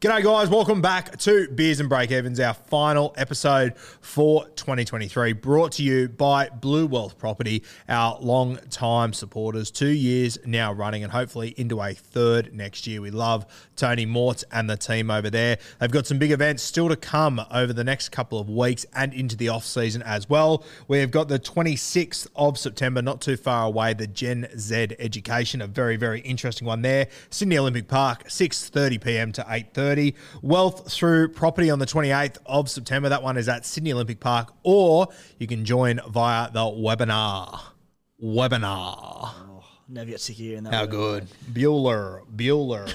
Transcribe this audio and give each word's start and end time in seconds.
G'day, 0.00 0.24
guys. 0.24 0.48
Welcome 0.48 0.80
back 0.80 1.18
to 1.18 1.46
Beers 1.48 1.78
and 1.78 1.90
Breakevens, 1.90 2.42
our 2.42 2.54
final 2.54 3.12
episode 3.18 3.76
for 3.76 4.46
2023, 4.56 5.34
brought 5.34 5.72
to 5.72 5.82
you 5.82 6.08
by 6.08 6.48
Blue 6.48 6.86
Wealth 6.86 7.18
Property, 7.18 7.62
our 7.86 8.18
long 8.18 8.56
time 8.70 9.12
supporters. 9.12 9.70
Two 9.70 9.90
years 9.90 10.38
now 10.46 10.72
running, 10.72 11.02
and 11.02 11.12
hopefully 11.12 11.52
into 11.58 11.82
a 11.82 11.92
third 11.92 12.54
next 12.54 12.86
year. 12.86 13.02
We 13.02 13.10
love 13.10 13.44
Tony 13.76 14.06
Mort 14.06 14.42
and 14.50 14.70
the 14.70 14.78
team 14.78 15.10
over 15.10 15.28
there. 15.28 15.58
They've 15.78 15.90
got 15.90 16.06
some 16.06 16.18
big 16.18 16.30
events 16.30 16.62
still 16.62 16.88
to 16.88 16.96
come 16.96 17.38
over 17.52 17.74
the 17.74 17.84
next 17.84 18.08
couple 18.08 18.40
of 18.40 18.48
weeks 18.48 18.86
and 18.94 19.12
into 19.12 19.36
the 19.36 19.50
off 19.50 19.66
season 19.66 20.00
as 20.04 20.30
well. 20.30 20.64
We've 20.88 21.10
got 21.10 21.28
the 21.28 21.38
26th 21.38 22.26
of 22.34 22.56
September, 22.56 23.02
not 23.02 23.20
too 23.20 23.36
far 23.36 23.66
away, 23.66 23.92
the 23.92 24.06
Gen 24.06 24.48
Z 24.56 24.96
Education, 24.98 25.60
a 25.60 25.66
very, 25.66 25.96
very 25.96 26.20
interesting 26.20 26.66
one 26.66 26.80
there. 26.80 27.08
Sydney 27.28 27.58
Olympic 27.58 27.86
Park, 27.86 28.28
6:30 28.28 29.04
p.m. 29.04 29.32
to 29.32 29.42
8:30. 29.42 29.89
Wealth 30.42 30.92
through 30.92 31.28
property 31.28 31.70
on 31.70 31.78
the 31.78 31.86
28th 31.86 32.38
of 32.46 32.70
September. 32.70 33.08
That 33.08 33.22
one 33.22 33.36
is 33.36 33.48
at 33.48 33.66
Sydney 33.66 33.92
Olympic 33.92 34.20
Park, 34.20 34.52
or 34.62 35.08
you 35.38 35.46
can 35.46 35.64
join 35.64 36.00
via 36.08 36.50
the 36.50 36.60
webinar. 36.60 37.60
Webinar. 38.22 39.50
Never 39.92 40.10
get 40.10 40.20
sick 40.20 40.36
of 40.36 40.40
hearing 40.40 40.62
that. 40.64 40.72
How 40.72 40.86
good. 40.86 41.26
Bueller. 41.52 42.22
Bueller. 42.36 42.88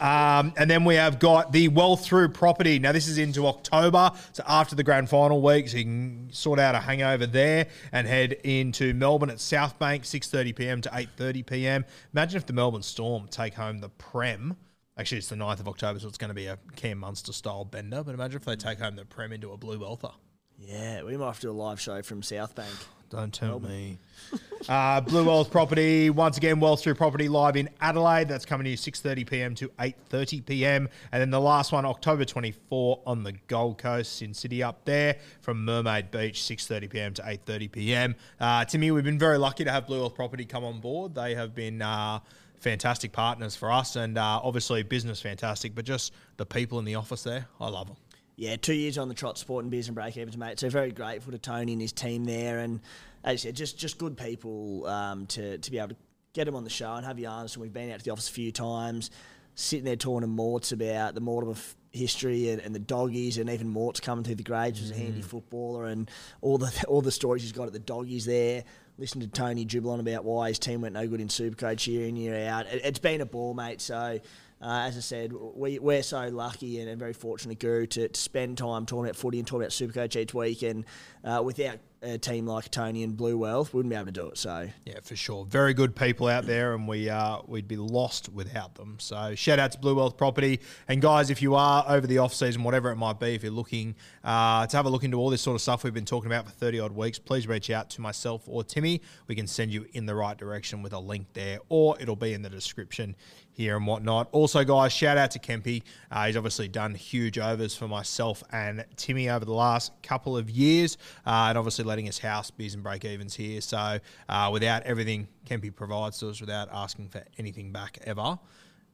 um, 0.02 0.52
and 0.56 0.68
then 0.68 0.84
we 0.84 0.96
have 0.96 1.20
got 1.20 1.52
the 1.52 1.68
Wealth 1.68 2.04
Through 2.04 2.30
property. 2.30 2.80
Now, 2.80 2.90
this 2.90 3.06
is 3.06 3.18
into 3.18 3.46
October, 3.46 4.10
so 4.32 4.42
after 4.48 4.74
the 4.74 4.82
grand 4.82 5.08
final 5.08 5.40
week, 5.40 5.68
so 5.68 5.76
you 5.76 5.84
can 5.84 6.28
sort 6.32 6.58
out 6.58 6.74
a 6.74 6.80
hangover 6.80 7.24
there 7.26 7.68
and 7.92 8.04
head 8.04 8.32
into 8.42 8.92
Melbourne 8.94 9.30
at 9.30 9.38
South 9.38 9.78
Bank, 9.78 10.02
6.30pm 10.02 10.82
to 10.82 10.88
8.30pm. 10.88 11.84
Imagine 12.12 12.36
if 12.36 12.46
the 12.46 12.52
Melbourne 12.52 12.82
Storm 12.82 13.28
take 13.30 13.54
home 13.54 13.78
the 13.78 13.90
Prem. 13.90 14.56
Actually, 15.00 15.16
it's 15.16 15.28
the 15.28 15.36
9th 15.36 15.60
of 15.60 15.68
October, 15.68 15.98
so 15.98 16.08
it's 16.08 16.18
going 16.18 16.28
to 16.28 16.34
be 16.34 16.44
a 16.44 16.58
Cam 16.76 16.98
Munster-style 16.98 17.64
bender. 17.64 18.04
But 18.04 18.12
imagine 18.12 18.36
if 18.36 18.44
they 18.44 18.54
take 18.54 18.80
home 18.80 18.96
the 18.96 19.06
Prem 19.06 19.32
into 19.32 19.50
a 19.50 19.56
Blue 19.56 19.78
Wealther. 19.78 20.10
Yeah, 20.58 21.04
we 21.04 21.16
might 21.16 21.24
have 21.24 21.36
to 21.36 21.46
do 21.46 21.50
a 21.50 21.52
live 21.52 21.80
show 21.80 22.02
from 22.02 22.22
South 22.22 22.54
Bank. 22.54 22.68
Don't 23.08 23.32
tempt 23.32 23.66
me. 23.66 23.98
uh, 24.68 25.00
Blue 25.00 25.24
Wealth 25.24 25.50
Property, 25.50 26.10
once 26.10 26.36
again, 26.36 26.60
Wealth 26.60 26.82
Through 26.82 26.96
Property 26.96 27.30
live 27.30 27.56
in 27.56 27.70
Adelaide. 27.80 28.28
That's 28.28 28.44
coming 28.44 28.66
to 28.66 28.70
you 28.72 28.76
6.30pm 28.76 29.56
to 29.56 29.68
8.30pm. 29.78 30.86
And 31.12 31.20
then 31.22 31.30
the 31.30 31.40
last 31.40 31.72
one, 31.72 31.86
October 31.86 32.26
24 32.26 33.00
on 33.06 33.24
the 33.24 33.32
Gold 33.46 33.78
Coast, 33.78 34.20
in 34.20 34.34
City 34.34 34.62
up 34.62 34.84
there 34.84 35.16
from 35.40 35.64
Mermaid 35.64 36.10
Beach, 36.10 36.40
6.30pm 36.40 37.14
to 37.14 37.22
8.30pm. 37.22 38.16
Uh, 38.38 38.66
Timmy, 38.66 38.90
we've 38.90 39.02
been 39.02 39.18
very 39.18 39.38
lucky 39.38 39.64
to 39.64 39.72
have 39.72 39.86
Blue 39.86 40.00
Wealth 40.00 40.14
Property 40.14 40.44
come 40.44 40.62
on 40.62 40.78
board. 40.80 41.14
They 41.14 41.34
have 41.36 41.54
been... 41.54 41.80
Uh, 41.80 42.20
fantastic 42.60 43.10
partners 43.12 43.56
for 43.56 43.72
us 43.72 43.96
and 43.96 44.16
uh, 44.18 44.40
obviously 44.42 44.82
business 44.82 45.20
fantastic 45.20 45.74
but 45.74 45.84
just 45.84 46.12
the 46.36 46.46
people 46.46 46.78
in 46.78 46.84
the 46.84 46.94
office 46.94 47.22
there 47.22 47.46
i 47.58 47.68
love 47.68 47.86
them 47.86 47.96
Yeah, 48.36 48.56
two 48.56 48.72
years 48.74 48.96
on 48.96 49.08
the 49.08 49.14
trot, 49.14 49.36
sport 49.36 49.64
and 49.64 49.70
biz 49.70 49.88
and 49.88 49.94
break 49.94 50.16
evens, 50.16 50.36
mate. 50.38 50.58
So 50.60 50.70
very 50.70 50.92
grateful 50.92 51.32
to 51.32 51.38
Tony 51.38 51.72
and 51.72 51.82
his 51.82 51.92
team 51.92 52.24
there, 52.24 52.60
and 52.60 52.80
as 53.22 53.32
you 53.44 53.48
said, 53.48 53.56
just 53.56 53.76
just 53.78 53.98
good 53.98 54.16
people 54.16 54.86
um, 54.86 55.26
to 55.26 55.58
to 55.58 55.70
be 55.70 55.76
able 55.78 55.90
to 55.90 55.96
get 56.32 56.44
them 56.44 56.54
on 56.54 56.64
the 56.64 56.70
show 56.70 56.94
and 56.94 57.04
have 57.04 57.18
yarns. 57.18 57.54
And 57.54 57.62
we've 57.62 57.72
been 57.72 57.90
out 57.90 57.98
to 57.98 58.04
the 58.04 58.12
office 58.12 58.30
a 58.30 58.32
few 58.32 58.50
times, 58.50 59.10
sitting 59.56 59.84
there 59.84 59.96
talking 59.96 60.22
to 60.22 60.26
Morts 60.26 60.72
about 60.72 61.14
the 61.14 61.20
Mortimer 61.20 61.52
f- 61.52 61.76
history 61.92 62.48
and, 62.48 62.62
and 62.62 62.74
the 62.74 62.78
doggies, 62.78 63.36
and 63.36 63.50
even 63.50 63.68
Mort's 63.68 64.00
coming 64.00 64.24
through 64.24 64.36
the 64.36 64.42
grades 64.42 64.80
as 64.80 64.90
a 64.90 64.94
handy 64.94 65.20
footballer, 65.22 65.84
and 65.86 66.10
all 66.40 66.56
the 66.56 66.72
all 66.88 67.02
the 67.02 67.12
stories 67.12 67.42
he's 67.42 67.52
got 67.52 67.66
at 67.66 67.74
the 67.74 67.78
doggies 67.78 68.24
there. 68.24 68.64
Listen 69.00 69.22
to 69.22 69.26
Tony 69.26 69.64
dribble 69.64 69.90
on 69.90 69.98
about 69.98 70.24
why 70.24 70.48
his 70.48 70.58
team 70.58 70.82
went 70.82 70.92
no 70.92 71.08
good 71.08 71.22
in 71.22 71.28
Supercoach 71.28 71.86
year 71.86 72.06
in 72.06 72.16
year 72.16 72.46
out. 72.46 72.66
It, 72.66 72.82
it's 72.84 72.98
been 72.98 73.20
a 73.20 73.26
ball, 73.26 73.54
mate. 73.54 73.80
So. 73.80 74.20
Uh, 74.62 74.82
as 74.86 74.94
I 74.94 75.00
said, 75.00 75.32
we, 75.32 75.78
we're 75.78 76.02
so 76.02 76.28
lucky 76.28 76.80
and, 76.80 76.90
and 76.90 76.98
very 76.98 77.14
fortunate, 77.14 77.58
Guru, 77.58 77.86
to, 77.86 78.08
to 78.08 78.20
spend 78.20 78.58
time 78.58 78.84
talking 78.84 79.06
about 79.06 79.16
footy 79.16 79.38
and 79.38 79.48
talking 79.48 79.62
about 79.62 79.70
Supercoach 79.70 80.20
each 80.20 80.34
week. 80.34 80.60
And 80.60 80.84
uh, 81.24 81.40
without 81.42 81.78
a 82.02 82.18
team 82.18 82.46
like 82.46 82.70
Tony 82.70 83.02
and 83.02 83.16
Blue 83.16 83.36
Wealth, 83.36 83.72
we 83.74 83.78
wouldn't 83.78 83.90
be 83.90 83.96
able 83.96 84.06
to 84.06 84.12
do 84.12 84.28
it. 84.28 84.38
So, 84.38 84.68
Yeah, 84.86 85.00
for 85.02 85.16
sure. 85.16 85.44
Very 85.44 85.74
good 85.74 85.94
people 85.94 86.28
out 86.28 86.46
there, 86.46 86.74
and 86.74 86.88
we 86.88 87.10
uh, 87.10 87.38
we'd 87.46 87.68
be 87.68 87.76
lost 87.76 88.30
without 88.30 88.74
them. 88.74 88.96
So 88.98 89.34
shout 89.34 89.58
out 89.58 89.72
to 89.72 89.78
Blue 89.78 89.94
Wealth 89.94 90.16
Property. 90.16 90.60
And 90.88 91.02
guys, 91.02 91.30
if 91.30 91.42
you 91.42 91.54
are 91.54 91.84
over 91.86 92.06
the 92.06 92.18
off 92.18 92.32
season, 92.32 92.62
whatever 92.62 92.90
it 92.90 92.96
might 92.96 93.20
be, 93.20 93.34
if 93.34 93.42
you're 93.42 93.52
looking 93.52 93.94
uh, 94.24 94.66
to 94.66 94.76
have 94.76 94.86
a 94.86 94.90
look 94.90 95.04
into 95.04 95.18
all 95.18 95.30
this 95.30 95.42
sort 95.42 95.54
of 95.54 95.60
stuff 95.60 95.84
we've 95.84 95.94
been 95.94 96.04
talking 96.04 96.30
about 96.30 96.46
for 96.46 96.52
30 96.52 96.80
odd 96.80 96.92
weeks, 96.92 97.18
please 97.18 97.46
reach 97.46 97.70
out 97.70 97.90
to 97.90 98.00
myself 98.00 98.42
or 98.46 98.64
Timmy. 98.64 99.02
We 99.26 99.34
can 99.34 99.46
send 99.46 99.72
you 99.72 99.86
in 99.92 100.06
the 100.06 100.14
right 100.14 100.36
direction 100.36 100.82
with 100.82 100.92
a 100.92 101.00
link 101.00 101.32
there, 101.34 101.58
or 101.68 101.96
it'll 102.00 102.16
be 102.16 102.32
in 102.32 102.42
the 102.42 102.50
description 102.50 103.14
here 103.52 103.76
and 103.76 103.86
whatnot. 103.86 104.28
Also, 104.32 104.64
guys, 104.64 104.92
shout 104.92 105.18
out 105.18 105.30
to 105.32 105.38
Kempy. 105.38 105.82
Uh, 106.10 106.26
he's 106.26 106.36
obviously 106.36 106.68
done 106.68 106.94
huge 106.94 107.38
overs 107.38 107.76
for 107.76 107.88
myself 107.88 108.42
and 108.52 108.84
Timmy 108.96 109.28
over 109.28 109.44
the 109.44 109.52
last 109.52 109.92
couple 110.02 110.36
of 110.36 110.48
years, 110.48 110.96
uh, 111.26 111.46
and 111.48 111.58
obviously 111.58 111.84
letting 111.84 112.08
us 112.08 112.18
house 112.18 112.50
beers 112.50 112.74
and 112.74 112.82
break 112.82 113.04
evens 113.04 113.34
here. 113.34 113.60
So, 113.60 113.98
uh, 114.28 114.50
without 114.52 114.82
everything 114.84 115.28
Kempy 115.46 115.74
provides 115.74 116.18
to 116.20 116.30
us, 116.30 116.40
without 116.40 116.68
asking 116.72 117.08
for 117.08 117.24
anything 117.38 117.72
back 117.72 117.98
ever. 118.04 118.38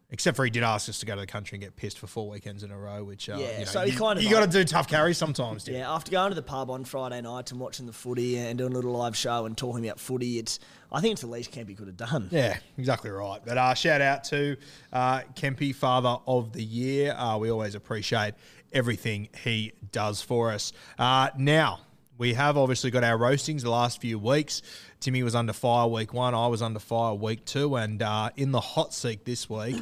Except 0.09 0.37
for 0.37 0.45
he 0.45 0.51
did 0.53 0.63
ask 0.63 0.89
us 0.89 1.01
to 1.01 1.07
go 1.07 1.17
to 1.17 1.21
the 1.21 1.27
country 1.27 1.57
and 1.57 1.65
get 1.65 1.75
pissed 1.75 1.99
for 1.99 2.07
four 2.07 2.29
weekends 2.29 2.63
in 2.63 2.71
a 2.71 2.79
row, 2.79 3.03
which 3.03 3.29
uh, 3.29 3.37
Yeah, 3.39 3.53
you 3.53 3.59
know, 3.59 3.65
so 3.65 3.81
he 3.81 3.91
you, 3.91 3.99
kind 3.99 4.19
of 4.19 4.25
you 4.25 4.31
got 4.31 4.41
to 4.41 4.59
do 4.59 4.63
tough 4.63 4.87
carries 4.87 5.19
sometimes. 5.19 5.65
Dude. 5.65 5.75
yeah, 5.75 5.93
after 5.93 6.13
going 6.13 6.31
to 6.31 6.37
the 6.37 6.43
pub 6.43 6.71
on 6.71 6.85
Friday 6.85 7.21
night 7.21 7.51
and 7.51 7.59
watching 7.59 7.87
the 7.87 7.93
footy 7.93 8.39
and 8.39 8.57
doing 8.57 8.73
a 8.73 8.75
little 8.77 8.93
live 8.93 9.17
show 9.17 9.47
and 9.47 9.59
talking 9.59 9.85
about 9.85 9.99
footy, 9.99 10.39
it's 10.39 10.61
I 10.93 11.01
think 11.01 11.13
it's 11.13 11.23
the 11.23 11.27
least 11.27 11.51
Kempy 11.51 11.77
could 11.77 11.89
have 11.89 11.97
done. 11.97 12.29
Yeah, 12.31 12.57
exactly 12.79 13.11
right. 13.11 13.41
But 13.45 13.59
uh, 13.59 13.75
shout 13.75 14.01
out 14.01 14.23
to 14.25 14.57
uh, 14.93 15.23
Kempy, 15.35 15.75
Father 15.75 16.19
of 16.29 16.53
the 16.53 16.63
Year. 16.63 17.13
Uh, 17.19 17.37
we 17.39 17.51
always 17.51 17.75
appreciate 17.75 18.35
everything 18.73 19.29
he 19.43 19.73
does 19.91 20.23
for 20.23 20.53
us. 20.53 20.73
Uh, 21.01 21.31
now, 21.37 21.81
we 22.19 22.35
have 22.35 22.57
obviously 22.57 22.91
got 22.91 23.05
our 23.05 23.17
roastings 23.19 23.63
the 23.63 23.71
last 23.71 24.01
few 24.01 24.19
weeks. 24.19 24.63
Timmy 25.01 25.23
was 25.23 25.35
under 25.35 25.53
fire 25.53 25.87
week 25.87 26.13
one, 26.15 26.35
I 26.35 26.47
was 26.47 26.63
under 26.63 26.79
fire 26.81 27.15
week 27.15 27.45
two, 27.45 27.77
and 27.77 28.01
uh, 28.03 28.31
in 28.37 28.53
the 28.53 28.61
hot 28.61 28.95
seat 28.95 29.25
this 29.25 29.49
week. 29.51 29.77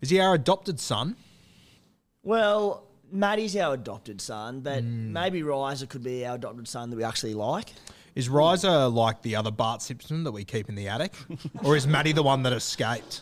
Is 0.00 0.10
he 0.10 0.20
our 0.20 0.34
adopted 0.34 0.80
son? 0.80 1.16
Well, 2.22 2.84
Maddie's 3.12 3.56
our 3.56 3.74
adopted 3.74 4.20
son, 4.20 4.60
but 4.60 4.82
Hmm. 4.82 5.12
maybe 5.12 5.42
Riser 5.42 5.86
could 5.86 6.02
be 6.02 6.24
our 6.26 6.36
adopted 6.36 6.66
son 6.68 6.90
that 6.90 6.96
we 6.96 7.04
actually 7.04 7.34
like. 7.34 7.72
Is 8.14 8.28
Riser 8.28 8.88
like 8.88 9.22
the 9.22 9.36
other 9.36 9.50
Bart 9.50 9.82
Simpson 9.82 10.24
that 10.24 10.32
we 10.32 10.44
keep 10.44 10.68
in 10.68 10.74
the 10.74 10.88
attic? 10.88 11.12
or 11.64 11.76
is 11.76 11.86
Maddie 11.86 12.12
the 12.12 12.22
one 12.22 12.42
that 12.44 12.52
escaped? 12.52 13.20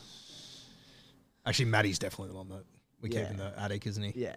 Actually, 1.46 1.64
Maddie's 1.66 1.98
definitely 1.98 2.28
the 2.28 2.36
one 2.38 2.48
that 2.50 2.64
we 3.00 3.08
keep 3.08 3.28
in 3.28 3.36
the 3.38 3.52
attic, 3.58 3.86
isn't 3.86 4.02
he? 4.02 4.12
Yeah. 4.14 4.36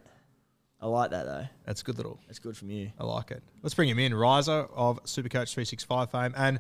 I 0.82 0.88
like 0.88 1.12
that 1.12 1.26
though. 1.26 1.46
That's 1.66 1.84
good 1.84 1.98
little 1.98 2.20
That's 2.28 2.40
good 2.40 2.56
from 2.58 2.70
you. 2.70 2.92
I 3.00 3.06
like 3.06 3.32
it. 3.32 3.42
Let's 3.64 3.74
bring 3.74 3.90
him 3.90 4.00
in. 4.00 4.14
Riser 4.14 4.68
of 4.74 5.02
Supercoach 5.04 5.54
365 5.54 6.12
fame 6.12 6.34
and 6.38 6.60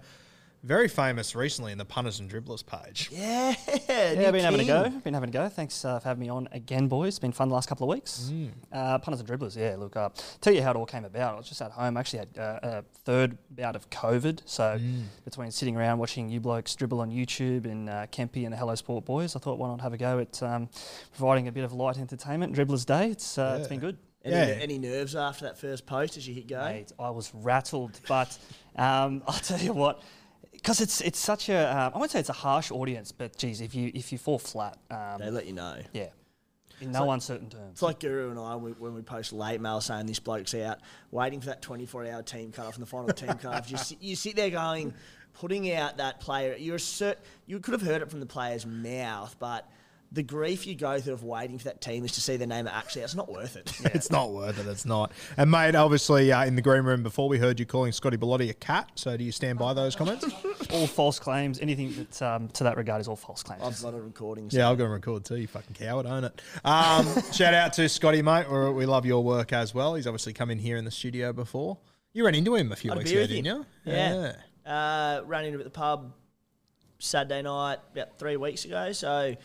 very 0.65 0.87
famous 0.87 1.35
recently 1.35 1.71
in 1.71 1.77
the 1.77 1.85
punters 1.85 2.19
and 2.19 2.29
dribblers 2.29 2.65
page. 2.65 3.09
Yeah, 3.11 3.53
Yeah, 3.89 4.31
been 4.31 4.43
having 4.43 4.61
a 4.61 4.65
go. 4.65 4.89
Been 4.89 5.13
having 5.13 5.29
a 5.29 5.31
go. 5.31 5.47
Thanks 5.47 5.85
uh, 5.85 5.99
for 5.99 6.07
having 6.07 6.21
me 6.21 6.29
on 6.29 6.47
again, 6.51 6.87
boys. 6.87 7.09
It's 7.09 7.19
been 7.19 7.31
fun 7.31 7.49
the 7.49 7.53
last 7.55 7.69
couple 7.69 7.89
of 7.89 7.95
weeks. 7.95 8.29
Mm. 8.33 8.49
Uh, 8.71 8.97
punters 8.97 9.19
and 9.19 9.29
dribblers, 9.29 9.55
yeah. 9.55 9.75
Look, 9.77 9.95
uh, 9.95 10.09
tell 10.41 10.53
you 10.53 10.63
how 10.63 10.71
it 10.71 10.75
all 10.77 10.85
came 10.85 11.05
about. 11.05 11.35
I 11.35 11.37
was 11.37 11.47
just 11.47 11.61
at 11.61 11.71
home. 11.71 11.95
I 11.95 11.99
actually 11.99 12.19
had 12.19 12.37
uh, 12.37 12.59
a 12.63 12.81
third 13.03 13.37
bout 13.51 13.75
of 13.75 13.89
COVID. 13.89 14.41
So 14.45 14.65
Mm. 14.79 15.03
between 15.23 15.51
sitting 15.51 15.77
around 15.77 15.99
watching 15.99 16.29
you 16.29 16.39
blokes 16.39 16.75
dribble 16.75 16.99
on 16.99 17.11
YouTube 17.11 17.65
and 17.65 17.89
uh, 17.89 18.07
Kempy 18.07 18.43
and 18.45 18.51
the 18.51 18.57
Hello 18.57 18.73
Sport 18.75 19.05
boys, 19.05 19.35
I 19.35 19.39
thought 19.39 19.57
why 19.59 19.67
not 19.67 19.81
have 19.81 19.93
a 19.93 19.97
go 19.97 20.19
at 20.19 20.41
um, 20.43 20.67
providing 21.15 21.47
a 21.47 21.51
bit 21.51 21.63
of 21.63 21.71
light 21.73 21.97
entertainment. 21.99 22.55
Dribblers 22.55 22.85
Day. 22.85 23.09
It's 23.11 23.37
uh, 23.37 23.57
it's 23.59 23.65
Yeah. 23.65 23.69
been 23.69 23.79
good. 23.79 23.97
Any, 24.23 24.35
Yeah. 24.35 24.57
any 24.59 24.77
nerves 24.79 25.15
after 25.15 25.45
that 25.45 25.59
first 25.59 25.85
post 25.85 26.17
as 26.17 26.27
you 26.27 26.33
hit 26.33 26.47
go? 26.47 26.63
Mate, 26.65 26.91
I 26.99 27.11
was 27.11 27.31
rattled, 27.35 27.99
but 28.07 28.35
um, 28.75 29.21
I'll 29.27 29.33
tell 29.39 29.59
you 29.59 29.71
what, 29.73 30.01
because 30.65 30.81
it's 30.81 30.99
it's 31.01 31.19
such 31.19 31.47
a 31.49 31.77
um, 31.79 31.91
I 31.93 31.97
won't 31.99 32.09
say 32.09 32.19
it's 32.19 32.29
a 32.29 32.33
harsh 32.33 32.71
audience, 32.71 33.11
but 33.11 33.37
geez, 33.37 33.61
if 33.61 33.75
you 33.75 33.91
if 33.93 34.11
you 34.11 34.17
fall 34.17 34.39
flat, 34.39 34.79
um, 34.89 35.19
They 35.19 35.29
let 35.29 35.45
you 35.45 35.53
know. 35.53 35.77
yeah, 35.93 36.07
in 36.81 36.91
no 36.91 37.11
uncertain 37.11 37.49
terms. 37.51 37.73
It's 37.73 37.81
like 37.83 37.99
Guru 37.99 38.31
and 38.31 38.39
I, 38.39 38.55
we, 38.55 38.71
when 38.71 38.95
we 38.95 39.03
post 39.03 39.31
late 39.31 39.61
mail 39.61 39.79
saying 39.79 40.07
this 40.07 40.19
bloke's 40.19 40.55
out, 40.55 40.79
waiting 41.11 41.39
for 41.39 41.47
that 41.47 41.61
24 41.61 42.07
hour 42.07 42.23
team 42.23 42.51
cut 42.51 42.65
off 42.65 42.73
and 42.73 42.81
the 42.81 42.89
final 42.89 43.09
team 43.09 43.29
cut 43.35 43.53
off. 43.53 43.69
You, 43.69 43.77
sit- 43.77 44.01
you 44.01 44.15
sit 44.15 44.35
there 44.35 44.49
going, 44.49 44.95
putting 45.33 45.71
out 45.71 45.97
that 45.97 46.19
player. 46.19 46.55
You're 46.57 46.79
cert, 46.79 47.17
you 47.45 47.59
could 47.59 47.73
have 47.73 47.83
heard 47.83 48.01
it 48.01 48.09
from 48.09 48.19
the 48.19 48.25
player's 48.25 48.65
mouth, 48.65 49.35
but 49.37 49.69
the 50.11 50.23
grief 50.23 50.65
you 50.65 50.75
go 50.75 50.99
through 50.99 51.13
of 51.13 51.23
waiting 51.23 51.57
for 51.57 51.65
that 51.65 51.81
team 51.81 52.05
is 52.05 52.13
to 52.13 52.21
see 52.21 52.37
their 52.37 52.47
name 52.47 52.67
actually, 52.67 53.01
it's 53.01 53.15
not 53.15 53.29
worth 53.31 53.55
it. 53.57 53.71
It's 53.95 54.09
not 54.09 54.31
worth 54.31 54.57
it. 54.59 54.67
It's 54.67 54.85
not. 54.85 55.11
And 55.35 55.51
mate, 55.51 55.75
obviously 55.75 56.31
uh, 56.31 56.45
in 56.45 56.55
the 56.55 56.61
green 56.61 56.83
room 56.83 57.03
before 57.03 57.27
we 57.27 57.37
heard 57.37 57.59
you 57.59 57.65
calling 57.65 57.91
Scotty 57.91 58.15
Bellotti 58.17 58.49
a 58.49 58.53
cat. 58.53 58.91
So 58.95 59.17
do 59.17 59.23
you 59.23 59.31
stand 59.31 59.59
by 59.59 59.73
those 59.73 59.95
comments? 59.95 60.25
all 60.71 60.87
false 60.87 61.19
claims. 61.19 61.59
Anything 61.59 61.93
that 61.95 62.21
um, 62.21 62.47
to 62.49 62.63
that 62.63 62.77
regard 62.77 63.01
is 63.01 63.07
all 63.07 63.15
false 63.15 63.43
claims. 63.43 63.61
I've 63.63 63.81
got 63.81 63.93
a 63.97 64.01
recording. 64.01 64.49
so- 64.49 64.57
yeah, 64.57 64.67
I'll 64.67 64.75
go 64.75 64.85
and 64.85 64.93
record 64.93 65.25
too. 65.25 65.35
You 65.37 65.47
fucking 65.47 65.73
coward, 65.75 66.05
own 66.05 66.23
it. 66.23 66.41
Um, 66.63 67.05
shout 67.33 67.53
out 67.53 67.73
to 67.73 67.89
Scotty, 67.89 68.21
mate. 68.21 68.49
we 68.49 68.69
we 68.71 68.85
love 68.85 69.05
your 69.05 69.23
work 69.23 69.51
as 69.53 69.73
well. 69.73 69.95
He's 69.95 70.07
obviously 70.07 70.33
come 70.33 70.49
in 70.51 70.59
here 70.59 70.77
in 70.77 70.85
the 70.85 70.91
studio 70.91 71.33
before. 71.33 71.77
You 72.13 72.23
ran 72.25 72.35
into 72.35 72.55
him 72.55 72.71
a 72.71 72.75
few 72.77 72.91
Had 72.91 72.97
a 72.97 72.99
weeks 72.99 73.11
ago, 73.11 73.27
didn't 73.27 73.45
him. 73.45 73.65
you? 73.85 73.91
Yeah. 73.91 74.35
Uh, 74.65 75.21
ran 75.25 75.43
into 75.45 75.55
him 75.57 75.61
at 75.61 75.65
the 75.65 75.69
pub 75.77 76.13
Saturday 76.99 77.41
night 77.41 77.79
about 77.91 78.17
three 78.17 78.37
weeks 78.37 78.63
ago. 78.65 78.91
So, 78.93 79.35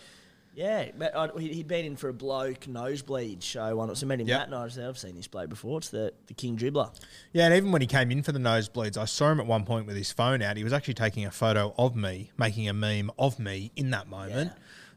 yeah, 0.55 0.91
but 0.99 1.15
I, 1.17 1.29
he- 1.39 1.53
he'd 1.55 1.69
been 1.69 1.85
in 1.85 1.97
for 1.97 2.09
a 2.09 2.13
bloke 2.13 2.67
nosebleed 2.67 3.43
show 3.43 3.77
one. 3.77 3.95
So 3.95 4.07
I 4.07 4.09
met 4.09 4.21
him 4.21 4.29
Yep. 4.29 4.39
that 4.39 4.51
night. 4.51 4.65
I 4.65 4.69
said, 4.69 4.89
I've 4.89 4.99
seen 4.99 5.15
this 5.15 5.27
bloke 5.29 5.49
before. 5.49 5.79
It's 5.79 5.91
the, 5.91 6.13
the 6.27 6.35
King 6.35 6.57
Dribbler. 6.57 6.93
Yeah, 7.33 7.47
and 7.47 7.55
even 7.55 7.73
when 7.73 7.81
he 7.81 7.87
came 7.87 8.11
in 8.11 8.23
for 8.23 8.33
the 8.33 8.39
nosebleeds, 8.39 8.97
I 8.97 9.05
saw 9.05 9.31
him 9.31 9.41
at 9.41 9.47
one 9.47 9.65
point 9.65 9.87
with 9.87 9.97
his 9.97 10.11
phone 10.13 10.43
out. 10.43 10.57
He 10.57 10.65
was 10.65 10.73
actually 10.73 10.95
taking 10.95 11.25
a 11.25 11.31
photo 11.31 11.75
of 11.79 11.95
me, 11.97 12.31
making 12.37 12.69
a 12.69 12.73
meme 12.73 13.11
of 13.19 13.39
me 13.39 13.71
in 13.77 13.91
that 13.91 14.09
moment. 14.09 14.53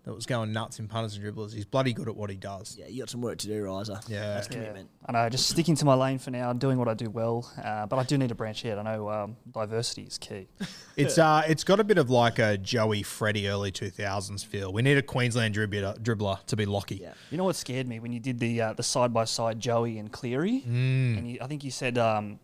That 0.05 0.13
was 0.13 0.25
going 0.25 0.51
nuts 0.51 0.79
in 0.79 0.89
punters 0.89 1.15
and 1.15 1.23
dribblers. 1.23 1.53
He's 1.53 1.63
bloody 1.63 1.93
good 1.93 2.09
at 2.09 2.15
what 2.17 2.29
he 2.29 2.35
does. 2.35 2.75
Yeah, 2.77 2.87
you 2.87 2.99
got 3.01 3.09
some 3.09 3.21
work 3.21 3.37
to 3.37 3.47
do, 3.47 3.63
Riser. 3.63 4.01
Yeah. 4.09 4.33
That's 4.33 4.49
Yeah. 4.49 4.55
commitment. 4.55 4.89
I 5.05 5.13
know, 5.13 5.29
just 5.29 5.47
sticking 5.47 5.75
to 5.77 5.85
my 5.85 5.93
lane 5.93 6.19
for 6.19 6.29
now, 6.29 6.51
doing 6.51 6.77
what 6.77 6.89
I 6.89 6.93
do 6.93 7.09
well, 7.09 7.49
uh, 7.63 7.85
but 7.85 7.97
I 7.97 8.03
do 8.03 8.17
need 8.17 8.27
to 8.27 8.35
branch 8.35 8.65
out. 8.65 8.77
I 8.79 8.81
know 8.83 9.09
um, 9.09 9.37
diversity 9.49 10.03
is 10.03 10.17
key. 10.17 10.47
It's 10.95 11.17
uh, 11.17 11.41
it's 11.47 11.63
got 11.63 11.79
a 11.79 11.83
bit 11.83 11.97
of 11.97 12.09
like 12.11 12.37
a 12.37 12.55
Joey 12.57 13.01
Freddie 13.01 13.47
early 13.47 13.71
two 13.71 13.89
thousands 13.89 14.43
feel. 14.43 14.71
We 14.73 14.81
need 14.83 14.97
a 14.97 15.01
Queensland 15.01 15.55
dribbler, 15.55 15.97
dribbler 15.99 16.45
to 16.47 16.55
be 16.55 16.65
Lockie. 16.67 16.97
Yeah. 16.97 17.13
You 17.31 17.37
know 17.39 17.45
what 17.45 17.55
scared 17.55 17.87
me 17.87 17.99
when 17.99 18.11
you 18.13 18.19
did 18.19 18.39
the 18.39 18.61
uh, 18.61 18.73
the 18.73 18.83
side 18.83 19.11
by 19.13 19.23
side 19.25 19.59
Joey 19.59 19.97
and 19.97 20.11
Cleary, 20.11 20.61
Mm. 20.67 21.17
and 21.17 21.31
you, 21.31 21.37
I 21.41 21.47
think 21.47 21.63
you 21.63 21.71
said 21.71 21.97
um, 21.97 22.39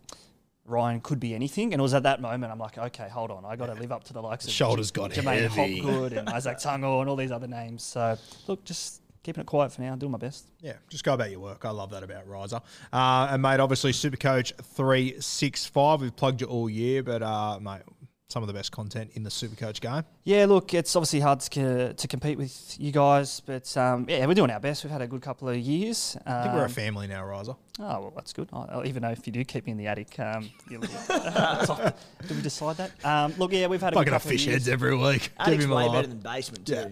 Ryan 0.70 1.00
could 1.00 1.20
be 1.20 1.34
anything, 1.34 1.72
and 1.72 1.80
it 1.80 1.82
was 1.82 1.94
at 1.94 2.04
that 2.04 2.20
moment 2.20 2.52
I'm 2.52 2.58
like, 2.58 2.78
okay, 2.78 3.08
hold 3.08 3.30
on, 3.30 3.44
I 3.44 3.56
got 3.56 3.66
to 3.66 3.74
live 3.74 3.92
up 3.92 4.04
to 4.04 4.12
the 4.12 4.22
likes 4.22 4.46
of 4.46 4.52
Shoulders 4.52 4.90
got 4.90 5.10
J'maine 5.10 5.48
heavy. 5.48 5.80
Hopgood 5.80 6.12
and 6.12 6.28
Izack 6.36 6.62
Tago 6.62 7.00
and 7.00 7.10
all 7.10 7.16
these 7.16 7.32
other 7.32 7.48
names. 7.48 7.82
So 7.82 8.16
look, 8.46 8.64
just 8.64 9.02
keeping 9.22 9.42
it 9.42 9.46
quiet 9.46 9.72
for 9.72 9.82
now, 9.82 9.94
doing 9.96 10.12
my 10.12 10.18
best. 10.18 10.46
Yeah, 10.60 10.74
just 10.88 11.04
go 11.04 11.14
about 11.14 11.30
your 11.30 11.40
work. 11.40 11.64
I 11.64 11.70
love 11.70 11.90
that 11.90 12.02
about 12.02 12.26
Riser. 12.26 12.60
Uh, 12.92 13.28
and 13.30 13.42
mate, 13.42 13.60
obviously 13.60 13.92
Supercoach 13.92 14.52
three 14.62 15.20
six 15.20 15.66
five. 15.66 16.00
We've 16.00 16.14
plugged 16.14 16.40
you 16.40 16.46
all 16.46 16.70
year, 16.70 17.02
but 17.02 17.22
uh, 17.22 17.58
mate, 17.60 17.82
some 18.30 18.42
of 18.42 18.46
the 18.46 18.52
best 18.52 18.70
content 18.70 19.10
in 19.14 19.22
the 19.24 19.30
Supercoach 19.30 19.80
game. 19.80 20.04
Yeah, 20.24 20.46
look, 20.46 20.72
it's 20.72 20.94
obviously 20.94 21.20
hard 21.20 21.40
to, 21.40 21.92
to 21.94 22.08
compete 22.08 22.38
with 22.38 22.76
you 22.78 22.92
guys, 22.92 23.40
but 23.40 23.76
um, 23.76 24.06
yeah, 24.08 24.24
we're 24.26 24.34
doing 24.34 24.50
our 24.50 24.60
best. 24.60 24.84
We've 24.84 24.90
had 24.92 25.02
a 25.02 25.06
good 25.08 25.20
couple 25.22 25.48
of 25.48 25.56
years. 25.58 26.16
Um, 26.24 26.32
I 26.34 26.42
think 26.44 26.54
we're 26.54 26.64
a 26.64 26.68
family 26.68 27.06
now, 27.08 27.24
Riser. 27.24 27.54
Oh, 27.80 28.00
well, 28.00 28.12
that's 28.14 28.32
good. 28.32 28.48
I, 28.52 28.56
I'll- 28.70 28.86
even 28.86 29.02
though 29.02 29.10
if 29.10 29.26
you 29.26 29.32
do 29.32 29.44
keep 29.44 29.66
me 29.66 29.72
in 29.72 29.78
the 29.78 29.88
attic, 29.88 30.18
um, 30.20 30.48
you'll, 30.68 30.82
so, 30.84 31.92
do 32.28 32.34
we 32.34 32.40
decide 32.42 32.76
that? 32.76 33.04
Um, 33.04 33.34
look, 33.36 33.52
yeah, 33.52 33.66
we've 33.66 33.80
had 33.80 33.94
a 33.94 33.96
Fucking 33.96 34.04
good 34.04 34.12
couple 34.12 34.28
of 34.28 34.32
fish 34.32 34.46
years. 34.46 34.54
heads 34.62 34.68
every 34.68 34.96
week. 34.96 35.22
Give 35.22 35.32
Attic's 35.40 35.66
way 35.66 35.86
a 35.86 35.90
better 35.90 36.06
than 36.08 36.18
basement, 36.18 36.66
too. 36.66 36.74
Yeah. 36.74 36.88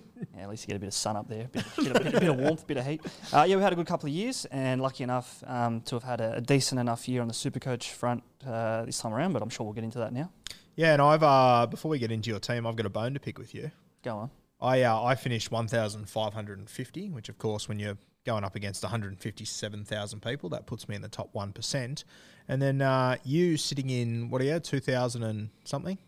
Yeah, 0.34 0.44
at 0.44 0.48
least 0.48 0.62
you 0.64 0.68
get 0.68 0.76
a 0.76 0.80
bit 0.80 0.86
of 0.86 0.94
sun 0.94 1.16
up 1.18 1.28
there, 1.28 1.48
bit, 1.52 1.64
bit, 1.76 1.86
of, 1.88 2.02
bit, 2.02 2.12
bit 2.14 2.22
of 2.30 2.36
warmth, 2.38 2.66
bit 2.66 2.78
of 2.78 2.86
heat. 2.86 3.02
Uh, 3.30 3.44
yeah, 3.46 3.54
we've 3.54 3.62
had 3.62 3.74
a 3.74 3.76
good 3.76 3.86
couple 3.86 4.08
of 4.08 4.14
years, 4.14 4.46
and 4.46 4.80
lucky 4.80 5.04
enough 5.04 5.44
um, 5.46 5.82
to 5.82 5.96
have 5.96 6.02
had 6.02 6.22
a, 6.22 6.36
a 6.36 6.40
decent 6.40 6.80
enough 6.80 7.06
year 7.06 7.20
on 7.20 7.28
the 7.28 7.34
Supercoach 7.34 7.90
front 7.90 8.22
uh, 8.46 8.86
this 8.86 8.98
time 8.98 9.12
around. 9.12 9.34
But 9.34 9.42
I'm 9.42 9.50
sure 9.50 9.64
we'll 9.66 9.74
get 9.74 9.84
into 9.84 9.98
that 9.98 10.14
now. 10.14 10.30
Yeah, 10.76 10.92
and 10.92 11.02
I've 11.02 11.22
uh, 11.22 11.66
before 11.66 11.90
we 11.90 11.98
get 11.98 12.10
into 12.10 12.30
your 12.30 12.40
team, 12.40 12.66
I've 12.66 12.76
got 12.76 12.86
a 12.86 12.90
bone 12.90 13.14
to 13.14 13.20
pick 13.20 13.38
with 13.38 13.54
you. 13.54 13.70
Go 14.02 14.16
on. 14.16 14.30
I 14.60 14.82
uh, 14.82 15.02
I 15.02 15.14
finished 15.14 15.50
one 15.50 15.68
thousand 15.68 16.08
five 16.08 16.32
hundred 16.32 16.58
and 16.58 16.68
fifty, 16.70 17.10
which 17.10 17.28
of 17.28 17.38
course, 17.38 17.68
when 17.68 17.78
you're 17.78 17.98
going 18.24 18.44
up 18.44 18.54
against 18.54 18.82
one 18.82 18.90
hundred 18.90 19.18
fifty 19.18 19.44
seven 19.44 19.84
thousand 19.84 20.22
people, 20.22 20.48
that 20.50 20.66
puts 20.66 20.88
me 20.88 20.94
in 20.94 21.02
the 21.02 21.08
top 21.08 21.28
one 21.32 21.52
percent. 21.52 22.04
And 22.48 22.60
then 22.60 22.80
uh, 22.80 23.16
you 23.24 23.56
sitting 23.56 23.90
in 23.90 24.30
what 24.30 24.40
are 24.40 24.44
you, 24.44 24.58
two 24.60 24.80
thousand 24.80 25.24
and 25.24 25.50
something? 25.64 25.98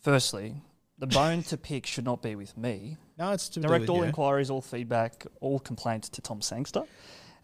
Firstly, 0.00 0.54
the 0.98 1.06
bone 1.06 1.42
to 1.44 1.56
pick 1.56 1.86
should 1.86 2.04
not 2.04 2.22
be 2.22 2.34
with 2.36 2.56
me. 2.56 2.96
No, 3.18 3.32
it's 3.32 3.48
to 3.50 3.60
Direct 3.60 3.88
all 3.88 3.98
you. 3.98 4.04
inquiries, 4.04 4.50
all 4.50 4.62
feedback, 4.62 5.26
all 5.40 5.58
complaints 5.58 6.08
to 6.10 6.20
Tom 6.20 6.40
Sangster. 6.40 6.84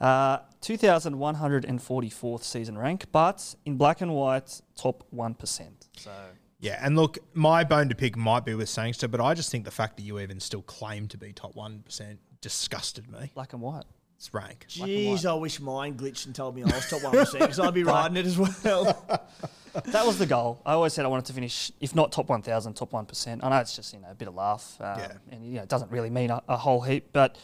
Uh, 0.01 0.39
2,144th 0.61 2.43
season 2.43 2.77
rank, 2.77 3.07
but 3.13 3.55
in 3.65 3.77
black 3.77 4.01
and 4.01 4.13
white, 4.13 4.61
top 4.77 5.05
1%. 5.15 5.84
So 5.97 6.13
Yeah, 6.61 6.79
and 6.83 6.97
look, 6.97 7.19
my 7.35 7.65
bone 7.65 7.89
to 7.89 7.95
pick 7.95 8.17
might 8.17 8.45
be 8.45 8.55
with 8.55 8.69
Sangster, 8.69 9.09
but 9.09 9.21
I 9.21 9.35
just 9.35 9.51
think 9.51 9.65
the 9.65 9.71
fact 9.71 9.97
that 9.97 10.03
you 10.03 10.19
even 10.21 10.41
still 10.41 10.63
claim 10.63 11.09
to 11.09 11.19
be 11.19 11.33
top 11.33 11.55
one 11.55 11.81
percent 11.81 12.19
disgusted 12.41 13.11
me. 13.11 13.31
black 13.35 13.53
and 13.53 13.63
white. 13.63 13.85
It's 14.17 14.33
rank. 14.33 14.67
and 14.81 14.89
Jeez, 14.89 15.27
I 15.29 15.35
wish 15.35 15.61
mine 15.61 15.95
glitched 15.97 16.27
and 16.27 16.35
told 16.35 16.55
me 16.55 16.63
I 16.63 16.67
was 16.67 16.89
top 16.89 17.01
1% 17.01 17.33
because 17.41 17.59
I'd 17.59 17.75
be 17.75 17.83
riding 17.97 18.17
it 18.17 18.27
as 18.27 18.39
well. 18.39 19.05
That 19.87 20.07
was 20.07 20.19
the 20.19 20.27
goal. 20.27 20.63
I 20.65 20.75
always 20.75 20.93
said 20.93 21.05
I 21.05 21.09
wanted 21.09 21.25
to 21.27 21.33
finish, 21.33 21.73
if 21.81 21.97
not 21.97 22.13
top 22.13 22.29
1,000, 22.29 22.75
top 22.75 22.93
1%. 22.93 23.41
I 23.43 23.49
know 23.51 23.57
it's 23.59 23.75
just, 23.75 23.93
you 23.93 23.99
know, 23.99 24.07
a 24.09 24.15
bit 24.15 24.29
of 24.29 24.35
laugh. 24.37 24.77
Um, 24.81 24.99
Yeah. 25.01 25.13
And, 25.33 25.45
you 25.45 25.55
know, 25.55 25.63
it 25.63 25.69
doesn't 25.69 25.91
really 25.91 26.11
mean 26.11 26.31
a, 26.31 26.41
a 26.49 26.57
whole 26.57 26.81
heap, 26.83 27.09
but 27.13 27.37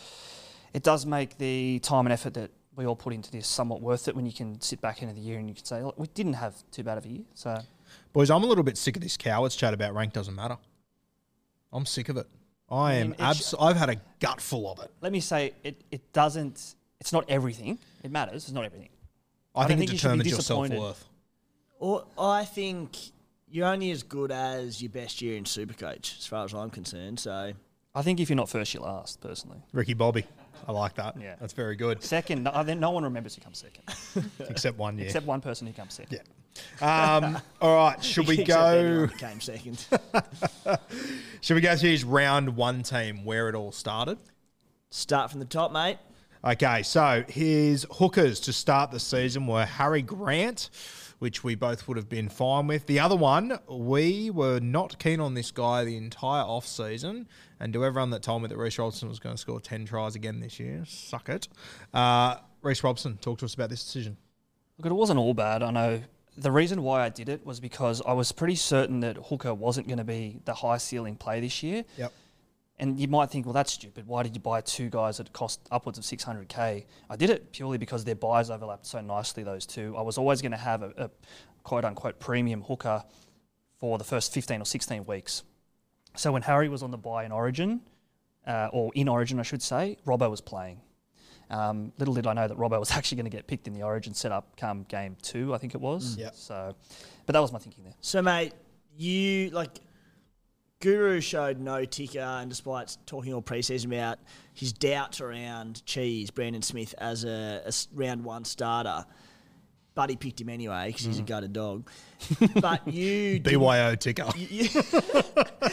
it 0.73 0.85
does 0.85 1.05
make 1.05 1.39
the 1.39 1.81
time 1.81 2.07
and 2.07 2.13
effort 2.13 2.35
that 2.35 2.53
we 2.77 2.87
all 2.87 2.95
put 2.95 3.13
into 3.13 3.33
this 3.33 3.49
somewhat 3.49 3.83
worth 3.83 4.07
it 4.07 4.15
when 4.15 4.27
you 4.27 4.33
can 4.33 4.61
sit 4.61 4.81
back 4.81 5.03
into 5.03 5.13
the 5.13 5.21
year 5.21 5.41
and 5.41 5.49
you 5.49 5.57
can 5.57 5.65
say, 5.65 5.83
look, 5.83 5.99
we 5.99 6.07
didn't 6.15 6.35
have 6.35 6.55
too 6.71 6.85
bad 6.85 6.99
of 6.99 7.05
a 7.05 7.09
year. 7.09 7.25
So 7.35 7.59
Boys, 8.13 8.31
I'm 8.31 8.43
a 8.43 8.47
little 8.47 8.65
bit 8.65 8.77
sick 8.77 8.97
of 8.97 9.03
this 9.03 9.17
cowards 9.17 9.55
chat 9.57 9.73
about 9.75 9.95
rank 9.95 10.13
doesn't 10.13 10.35
matter. 10.35 10.57
I'm 11.73 11.87
sick 11.87 12.09
of 12.09 12.17
it. 12.17 12.27
I 12.69 12.95
am 12.95 13.11
mean, 13.11 13.13
it 13.13 13.21
abs- 13.21 13.55
I've 13.59 13.77
had 13.77 13.91
a 13.91 13.97
gutful 14.21 14.71
of 14.71 14.81
it. 14.85 14.91
let 15.01 15.13
me 15.13 15.21
say, 15.21 15.53
it, 15.65 15.81
it 15.91 16.13
doesn't, 16.13 16.75
it's 17.01 17.13
not 17.13 17.25
everything. 17.29 17.79
It 18.03 18.11
matters. 18.11 18.45
It's 18.45 18.53
not 18.53 18.65
everything. 18.65 18.89
I, 19.55 19.63
I 19.63 19.67
think 19.67 19.79
don't 19.79 19.79
it 19.79 19.81
think 19.81 19.93
you 19.93 19.99
should 19.99 20.09
be 20.13 20.19
determines 20.25 20.31
your 20.31 20.41
self 20.41 20.63
disappointed. 20.69 20.81
worth. 20.81 21.05
Or 21.81 22.05
I 22.19 22.45
think 22.45 22.97
you're 23.49 23.67
only 23.67 23.91
as 23.91 24.03
good 24.03 24.31
as 24.31 24.81
your 24.83 24.91
best 24.91 25.21
year 25.23 25.37
in 25.37 25.45
Supercoach, 25.45 26.19
as 26.19 26.27
far 26.27 26.45
as 26.45 26.53
I'm 26.55 26.71
concerned. 26.71 27.19
So 27.19 27.53
I 27.95 28.03
think 28.03 28.21
if 28.21 28.29
you're 28.29 28.37
not 28.37 28.49
first, 28.49 28.75
you're 28.75 28.83
last, 28.83 29.21
personally. 29.21 29.59
Ricky 29.73 29.95
Bobby. 29.95 30.25
I 30.69 30.73
like 30.73 30.95
that. 30.97 31.17
Yeah. 31.21 31.37
That's 31.41 31.55
very 31.55 31.75
good. 31.75 32.03
Second, 32.05 32.45
no, 32.45 32.63
then 32.63 32.79
no 32.81 32.91
one 32.91 33.03
remembers 33.03 33.35
who 33.35 33.41
comes 33.41 33.59
second, 33.59 34.31
Except 34.51 34.77
one 34.79 34.99
year. 34.99 35.07
except 35.07 35.27
one 35.27 35.41
person 35.41 35.67
who 35.67 35.73
comes 35.73 35.95
second. 35.95 36.19
Yeah. 36.19 36.23
Um, 36.81 37.39
all 37.61 37.77
right, 37.77 38.03
should 38.03 38.27
we 38.27 38.45
go? 38.45 39.09
came 39.19 39.41
second. 39.41 39.85
Should 41.43 41.55
we 41.55 41.63
go 41.63 41.75
through 41.75 41.91
his 41.91 42.05
round 42.05 42.57
one 42.57 42.83
team 42.83 43.25
where 43.25 43.49
it 43.49 43.55
all 43.55 43.73
started? 43.73 44.19
Start 44.91 45.31
from 45.31 45.41
the 45.41 45.47
top, 45.47 45.73
mate. 45.73 45.97
Okay, 46.45 46.83
so 46.83 47.25
his 47.29 47.87
hookers 47.93 48.41
to 48.41 48.53
start 48.53 48.91
the 48.91 49.01
season 49.01 49.47
were 49.47 49.65
Harry 49.65 50.03
Grant, 50.03 50.69
which 51.19 51.43
we 51.45 51.55
both 51.55 51.87
would 51.87 51.97
have 51.97 52.09
been 52.09 52.29
fine 52.29 52.67
with. 52.67 52.87
The 52.87 52.99
other 52.99 53.17
one, 53.17 53.59
we 53.69 54.31
were 54.31 54.59
not 54.61 54.99
keen 54.99 55.21
on 55.21 55.35
this 55.35 55.51
guy 55.51 55.85
the 55.85 55.97
entire 55.97 56.43
off 56.43 56.67
season. 56.67 57.29
And 57.59 57.73
to 57.75 57.85
everyone 57.85 58.11
that 58.11 58.23
told 58.23 58.43
me 58.43 58.49
that 58.49 58.57
Reece 58.57 58.79
Robson 58.79 59.09
was 59.09 59.19
going 59.19 59.35
to 59.35 59.41
score 59.41 59.61
10 59.61 59.85
tries 59.85 60.15
again 60.15 60.41
this 60.41 60.59
year, 60.59 60.85
suck 60.87 61.29
it. 61.29 61.49
Uh, 61.93 62.37
Reece 62.63 62.83
Robson, 62.83 63.19
talk 63.19 63.39
to 63.39 63.45
us 63.45 63.55
about 63.55 63.69
this 63.69 63.85
decision. 63.85 64.17
Look, 64.79 64.91
it 64.91 64.95
wasn't 64.95 65.19
all 65.19 65.35
bad. 65.35 65.63
I 65.63 65.71
know 65.71 66.01
the 66.41 66.51
reason 66.51 66.83
why 66.83 67.03
I 67.03 67.09
did 67.09 67.29
it 67.29 67.45
was 67.45 67.61
because 67.61 68.03
I 68.07 68.13
was 68.13 68.33
pretty 68.33 68.55
certain 68.55 69.01
that 69.01 69.17
Hooker 69.17 69.55
wasn't 69.55 69.87
going 69.87 69.99
to 69.99 70.05
be 70.05 70.41
the 70.45 70.55
high 70.55 70.79
ceiling 70.79 71.17
play 71.17 71.41
this 71.41 71.63
year. 71.63 71.85
Yep. 71.99 72.13
And 72.79 72.99
you 72.99 73.09
might 73.09 73.31
think, 73.31 73.45
well, 73.45 73.53
that's 73.53 73.73
stupid. 73.73 74.07
Why 74.07 74.23
did 74.23 74.35
you 74.35 74.41
buy 74.41 74.63
two 74.63 74.89
guys 74.89 75.19
that 75.19 75.31
cost 75.35 75.61
upwards 75.71 75.99
of 75.99 76.05
600k? 76.05 76.87
I 77.11 77.17
did 77.17 77.29
it 77.29 77.53
purely 77.53 77.77
because 77.77 78.05
their 78.05 78.15
buys 78.15 78.49
overlapped 78.49 78.87
so 78.87 79.03
nicely, 79.03 79.43
those 79.43 79.67
two. 79.67 79.95
I 79.99 80.01
was 80.01 80.17
always 80.17 80.41
going 80.41 80.53
to 80.53 80.59
have 80.59 80.83
a, 80.83 80.93
a 80.97 81.11
quote 81.63 81.85
unquote 81.85 82.19
premium 82.19 82.63
hooker 82.63 83.05
for 83.79 83.99
the 83.99 84.05
first 84.05 84.33
15 84.33 84.63
or 84.63 84.65
16 84.65 85.05
weeks. 85.05 85.43
So 86.17 86.33
when 86.33 86.43
Harry 86.43 86.71
was 86.71 86.83
on 86.83 86.91
the 86.91 86.99
buy 86.99 87.25
in 87.25 87.33
Origin, 87.33 87.83
uh, 88.47 88.69
or 88.73 88.91
in 88.95 89.09
Origin, 89.09 89.39
I 89.39 89.43
should 89.43 89.63
say, 89.63 89.99
Robbo 90.07 90.31
was 90.31 90.41
playing. 90.41 90.81
Um, 91.51 91.93
little 91.99 92.15
did 92.15 92.27
I 92.27 92.33
know 92.33 92.47
that 92.47 92.57
Robbo 92.57 92.79
was 92.79 92.91
actually 92.93 93.17
going 93.17 93.31
to 93.31 93.37
get 93.37 93.47
picked 93.47 93.67
in 93.67 93.75
the 93.75 93.83
Origin 93.83 94.15
setup 94.15 94.57
come 94.57 94.85
game 94.85 95.17
two, 95.23 95.53
I 95.55 95.59
think 95.59 95.75
it 95.75 95.81
was. 95.81 96.17
Yep. 96.17 96.35
So, 96.35 96.75
but 97.27 97.33
that 97.33 97.41
was 97.41 97.53
my 97.53 97.59
thinking 97.59 97.85
there. 97.85 97.95
So, 98.01 98.23
mate, 98.23 98.53
you 98.97 99.51
like 99.51 99.81
Guru 100.81 101.21
showed 101.21 101.61
no 101.61 101.85
ticker, 101.85 102.21
and 102.21 102.49
despite 102.49 102.97
talking 103.05 103.35
all 103.35 103.43
preseason 103.43 103.87
about 103.87 104.19
his 104.55 104.73
doubts 104.73 105.21
around 105.21 105.85
Cheese, 105.85 106.31
Brandon 106.31 106.63
Smith 106.63 106.95
as 106.99 107.25
a 107.25 107.71
round 107.93 108.25
one 108.25 108.45
starter, 108.45 109.05
Buddy 109.95 110.17
picked 110.17 110.41
him 110.41 110.49
anyway 110.49 110.87
because 110.87 111.05
he's 111.05 111.19
a 111.19 111.23
gutted 111.23 111.53
dog. 111.53 111.91
but 112.61 112.87
you 112.89 113.41
BYO 113.41 113.97
ticker. 113.97 114.25
you, 114.37 114.47
you, 114.49 114.69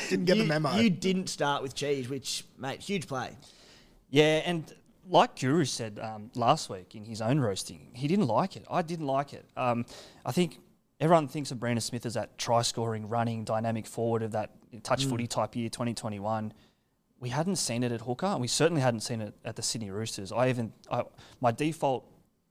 Didn't 0.09 0.25
get 0.25 0.37
the 0.39 0.45
memo. 0.45 0.75
You 0.75 0.89
didn't 0.89 1.27
start 1.27 1.61
with 1.61 1.75
Cheese, 1.75 2.09
which 2.09 2.43
mate, 2.57 2.81
huge 2.81 3.07
play. 3.07 3.29
Yeah, 4.09 4.41
and 4.45 4.73
like 5.09 5.39
Guru 5.39 5.65
said 5.65 5.99
um, 5.99 6.31
last 6.35 6.69
week 6.69 6.95
in 6.95 7.05
his 7.05 7.21
own 7.21 7.39
roasting, 7.39 7.91
he 7.93 8.07
didn't 8.07 8.27
like 8.27 8.55
it. 8.55 8.65
I 8.69 8.81
didn't 8.81 9.07
like 9.07 9.33
it. 9.33 9.45
Um, 9.55 9.85
I 10.25 10.31
think 10.31 10.59
everyone 10.99 11.27
thinks 11.27 11.51
of 11.51 11.59
Brandon 11.59 11.81
Smith 11.81 12.05
as 12.05 12.15
that 12.15 12.37
try 12.37 12.61
scoring, 12.61 13.07
running, 13.07 13.43
dynamic 13.43 13.85
forward 13.85 14.23
of 14.23 14.31
that 14.31 14.51
touch 14.83 15.05
footy 15.05 15.27
type 15.27 15.55
year 15.55 15.69
2021. 15.69 16.53
We 17.19 17.29
hadn't 17.29 17.55
seen 17.55 17.83
it 17.83 17.91
at 17.91 18.01
hooker, 18.01 18.27
and 18.27 18.41
we 18.41 18.47
certainly 18.47 18.81
hadn't 18.81 18.99
seen 18.99 19.21
it 19.21 19.33
at 19.43 19.55
the 19.55 19.63
Sydney 19.63 19.89
Roosters. 19.89 20.31
I 20.31 20.49
even 20.49 20.71
I, 20.91 21.03
my 21.41 21.51
default 21.51 22.05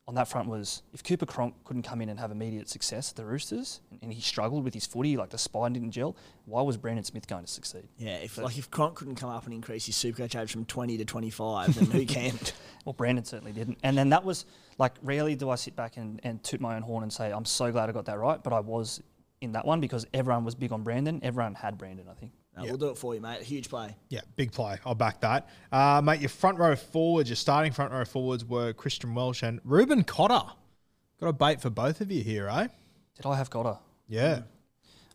on 0.09 0.15
that 0.15 0.29
front 0.29 0.49
was 0.49 0.83
if 0.93 1.03
Cooper 1.03 1.27
Cronk 1.27 1.55
couldn't 1.65 1.83
come 1.83 2.01
in 2.01 2.09
and 2.09 2.21
have 2.21 2.31
immediate 2.31 2.69
success 2.69 3.11
at 3.11 3.17
the 3.17 3.25
Roosters, 3.25 3.81
and 4.03 4.13
he 4.13 4.21
struggled 4.21 4.63
with 4.63 4.73
his 4.73 4.87
footy, 4.87 5.17
like 5.17 5.31
the 5.31 5.39
spine 5.39 5.73
didn't 5.73 5.91
gel, 5.91 6.17
why 6.45 6.63
was 6.63 6.77
Brandon 6.77 7.03
Smith 7.03 7.27
going 7.27 7.45
to 7.45 7.51
succeed? 7.51 7.89
Yeah, 7.99 8.17
if 8.19 8.39
like 8.39 8.57
if 8.57 8.71
Cronk 8.71 8.95
couldn't 8.95 9.17
come 9.17 9.31
up 9.31 9.45
and 9.47 9.55
increase 9.55 9.87
his 9.87 9.97
supercoach 9.97 10.37
average 10.37 10.53
from 10.53 10.65
twenty 10.65 10.97
to 10.99 11.05
twenty 11.05 11.31
five, 11.31 11.75
then 11.75 11.87
who 11.87 12.07
can? 12.07 12.39
Well, 12.85 12.93
Brandon 12.93 13.25
certainly 13.25 13.53
didn't. 13.53 13.79
And 13.83 13.99
then 13.99 14.11
that 14.11 14.25
was 14.25 14.47
like, 14.79 14.93
rarely 15.03 15.35
do 15.35 15.51
I 15.51 15.57
sit 15.57 15.75
back 15.75 15.97
and, 15.97 16.21
and 16.23 16.43
toot 16.45 16.61
my 16.61 16.77
own 16.77 16.83
horn 16.83 17.03
and 17.03 17.13
say, 17.13 17.33
I'm 17.33 17.45
so 17.45 17.73
glad 17.73 17.89
I 17.89 17.93
got 17.93 18.05
that 18.05 18.19
right. 18.19 18.41
But 18.41 18.53
I 18.53 18.61
was 18.61 19.03
in 19.41 19.53
that 19.53 19.67
one 19.67 19.81
because 19.81 20.07
everyone 20.15 20.45
was 20.45 20.55
big 20.55 20.71
on 20.71 20.83
Brandon. 20.83 21.21
Everyone 21.25 21.55
had 21.55 21.79
Brandon, 21.79 22.07
I 22.09 22.15
think. 22.15 22.33
No, 22.57 22.65
We'll 22.65 22.77
do 22.79 22.89
it 22.89 22.97
for 22.99 23.15
you, 23.15 23.21
mate. 23.21 23.43
Huge 23.43 23.69
play. 23.69 23.95
Yeah, 24.09 24.21
big 24.37 24.51
play. 24.53 24.79
I'll 24.87 24.95
back 24.95 25.21
that. 25.21 25.49
Uh, 25.71 26.01
mate, 26.03 26.21
your 26.21 26.31
front 26.31 26.59
row 26.59 26.75
forwards, 26.75 27.29
your 27.29 27.37
starting 27.37 27.73
front 27.73 27.93
row 27.93 28.05
forwards 28.05 28.45
were 28.45 28.73
Christian 28.73 29.15
Welch 29.15 29.43
and 29.43 29.61
Reuben 29.65 30.05
Cotter. 30.05 30.47
Got 31.21 31.27
a 31.29 31.33
bait 31.33 31.61
for 31.61 31.71
both 31.71 32.01
of 32.01 32.11
you 32.11 32.23
here, 32.23 32.49
eh? 32.49 32.69
Did 33.17 33.27
I 33.27 33.37
have 33.37 33.51
Gotter? 33.51 33.79
Yeah. 34.09 34.41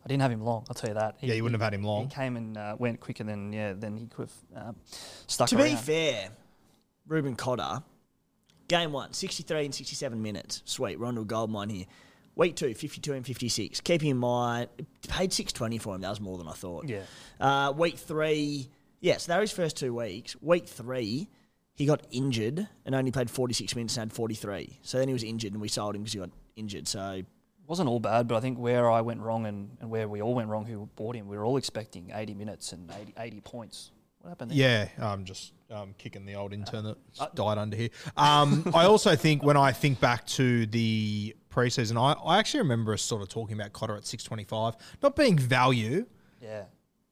I 0.04 0.08
didn't 0.08 0.22
have 0.22 0.32
him 0.32 0.42
long, 0.42 0.64
I'll 0.68 0.74
tell 0.74 0.90
you 0.90 0.94
that. 0.94 1.16
He, 1.18 1.28
Yeah, 1.28 1.34
you 1.34 1.42
wouldn't 1.44 1.60
have 1.60 1.64
had 1.72 1.74
him 1.78 1.84
long. 1.84 2.08
He 2.08 2.14
came 2.14 2.36
and 2.36 2.56
uh, 2.56 2.74
went 2.78 2.98
quicker 3.00 3.22
than 3.24 3.52
yeah, 3.52 3.72
then 3.72 3.96
he 3.96 4.06
could 4.06 4.28
have 4.54 4.66
uh, 4.68 4.72
stuck 5.28 5.48
To 5.50 5.56
around. 5.56 5.64
be 5.70 5.76
fair, 5.76 6.28
Reuben 7.06 7.36
Cotter, 7.36 7.82
game 8.68 8.92
one, 8.92 9.12
63 9.12 9.64
and 9.66 9.74
67 9.74 10.20
minutes. 10.20 10.62
Sweet, 10.64 10.98
we're 10.98 11.06
on 11.06 11.14
to 11.16 11.20
a 11.20 11.24
gold 11.24 11.50
mine 11.50 11.68
here. 11.70 11.84
Week 12.34 12.56
two, 12.56 12.74
52 12.74 13.12
and 13.12 13.26
56. 13.26 13.80
Keeping 13.82 14.10
in 14.10 14.16
mind, 14.16 14.68
paid 15.08 15.32
620 15.32 15.78
for 15.78 15.94
him. 15.94 16.00
That 16.00 16.10
was 16.10 16.20
more 16.20 16.38
than 16.38 16.48
I 16.48 16.52
thought. 16.52 16.88
Yeah. 16.88 17.02
Uh, 17.38 17.72
week 17.72 17.98
three, 17.98 18.70
yes, 19.00 19.26
that 19.26 19.38
was 19.38 19.50
his 19.50 19.56
first 19.56 19.76
two 19.76 19.94
weeks. 19.94 20.34
Week 20.40 20.66
three, 20.66 21.28
he 21.74 21.84
got 21.84 22.06
injured 22.10 22.66
and 22.86 22.94
only 22.94 23.10
played 23.10 23.30
46 23.30 23.76
minutes 23.76 23.96
and 23.96 24.10
had 24.10 24.16
43. 24.16 24.78
So 24.82 24.98
then 24.98 25.08
he 25.08 25.12
was 25.12 25.24
injured 25.24 25.52
and 25.52 25.60
we 25.60 25.68
sold 25.68 25.94
him 25.94 26.02
because 26.02 26.14
he 26.14 26.20
got 26.20 26.30
injured. 26.56 26.88
So 26.88 27.22
wasn't 27.66 27.88
all 27.88 28.00
bad, 28.00 28.28
but 28.28 28.36
I 28.36 28.40
think 28.40 28.58
where 28.58 28.90
I 28.90 29.00
went 29.00 29.20
wrong 29.20 29.46
and, 29.46 29.76
and 29.80 29.90
where 29.90 30.08
we 30.08 30.20
all 30.20 30.34
went 30.34 30.48
wrong 30.48 30.64
who 30.66 30.88
bought 30.96 31.16
him, 31.16 31.28
we 31.28 31.36
were 31.36 31.44
all 31.44 31.56
expecting 31.56 32.12
80 32.14 32.34
minutes 32.34 32.72
and 32.72 32.90
80, 32.90 33.14
80 33.18 33.40
points. 33.40 33.90
What 34.20 34.30
happened 34.30 34.50
there? 34.52 34.88
Yeah, 34.98 35.06
I'm 35.10 35.24
just 35.24 35.52
um, 35.72 35.94
kicking 35.98 36.24
the 36.26 36.34
old 36.34 36.52
intern 36.52 36.84
that 36.84 37.34
died 37.34 37.58
under 37.58 37.76
here. 37.76 37.88
Um, 38.16 38.70
I 38.74 38.84
also 38.84 39.16
think 39.16 39.42
when 39.42 39.56
I 39.56 39.72
think 39.72 40.00
back 40.00 40.26
to 40.28 40.66
the 40.66 41.34
preseason, 41.50 41.96
I, 42.00 42.12
I 42.22 42.38
actually 42.38 42.60
remember 42.60 42.92
us 42.92 43.02
sort 43.02 43.22
of 43.22 43.28
talking 43.28 43.58
about 43.58 43.72
Cotter 43.72 43.96
at 43.96 44.06
625, 44.06 44.76
not 45.02 45.16
being 45.16 45.38
value, 45.38 46.06
Yeah. 46.40 46.64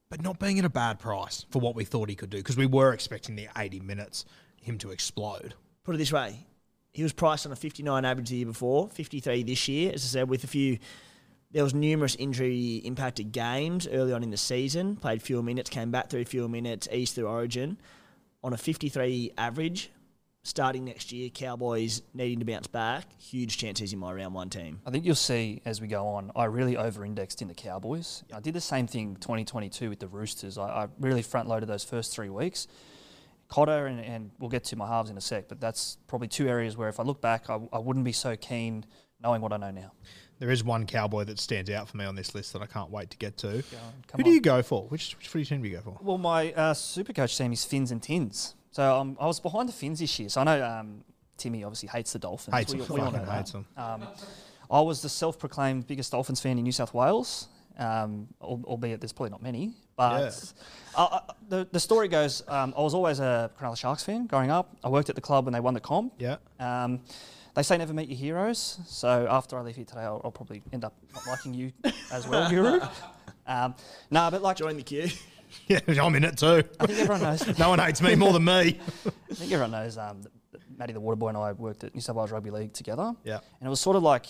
but 0.09 0.23
not 0.23 0.39
being 0.39 0.59
at 0.59 0.65
a 0.65 0.71
bad 0.71 0.99
price 0.99 1.47
for 1.51 1.59
what 1.61 1.75
we 1.75 1.85
thought 1.85 2.09
he 2.09 2.15
could 2.15 2.31
do 2.31 2.39
because 2.39 2.57
we 2.57 2.67
were 2.67 2.93
expecting 2.93 3.37
the 3.37 3.49
80 3.57 3.81
minutes 3.81 4.25
him 4.61 4.77
to 4.79 4.91
explode. 4.91 5.55
put 5.85 5.95
it 5.95 5.99
this 5.99 6.13
way, 6.13 6.47
he 6.93 7.03
was 7.03 7.13
priced 7.13 7.47
on 7.47 7.53
a 7.53 7.57
59 7.57 8.05
average 8.05 8.29
the 8.31 8.37
year 8.37 8.47
before, 8.47 8.89
53 8.89 9.43
this 9.45 9.69
year. 9.69 9.93
As 9.95 10.05
I 10.05 10.09
said, 10.09 10.29
with 10.29 10.45
a 10.45 10.49
few, 10.49 10.79
there 11.53 11.65
was 11.65 11.73
numerous 11.73 12.15
injury 12.17 12.77
impacted 12.85 13.33
games 13.33 13.87
early 13.89 14.13
on 14.13 14.23
in 14.23 14.31
the 14.31 14.37
season. 14.37 14.97
Played 14.97 15.23
fewer 15.23 15.43
minutes, 15.43 15.71
came 15.71 15.91
back 15.91 16.11
through 16.11 16.25
fewer 16.27 16.49
minutes, 16.49 16.89
eased 16.93 17.15
through 17.15 17.27
Origin. 17.29 17.79
On 18.43 18.53
a 18.55 18.57
53 18.57 19.33
average, 19.37 19.91
starting 20.43 20.87
next 20.87 21.13
year, 21.13 21.29
Cowboys 21.29 22.01
needing 22.15 22.39
to 22.39 22.45
bounce 22.47 22.67
back. 22.67 23.05
Huge 23.19 23.59
chance 23.59 23.79
he's 23.79 23.93
in 23.93 23.99
my 23.99 24.13
round 24.13 24.35
one 24.35 24.49
team. 24.49 24.81
I 24.87 24.91
think 24.91 25.05
you'll 25.05 25.15
see 25.15 25.61
as 25.67 25.81
we 25.81 25.89
go 25.89 26.07
on, 26.07 26.33
I 26.35 26.47
really 26.47 26.77
over 26.77 27.05
indexed 27.05 27.43
in 27.43 27.49
the 27.49 27.55
Cowboys. 27.55 28.25
I 28.35 28.41
did 28.41 28.55
the 28.55 28.61
same 28.61 28.87
thing 28.87 29.17
2022 29.17 29.91
with 29.91 29.99
the 29.99 30.09
Roosters. 30.09 30.57
I, 30.57 30.69
I 30.69 30.89
really 30.99 31.23
front 31.23 31.49
loaded 31.49 31.69
those 31.69 31.85
first 31.85 32.15
three 32.15 32.31
weeks. 32.31 32.67
Cotter, 33.49 33.87
and, 33.87 34.01
and 34.01 34.31
we'll 34.39 34.49
get 34.49 34.65
to 34.65 34.77
my 34.77 34.87
halves 34.87 35.11
in 35.11 35.19
a 35.19 35.21
sec, 35.21 35.49
but 35.49 35.61
that's 35.61 35.99
probably 36.07 36.29
two 36.29 36.49
areas 36.49 36.77
where 36.77 36.89
if 36.89 37.01
I 37.01 37.03
look 37.03 37.21
back, 37.21 37.51
I, 37.51 37.59
I 37.73 37.79
wouldn't 37.79 38.05
be 38.05 38.13
so 38.13 38.37
keen 38.37 38.87
knowing 39.21 39.43
what 39.43 39.53
I 39.53 39.59
know 39.59 39.71
now. 39.71 39.93
There 40.41 40.51
is 40.51 40.65
one 40.65 40.87
cowboy 40.87 41.25
that 41.25 41.39
stands 41.39 41.71
out 41.71 41.89
for 41.89 41.97
me 41.99 42.05
on 42.07 42.17
this 42.17 42.35
list 42.35 42.53
that 42.55 42.63
I 42.63 42.67
can't 42.67 42.91
wait 42.91 43.11
to 43.11 43.17
get 43.19 43.37
to. 43.39 43.49
on, 43.59 43.63
Who 44.17 44.23
do 44.25 44.31
you 44.31 44.41
go 44.41 44.63
for? 44.63 44.85
Which, 44.89 45.15
which 45.19 45.29
footy 45.29 45.45
team 45.45 45.63
do 45.63 45.69
you 45.69 45.77
go 45.77 45.83
for? 45.83 45.99
Well, 46.03 46.19
my 46.19 46.53
uh, 46.55 46.75
super 46.75 47.13
coach 47.13 47.37
team 47.39 47.53
is 47.53 47.65
Phins 47.65 47.91
and 47.93 48.03
Tins. 48.03 48.55
So 48.73 48.97
um, 48.99 49.17
I 49.21 49.27
was 49.27 49.39
behind 49.39 49.69
the 49.69 49.73
Fins 49.73 50.01
this 50.01 50.19
year. 50.19 50.29
So 50.31 50.41
I 50.41 50.45
know 50.45 50.65
um, 50.67 51.05
Timmy 51.37 51.63
obviously 51.63 51.91
hates 51.91 52.13
the 52.15 52.19
Dolphins. 52.19 52.57
Hates 52.57 52.73
We- 52.75 52.81
them. 52.81 52.95
we 52.95 53.01
all 53.01 53.11
know 53.13 53.19
Fucking 53.19 53.33
hates 53.35 53.53
them. 53.53 53.67
Um, 53.77 54.07
I 54.71 54.81
was 54.81 55.03
the 55.03 55.09
self-proclaimed 55.09 55.87
biggest 55.87 56.13
Dolphins 56.13 56.41
fan 56.41 56.57
in 56.57 56.65
New 56.65 56.73
South 56.73 56.95
Wales, 56.95 57.49
um, 57.77 58.29
albeit 58.41 59.01
there's 59.01 59.13
probably 59.13 59.31
not 59.31 59.43
many. 59.43 59.75
But 59.97 60.53
uh, 60.97 61.21
the, 61.49 61.69
the 61.71 61.81
story 61.81 62.09
goes, 62.09 62.43
um, 62.49 62.73
I 62.79 62.81
was 62.81 62.95
always 62.95 63.21
a 63.21 63.51
Cronulla 63.61 63.77
Sharks 63.77 64.05
fan 64.05 64.27
growing 64.27 64.51
up. 64.51 64.75
I 64.83 64.89
worked 64.89 65.11
at 65.11 65.17
the 65.17 65.21
club 65.21 65.45
when 65.45 65.53
they 65.53 65.61
won 65.61 65.75
the 65.75 65.81
comp. 65.81 66.15
Yeah. 66.19 66.37
Um, 66.59 67.01
they 67.55 67.63
say 67.63 67.77
never 67.77 67.93
meet 67.93 68.09
your 68.09 68.19
heroes, 68.19 68.79
so 68.87 69.27
after 69.29 69.59
I 69.59 69.63
leave 69.63 69.77
here 69.77 69.85
today, 69.85 70.03
I'll, 70.03 70.21
I'll 70.25 70.31
probably 70.31 70.63
end 70.73 70.85
up 70.85 70.95
not 71.15 71.27
liking 71.27 71.55
you 71.55 71.73
as 72.13 72.27
well, 72.29 72.49
Guru. 72.49 72.81
Um, 73.47 73.75
no, 74.11 74.31
but 74.31 74.43
like 74.43 74.57
Join 74.57 74.77
the 74.77 74.83
queue. 74.83 75.09
Yeah, 75.67 75.81
I'm 76.01 76.15
in 76.15 76.23
it 76.23 76.39
too. 76.39 76.63
I 76.79 76.87
think 76.87 77.01
everyone 77.01 77.23
knows. 77.23 77.59
No 77.59 77.71
one 77.71 77.81
hates 77.81 78.01
me 78.01 78.15
more 78.15 78.33
than 78.33 78.45
me. 78.45 78.79
I 79.33 79.35
think 79.35 79.51
everyone 79.51 79.73
knows 79.73 79.99
um, 79.99 80.23
Matty 80.77 80.93
the 80.93 81.01
Waterboy 81.01 81.31
and 81.31 81.39
I 81.39 81.51
worked 81.53 81.83
at 81.83 81.93
New 81.93 82.01
South 82.01 82.15
Wales 82.15 82.31
Rugby 82.31 82.51
League 82.51 82.73
together. 82.73 83.13
Yeah. 83.25 83.41
And 83.59 83.67
it 83.67 83.69
was 83.69 83.81
sort 83.81 83.97
of 83.97 84.05
like, 84.05 84.27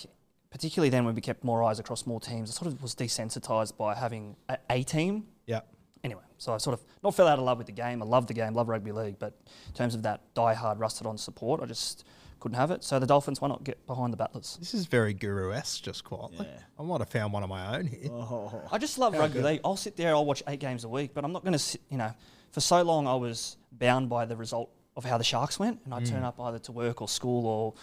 particularly 0.51 0.89
then 0.89 1.05
when 1.05 1.15
we 1.15 1.21
kept 1.21 1.45
more 1.45 1.63
eyes 1.63 1.79
across 1.79 2.07
more 2.07 2.21
teams, 2.21 2.51
I 2.51 2.53
sort 2.55 2.73
of 2.73 2.83
was 2.83 2.95
desensitised 2.95 3.77
by 3.77 3.95
having 3.95 4.35
a, 4.49 4.57
a 4.71 4.83
team. 4.83 5.27
Yeah. 5.47 5.61
Anyway, 6.03 6.23
so 6.39 6.55
I 6.55 6.57
sort 6.57 6.73
of 6.73 6.85
not 7.05 7.15
fell 7.15 7.29
out 7.29 7.39
of 7.39 7.45
love 7.45 7.59
with 7.59 7.67
the 7.67 7.75
game. 7.75 8.03
I 8.03 8.07
love 8.07 8.27
the 8.27 8.35
game, 8.35 8.55
love 8.55 8.69
rugby 8.69 8.93
league, 8.93 9.19
but 9.19 9.39
in 9.69 9.75
terms 9.75 9.95
of 9.95 10.03
that 10.05 10.23
die-hard, 10.35 10.81
rusted-on 10.81 11.19
support, 11.19 11.61
I 11.63 11.67
just 11.67 12.05
couldn't 12.41 12.57
have 12.57 12.71
it. 12.71 12.83
So 12.83 12.99
the 12.99 13.07
Dolphins, 13.07 13.41
why 13.41 13.49
not 13.49 13.63
get 13.65 13.87
behind 13.87 14.13
the 14.13 14.17
Battlers? 14.17 14.57
This 14.59 14.75
is 14.75 14.87
very 14.87 15.15
guru-esque, 15.15 15.83
just 15.83 16.03
quietly. 16.05 16.47
Yeah. 16.51 16.59
I 16.79 16.83
might 16.83 17.01
have 17.01 17.09
found 17.11 17.33
one 17.33 17.43
of 17.43 17.49
my 17.49 17.77
own 17.77 17.87
here. 17.87 18.11
Oh, 18.11 18.63
I 18.73 18.79
just 18.79 18.99
love 18.99 19.15
rugby 19.15 19.41
league. 19.43 19.61
I'll 19.65 19.77
sit 19.77 19.97
there, 19.97 20.15
I'll 20.15 20.25
watch 20.25 20.43
eight 20.49 20.61
games 20.61 20.85
a 20.85 20.89
week, 20.89 21.13
but 21.15 21.25
I'm 21.25 21.33
not 21.33 21.43
going 21.43 21.53
to 21.53 21.59
sit, 21.59 21.81
you 21.91 21.99
know, 21.99 22.13
for 22.51 22.61
so 22.61 22.83
long 22.83 23.07
I 23.07 23.15
was 23.15 23.57
bound 23.73 24.09
by 24.09 24.25
the 24.25 24.37
result 24.37 24.71
of 24.97 25.05
how 25.05 25.19
the 25.19 25.25
Sharks 25.25 25.59
went, 25.59 25.81
and 25.85 25.95
I'd 25.95 26.05
turn 26.07 26.25
up 26.25 26.41
either 26.41 26.59
to 26.59 26.73
work 26.73 27.01
or 27.01 27.09
school 27.09 27.47
or 27.47 27.75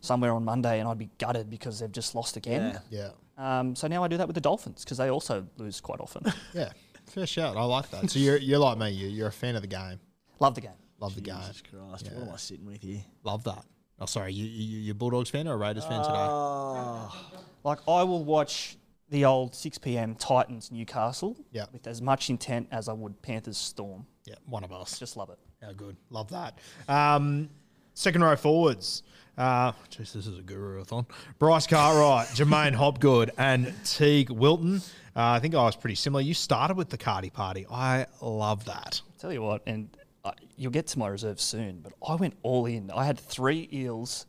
somewhere 0.00 0.32
on 0.32 0.44
Monday, 0.44 0.78
and 0.78 0.88
I'd 0.88 0.98
be 0.98 1.10
gutted 1.18 1.50
because 1.50 1.80
they've 1.80 1.90
just 1.90 2.14
lost 2.14 2.36
again. 2.36 2.80
Yeah. 2.90 3.10
Yeah. 3.38 3.58
Um, 3.60 3.74
so 3.74 3.88
now 3.88 4.04
I 4.04 4.08
do 4.08 4.16
that 4.18 4.26
with 4.28 4.34
the 4.34 4.40
Dolphins 4.40 4.84
because 4.84 4.98
they 4.98 5.10
also 5.10 5.46
lose 5.56 5.80
quite 5.80 6.00
often. 6.00 6.32
Yeah. 6.54 6.70
Fair 7.06 7.26
shout. 7.26 7.56
I 7.56 7.64
like 7.64 7.90
that. 7.90 8.10
So 8.10 8.20
you're, 8.20 8.36
you're 8.36 8.60
like 8.60 8.78
me. 8.78 8.90
You- 8.90 9.08
You're 9.08 9.28
a 9.28 9.32
fan 9.32 9.56
of 9.56 9.62
the 9.62 9.68
game. 9.68 9.98
love 10.38 10.54
the 10.54 10.60
game. 10.60 10.70
Love 11.00 11.16
the 11.16 11.20
game. 11.20 11.34
Jesus 11.40 11.62
Christ, 11.62 12.08
what 12.14 12.28
am 12.28 12.32
I 12.32 12.36
sitting 12.36 12.64
with 12.64 12.80
here? 12.80 13.04
Love 13.24 13.42
that. 13.44 13.64
Oh, 14.02 14.06
sorry. 14.06 14.32
You, 14.32 14.44
you, 14.44 14.78
you 14.80 14.94
Bulldogs 14.94 15.30
fan 15.30 15.46
or 15.46 15.54
a 15.54 15.56
Raiders 15.56 15.84
fan 15.84 16.00
today? 16.02 16.12
Oh, 16.16 17.14
Like 17.62 17.78
I 17.86 18.02
will 18.02 18.24
watch 18.24 18.76
the 19.10 19.24
old 19.26 19.54
6 19.54 19.78
p.m. 19.78 20.16
Titans 20.16 20.72
Newcastle 20.72 21.36
Yeah. 21.52 21.66
with 21.72 21.86
as 21.86 22.02
much 22.02 22.28
intent 22.28 22.66
as 22.72 22.88
I 22.88 22.94
would 22.94 23.20
Panthers 23.22 23.58
Storm. 23.58 24.06
Yeah, 24.24 24.34
one 24.46 24.64
of 24.64 24.72
us. 24.72 24.98
Just 24.98 25.16
love 25.16 25.30
it. 25.30 25.38
How 25.64 25.72
good. 25.72 25.96
Love 26.10 26.30
that. 26.30 26.58
Um, 26.88 27.48
second 27.94 28.24
row 28.24 28.34
forwards. 28.34 29.04
Uh, 29.38 29.70
jeez, 29.90 30.12
this 30.12 30.26
is 30.26 30.38
a 30.38 30.42
guru-a-thon. 30.42 31.06
Bryce 31.38 31.66
Cartwright, 31.68 32.26
J'maine 32.34 32.74
Hopgood, 32.74 33.30
and 33.38 33.66
Teig 33.84 34.30
Wilton. 34.30 34.76
Uh, 35.14 35.30
I 35.36 35.38
think 35.38 35.54
I 35.54 35.62
was 35.62 35.76
pretty 35.76 35.94
similar. 35.94 36.22
You 36.22 36.34
started 36.34 36.76
with 36.76 36.88
the 36.90 36.98
Cardi 36.98 37.30
Party. 37.30 37.66
I 37.70 38.06
love 38.20 38.64
that. 38.64 39.00
Tell 39.20 39.32
you 39.32 39.42
what, 39.42 39.62
and 39.66 39.88
uh, 40.24 40.32
you'll 40.56 40.72
get 40.72 40.86
to 40.88 40.98
my 40.98 41.08
reserve 41.08 41.40
soon, 41.40 41.80
but 41.80 41.92
I 42.06 42.14
went 42.14 42.34
all 42.42 42.66
in. 42.66 42.90
I 42.90 43.04
had 43.04 43.18
three 43.18 43.68
Eels, 43.72 44.26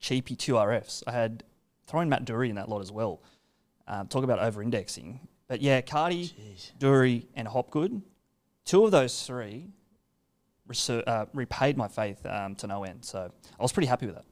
cheapy 0.00 0.34
two 0.34 0.54
RFs. 0.54 1.02
I 1.06 1.12
had 1.12 1.44
thrown 1.86 2.08
Matt 2.08 2.24
Doorey 2.24 2.50
in 2.50 2.56
that 2.56 2.68
lot 2.68 2.80
as 2.80 2.90
well. 2.90 3.22
Um, 3.86 4.06
talk 4.08 4.24
about 4.24 4.38
over 4.38 4.62
indexing. 4.62 5.20
But 5.48 5.60
yeah, 5.62 5.80
Cardi, 5.80 6.32
Doorey, 6.78 7.26
and 7.34 7.48
Hopgood, 7.48 8.02
two 8.64 8.84
of 8.84 8.92
those 8.92 9.26
three 9.26 9.68
reser- 10.68 11.06
uh, 11.06 11.26
repaid 11.32 11.76
my 11.76 11.88
faith 11.88 12.24
um, 12.26 12.54
to 12.56 12.66
no 12.66 12.84
end. 12.84 13.04
So 13.04 13.30
I 13.58 13.62
was 13.62 13.72
pretty 13.72 13.88
happy 13.88 14.06
with 14.06 14.14
that. 14.14 14.24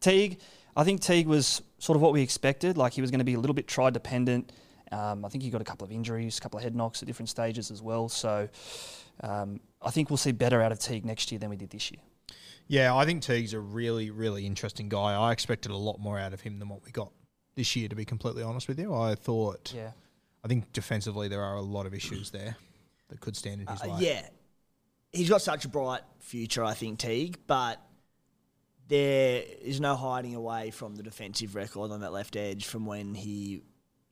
Teig, 0.00 0.38
I 0.76 0.84
think 0.84 1.00
Teig 1.00 1.26
was 1.26 1.62
sort 1.78 1.96
of 1.96 2.02
what 2.02 2.12
we 2.12 2.22
expected. 2.22 2.76
Like 2.76 2.92
he 2.92 3.00
was 3.00 3.10
going 3.10 3.20
to 3.20 3.24
be 3.24 3.34
a 3.34 3.40
little 3.40 3.54
bit 3.54 3.66
try 3.66 3.90
dependent. 3.90 4.52
Um, 4.92 5.24
I 5.24 5.28
think 5.28 5.42
he 5.42 5.50
got 5.50 5.60
a 5.60 5.64
couple 5.64 5.84
of 5.84 5.90
injuries, 5.90 6.38
a 6.38 6.40
couple 6.40 6.58
of 6.58 6.62
head 6.62 6.76
knocks 6.76 7.02
at 7.02 7.08
different 7.08 7.28
stages 7.28 7.70
as 7.70 7.82
well. 7.82 8.08
So 8.08 8.48
um, 9.22 9.60
I 9.82 9.90
think 9.90 10.10
we'll 10.10 10.16
see 10.16 10.32
better 10.32 10.60
out 10.60 10.72
of 10.72 10.78
Teig 10.78 11.04
next 11.04 11.30
year 11.32 11.38
than 11.38 11.50
we 11.50 11.56
did 11.56 11.70
this 11.70 11.90
year. 11.90 12.00
Yeah, 12.66 12.94
I 12.96 13.04
think 13.04 13.22
Teig's 13.22 13.52
a 13.52 13.60
really, 13.60 14.10
really 14.10 14.46
interesting 14.46 14.88
guy. 14.88 15.14
I 15.14 15.32
expected 15.32 15.70
a 15.70 15.76
lot 15.76 15.98
more 16.00 16.18
out 16.18 16.32
of 16.32 16.40
him 16.40 16.58
than 16.58 16.68
what 16.68 16.84
we 16.84 16.90
got 16.90 17.12
this 17.54 17.76
year, 17.76 17.88
to 17.88 17.94
be 17.94 18.04
completely 18.04 18.42
honest 18.42 18.66
with 18.68 18.78
you. 18.78 18.94
I 18.94 19.14
thought, 19.14 19.72
Yeah. 19.74 19.92
I 20.42 20.48
think 20.48 20.72
defensively 20.72 21.28
there 21.28 21.42
are 21.42 21.56
a 21.56 21.62
lot 21.62 21.86
of 21.86 21.94
issues 21.94 22.30
there 22.30 22.56
that 23.08 23.20
could 23.20 23.36
stand 23.36 23.60
in 23.60 23.66
his 23.66 23.82
Uh, 23.82 23.88
way. 23.90 23.96
yeah, 24.00 24.28
he's 25.12 25.28
got 25.28 25.42
such 25.42 25.64
a 25.64 25.68
bright 25.68 26.02
future, 26.20 26.64
I 26.64 26.74
think, 26.74 26.98
Teig. 26.98 27.36
But 27.46 27.80
there 28.88 29.42
is 29.62 29.80
no 29.80 29.94
hiding 29.96 30.34
away 30.34 30.70
from 30.70 30.96
the 30.96 31.02
defensive 31.02 31.54
record 31.54 31.90
on 31.90 32.00
that 32.00 32.12
left 32.12 32.36
edge 32.36 32.66
from 32.66 32.84
when 32.86 33.14
he 33.14 33.62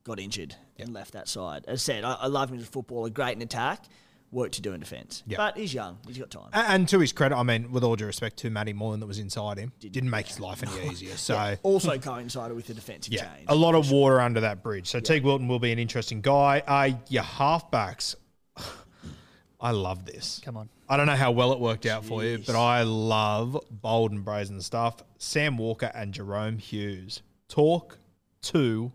got 0.05 0.19
injured 0.19 0.57
and 0.79 0.93
left 0.93 1.13
that 1.13 1.29
side. 1.29 1.65
As 1.69 1.81
I 1.83 1.93
said, 1.93 2.05
I, 2.05 2.15
I 2.15 2.27
love 2.27 2.51
him 2.51 2.57
as 2.59 2.65
a 2.65 2.67
footballer, 2.67 3.11
great 3.11 3.37
in 3.37 3.43
attack, 3.43 3.85
work 4.33 4.51
to 4.53 4.63
do 4.63 4.73
in 4.73 4.81
defence. 4.81 5.23
Yeah. 5.27 5.37
But 5.37 5.57
he's 5.59 5.73
young, 5.73 5.99
he's 6.07 6.19
got 6.19 6.31
time. 6.31 6.49
A- 6.53 6.71
And 6.71 6.89
to 6.89 6.99
his 6.99 7.13
credit, 7.13 7.37
I 7.37 7.43
mean, 7.45 7.71
with 7.71 7.85
all 7.85 7.95
due 7.97 8.07
respect 8.07 8.39
to 8.39 8.51
Matty 8.51 8.73
Moylan 8.73 8.99
that 9.01 9.07
was 9.07 9.19
inside 9.19 9.59
him, 9.59 9.73
didn't 9.79 10.09
make 10.11 10.27
his 10.27 10.41
life 10.41 10.63
any 10.63 10.89
easier. 10.91 11.17
So, 11.17 11.57
also 11.63 11.99
coincided 11.99 12.57
with 12.57 12.67
the 12.67 12.75
defensive 12.75 13.13
yeah, 13.13 13.33
change. 13.35 13.45
a 13.49 13.55
lot 13.55 13.75
of 13.75 13.91
water 13.91 14.21
under 14.21 14.41
that 14.41 14.63
bridge. 14.63 14.89
So 14.89 15.01
Teig 15.01 15.23
Wilton 15.23 15.47
will 15.49 15.59
be 15.61 15.71
an 15.71 15.79
interesting 15.79 16.21
guy. 16.23 16.63
Uh, 16.67 16.99
your 17.09 17.23
halfbacks, 17.23 18.17
I 19.61 19.71
love 19.71 20.05
this. 20.05 20.41
Come 20.45 20.57
on. 20.57 20.69
I 20.89 20.97
don't 20.97 21.07
know 21.07 21.15
how 21.17 21.31
well 21.31 21.53
it 21.53 21.61
worked 21.61 21.87
out 21.87 22.05
for 22.05 22.25
you, 22.25 22.39
but 22.39 22.57
I 22.57 22.83
love 22.83 23.57
bold 23.71 24.13
and 24.13 24.25
brazen 24.25 24.61
stuff. 24.61 25.03
Sam 25.19 25.57
Walker 25.57 25.91
and 25.95 26.13
Jahrome 26.13 26.59
Hughes. 26.59 27.23
Talk 27.49 27.99
to 28.43 28.93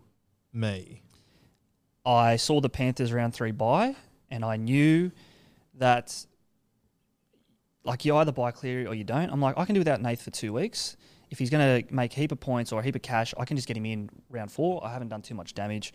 me. 0.52 1.02
I 2.04 2.36
saw 2.36 2.60
the 2.60 2.68
Panthers 2.68 3.12
round 3.12 3.34
three 3.34 3.50
buy, 3.50 3.96
and 4.30 4.44
I 4.44 4.56
knew 4.56 5.10
that 5.78 6.26
like 7.84 8.04
you 8.04 8.16
either 8.16 8.32
buy 8.32 8.50
Cleary 8.50 8.86
or 8.86 8.94
you 8.94 9.04
don't. 9.04 9.30
I'm 9.30 9.40
like, 9.40 9.56
I 9.58 9.64
can 9.64 9.74
do 9.74 9.80
without 9.80 10.00
Nath 10.00 10.22
for 10.22 10.30
two 10.30 10.52
weeks. 10.52 10.96
If 11.30 11.38
he's 11.38 11.50
going 11.50 11.84
to 11.84 11.94
make 11.94 12.16
a 12.16 12.20
heap 12.20 12.32
of 12.32 12.40
points 12.40 12.72
or 12.72 12.80
a 12.80 12.82
heap 12.82 12.94
of 12.96 13.02
cash, 13.02 13.34
I 13.38 13.44
can 13.44 13.56
just 13.56 13.68
get 13.68 13.76
him 13.76 13.86
in 13.86 14.08
round 14.30 14.50
four. 14.50 14.84
I 14.84 14.92
haven't 14.92 15.08
done 15.08 15.22
too 15.22 15.34
much 15.34 15.54
damage. 15.54 15.92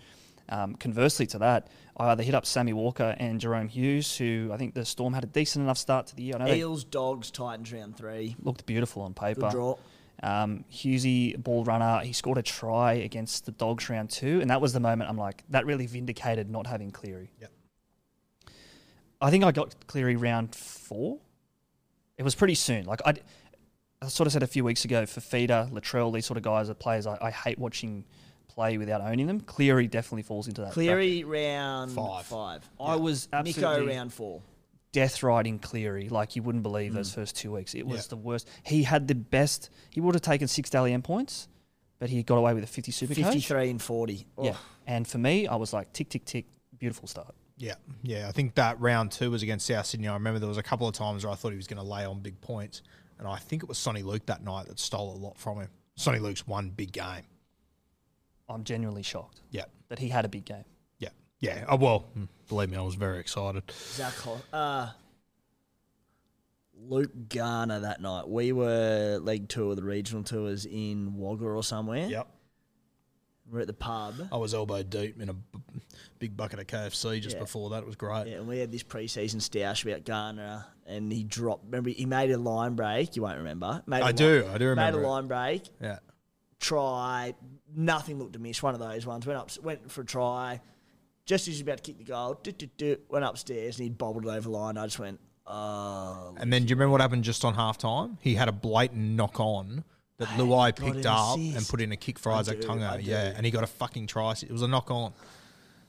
Um, 0.50 0.76
conversely 0.76 1.26
to 1.28 1.40
that, 1.40 1.70
I 1.98 2.10
either 2.10 2.24
hit 2.24 2.36
up 2.36 2.46
Sammy 2.46 2.74
Walker 2.74 3.16
and 3.18 3.40
Jahrome 3.40 3.70
Hughes, 3.70 4.18
who 4.18 4.50
I 4.54 4.58
think 4.58 4.74
the 4.74 4.86
Storm 4.86 5.14
had 5.14 5.24
a 5.24 5.28
decent 5.28 5.64
enough 5.64 5.78
start 5.78 6.08
to 6.08 6.16
the 6.16 6.24
year. 6.24 6.36
I 6.36 6.40
know 6.40 6.46
they 6.46 6.60
Eels, 6.60 6.84
Dogs, 6.84 7.32
Titans 7.32 7.72
round 7.72 7.98
three. 7.98 8.36
looked 8.42 8.66
beautiful 8.66 9.04
on 9.04 9.14
paper. 9.14 9.42
Good 9.42 9.52
draw. 9.52 9.76
Um, 10.22 10.66
Hughesy, 10.72 11.42
ball 11.42 11.64
runner, 11.64 12.02
he 12.04 12.14
scored 12.14 12.38
a 12.38 12.42
try 12.44 12.94
against 12.94 13.46
the 13.46 13.52
Dogs 13.52 13.90
round 13.90 14.10
two, 14.10 14.42
and 14.42 14.50
that 14.50 14.62
was 14.62 14.74
the 14.74 14.80
moment 14.80 15.10
I'm 15.10 15.18
like, 15.18 15.44
that 15.50 15.66
really 15.66 15.86
vindicated 15.86 16.50
not 16.50 16.68
having 16.68 16.92
Cleary. 16.92 17.32
Yep. 17.42 17.52
I 19.24 19.32
think 19.32 19.46
I 19.46 19.54
got 19.54 19.74
Cleary 19.88 20.18
round 20.18 20.54
four. 20.54 21.18
It 22.18 22.24
was 22.24 22.36
pretty 22.36 22.56
soon. 22.56 22.86
Like 22.86 23.00
I, 23.06 23.16
I 24.02 24.08
sort 24.08 24.28
of 24.28 24.34
said 24.34 24.44
a 24.44 24.48
few 24.48 24.66
weeks 24.66 24.84
ago 24.84 25.06
for 25.06 25.22
Feeder, 25.22 25.70
Latrell, 25.72 26.14
these 26.14 26.26
sort 26.26 26.36
of 26.38 26.44
guys 26.44 26.70
are 26.70 26.74
players 26.74 27.08
I, 27.08 27.18
I 27.22 27.32
hate 27.32 27.58
watching 27.58 28.04
play 28.50 28.78
without 28.78 29.00
owning 29.00 29.26
them. 29.26 29.40
Cleary 29.40 29.88
definitely 29.88 30.24
falls 30.24 30.50
into 30.50 30.60
that. 30.62 30.74
bracket. 30.74 30.74
Cleary 30.74 31.24
round 31.24 31.92
Five. 31.94 32.26
five. 32.26 32.70
I 32.80 32.98
was 32.98 33.28
Nicho 33.28 33.40
absolutely 33.40 33.96
round 33.96 34.14
four. 34.14 34.42
death 34.92 35.24
riding 35.24 35.58
Cleary 35.58 36.10
like 36.10 36.36
you 36.36 36.44
wouldn't 36.44 36.64
believe 36.64 36.94
those 36.94 37.10
mm. 37.10 37.16
first 37.16 37.38
two 37.38 37.54
weeks. 37.54 37.74
It 37.76 37.88
was 37.88 38.08
the 38.08 38.18
worst. 38.18 38.50
He 38.64 38.84
had 38.84 39.08
the 39.08 39.16
best. 39.16 39.70
He 39.90 40.02
would 40.02 40.16
have 40.16 40.22
taken 40.22 40.50
six 40.50 40.70
Dally 40.70 40.92
M 40.92 41.02
points, 41.02 41.48
but 41.98 42.10
he 42.10 42.22
got 42.24 42.36
away 42.36 42.54
with 42.54 42.66
a 42.66 42.68
50 42.68 42.92
super 42.92 43.16
coach. 43.16 43.24
53 43.24 43.70
and 43.70 43.82
40. 43.82 44.28
Yeah. 44.42 44.52
Oh. 44.54 44.60
And 44.86 45.08
for 45.08 45.18
me, 45.18 45.48
I 45.48 45.56
was 45.56 45.72
like, 45.72 45.94
tick, 45.94 46.10
tick, 46.10 46.26
tick, 46.26 46.46
beautiful 46.78 47.08
start. 47.08 47.34
Yeah, 47.58 47.76
yeah. 48.02 48.28
I 48.28 48.32
think 48.32 48.56
that 48.56 48.80
round 48.80 49.12
two 49.12 49.30
was 49.32 49.44
against 49.44 49.68
South 49.68 49.86
Sydney. 49.86 50.08
I 50.08 50.14
remember 50.14 50.40
there 50.40 50.50
was 50.50 50.58
a 50.58 50.64
couple 50.64 50.88
of 50.88 50.94
times 50.96 51.24
where 51.24 51.32
I 51.32 51.36
thought 51.36 51.52
he 51.52 51.56
was 51.58 51.68
going 51.68 51.78
to 51.78 51.88
lay 51.88 52.04
on 52.06 52.20
big 52.20 52.40
points, 52.42 52.82
and 53.20 53.28
I 53.28 53.38
think 53.38 53.62
it 53.64 53.70
was 53.70 53.78
Sonny 53.78 54.02
Luke 54.04 54.26
that 54.26 54.44
night 54.44 54.68
that 54.68 54.80
stole 54.80 55.14
a 55.14 55.18
lot 55.18 55.38
from 55.38 55.60
him. 55.60 55.70
Sonny 55.96 56.20
Luke's 56.20 56.48
one 56.48 56.70
big 56.70 56.92
game. 56.92 57.24
I'm 58.50 58.64
genuinely 58.64 59.04
shocked 59.04 59.42
Yeah, 59.52 59.66
that 59.90 60.00
he 60.00 60.10
had 60.10 60.26
a 60.26 60.28
big 60.28 60.46
game. 60.46 60.66
yeah, 61.00 61.10
yeah. 61.40 61.66
Oh, 61.70 61.76
well, 61.78 62.06
mm, 62.18 62.28
believe 62.50 62.70
me, 62.70 62.78
I 62.78 62.82
was 62.82 62.96
very 62.96 63.20
excited. 63.20 63.64
Zach 63.72 64.14
Ho- 64.16 64.42
uh, 64.52 64.90
Luke 66.88 67.12
Garner 67.30 67.80
that 67.82 68.02
night. 68.02 68.28
We 68.28 68.52
were 68.52 69.20
leg 69.22 69.48
two 69.48 69.70
of 69.70 69.76
the 69.78 69.84
regional 69.84 70.24
tours 70.24 70.66
in 70.66 71.16
Wagga 71.18 71.46
or 71.46 71.64
somewhere. 71.64 72.08
Yep. 72.08 72.28
We're 73.50 73.62
at 73.62 73.68
the 73.68 73.74
pub. 73.74 74.16
I 74.32 74.38
was 74.38 74.54
elbow 74.54 74.84
deep 74.84 75.22
in 75.22 75.30
a 75.30 75.34
b- 75.34 75.60
big 76.24 76.38
bucket 76.38 76.58
of 76.60 76.68
KFC 76.68 77.20
just 77.20 77.36
Yeah. 77.36 77.42
before 77.42 77.70
that. 77.72 77.80
It 77.80 77.86
was 77.86 77.98
great. 77.98 78.28
Yeah, 78.28 78.38
and 78.38 78.48
we 78.48 78.60
had 78.60 78.72
this 78.72 78.84
preseason 78.84 79.42
stoush 79.42 79.86
about 79.86 80.06
Garner, 80.06 80.66
and 80.86 81.12
he 81.12 81.24
dropped. 81.26 81.66
Remember, 81.66 81.90
he 81.90 82.06
made 82.06 82.32
a 82.32 82.38
line 82.38 82.76
break. 82.76 83.16
You 83.18 83.24
won't 83.24 83.38
remember. 83.40 83.84
Made 83.86 83.98
I 83.98 84.06
line- 84.06 84.16
do, 84.16 84.48
I 84.54 84.58
do 84.58 84.68
remember 84.70 84.98
Made 85.00 85.06
a 85.06 85.10
line 85.10 85.28
break. 85.28 85.64
Yeah. 85.82 86.00
Try. 86.60 87.34
Nothing 87.76 88.20
looked 88.20 88.36
amiss. 88.38 88.64
One 88.64 88.74
of 88.74 88.80
those 88.80 89.06
ones. 89.06 89.26
Went 89.28 89.38
up. 89.38 89.52
Went 89.62 89.92
for 89.92 90.02
a 90.02 90.06
try. 90.06 90.62
Just 91.26 91.44
as 91.44 91.48
he 91.48 91.52
was 91.56 91.62
about 91.62 91.78
to 91.78 91.84
kick 91.84 91.98
the 91.98 92.04
goal, 92.06 92.40
do, 92.42 92.52
do, 92.52 92.68
do, 92.78 92.98
went 93.10 93.26
upstairs 93.26 93.78
and 93.80 93.84
he 93.84 93.90
bobbled 93.90 94.26
it 94.26 94.30
over 94.30 94.42
the 94.42 94.50
line. 94.50 94.78
I 94.78 94.86
just 94.86 95.00
went, 95.00 95.20
oh. 95.48 96.34
And 96.38 96.52
then 96.52 96.64
do 96.64 96.70
you 96.70 96.76
remember 96.76 96.92
what 96.94 97.02
happened 97.02 97.24
just 97.24 97.44
on 97.46 97.54
half 97.56 97.78
time? 97.78 98.18
He 98.22 98.36
had 98.36 98.48
a 98.50 98.52
blatant 98.52 99.16
knock 99.16 99.40
on 99.40 99.84
that 100.18 100.28
Luai 100.38 100.76
picked 100.76 101.06
up 101.06 101.38
assist. 101.38 101.58
and 101.58 101.68
put 101.68 101.80
in 101.82 101.92
a 101.94 101.98
kick 101.98 102.20
for 102.20 102.32
I 102.32 102.40
Isaac 102.40 102.60
do, 102.62 102.68
Tunga. 102.68 103.00
Yeah, 103.02 103.32
and 103.36 103.46
he 103.46 103.52
got 103.52 103.64
a 103.64 103.68
fucking 103.68 104.08
try. 104.08 104.32
It 104.34 104.52
was 104.52 104.62
a 104.64 104.68
knock 104.68 104.92
on. 104.92 105.14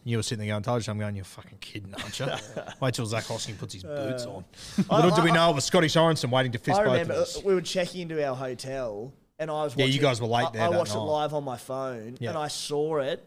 You 0.07 0.19
were 0.19 0.23
sitting 0.23 0.45
there 0.47 0.53
going, 0.55 0.63
told 0.63 0.87
you, 0.87 0.91
I'm 0.91 0.99
going, 0.99 1.17
you're 1.17 1.25
fucking 1.25 1.59
kidding, 1.61 1.95
aren't 1.95 2.21
you? 2.21 2.27
Wait 2.81 2.93
till 2.95 3.07
Zac 3.07 3.25
Hosking 3.25 3.57
puts 3.57 3.73
his 3.75 3.83
boots 3.85 4.27
on. 4.27 4.45
Little 4.91 5.11
do 5.17 5.23
we 5.23 5.33
know 5.33 5.51
it 5.51 5.55
was 5.55 5.65
Scotty 5.65 5.87
Sorensen 5.87 6.29
waiting 6.31 6.53
to 6.53 6.59
fist 6.59 6.79
I 6.79 6.85
both 6.85 6.93
remember 6.93 7.15
of 7.15 7.19
us. 7.21 7.39
uh, 7.39 7.41
we 7.45 7.55
were 7.55 7.63
checking 7.63 8.03
into 8.03 8.23
our 8.27 8.37
hotel, 8.37 9.13
and 9.39 9.51
I 9.51 9.65
was 9.65 9.75
Yeah, 9.77 9.87
you 9.87 9.99
guys 10.01 10.21
were 10.21 10.27
late 10.27 10.49
I- 10.49 10.51
there 10.51 10.63
I, 10.65 10.71
that 10.71 10.77
watched 10.79 10.93
it 10.93 10.99
night. 10.99 11.05
live 11.05 11.33
on 11.35 11.43
my 11.45 11.57
phone, 11.57 12.19
Yeah. 12.21 12.29
and 12.31 12.39
I 12.39 12.49
saw 12.49 12.99
it, 12.99 13.25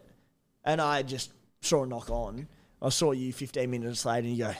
and 0.64 0.80
I 0.80 1.02
just 1.02 1.32
saw 1.62 1.82
a 1.82 1.86
knock 1.86 2.10
on. 2.10 2.46
I 2.80 2.90
saw 2.90 3.10
you 3.10 3.32
15 3.32 3.68
minutes 3.68 4.04
later, 4.04 4.28
and 4.28 4.36
you 4.36 4.44
go, 4.44 4.54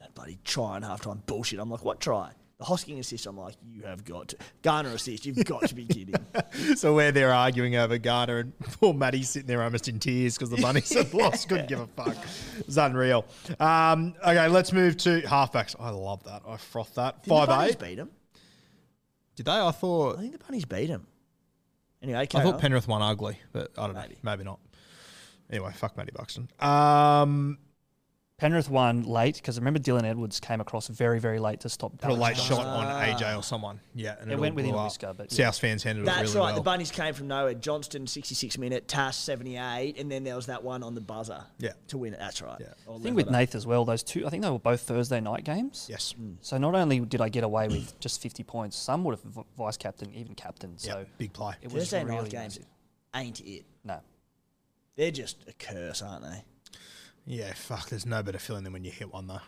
"That 0.00 0.14
bloody 0.16 0.38
try 0.44 0.74
and 0.76 0.84
half 0.84 1.02
time 1.02 1.22
bullshit." 1.26 1.60
I'm 1.60 1.70
like, 1.70 1.84
"What 1.84 2.00
try?" 2.00 2.32
The 2.58 2.64
Hosking 2.64 2.98
assist. 2.98 3.26
I'm 3.26 3.36
like, 3.36 3.54
"You 3.66 3.82
have 3.82 4.02
got 4.04 4.28
to 4.28 4.36
Garner 4.62 4.88
assist. 4.90 5.26
You've 5.26 5.44
got 5.44 5.68
to 5.68 5.74
be 5.74 5.84
kidding." 5.86 6.14
So 6.76 6.94
where 6.94 7.12
they're 7.12 7.32
arguing 7.32 7.76
over 7.76 7.98
Garner, 7.98 8.38
and 8.38 8.58
poor 8.80 8.94
Matty's 8.94 9.28
sitting 9.28 9.46
there 9.46 9.62
almost 9.62 9.88
in 9.88 9.98
tears 9.98 10.36
because 10.36 10.48
the 10.50 10.56
bunnies 10.60 10.92
had 10.92 11.12
lost. 11.12 11.48
Couldn't 11.48 11.68
give 11.68 11.80
a 11.80 11.86
fuck. 11.86 12.16
It's 12.58 12.76
unreal. 12.78 13.26
Um, 13.60 14.14
okay, 14.22 14.48
let's 14.48 14.72
move 14.72 14.96
to 14.98 15.20
halfbacks. 15.22 15.74
I 15.78 15.90
love 15.90 16.24
that. 16.24 16.42
I 16.48 16.56
froth 16.56 16.94
that. 16.94 17.22
Did 17.22 17.30
the 17.30 17.34
Five 17.34 17.48
bunnies 17.48 17.72
eight. 17.72 17.78
beat 17.78 17.98
him? 17.98 18.10
Did 19.36 19.46
they? 19.46 19.52
I 19.52 19.70
thought. 19.70 20.16
I 20.18 20.20
think 20.22 20.32
the 20.32 20.44
bunnies 20.44 20.64
beat 20.64 20.88
him. 20.88 21.06
Anyway, 22.02 22.20
I 22.20 22.26
thought. 22.26 22.58
Penrith 22.58 22.88
won 22.88 23.02
ugly, 23.02 23.38
but 23.52 23.70
I 23.76 23.86
don't 23.86 23.94
know. 23.94 24.00
Maybe. 24.00 24.16
Maybe 24.22 24.44
not. 24.44 24.60
Anyway, 25.50 25.72
fuck 25.74 25.96
Matty 25.96 26.12
Buxton. 26.14 26.48
Um, 26.60 27.58
Penrith 28.38 28.68
won 28.68 29.02
late 29.04 29.36
because 29.36 29.56
I 29.56 29.60
remember 29.60 29.78
Dylan 29.80 30.04
Edwards 30.04 30.40
came 30.40 30.60
across 30.60 30.88
very, 30.88 31.18
very 31.18 31.38
late 31.38 31.60
to 31.60 31.70
stop. 31.70 31.96
put 31.98 32.10
a 32.10 32.12
late 32.12 32.36
Dallas. 32.36 32.42
shot 32.48 32.66
on 32.66 32.84
AJ 32.86 33.38
or 33.38 33.42
someone. 33.42 33.80
Yeah, 33.94 34.16
and 34.20 34.30
It 34.30 34.34
all 34.34 34.40
went 34.42 34.54
within 34.54 34.72
blew 34.72 34.78
a 34.78 34.82
up. 34.82 34.86
whisker, 34.88 35.14
but 35.16 35.32
yeah. 35.32 35.46
South 35.46 35.58
fans 35.58 35.82
handled 35.82 36.06
That's 36.06 36.18
it 36.18 36.20
really 36.20 36.34
well. 36.34 36.44
That's 36.44 36.50
right. 36.50 36.52
well. 36.52 36.62
The 36.62 36.64
bunnies 36.64 36.90
came 36.90 37.14
from 37.14 37.28
nowhere. 37.28 37.54
Johnston, 37.54 38.06
66 38.06 38.58
minute. 38.58 38.88
Tass, 38.88 39.16
78, 39.16 39.98
and 39.98 40.12
then 40.12 40.22
there 40.22 40.36
was 40.36 40.46
that 40.46 40.62
one 40.62 40.82
on 40.82 40.94
the 40.94 41.00
buzzer. 41.00 41.44
Yeah. 41.58 41.72
To 41.88 41.96
win 41.96 42.12
it. 42.12 42.18
That's 42.18 42.42
right. 42.42 42.58
Yeah. 42.60 42.66
Or 42.86 42.96
I 42.96 43.02
think 43.02 43.16
with 43.16 43.24
level. 43.26 43.40
Nath 43.40 43.54
as 43.54 43.66
well, 43.66 43.86
those 43.86 44.02
two, 44.02 44.26
I 44.26 44.28
think 44.30 44.42
they 44.42 44.50
were 44.50 44.58
both 44.58 44.82
Thursday 44.82 45.20
night 45.20 45.44
games. 45.44 45.86
yes. 45.88 46.12
Hmm. 46.12 46.32
So 46.42 46.58
not 46.58 46.74
only 46.74 47.00
did 47.00 47.22
I 47.22 47.30
get 47.30 47.42
away 47.42 47.68
with 47.68 47.98
just 48.00 48.20
50 48.20 48.42
points, 48.42 48.76
some 48.76 49.02
would 49.04 49.18
have 49.18 49.44
vice 49.56 49.78
captain, 49.78 50.12
even 50.14 50.34
captain. 50.34 50.76
So 50.76 50.98
Yeah. 50.98 51.04
Big 51.16 51.32
play. 51.32 51.54
it 51.62 51.72
was 51.72 51.84
Thursday 51.84 52.04
really 52.04 52.16
night 52.24 52.30
games 52.30 52.58
massive. 52.58 52.66
ain't 53.14 53.40
it. 53.40 53.64
No. 53.82 54.00
They're 54.96 55.10
just 55.10 55.38
a 55.48 55.54
curse, 55.54 56.02
aren't 56.02 56.24
they? 56.24 56.44
Yeah, 57.26 57.52
fuck. 57.54 57.88
There's 57.88 58.06
no 58.06 58.22
better 58.22 58.38
feeling 58.38 58.64
than 58.64 58.72
when 58.72 58.84
you 58.84 58.90
hit 58.90 59.12
one 59.12 59.26
though. 59.26 59.40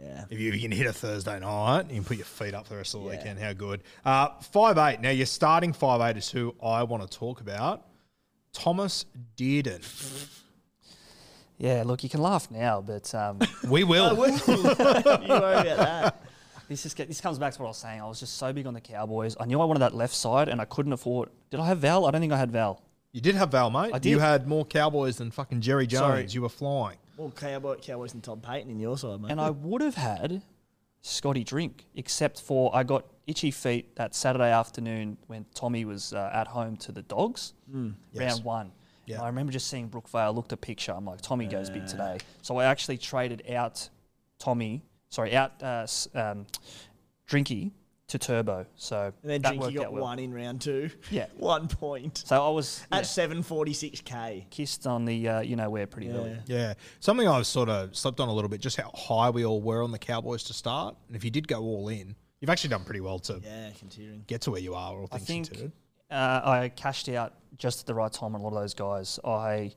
Yeah. 0.00 0.24
If 0.30 0.38
you, 0.38 0.52
you 0.52 0.60
can 0.60 0.70
hit 0.70 0.86
a 0.86 0.92
Thursday 0.92 1.38
night, 1.40 1.88
you 1.88 1.96
can 1.96 2.04
put 2.04 2.16
your 2.16 2.26
feet 2.26 2.54
up 2.54 2.66
for 2.66 2.74
the 2.74 2.76
rest 2.78 2.94
of 2.94 3.02
the 3.02 3.10
Yeah. 3.10 3.16
weekend. 3.18 3.38
How 3.40 3.52
good. 3.52 3.82
Uh, 4.04 4.28
five 4.52 4.78
eight. 4.78 5.00
Now, 5.00 5.10
your 5.10 5.26
starting 5.26 5.72
five 5.72 6.00
eight 6.00 6.16
is 6.16 6.30
who 6.30 6.54
I 6.62 6.84
want 6.84 7.08
to 7.08 7.18
talk 7.18 7.40
about. 7.40 7.84
Thomas 8.52 9.04
Dearden. 9.36 9.82
Yeah, 11.58 11.82
look, 11.84 12.04
you 12.04 12.08
can 12.08 12.22
laugh 12.22 12.50
now, 12.50 12.80
but 12.80 13.12
um, 13.14 13.40
We 13.68 13.82
will. 13.84 14.14
you 14.46 14.54
worry 14.54 15.22
about 15.26 15.64
that. 15.64 16.22
this 16.68 16.84
just 16.84 16.96
get, 16.96 17.08
this 17.08 17.20
comes 17.20 17.38
back 17.38 17.52
to 17.54 17.58
what 17.60 17.66
I 17.66 17.70
was 17.70 17.76
saying. 17.78 18.00
I 18.00 18.06
was 18.06 18.20
just 18.20 18.36
so 18.36 18.52
big 18.52 18.66
on 18.66 18.74
the 18.74 18.80
Cowboys. 18.80 19.36
I 19.40 19.44
knew 19.46 19.60
I 19.60 19.64
wanted 19.64 19.80
that 19.80 19.94
left 19.94 20.14
side, 20.14 20.48
and 20.48 20.60
I 20.60 20.64
couldn't 20.64 20.92
afford. 20.92 21.30
Did 21.50 21.58
I 21.60 21.66
have 21.66 21.78
Val? 21.78 22.06
I 22.06 22.12
don't 22.12 22.20
think 22.20 22.32
I 22.32 22.38
had 22.38 22.52
Val. 22.52 22.80
You 23.12 23.20
did 23.20 23.34
have 23.36 23.50
Val, 23.52 23.70
mate. 23.70 23.90
I 23.94 23.98
did. 23.98 24.10
You 24.10 24.18
had 24.18 24.46
more 24.46 24.64
Cowboys 24.64 25.16
than 25.16 25.30
fucking 25.30 25.60
Jerry 25.60 25.86
Jones. 25.86 26.00
Sorry. 26.00 26.26
You 26.28 26.42
were 26.42 26.48
flying. 26.48 26.98
Well, 27.16 27.30
Cowboy, 27.30 27.76
Cowboys 27.76 28.14
and 28.14 28.22
Todd 28.22 28.42
Payten 28.42 28.68
in 28.70 28.78
your 28.78 28.96
side, 28.98 29.20
mate. 29.20 29.30
and 29.30 29.40
I 29.40 29.50
would 29.50 29.80
have 29.82 29.94
had 29.96 30.42
Scotty 31.00 31.42
drink, 31.42 31.86
except 31.94 32.40
for 32.40 32.74
I 32.74 32.82
got 32.84 33.06
itchy 33.26 33.50
feet 33.50 33.96
that 33.96 34.14
Saturday 34.14 34.50
afternoon 34.52 35.16
when 35.26 35.46
Tommy 35.54 35.84
was 35.84 36.12
uh, 36.12 36.30
at 36.32 36.48
home 36.48 36.76
to 36.78 36.92
the 36.92 37.02
dogs, 37.02 37.54
Yes. 37.72 37.90
round 38.14 38.44
one. 38.44 38.72
Yeah. 39.06 39.16
And 39.16 39.24
I 39.24 39.28
remember 39.28 39.52
just 39.52 39.68
seeing 39.68 39.88
Brookvale, 39.88 40.34
looked 40.34 40.52
at 40.52 40.60
picture. 40.60 40.92
I'm 40.92 41.06
like, 41.06 41.20
Tommy 41.22 41.46
goes 41.46 41.70
big 41.70 41.86
today. 41.86 42.18
So 42.42 42.58
I 42.58 42.66
actually 42.66 42.98
traded 42.98 43.42
out 43.50 43.88
Tommy, 44.38 44.82
sorry, 45.08 45.34
out 45.34 45.52
uh, 45.62 45.80
s- 45.84 46.08
um, 46.14 46.46
Drinky 47.28 47.70
to 48.08 48.18
Turbo. 48.18 48.66
So 48.76 49.12
and 49.22 49.30
then 49.30 49.42
that 49.42 49.54
Drinky 49.54 49.58
worked 49.60 49.76
got 49.76 49.86
out 49.86 49.92
well. 49.92 50.02
one 50.02 50.18
in 50.18 50.32
round 50.34 50.60
two. 50.60 50.90
Yeah. 51.10 51.26
one 51.36 51.68
point 51.68 52.22
So 52.26 52.44
I 52.44 52.48
was 52.50 52.84
yeah, 52.90 52.98
at 52.98 53.06
seven 53.06 53.42
forty 53.42 53.72
six 53.72 54.00
k. 54.00 54.46
kissed 54.50 54.86
on 54.86 55.04
the 55.04 55.28
uh, 55.28 55.40
you 55.40 55.56
know 55.56 55.68
where 55.70 55.86
pretty 55.86 56.10
early. 56.10 56.36
Yeah. 56.46 56.74
Something 57.00 57.28
I've 57.28 57.46
sort 57.46 57.68
of 57.68 57.94
slept 57.96 58.18
on 58.20 58.28
a 58.28 58.32
little 58.32 58.48
bit, 58.48 58.60
just 58.60 58.78
how 58.80 58.90
high 58.94 59.30
we 59.30 59.44
all 59.44 59.60
were 59.60 59.82
on 59.82 59.92
the 59.92 59.98
Cowboys 59.98 60.42
to 60.44 60.54
start. 60.54 60.96
And 61.06 61.16
if 61.16 61.24
you 61.24 61.30
did 61.30 61.46
go 61.48 61.60
all 61.62 61.88
in, 61.88 62.14
you've 62.40 62.50
actually 62.50 62.70
done 62.70 62.84
pretty 62.84 63.00
well 63.00 63.18
to 63.20 63.40
Yeah, 63.44 63.70
considering. 63.78 64.24
get 64.26 64.40
to 64.42 64.50
where 64.52 64.60
you 64.60 64.74
are, 64.74 64.94
all 64.98 65.08
I 65.12 65.18
things 65.18 65.26
think 65.26 65.46
considered. 65.48 65.72
uh, 66.10 66.40
I 66.44 66.72
cashed 66.74 67.08
out 67.10 67.34
just 67.58 67.80
at 67.80 67.86
the 67.86 67.94
right 67.94 68.12
time 68.12 68.34
on 68.34 68.40
a 68.40 68.44
lot 68.44 68.54
of 68.54 68.62
those 68.62 68.74
guys. 68.74 69.18
I 69.24 69.72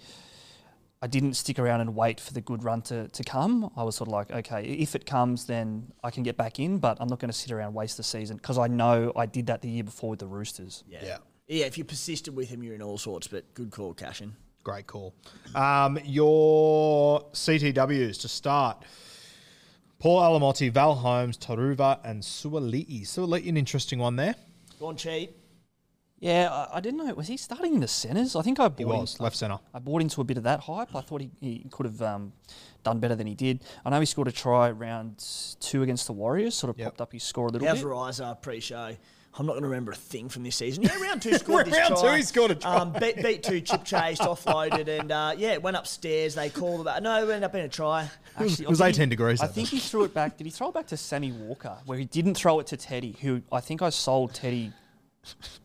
I 1.04 1.08
didn't 1.08 1.34
stick 1.34 1.58
around 1.58 1.82
and 1.82 1.96
wait 1.96 2.20
for 2.20 2.32
the 2.32 2.42
good 2.42 2.64
run 2.64 2.84
to, 2.84 3.08
to 3.08 3.24
come. 3.24 3.72
I 3.76 3.84
was 3.84 3.96
sort 3.96 4.08
of 4.08 4.14
like, 4.14 4.32
okay, 4.32 4.64
if 4.64 4.96
it 4.96 5.08
comes, 5.08 5.46
then 5.46 5.92
I 6.04 6.12
can 6.12 6.22
get 6.22 6.38
back 6.38 6.60
in, 6.60 6.78
but 6.78 6.98
I'm 7.00 7.08
not 7.08 7.20
going 7.20 7.32
to 7.32 7.38
sit 7.38 7.52
around 7.52 7.68
and 7.68 7.76
waste 7.76 7.98
the 7.98 8.04
season 8.04 8.38
because 8.38 8.60
I 8.60 8.68
know 8.68 9.12
I 9.16 9.26
did 9.26 9.48
that 9.48 9.62
the 9.62 9.70
year 9.70 9.84
before 9.84 10.12
with 10.12 10.20
the 10.20 10.28
Roosters. 10.28 10.84
Yeah. 10.88 11.00
Yeah. 11.04 11.18
yeah. 11.48 11.66
if 11.66 11.78
you 11.78 11.84
persisted 11.84 12.36
with 12.36 12.50
him, 12.50 12.62
you're 12.62 12.76
in 12.76 12.84
all 12.84 13.00
sorts. 13.00 13.28
But 13.28 13.52
good 13.56 13.72
call, 13.72 13.96
cashing. 13.96 14.36
Great 14.64 14.86
call. 14.86 15.16
Um, 15.56 15.98
your 16.04 17.22
CTWs 17.32 18.22
to 18.22 18.28
start. 18.28 18.84
Paul 19.98 20.22
Alamoti, 20.22 20.72
Val 20.72 20.94
Holmes, 20.94 21.36
Turuva, 21.36 22.00
and 22.04 22.22
Suaalii. 22.22 23.02
Suaalii, 23.02 23.50
an 23.50 23.58
interesting 23.58 23.98
one 23.98 24.18
there. 24.18 24.36
Gone 24.80 24.98
cheap. 24.98 25.36
Yeah, 26.21 26.49
I, 26.51 26.77
I 26.77 26.79
didn't 26.79 27.05
know. 27.05 27.13
Was 27.15 27.27
he 27.27 27.36
starting 27.36 27.73
in 27.73 27.79
the 27.81 27.88
centres? 27.88 28.36
I 28.36 28.43
think 28.43 28.60
I 28.60 28.67
bought 28.69 28.77
He 28.77 28.86
was, 28.86 29.17
in- 29.19 29.23
left 29.23 29.36
centre. 29.36 29.57
I 29.73 29.79
bought 29.79 30.01
into 30.01 30.21
a 30.21 30.23
bit 30.23 30.38
of 30.38 30.43
that 30.43 30.60
hype. 30.62 30.95
I 30.95 31.01
thought 31.01 31.19
he, 31.21 31.31
he 31.41 31.65
could 31.71 31.88
have 31.88 32.01
um, 32.01 32.31
done 32.84 32.99
better 32.99 33.15
than 33.15 33.25
he 33.27 33.34
did. 33.36 33.63
I 33.84 33.89
know 33.89 33.99
he 33.99 34.05
scored 34.05 34.27
a 34.27 34.31
try 34.31 34.69
round 34.71 35.17
two 35.60 35.81
against 35.84 36.05
the 36.07 36.13
Warriors, 36.13 36.53
sort 36.55 36.69
of 36.69 36.77
Yep. 36.77 36.86
popped 36.88 37.01
up 37.01 37.12
his 37.12 37.23
score 37.23 37.47
a 37.47 37.49
little 37.51 37.67
How's 37.67 37.79
bit. 37.79 37.88
Riser 37.88 38.38
pre-show? 38.39 38.95
I'm 39.39 39.45
not 39.45 39.53
going 39.53 39.63
to 39.63 39.69
remember 39.69 39.93
a 39.93 39.95
thing 39.95 40.27
from 40.29 40.43
this 40.43 40.57
season. 40.57 40.84
Yeah, 40.84 40.95
round 41.01 41.21
two 41.21 41.34
scored 41.38 41.65
this 41.65 41.75
Round 41.77 41.95
two, 41.97 42.10
he 42.12 42.21
scored 42.21 42.51
a 42.51 42.55
try. 42.55 42.75
Um, 42.75 42.91
beat, 42.99 43.15
beat 43.23 43.41
two, 43.41 43.62
chip 43.62 43.84
chased, 43.86 44.21
offloaded, 44.21 44.89
and 44.89 45.10
uh, 45.12 45.34
yeah, 45.38 45.55
went 45.57 45.77
upstairs. 45.77 46.36
They 46.36 46.49
called 46.49 46.81
about. 46.81 47.01
No, 47.01 47.17
it 47.17 47.21
ended 47.23 47.43
up 47.43 47.53
being 47.53 47.63
a 47.65 47.69
try. 47.69 48.10
Actually, 48.38 48.65
It 48.65 48.69
was 48.69 48.79
did 48.79 48.84
he- 48.95 49.01
18 49.01 49.10
degrees 49.10 49.41
I 49.41 49.47
that 49.47 49.53
think 49.55 49.69
he 49.69 49.79
threw 49.79 50.03
it 50.03 50.13
back. 50.13 50.38
Did 50.38 50.43
he 50.43 50.51
throw 50.51 50.67
it 50.67 50.73
back 50.75 50.86
to 50.88 50.97
Sammy 50.97 51.31
Walker, 51.31 51.77
where 51.86 51.97
he 51.97 52.05
didn't 52.05 52.36
throw 52.36 52.60
it 52.60 52.67
to 52.67 52.77
Teddy, 52.77 53.15
who 53.21 53.41
I 53.51 53.62
think 53.62 53.81
I 53.81 53.89
sold 53.89 54.34
Teddy 54.34 54.73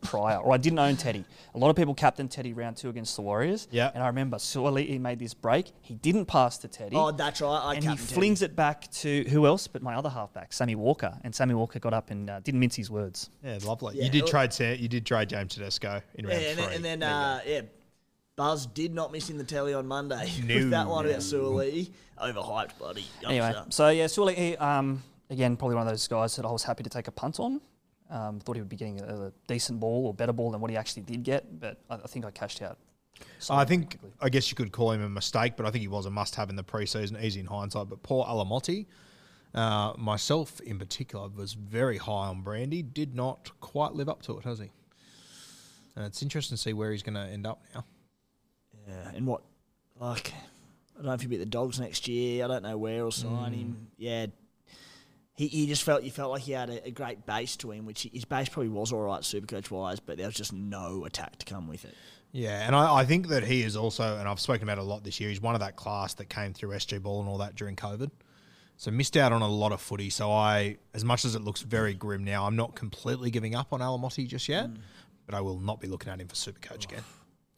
prior, 0.01 0.37
or 0.37 0.53
I 0.53 0.57
didn't 0.57 0.79
own 0.79 0.95
Teddy. 0.97 1.25
A 1.55 1.57
lot 1.57 1.69
of 1.69 1.75
people 1.75 1.93
captained 1.93 2.31
Teddy 2.31 2.53
round 2.53 2.77
two 2.77 2.89
against 2.89 3.15
the 3.15 3.21
Warriors. 3.21 3.67
Yeah. 3.71 3.91
And 3.93 4.03
I 4.03 4.07
remember 4.07 4.37
Suoli'i 4.37 4.99
made 4.99 5.19
this 5.19 5.33
break. 5.33 5.71
He 5.81 5.95
didn't 5.95 6.25
pass 6.25 6.57
to 6.59 6.67
Teddy. 6.67 6.95
Oh, 6.95 7.11
that's 7.11 7.41
right. 7.41 7.49
I 7.63 7.73
and 7.75 7.83
he 7.83 7.89
captained 7.89 8.09
flings 8.09 8.41
it 8.41 8.55
back 8.55 8.89
to 8.91 9.23
who 9.29 9.45
else 9.47 9.67
but 9.67 9.81
my 9.81 9.95
other 9.95 10.09
halfback, 10.09 10.53
Sammy 10.53 10.75
Walker. 10.75 11.17
And 11.23 11.33
Sammy 11.33 11.53
Walker 11.55 11.79
got 11.79 11.93
up 11.93 12.11
and 12.11 12.29
uh, 12.29 12.39
didn't 12.41 12.59
mince 12.59 12.75
his 12.75 12.91
words. 12.91 13.29
Yeah, 13.43 13.57
lovely. 13.65 13.97
Yeah, 13.97 14.05
you 14.05 14.11
did 14.11 14.23
it- 14.25 14.27
trade 14.29 14.53
Sa- 14.53 14.63
you 14.71 14.87
did 14.87 15.05
trade 15.05 15.29
James 15.29 15.55
Tedesco 15.55 16.01
in 16.15 16.25
Yeah, 16.25 16.31
round 16.33 16.45
and 16.45 16.55
three. 16.57 16.65
then, 16.65 16.75
and 16.75 16.85
then 16.85 17.03
uh, 17.03 17.39
yeah, 17.45 17.61
Buzz 18.35 18.67
did 18.67 18.93
not 18.93 19.11
miss 19.11 19.29
in 19.31 19.37
the 19.39 19.43
telly 19.43 19.73
on 19.73 19.87
Monday 19.87 20.31
No. 20.45 20.55
with 20.55 20.69
that 20.69 20.87
one 20.87 21.05
about 21.07 21.19
Suoli. 21.21 21.89
Overhyped, 22.23 22.77
buddy. 22.79 23.05
Anyway, 23.25 23.51
Youngster. 23.51 23.71
so 23.71 23.89
yeah, 23.89 24.05
Suoli'i, 24.05 24.59
um, 24.61 25.03
again, 25.29 25.55
probably 25.57 25.75
one 25.75 25.85
of 25.87 25.91
those 25.91 26.07
guys 26.07 26.35
that 26.35 26.45
I 26.45 26.51
was 26.51 26.63
happy 26.63 26.83
to 26.83 26.89
take 26.89 27.07
a 27.07 27.11
punt 27.11 27.39
on. 27.39 27.61
Um, 28.09 28.39
thought 28.39 28.55
he 28.55 28.61
would 28.61 28.69
be 28.69 28.77
getting 28.77 29.01
a, 29.01 29.27
a 29.27 29.31
decent 29.47 29.81
ball 29.81 30.05
or 30.05 30.13
better 30.13 30.31
ball 30.31 30.51
than 30.51 30.61
what 30.61 30.71
he 30.71 30.77
actually 30.77 31.03
did 31.03 31.23
get, 31.23 31.59
but 31.59 31.77
I, 31.89 31.95
I 31.95 32.07
think 32.07 32.23
I 32.23 32.31
cashed 32.31 32.61
out. 32.61 32.77
I 33.49 33.65
think 33.65 33.97
I 34.21 34.29
guess 34.29 34.49
you 34.49 34.55
could 34.55 34.71
call 34.71 34.91
him 34.91 35.01
a 35.01 35.09
mistake, 35.09 35.57
but 35.57 35.65
I 35.65 35.71
think 35.71 35.81
he 35.81 35.89
was 35.89 36.05
a 36.05 36.09
must-have 36.09 36.49
in 36.49 36.55
the 36.55 36.63
preseason. 36.63 37.21
Easy 37.21 37.41
in 37.41 37.47
hindsight, 37.47 37.89
but 37.89 38.01
poor 38.03 38.25
Alamoti, 38.25 38.85
uh, 39.53 39.93
myself 39.97 40.61
in 40.61 40.79
particular, 40.79 41.27
was 41.27 41.53
very 41.53 41.97
high 41.97 42.27
on 42.27 42.43
Brandy. 42.43 42.81
Did 42.81 43.13
not 43.13 43.51
quite 43.59 43.93
live 43.93 44.07
up 44.07 44.21
to 44.21 44.37
it, 44.37 44.45
has 44.45 44.59
he? 44.59 44.71
And 45.95 46.05
it's 46.05 46.21
interesting 46.21 46.55
to 46.55 46.61
see 46.61 46.73
where 46.73 46.91
he's 46.91 47.03
going 47.03 47.15
to 47.15 47.21
end 47.29 47.45
up 47.45 47.61
now. 47.75 47.83
Yeah, 48.87 49.11
and 49.15 49.27
what, 49.27 49.41
like, 49.99 50.31
I 50.93 50.97
don't 50.97 51.07
know 51.07 51.13
if 51.13 51.21
he'll 51.21 51.29
be 51.29 51.35
at 51.35 51.39
the 51.39 51.45
Dogs 51.45 51.79
next 51.79 52.07
year. 52.07 52.45
I 52.45 52.47
don't 52.47 52.63
know 52.63 52.77
where 52.77 52.95
he'll 52.95 53.11
sign 53.11 53.51
him. 53.51 53.87
Yeah, 53.97 54.27
he, 55.37 55.47
he 55.47 55.67
just 55.67 55.83
felt 55.83 56.03
you 56.03 56.11
felt 56.11 56.31
like 56.31 56.41
he 56.41 56.51
had 56.51 56.69
a, 56.69 56.87
a 56.87 56.91
great 56.91 57.25
base 57.25 57.55
to 57.57 57.71
him, 57.71 57.85
which 57.85 58.09
his 58.11 58.25
base 58.25 58.49
probably 58.49 58.69
was 58.69 58.91
all 58.91 59.01
right, 59.01 59.21
Supercoach 59.21 59.69
wise, 59.71 59.99
but 59.99 60.17
there 60.17 60.25
was 60.25 60.35
just 60.35 60.51
no 60.51 61.05
attack 61.05 61.37
to 61.37 61.45
come 61.45 61.67
with 61.67 61.85
it. 61.85 61.93
Yeah, 62.31 62.65
and 62.65 62.75
I, 62.75 62.97
I 62.97 63.05
think 63.05 63.27
that 63.29 63.43
he 63.43 63.61
is 63.61 63.77
also, 63.77 64.17
and 64.17 64.27
I've 64.27 64.39
spoken 64.39 64.63
about 64.63 64.79
it 64.79 64.81
a 64.81 64.83
lot 64.83 65.03
this 65.03 65.19
year. 65.19 65.29
He's 65.29 65.39
one 65.39 65.53
of 65.53 65.61
that 65.61 65.75
class 65.75 66.15
that 66.15 66.27
came 66.27 66.53
through 66.53 66.71
SG 66.71 67.01
ball 67.01 67.21
and 67.21 67.29
all 67.29 67.37
that 67.37 67.55
during 67.55 67.75
COVID, 67.75 68.09
so 68.77 68.89
missed 68.91 69.15
out 69.15 69.31
on 69.31 69.43
a 69.43 69.47
lot 69.47 69.71
of 69.71 69.79
footy. 69.79 70.09
So 70.09 70.31
I, 70.31 70.77
as 70.95 71.05
much 71.05 71.23
as 71.23 71.35
it 71.35 71.43
looks 71.43 71.61
very 71.61 71.93
grim 71.93 72.23
now, 72.23 72.45
I'm 72.45 72.55
not 72.55 72.75
completely 72.75 73.29
giving 73.29 73.53
up 73.53 73.71
on 73.71 73.79
Alamoti 73.79 74.27
just 74.27 74.49
yet, 74.49 74.71
but 75.27 75.35
I 75.35 75.41
will 75.41 75.59
not 75.59 75.79
be 75.79 75.87
looking 75.87 76.11
at 76.11 76.19
him 76.19 76.27
for 76.27 76.35
Supercoach 76.35 76.83
again. 76.85 77.03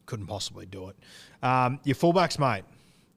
Couldn't 0.04 0.26
possibly 0.26 0.66
do 0.66 0.90
it. 0.90 0.96
Um, 1.42 1.80
your 1.84 1.96
fullbacks, 1.96 2.38
mate. 2.38 2.64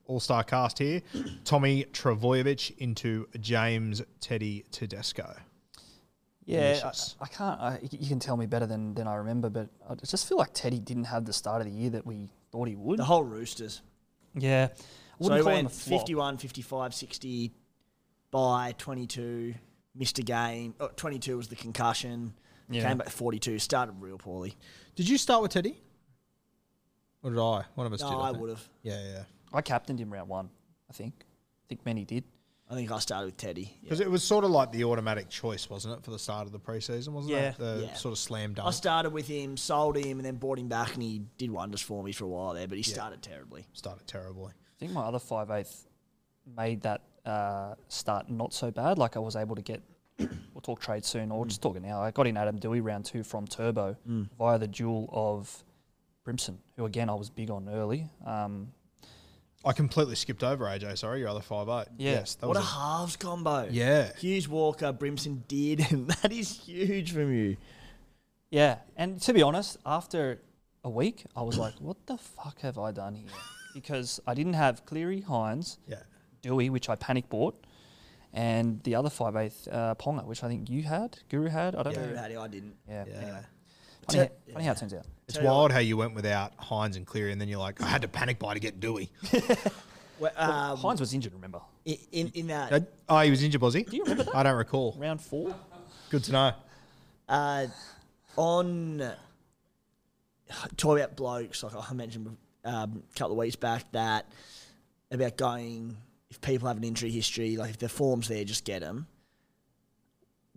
All 0.06 0.20
star 0.20 0.44
cast 0.44 0.78
here. 0.78 1.00
Tommy 1.44 1.84
Trbojevic 1.92 2.76
into 2.78 3.26
James 3.40 4.02
Teddy 4.20 4.64
Tedesco. 4.70 5.34
Yeah, 6.46 6.78
I, 6.84 6.92
I 7.24 7.26
can't. 7.28 7.60
I, 7.60 7.78
you 7.90 8.06
can 8.06 8.18
tell 8.18 8.36
me 8.36 8.44
better 8.44 8.66
than, 8.66 8.94
than 8.94 9.08
I 9.08 9.14
remember, 9.14 9.48
but 9.48 9.70
I 9.88 9.94
just 9.94 10.28
feel 10.28 10.36
like 10.36 10.50
Teddy 10.52 10.78
didn't 10.78 11.04
have 11.04 11.24
the 11.24 11.32
start 11.32 11.62
of 11.62 11.66
the 11.66 11.72
year 11.72 11.88
that 11.90 12.04
we 12.06 12.28
thought 12.52 12.68
he 12.68 12.74
would. 12.76 12.98
The 12.98 13.04
whole 13.04 13.24
Roosters. 13.24 13.80
Yeah, 14.34 14.68
I 14.72 14.76
So 14.76 14.82
wouldn't 15.20 15.38
he 15.38 15.42
call 15.42 15.52
him 15.52 15.58
a 15.58 15.62
went 15.62 15.72
flop. 15.72 16.00
51, 16.00 16.36
55, 16.38 16.94
60 16.94 17.52
by 18.30 18.74
22, 18.76 19.54
missed 19.94 20.18
a 20.18 20.22
game. 20.22 20.74
Oh, 20.80 20.90
22 20.94 21.36
was 21.38 21.48
the 21.48 21.56
concussion. 21.56 22.34
Yeah. 22.68 22.88
Came 22.88 22.98
back 22.98 23.08
42, 23.08 23.58
started 23.58 23.94
real 24.00 24.18
poorly. 24.18 24.54
Did 24.96 25.08
you 25.08 25.16
start 25.16 25.40
with 25.40 25.52
Teddy? 25.52 25.80
Or 27.22 27.30
did 27.30 27.38
I? 27.38 27.64
One 27.74 27.86
of 27.86 27.92
us 27.94 28.02
No, 28.02 28.10
did. 28.10 28.16
I 28.18 28.28
think. 28.30 28.40
would 28.40 28.50
have. 28.50 28.68
Yeah, 28.82 29.02
yeah. 29.02 29.22
I 29.54 29.62
captained 29.62 30.00
him 30.00 30.12
round 30.12 30.28
one. 30.28 30.50
I 30.90 30.92
think. 30.92 31.14
I 31.20 31.64
think 31.68 31.84
many 31.86 32.04
did. 32.04 32.24
I 32.68 32.74
think 32.74 32.90
I 32.90 32.98
started 32.98 33.26
with 33.26 33.36
Teddy. 33.36 33.62
Yeah. 33.62 33.78
Because 33.84 34.00
it 34.00 34.10
was 34.10 34.24
sort 34.24 34.44
of 34.44 34.50
like 34.50 34.72
the 34.72 34.84
automatic 34.84 35.28
choice, 35.28 35.68
wasn't 35.68 35.98
it, 35.98 36.04
for 36.04 36.10
the 36.10 36.18
start 36.18 36.46
of 36.46 36.52
the 36.52 36.58
preseason, 36.58 37.08
wasn't 37.10 37.34
Yeah. 37.34 37.50
it? 37.50 37.58
The 37.58 37.86
Yeah. 37.88 37.94
sort 37.94 38.12
of 38.12 38.18
slam 38.18 38.54
I 38.62 38.70
started 38.70 39.10
with 39.12 39.26
him, 39.28 39.56
sold 39.56 39.96
him, 39.96 40.18
and 40.18 40.24
then 40.24 40.36
bought 40.36 40.58
him 40.58 40.68
back, 40.68 40.94
and 40.94 41.02
he 41.02 41.20
did 41.36 41.50
wonders 41.50 41.82
for 41.82 42.02
me 42.02 42.12
for 42.12 42.24
a 42.24 42.28
while 42.28 42.54
there, 42.54 42.66
but 42.66 42.76
he 42.78 42.82
started 42.82 43.22
terribly. 43.22 43.66
started 43.74 44.06
terribly. 44.06 44.52
I 44.52 44.78
think 44.78 44.92
my 44.92 45.02
other 45.02 45.18
five 45.18 45.50
eighth 45.50 45.86
made 46.46 46.80
that 46.82 47.02
uh, 47.24 47.74
start 47.88 48.28
not 48.28 48.52
so 48.52 48.70
bad. 48.70 48.98
Like 48.98 49.16
I 49.16 49.20
was 49.20 49.34
able 49.36 49.56
to 49.56 49.62
get. 49.62 49.82
we'll 50.18 50.60
talk 50.62 50.80
trade 50.80 51.04
soon, 51.04 51.30
or 51.32 51.44
just 51.46 51.60
talk 51.62 51.74
it 51.76 51.80
now. 51.82 52.00
I 52.00 52.10
got 52.12 52.26
in 52.26 52.36
Adam 52.36 52.58
Doueihi 52.58 52.82
round 52.84 53.04
two 53.04 53.22
from 53.22 53.46
Turbo 53.46 53.96
via 54.38 54.58
the 54.58 54.68
duel 54.68 55.08
of 55.12 55.64
Brimson, 56.24 56.58
who 56.76 56.84
again 56.84 57.08
I 57.10 57.14
was 57.14 57.30
big 57.30 57.50
on 57.50 57.68
early. 57.68 58.08
Um, 58.24 58.72
I 59.66 59.72
completely 59.72 60.14
skipped 60.16 60.42
over 60.44 60.64
AJ. 60.66 60.98
Sorry, 60.98 61.20
your 61.20 61.28
other 61.28 61.40
five 61.40 61.68
eight. 61.68 61.86
Yeah. 61.96 62.12
Yes, 62.12 62.34
that 62.36 62.46
What 62.46 62.56
a 62.56 62.60
was. 62.60 62.70
halves 62.72 63.16
combo. 63.16 63.68
yeah, 63.70 64.12
Hughes 64.18 64.48
Walker, 64.48 64.92
Brimson 64.92 65.42
did, 65.48 65.80
and 65.90 66.08
that 66.08 66.32
is 66.32 66.60
huge 66.60 67.12
from 67.12 67.32
you. 67.32 67.56
Yeah, 68.50 68.78
and 68.96 69.20
to 69.22 69.32
be 69.32 69.42
honest, 69.42 69.78
after 69.84 70.40
a 70.84 70.90
week, 70.90 71.24
I 71.34 71.42
was 71.42 71.58
like, 71.58 71.74
"What 71.80 72.06
the 72.06 72.18
fuck 72.18 72.60
have 72.60 72.78
I 72.78 72.92
done 72.92 73.14
here?" 73.14 73.30
Because 73.74 74.20
I 74.26 74.34
didn't 74.34 74.52
have 74.54 74.84
Cleary, 74.86 75.22
Hynes, 75.22 75.78
yeah. 75.88 76.02
Doueihi, 76.42 76.70
which 76.70 76.88
I 76.88 76.94
panic 76.94 77.28
bought, 77.28 77.66
and 78.32 78.80
the 78.84 78.94
other 78.94 79.10
five 79.10 79.34
eighth 79.34 79.66
uh, 79.72 79.94
Ponga, 79.96 80.24
which 80.24 80.44
I 80.44 80.48
think 80.48 80.68
you 80.70 80.82
had, 80.82 81.18
Guru 81.28 81.48
had. 81.48 81.74
I 81.74 81.82
don't 81.82 81.94
Guru 81.94 82.14
know. 82.14 82.20
had 82.20 82.30
it, 82.30 82.38
I 82.38 82.48
didn't. 82.48 82.76
Yeah. 82.88 83.04
Yeah. 83.08 83.14
Anyway, 83.16 83.40
funny, 84.08 84.28
Te- 84.46 84.52
funny 84.52 84.64
how 84.66 84.72
it 84.72 84.78
turns 84.78 84.94
out. 84.94 85.06
It's 85.26 85.34
Tell 85.34 85.42
you 85.44 85.48
wild 85.48 85.72
how 85.72 85.78
you 85.78 85.96
went 85.96 86.14
without 86.14 86.56
Hynes 86.58 86.96
and 86.96 87.06
Cleary, 87.06 87.32
and 87.32 87.40
then 87.40 87.48
you're 87.48 87.58
like, 87.58 87.80
I 87.80 87.86
had 87.86 88.02
to 88.02 88.08
panic 88.08 88.38
buy 88.38 88.54
to 88.54 88.60
get 88.60 88.80
Doueihi. 88.80 89.08
Well, 90.20 90.30
um, 90.36 90.78
Hynes 90.78 91.00
was 91.00 91.12
injured. 91.12 91.32
Remember, 91.34 91.60
in, 91.84 91.96
in, 92.12 92.30
in 92.34 92.46
that, 92.46 92.72
Uh, 92.72 92.80
oh, 93.08 93.18
he 93.18 93.30
was 93.30 93.42
injured, 93.42 93.60
was 93.60 93.74
he? 93.74 93.82
do 93.82 93.96
you 93.96 94.04
remember 94.04 94.22
that 94.22 94.36
I 94.36 94.44
don't 94.44 94.56
recall. 94.56 94.94
round 94.96 95.20
four? 95.20 95.52
Good 96.08 96.22
to 96.24 96.32
know. 96.32 96.52
uh, 97.28 97.66
on 98.36 99.12
talk 100.76 100.98
about 100.98 101.16
blokes, 101.16 101.64
like 101.64 101.72
I 101.74 101.92
mentioned 101.94 102.36
um, 102.64 103.02
a 103.10 103.18
couple 103.18 103.32
of 103.32 103.38
weeks 103.38 103.56
back, 103.56 103.90
that 103.90 104.26
about 105.10 105.36
going 105.36 105.96
if 106.30 106.40
people 106.40 106.68
have 106.68 106.76
an 106.76 106.84
injury 106.84 107.10
history, 107.10 107.56
like 107.56 107.70
if 107.70 107.78
their 107.78 107.88
form's 107.88 108.28
there, 108.28 108.44
just 108.44 108.64
get 108.64 108.80
them. 108.82 109.06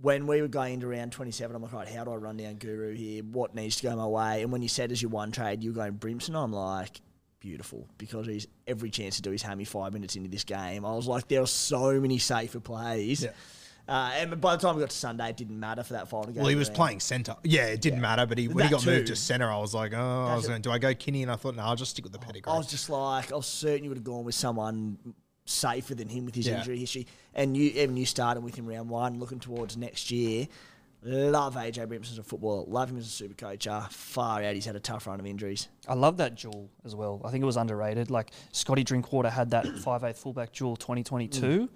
When 0.01 0.27
we 0.27 0.41
were 0.41 0.47
going 0.47 0.75
into 0.75 0.87
round 0.87 1.11
27, 1.11 1.55
I'm 1.55 1.61
like, 1.61 1.73
right, 1.73 1.87
how 1.87 2.03
do 2.03 2.11
I 2.11 2.15
run 2.15 2.37
down 2.37 2.55
Guru 2.55 2.93
here? 2.93 3.23
What 3.23 3.55
needs 3.55 3.77
to 3.77 3.83
go 3.83 3.95
my 3.95 4.05
way? 4.05 4.43
And 4.43 4.51
when 4.51 4.61
you 4.61 4.69
said 4.69 4.91
as 4.91 5.01
your 5.01 5.09
one 5.09 5.31
trade, 5.31 5.63
you're 5.63 5.73
going 5.73 5.93
Brimson, 5.93 6.35
I'm 6.35 6.53
like, 6.53 7.01
beautiful, 7.39 7.87
because 7.97 8.27
he's 8.27 8.47
every 8.67 8.91
chance 8.91 9.15
to 9.15 9.21
do 9.23 9.31
his 9.31 9.41
hammy 9.41 9.65
five 9.65 9.93
minutes 9.93 10.15
into 10.15 10.29
this 10.29 10.43
game. 10.43 10.85
I 10.85 10.93
was 10.93 11.07
like, 11.07 11.27
there 11.27 11.41
are 11.41 11.47
so 11.47 11.99
many 11.99 12.19
safer 12.19 12.59
plays. 12.59 13.23
Yeah. 13.23 13.31
Uh, 13.87 14.11
and 14.15 14.41
by 14.41 14.55
the 14.55 14.61
time 14.61 14.75
we 14.75 14.81
got 14.81 14.89
to 14.89 14.95
Sunday, 14.95 15.29
it 15.29 15.37
didn't 15.37 15.57
matter 15.57 15.81
for 15.81 15.93
that 15.93 16.09
final 16.09 16.25
game. 16.25 16.43
Well, 16.43 16.49
he 16.49 16.55
was 16.55 16.69
playing 16.69 16.99
centre. 16.99 17.35
Yeah, 17.43 17.67
it 17.67 17.79
didn't 17.81 18.01
matter, 18.01 18.25
but 18.25 18.37
he, 18.37 18.49
when 18.49 18.65
he 18.65 18.69
got 18.69 18.85
moved 18.85 19.07
to 19.07 19.15
centre, 19.15 19.49
I 19.49 19.57
was 19.59 19.73
like, 19.73 19.93
oh, 19.93 20.27
I 20.29 20.35
was 20.35 20.45
going, 20.45 20.61
do 20.61 20.71
I 20.71 20.77
go 20.77 20.93
Kinney? 20.93 21.23
And 21.23 21.31
I 21.31 21.37
thought, 21.37 21.55
no, 21.55 21.63
I'll 21.63 21.77
just 21.77 21.91
stick 21.91 22.03
with 22.03 22.11
the 22.11 22.19
pedigree. 22.19 22.51
I 22.51 22.57
was 22.57 22.67
just 22.67 22.89
like, 22.89 23.31
I 23.31 23.35
was 23.35 23.47
certain 23.47 23.85
you 23.85 23.89
would 23.89 23.97
have 23.97 24.03
gone 24.03 24.25
with 24.25 24.35
someone 24.35 24.97
safer 25.47 25.95
than 25.95 26.09
him 26.09 26.25
with 26.25 26.35
his 26.35 26.47
Yeah. 26.47 26.57
injury 26.59 26.77
history. 26.79 27.07
And 27.33 27.55
you, 27.57 27.69
even 27.71 27.97
you 27.97 28.05
started 28.05 28.41
with 28.43 28.55
him 28.55 28.67
round 28.67 28.89
one, 28.89 29.19
looking 29.19 29.39
towards 29.39 29.75
next 29.77 30.11
year. 30.11 30.47
Love 31.03 31.55
AJ 31.55 31.85
Brimson 31.87 32.11
as 32.13 32.17
a 32.17 32.23
footballer. 32.23 32.65
Love 32.67 32.89
him 32.89 32.97
as 32.97 33.05
a 33.05 33.09
super 33.09 33.33
coacher. 33.35 33.87
Far 33.91 34.43
out, 34.43 34.55
he's 34.55 34.65
had 34.65 34.75
a 34.75 34.79
tough 34.79 35.07
run 35.07 35.19
of 35.19 35.25
injuries. 35.25 35.67
I 35.87 35.93
love 35.93 36.17
that 36.17 36.35
duel 36.35 36.69
as 36.83 36.95
well. 36.95 37.21
I 37.23 37.31
think 37.31 37.43
it 37.43 37.45
was 37.45 37.55
underrated. 37.57 38.09
Like 38.09 38.31
Scotty 38.51 38.83
Drinkwater 38.83 39.29
had 39.29 39.51
that 39.51 39.65
5'8 39.85 40.15
fullback 40.17 40.51
duel 40.53 40.75
2022. 40.75 41.69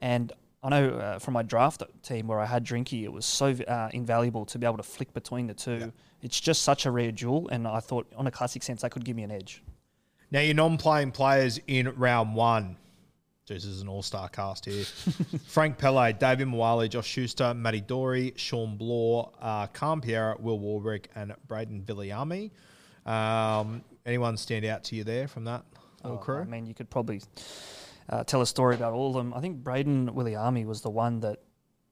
And 0.00 0.32
I 0.62 0.68
know 0.68 0.90
uh, 0.90 1.18
from 1.18 1.34
my 1.34 1.42
draft 1.42 1.82
team 2.02 2.28
where 2.28 2.38
I 2.40 2.46
had 2.46 2.64
Drinky, 2.64 3.04
it 3.04 3.12
was 3.12 3.24
so 3.26 3.46
uh, 3.66 3.88
invaluable 3.92 4.44
to 4.46 4.58
be 4.58 4.66
able 4.66 4.76
to 4.76 4.82
flick 4.82 5.12
between 5.14 5.46
the 5.46 5.54
two. 5.54 5.92
It's 6.22 6.38
just 6.40 6.62
such 6.62 6.84
a 6.84 6.90
rare 6.90 7.10
duel. 7.10 7.48
And 7.50 7.66
I 7.66 7.80
thought, 7.80 8.06
on 8.16 8.26
a 8.26 8.30
classic 8.30 8.62
sense, 8.62 8.82
that 8.82 8.90
could 8.90 9.04
give 9.04 9.16
me 9.16 9.22
an 9.22 9.30
edge. 9.30 9.62
Now, 10.30 10.40
your 10.40 10.54
non 10.54 10.76
playing 10.76 11.12
players 11.12 11.58
in 11.66 11.88
round 11.96 12.34
one. 12.34 12.76
This 13.48 13.64
is 13.64 13.82
an 13.82 13.88
all 13.88 14.02
star 14.02 14.28
cast 14.28 14.64
here. 14.66 14.84
Frank 15.46 15.78
Pele, 15.78 16.12
David 16.12 16.48
Mwale, 16.48 16.88
Josh 16.88 17.06
Schuster, 17.06 17.54
Matty 17.54 17.80
Doorey, 17.80 18.34
Shawn 18.36 18.76
Blore, 18.76 19.30
uh, 19.40 19.66
Khan 19.68 20.00
Pereira, 20.00 20.36
Will 20.38 20.58
Warbrick, 20.58 21.06
and 21.14 21.34
Braden 21.46 21.82
Villiamy. 21.82 22.50
Um, 23.06 23.82
anyone 24.04 24.36
stand 24.36 24.64
out 24.64 24.84
to 24.84 24.96
you 24.96 25.04
there 25.04 25.28
from 25.28 25.44
that 25.44 25.64
little 26.04 26.18
Oh, 26.18 26.20
crew? 26.20 26.40
I 26.40 26.44
mean, 26.44 26.66
you 26.66 26.74
could 26.74 26.90
probably 26.90 27.22
uh, 28.10 28.24
tell 28.24 28.42
a 28.42 28.46
story 28.46 28.74
about 28.74 28.92
all 28.92 29.08
of 29.08 29.14
them. 29.14 29.32
I 29.34 29.40
think 29.40 29.58
Braden 29.64 30.10
Williami 30.10 30.66
was 30.66 30.82
the 30.82 30.90
one 30.90 31.20
that 31.20 31.38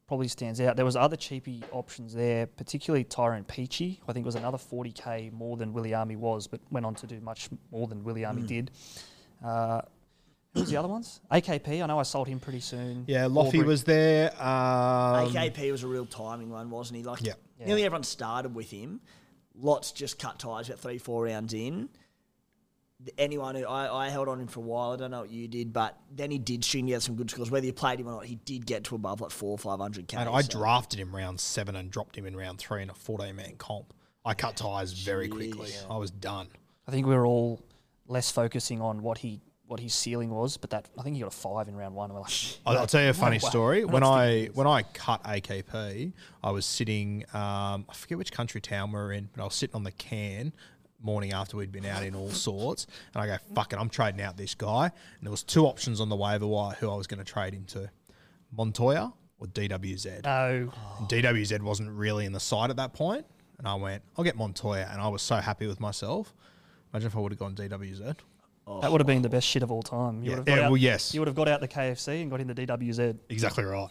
probably 0.08 0.28
stands 0.28 0.60
out. 0.60 0.76
There 0.76 0.84
was 0.84 0.94
other 0.94 1.16
cheapy 1.16 1.64
options 1.72 2.14
there, 2.14 2.46
particularly 2.46 3.02
Tyrone 3.04 3.44
Peachey. 3.44 3.98
I 4.08 4.12
think 4.12 4.24
it 4.24 4.26
was 4.26 4.36
another 4.36 4.58
40k 4.58 5.32
more 5.32 5.56
than 5.56 5.72
Williami 5.72 6.16
was, 6.16 6.46
but 6.46 6.60
went 6.70 6.86
on 6.86 6.94
to 6.96 7.06
do 7.06 7.20
much 7.20 7.48
more 7.72 7.86
than 7.88 8.02
Williami 8.04 8.40
Hmm. 8.40 8.46
did. 8.46 8.70
Uh, 9.44 9.80
who 10.56 10.62
was 10.62 10.70
the 10.70 10.76
other 10.76 10.88
ones? 10.88 11.20
AKP. 11.30 11.82
I 11.82 11.86
know 11.86 11.98
I 11.98 12.02
sold 12.02 12.26
him 12.28 12.40
pretty 12.40 12.60
soon. 12.60 13.04
Yeah, 13.06 13.24
Loffy 13.26 13.52
Warbrick. 13.60 13.66
was 13.66 13.84
there. 13.84 14.30
Um, 14.32 15.28
AKP 15.32 15.70
was 15.70 15.82
a 15.82 15.86
real 15.88 16.06
timing 16.06 16.50
one, 16.50 16.70
wasn't 16.70 16.96
he? 16.98 17.02
Like, 17.04 17.20
Yeah. 17.22 17.34
nearly 17.64 17.84
everyone 17.84 18.02
started 18.04 18.54
with 18.54 18.70
him. 18.70 19.00
Lots 19.54 19.92
just 19.92 20.18
cut 20.18 20.38
ties 20.38 20.68
about 20.68 20.80
three, 20.80 20.98
four 20.98 21.24
rounds 21.24 21.54
in. 21.54 21.88
Anyone 23.18 23.54
who 23.56 23.66
I, 23.66 24.06
I 24.06 24.08
held 24.08 24.26
on 24.28 24.40
him 24.40 24.46
for 24.46 24.60
a 24.60 24.62
while, 24.62 24.92
I 24.92 24.96
don't 24.96 25.10
know 25.10 25.20
what 25.20 25.30
you 25.30 25.46
did, 25.48 25.70
but 25.72 25.98
then 26.10 26.30
he 26.30 26.38
did 26.38 26.64
string 26.64 26.86
together 26.86 27.00
some 27.02 27.14
good 27.14 27.30
scores. 27.30 27.50
Whether 27.50 27.66
you 27.66 27.74
played 27.74 28.00
him 28.00 28.08
or 28.08 28.12
not, 28.12 28.24
he 28.24 28.36
did 28.36 28.64
get 28.64 28.84
to 28.84 28.94
above 28.94 29.20
like 29.20 29.30
four, 29.30 29.50
or 29.50 29.58
five 29.58 29.78
hundred 29.78 30.08
k. 30.08 30.16
And 30.16 30.28
I 30.30 30.40
drafted 30.40 30.98
him 30.98 31.14
round 31.14 31.38
seven 31.38 31.76
and 31.76 31.90
dropped 31.90 32.16
him 32.16 32.24
in 32.24 32.34
round 32.34 32.58
three 32.58 32.82
in 32.82 32.88
a 32.88 32.94
14 32.94 33.36
man 33.36 33.56
comp. 33.58 33.92
I 34.24 34.32
cut 34.32 34.56
ties 34.56 34.92
very 34.94 35.28
quickly. 35.28 35.70
I 35.90 35.98
was 35.98 36.10
done. 36.10 36.48
I 36.88 36.90
think 36.90 37.06
we 37.06 37.14
were 37.14 37.26
all 37.26 37.60
less 38.08 38.30
focusing 38.30 38.80
on 38.80 39.02
what 39.02 39.18
he 39.18 39.40
what 39.68 39.80
his 39.80 39.94
ceiling 39.94 40.30
was, 40.30 40.56
but 40.56 40.70
that 40.70 40.88
I 40.98 41.02
think 41.02 41.16
he 41.16 41.22
got 41.22 41.32
a 41.32 41.36
five 41.36 41.68
in 41.68 41.76
round 41.76 41.94
one. 41.94 42.10
Like, 42.10 42.32
I'll, 42.64 42.78
I'll 42.78 42.86
tell 42.86 43.02
you 43.02 43.10
a 43.10 43.14
funny 43.14 43.38
wow. 43.42 43.48
story. 43.48 43.84
When 43.84 44.02
I 44.02 44.46
when 44.54 44.66
I 44.66 44.82
cut 44.82 45.22
AKP, 45.24 46.12
I 46.42 46.50
was 46.50 46.64
sitting. 46.64 47.24
Um, 47.32 47.86
I 47.88 47.94
forget 47.94 48.18
which 48.18 48.32
country 48.32 48.60
town 48.60 48.92
we 48.92 48.98
were 48.98 49.12
in, 49.12 49.28
but 49.34 49.42
I 49.42 49.44
was 49.44 49.54
sitting 49.54 49.74
on 49.74 49.84
the 49.84 49.92
can 49.92 50.52
morning 51.02 51.32
after 51.32 51.56
we'd 51.56 51.72
been 51.72 51.84
out 51.84 52.02
in 52.02 52.14
all 52.14 52.30
sorts, 52.48 52.86
and 53.14 53.22
I 53.22 53.26
go, 53.26 53.36
"Fuck 53.54 53.72
it, 53.72 53.78
I'm 53.78 53.88
trading 53.88 54.20
out 54.20 54.36
this 54.36 54.54
guy." 54.54 54.84
And 54.84 55.22
there 55.22 55.30
was 55.30 55.42
two 55.42 55.66
options 55.66 56.00
on 56.00 56.08
the 56.08 56.16
waiver 56.16 56.46
wire 56.46 56.76
who 56.78 56.90
I 56.90 56.94
was 56.94 57.06
going 57.06 57.18
to 57.18 57.24
trade 57.24 57.54
into: 57.54 57.90
Montoya 58.52 59.12
or 59.38 59.46
DWZ. 59.48 60.24
no. 60.24 60.72
And 60.98 61.08
DWZ 61.08 61.60
wasn't 61.60 61.90
really 61.90 62.24
in 62.24 62.32
the 62.32 62.40
side 62.40 62.70
at 62.70 62.76
that 62.76 62.92
point, 62.94 63.26
and 63.58 63.66
I 63.66 63.74
went, 63.74 64.02
"I'll 64.16 64.24
get 64.24 64.36
Montoya," 64.36 64.88
and 64.90 65.00
I 65.00 65.08
was 65.08 65.22
so 65.22 65.36
happy 65.36 65.66
with 65.66 65.80
myself. 65.80 66.34
Imagine 66.92 67.08
if 67.08 67.16
I 67.16 67.20
would 67.20 67.32
have 67.32 67.38
gone 67.38 67.54
DWZ. 67.54 68.16
That 68.66 68.90
would 68.90 69.00
have 69.00 69.06
been 69.06 69.22
the 69.22 69.28
best 69.28 69.46
shit 69.46 69.62
of 69.62 69.70
all 69.70 69.82
time. 69.82 70.24
You 70.24 70.30
Yeah, 70.30 70.30
would 70.30 70.36
have 70.38 70.46
got 70.46 70.56
yeah, 70.56 70.64
out, 70.64 70.70
well, 70.72 70.76
yes. 70.76 71.14
You 71.14 71.20
would 71.20 71.28
have 71.28 71.36
got 71.36 71.46
out 71.46 71.60
the 71.60 71.68
KFC 71.68 72.22
and 72.22 72.30
got 72.30 72.40
in 72.40 72.48
the 72.48 72.54
DWZ. 72.54 73.16
Exactly 73.28 73.62
right. 73.62 73.88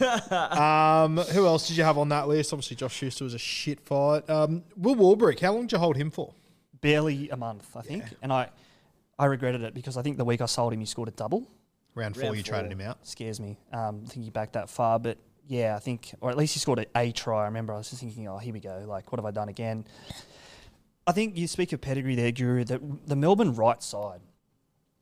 um, 0.56 1.16
who 1.16 1.46
else 1.46 1.66
did 1.66 1.76
you 1.76 1.82
have 1.82 1.98
on 1.98 2.08
that 2.10 2.28
list? 2.28 2.52
Obviously, 2.52 2.76
Josh 2.76 2.94
Schuster 2.94 3.24
was 3.24 3.34
a 3.34 3.38
shit 3.38 3.80
fight. 3.80 4.28
Um, 4.30 4.62
Will 4.76 4.94
Warbrick, 4.94 5.40
how 5.40 5.52
long 5.52 5.62
did 5.62 5.72
you 5.72 5.78
hold 5.78 5.96
him 5.96 6.12
for? 6.12 6.32
Barely 6.80 7.28
a 7.30 7.36
month, 7.36 7.76
I 7.76 7.80
think. 7.80 8.04
And 8.22 8.32
I, 8.32 8.50
I 9.18 9.24
regretted 9.26 9.62
it 9.62 9.74
because 9.74 9.96
I 9.96 10.02
think 10.02 10.16
the 10.16 10.24
week 10.24 10.40
I 10.40 10.46
sold 10.46 10.72
him, 10.72 10.78
he 10.80 10.86
scored 10.86 11.08
a 11.08 11.12
double. 11.12 11.48
Round 11.96 12.14
four, 12.14 12.24
Round 12.24 12.36
you 12.36 12.42
traded 12.44 12.70
him 12.70 12.80
out. 12.82 13.04
Scares 13.06 13.40
me. 13.40 13.58
Um, 13.72 14.02
I 14.06 14.10
think 14.10 14.24
he 14.24 14.30
backed 14.30 14.52
that 14.52 14.70
far, 14.70 15.00
but 15.00 15.18
yeah, 15.48 15.74
I 15.74 15.80
think, 15.80 16.12
or 16.20 16.30
at 16.30 16.36
least 16.36 16.54
he 16.54 16.60
scored 16.60 16.78
a, 16.80 16.86
a 16.96 17.10
try. 17.12 17.42
I 17.42 17.44
remember 17.46 17.72
I 17.72 17.78
was 17.78 17.90
just 17.90 18.00
thinking, 18.00 18.28
oh, 18.28 18.38
here 18.38 18.52
we 18.52 18.60
go. 18.60 18.84
Like, 18.86 19.10
what 19.10 19.18
have 19.18 19.26
I 19.26 19.30
done 19.32 19.48
again? 19.48 19.84
I 21.06 21.12
think 21.12 21.36
you 21.36 21.46
speak 21.46 21.72
of 21.72 21.80
pedigree 21.80 22.14
there, 22.14 22.32
Guru. 22.32 22.64
The, 22.64 22.80
the 23.06 23.16
Melbourne 23.16 23.54
right 23.54 23.82
side, 23.82 24.20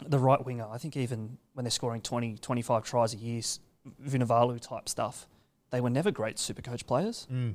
the 0.05 0.19
right 0.19 0.45
winger, 0.45 0.67
I 0.71 0.79
think 0.79 0.97
even 0.97 1.39
when 1.55 1.65
they're 1.65 1.71
scoring 1.71 2.01
20, 2.01 2.39
25 2.39 2.85
tries 2.85 3.15
a 3.15 3.17
year, 3.17 3.39
s- 3.39 3.61
Vunivalu 4.05 4.61
type 4.61 4.89
stuff, 4.89 5.29
they 5.71 5.81
were 5.81 5.91
never 5.91 6.11
great 6.11 6.39
super 6.39 6.63
coach 6.63 6.87
players. 6.87 7.27
Mm. 7.33 7.55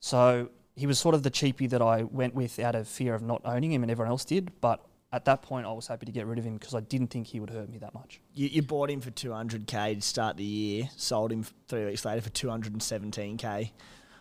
So 0.00 0.50
he 0.74 0.86
was 0.86 0.98
sort 0.98 1.14
of 1.14 1.22
the 1.22 1.30
cheapie 1.30 1.68
that 1.70 1.80
I 1.80 2.02
went 2.02 2.34
with 2.34 2.58
out 2.58 2.74
of 2.74 2.86
fear 2.86 3.14
of 3.14 3.22
not 3.22 3.40
owning 3.44 3.72
him 3.72 3.82
and 3.82 3.90
everyone 3.90 4.10
else 4.10 4.24
did. 4.24 4.52
But 4.60 4.84
at 5.12 5.24
that 5.24 5.40
point, 5.40 5.66
I 5.66 5.72
was 5.72 5.86
happy 5.86 6.04
to 6.04 6.12
get 6.12 6.26
rid 6.26 6.38
of 6.38 6.44
him 6.44 6.54
because 6.54 6.74
I 6.74 6.80
didn't 6.80 7.08
think 7.08 7.28
he 7.28 7.40
would 7.40 7.48
hurt 7.50 7.70
me 7.70 7.78
that 7.78 7.94
much. 7.94 8.20
You, 8.34 8.48
you 8.48 8.60
bought 8.62 8.90
him 8.90 9.00
for 9.00 9.10
200k 9.10 9.94
to 9.96 10.00
start 10.02 10.36
the 10.36 10.44
year, 10.44 10.90
sold 10.96 11.32
him 11.32 11.44
three 11.68 11.86
weeks 11.86 12.04
later 12.04 12.20
for 12.20 12.30
217k. 12.30 13.70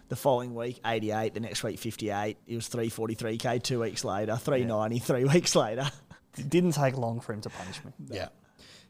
The 0.07 0.15
following 0.15 0.53
week, 0.53 0.79
88. 0.85 1.33
The 1.33 1.39
next 1.39 1.63
week, 1.63 1.79
58. 1.79 2.37
It 2.45 2.55
was 2.55 2.69
343k 2.69 3.63
two 3.63 3.81
weeks 3.81 4.03
later, 4.03 4.35
390 4.35 4.99
three 4.99 5.23
weeks 5.33 5.55
later. 5.55 5.89
It 6.37 6.49
didn't 6.49 6.73
take 6.73 6.97
long 6.97 7.19
for 7.21 7.33
him 7.33 7.41
to 7.41 7.49
punish 7.49 7.83
me. 7.83 7.91
Yeah. 8.09 8.27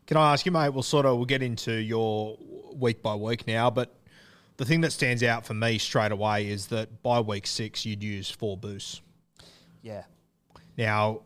Can 0.08 0.18
I 0.18 0.34
ask 0.34 0.46
you, 0.46 0.52
mate? 0.52 0.70
We'll 0.70 0.84
sort 0.84 1.06
of 1.06 1.18
we'll 1.18 1.26
get 1.26 1.42
into 1.42 1.74
your 1.74 2.38
week 2.74 3.02
by 3.02 3.16
week 3.16 3.48
now, 3.48 3.70
but 3.70 3.96
the 4.58 4.66
thing 4.66 4.82
that 4.82 4.92
stands 4.92 5.24
out 5.24 5.46
for 5.46 5.54
me 5.54 5.78
straight 5.78 6.12
away 6.12 6.48
is 6.50 6.68
that 6.68 7.02
by 7.02 7.20
week 7.20 7.48
six 7.48 7.86
you'd 7.86 8.04
use 8.04 8.30
four 8.30 8.58
boosts. 8.58 9.02
Yeah. 9.82 10.04
Now, 10.78 11.22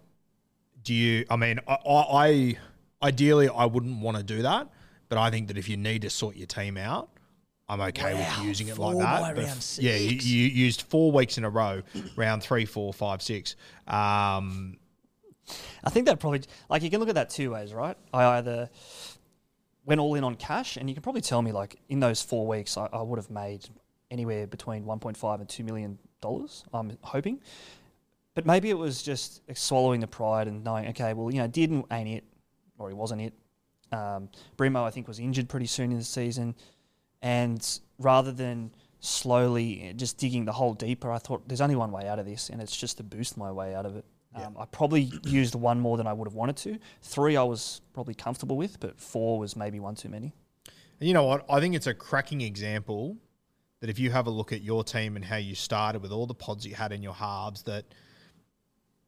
do 0.83 0.93
you? 0.93 1.25
I 1.29 1.35
mean, 1.35 1.59
I, 1.67 1.73
I, 1.73 2.27
I 2.27 2.57
ideally 3.03 3.49
I 3.49 3.65
wouldn't 3.65 4.01
want 4.01 4.17
to 4.17 4.23
do 4.23 4.43
that, 4.43 4.69
but 5.09 5.17
I 5.17 5.29
think 5.29 5.47
that 5.47 5.57
if 5.57 5.67
you 5.67 5.77
need 5.77 6.03
to 6.03 6.09
sort 6.09 6.35
your 6.35 6.47
team 6.47 6.77
out, 6.77 7.09
I'm 7.69 7.79
okay 7.81 8.13
Wow, 8.15 8.19
with 8.39 8.47
using 8.47 8.67
it 8.67 8.77
like 8.79 8.97
that. 8.97 9.21
by 9.21 9.33
But 9.33 9.45
round 9.45 9.59
if- 9.59 9.77
yeah, 9.79 9.95
you, 9.95 10.17
you 10.17 10.47
used 10.47 10.81
four 10.83 11.11
weeks 11.11 11.37
in 11.37 11.43
a 11.43 11.49
row, 11.49 11.83
round 12.15 12.41
three, 12.41 12.65
four, 12.65 12.91
five, 12.91 13.21
six. 13.21 13.55
Um, 13.87 14.77
I 15.83 15.89
think 15.91 16.07
that 16.07 16.19
probably, 16.19 16.41
like, 16.69 16.81
you 16.81 16.89
can 16.89 16.99
look 16.99 17.09
at 17.09 17.15
that 17.15 17.29
two 17.29 17.51
ways, 17.51 17.73
right? 17.73 17.95
I 18.13 18.37
either 18.37 18.69
went 19.85 20.01
all 20.01 20.15
in 20.15 20.23
on 20.23 20.35
cash, 20.35 20.77
and 20.77 20.89
you 20.89 20.95
can 20.95 21.01
probably 21.03 21.21
tell 21.21 21.41
me, 21.41 21.51
like, 21.51 21.79
in 21.89 21.99
those 21.99 22.21
four 22.21 22.45
weeks, 22.47 22.75
I, 22.77 22.87
I 22.91 23.01
would 23.03 23.17
have 23.17 23.29
made 23.29 23.69
anywhere 24.11 24.47
between 24.47 24.83
1.5 24.85 25.39
and 25.39 25.47
$2 25.47 25.63
million, 25.65 25.99
I'm 26.73 26.97
hoping. 27.01 27.39
But 28.35 28.45
maybe 28.45 28.69
it 28.69 28.77
was 28.77 29.01
just 29.03 29.41
swallowing 29.55 29.99
the 30.01 30.07
pride 30.07 30.47
and 30.47 30.63
knowing, 30.63 30.87
okay, 30.89 31.13
well, 31.13 31.31
you 31.31 31.39
know, 31.39 31.47
didn't 31.47 31.85
ain't 31.91 32.09
it, 32.09 32.23
or 32.77 32.89
he 32.89 32.95
wasn't 32.95 33.21
it. 33.21 33.33
Um, 33.91 34.29
Brimo, 34.57 34.83
I 34.83 34.91
think, 34.91 35.07
was 35.07 35.19
injured 35.19 35.49
pretty 35.49 35.65
soon 35.65 35.91
in 35.91 35.97
the 35.97 36.03
season. 36.03 36.55
And 37.21 37.79
rather 37.97 38.31
than 38.31 38.71
slowly 38.99 39.93
just 39.95 40.17
digging 40.17 40.45
the 40.45 40.51
hole 40.51 40.73
deeper, 40.73 41.11
I 41.11 41.17
thought 41.17 41.47
there's 41.47 41.61
only 41.61 41.75
one 41.75 41.91
way 41.91 42.07
out 42.07 42.19
of 42.19 42.25
this, 42.25 42.49
and 42.49 42.61
it's 42.61 42.75
just 42.75 42.97
to 42.97 43.03
boost 43.03 43.37
my 43.37 43.51
way 43.51 43.75
out 43.75 43.85
of 43.85 43.95
it. 43.95 44.05
Um, 44.35 44.55
I 44.59 44.65
probably 44.65 45.11
used 45.23 45.55
one 45.55 45.79
more 45.79 45.97
than 45.97 46.07
I 46.07 46.13
would 46.13 46.27
have 46.27 46.35
wanted 46.35 46.57
to. 46.57 46.77
Three 47.01 47.35
I 47.35 47.43
was 47.43 47.81
probably 47.93 48.13
comfortable 48.13 48.57
with, 48.57 48.79
but 48.79 48.99
four 48.99 49.39
was 49.39 49.55
maybe 49.55 49.79
one 49.79 49.95
too 49.95 50.09
many. 50.09 50.33
And 50.99 51.07
you 51.07 51.13
know 51.13 51.23
what? 51.23 51.45
I 51.49 51.59
think 51.59 51.75
it's 51.75 51.87
a 51.87 51.93
cracking 51.93 52.41
example 52.41 53.17
that 53.79 53.89
if 53.89 53.97
you 53.97 54.11
have 54.11 54.27
a 54.27 54.29
look 54.29 54.51
at 54.51 54.61
your 54.61 54.83
team 54.83 55.15
and 55.15 55.23
how 55.23 55.37
you 55.37 55.55
started 55.55 56.01
with 56.01 56.11
all 56.11 56.27
the 56.27 56.33
pods 56.33 56.65
you 56.65 56.75
had 56.75 56.91
in 56.91 57.01
your 57.01 57.13
halves, 57.13 57.63
that 57.63 57.85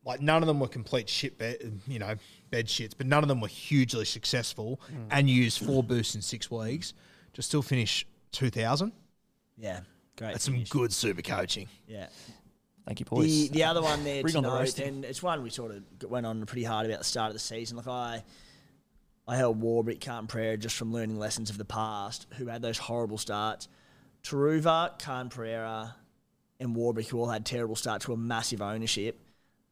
like 0.05 0.21
none 0.21 0.41
of 0.41 0.47
them 0.47 0.59
were 0.59 0.67
complete 0.67 1.09
shit 1.09 1.37
bed, 1.37 1.79
you 1.87 1.99
know, 1.99 2.15
bed 2.49 2.67
shits, 2.67 2.93
but 2.97 3.05
none 3.05 3.23
of 3.23 3.27
them 3.27 3.41
were 3.41 3.47
hugely 3.47 4.05
successful. 4.05 4.79
And 5.11 5.29
used 5.29 5.63
four 5.63 5.83
boosts 5.83 6.15
in 6.15 6.21
six 6.21 6.49
weeks 6.49 6.93
to 7.33 7.41
still 7.41 7.61
finish 7.61 8.05
two 8.31 8.49
thousand. 8.49 8.91
Yeah, 9.57 9.81
great. 10.17 10.31
That's 10.33 10.43
some 10.43 10.55
finish. 10.55 10.69
good 10.69 10.93
super 10.93 11.21
coaching. 11.21 11.67
Yeah. 11.87 12.07
Thank 12.85 12.99
you, 12.99 13.05
boys. 13.05 13.27
The, 13.27 13.47
the 13.49 13.63
other 13.65 13.81
one 13.81 14.03
there 14.03 14.21
Bring 14.23 14.31
to 14.31 14.37
on 14.39 14.43
note, 14.43 14.59
roasting. 14.59 14.87
and 14.87 15.05
it's 15.05 15.21
one 15.21 15.43
we 15.43 15.49
sort 15.51 15.71
of 15.71 16.09
went 16.09 16.25
on 16.25 16.43
pretty 16.45 16.63
hard 16.63 16.87
about 16.87 16.99
the 16.99 17.05
start 17.05 17.27
of 17.27 17.33
the 17.33 17.39
season. 17.39 17.77
Like 17.77 17.87
I, 17.87 18.23
I 19.27 19.35
held 19.37 19.61
Warbrick, 19.61 20.03
Carlton 20.03 20.27
Prairie 20.27 20.57
just 20.57 20.75
from 20.75 20.91
learning 20.91 21.19
lessons 21.19 21.49
of 21.51 21.57
the 21.59 21.65
past, 21.65 22.25
who 22.37 22.47
had 22.47 22.61
those 22.63 22.79
horrible 22.79 23.19
starts. 23.19 23.67
Turuva, 24.23 24.97
Khan 24.99 25.29
Pereira, 25.29 25.95
and 26.59 26.75
Warbrick, 26.75 27.07
who 27.07 27.19
all 27.19 27.27
had 27.29 27.45
terrible 27.45 27.75
starts 27.75 28.05
to 28.05 28.13
a 28.13 28.17
massive 28.17 28.61
ownership, 28.61 29.19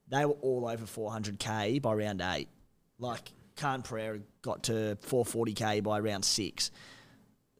they 0.08 0.26
were 0.26 0.34
all 0.42 0.68
over 0.68 0.86
400k 0.86 1.82
by 1.82 1.94
round 1.94 2.22
eight. 2.22 2.48
Like 3.00 3.32
Khan 3.58 3.82
Pereira 3.82 4.20
got 4.42 4.64
to 4.64 4.98
440k 5.08 5.84
by 5.84 6.00
round 6.00 6.26
six. 6.26 6.72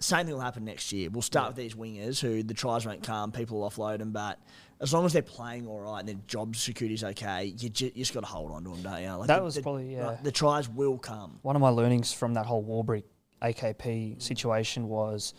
Same 0.02 0.26
thing 0.26 0.34
will 0.36 0.42
happen 0.42 0.64
next 0.64 0.94
year. 0.94 1.10
We'll 1.10 1.22
start 1.22 1.50
with 1.50 1.58
these 1.58 1.76
wingers 1.76 2.20
who 2.22 2.42
the 2.42 2.54
tries 2.54 2.86
won't 2.86 3.04
come, 3.04 3.32
people 3.34 3.60
will 3.60 3.70
offload 3.70 3.98
them, 4.00 4.12
but 4.12 4.40
as 4.80 4.94
long 4.94 5.06
as 5.06 5.12
they're 5.12 5.22
playing 5.22 5.68
all 5.68 5.82
right 5.82 6.00
and 6.00 6.08
their 6.08 6.16
job 6.26 6.56
security's 6.56 7.04
okay, 7.04 7.54
you, 7.58 7.68
ju- 7.70 7.92
you 7.94 8.02
just 8.04 8.14
got 8.14 8.22
to 8.22 8.26
hold 8.26 8.52
on 8.52 8.64
to 8.64 8.70
them, 8.70 8.82
don't 8.82 9.04
you? 9.04 9.12
Like 9.12 9.28
That 9.28 9.40
the- 9.40 9.44
was 9.44 9.56
the- 9.56 9.62
probably, 9.62 9.94
yeah. 9.94 10.08
like, 10.08 10.24
the 10.24 10.32
tries 10.32 10.70
will 10.70 10.98
come. 10.98 11.40
One 11.42 11.58
of 11.58 11.62
my 11.62 11.68
learnings 11.70 12.14
from 12.14 12.34
that 12.36 12.46
whole 12.46 12.64
Warbrick 12.64 13.04
AKP 13.42 14.22
situation 14.22 14.88
was 14.88 15.34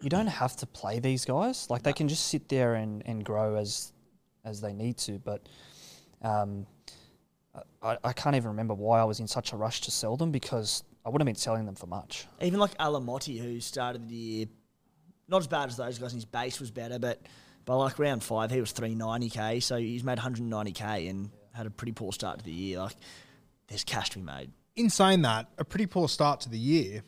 you 0.00 0.08
don't 0.08 0.28
have 0.28 0.54
to 0.58 0.66
play 0.66 1.00
these 1.00 1.24
guys. 1.24 1.68
Like 1.68 1.82
they 1.82 1.92
can 1.92 2.06
just 2.06 2.26
sit 2.26 2.48
there 2.48 2.74
and, 2.74 3.02
and 3.04 3.24
grow 3.24 3.56
as 3.56 3.92
as 4.44 4.60
they 4.60 4.72
need 4.72 4.96
to. 4.98 5.18
But 5.18 5.48
um, 6.22 6.66
I, 7.82 7.98
I 8.04 8.12
can't 8.12 8.36
even 8.36 8.50
remember 8.50 8.74
why 8.74 9.00
I 9.00 9.04
was 9.04 9.18
in 9.18 9.26
such 9.26 9.52
a 9.52 9.56
rush 9.56 9.80
to 9.82 9.90
sell 9.90 10.16
them 10.16 10.30
because 10.30 10.84
I 11.08 11.10
wouldn't 11.10 11.26
have 11.26 11.34
been 11.34 11.40
selling 11.40 11.64
them 11.64 11.74
for 11.74 11.86
much. 11.86 12.26
Even 12.42 12.60
like 12.60 12.76
Alamoti, 12.76 13.40
who 13.40 13.60
started 13.60 14.10
the 14.10 14.14
year 14.14 14.46
not 15.26 15.38
as 15.38 15.46
bad 15.46 15.70
as 15.70 15.76
those 15.78 15.98
guys, 15.98 16.12
and 16.12 16.18
his 16.18 16.24
base 16.26 16.60
was 16.60 16.70
better, 16.70 16.98
but 16.98 17.22
by 17.64 17.74
like 17.74 17.98
round 17.98 18.22
five, 18.22 18.50
he 18.50 18.60
was 18.60 18.72
390k, 18.74 19.62
so 19.62 19.76
he's 19.78 20.04
made 20.04 20.18
190k 20.18 21.08
and 21.08 21.30
had 21.54 21.66
a 21.66 21.70
pretty 21.70 21.92
poor 21.92 22.12
start 22.12 22.38
to 22.40 22.44
the 22.44 22.52
year. 22.52 22.78
Like, 22.78 22.96
there's 23.68 23.84
cash 23.84 24.10
to 24.10 24.18
be 24.18 24.24
made. 24.24 24.50
In 24.76 24.90
saying 24.90 25.22
that, 25.22 25.46
a 25.58 25.64
pretty 25.64 25.86
poor 25.86 26.08
start 26.08 26.40
to 26.40 26.50
the 26.50 26.58
year, 26.58 27.02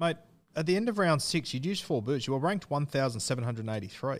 mate. 0.00 0.16
At 0.56 0.66
the 0.66 0.74
end 0.76 0.88
of 0.88 0.98
round 0.98 1.22
six, 1.22 1.54
you'd 1.54 1.64
used 1.64 1.84
four 1.84 2.02
boots. 2.02 2.26
You 2.26 2.32
were 2.32 2.38
ranked 2.40 2.68
one 2.70 2.86
thousand 2.86 3.20
seven 3.20 3.44
hundred 3.44 3.68
eighty-three. 3.68 4.18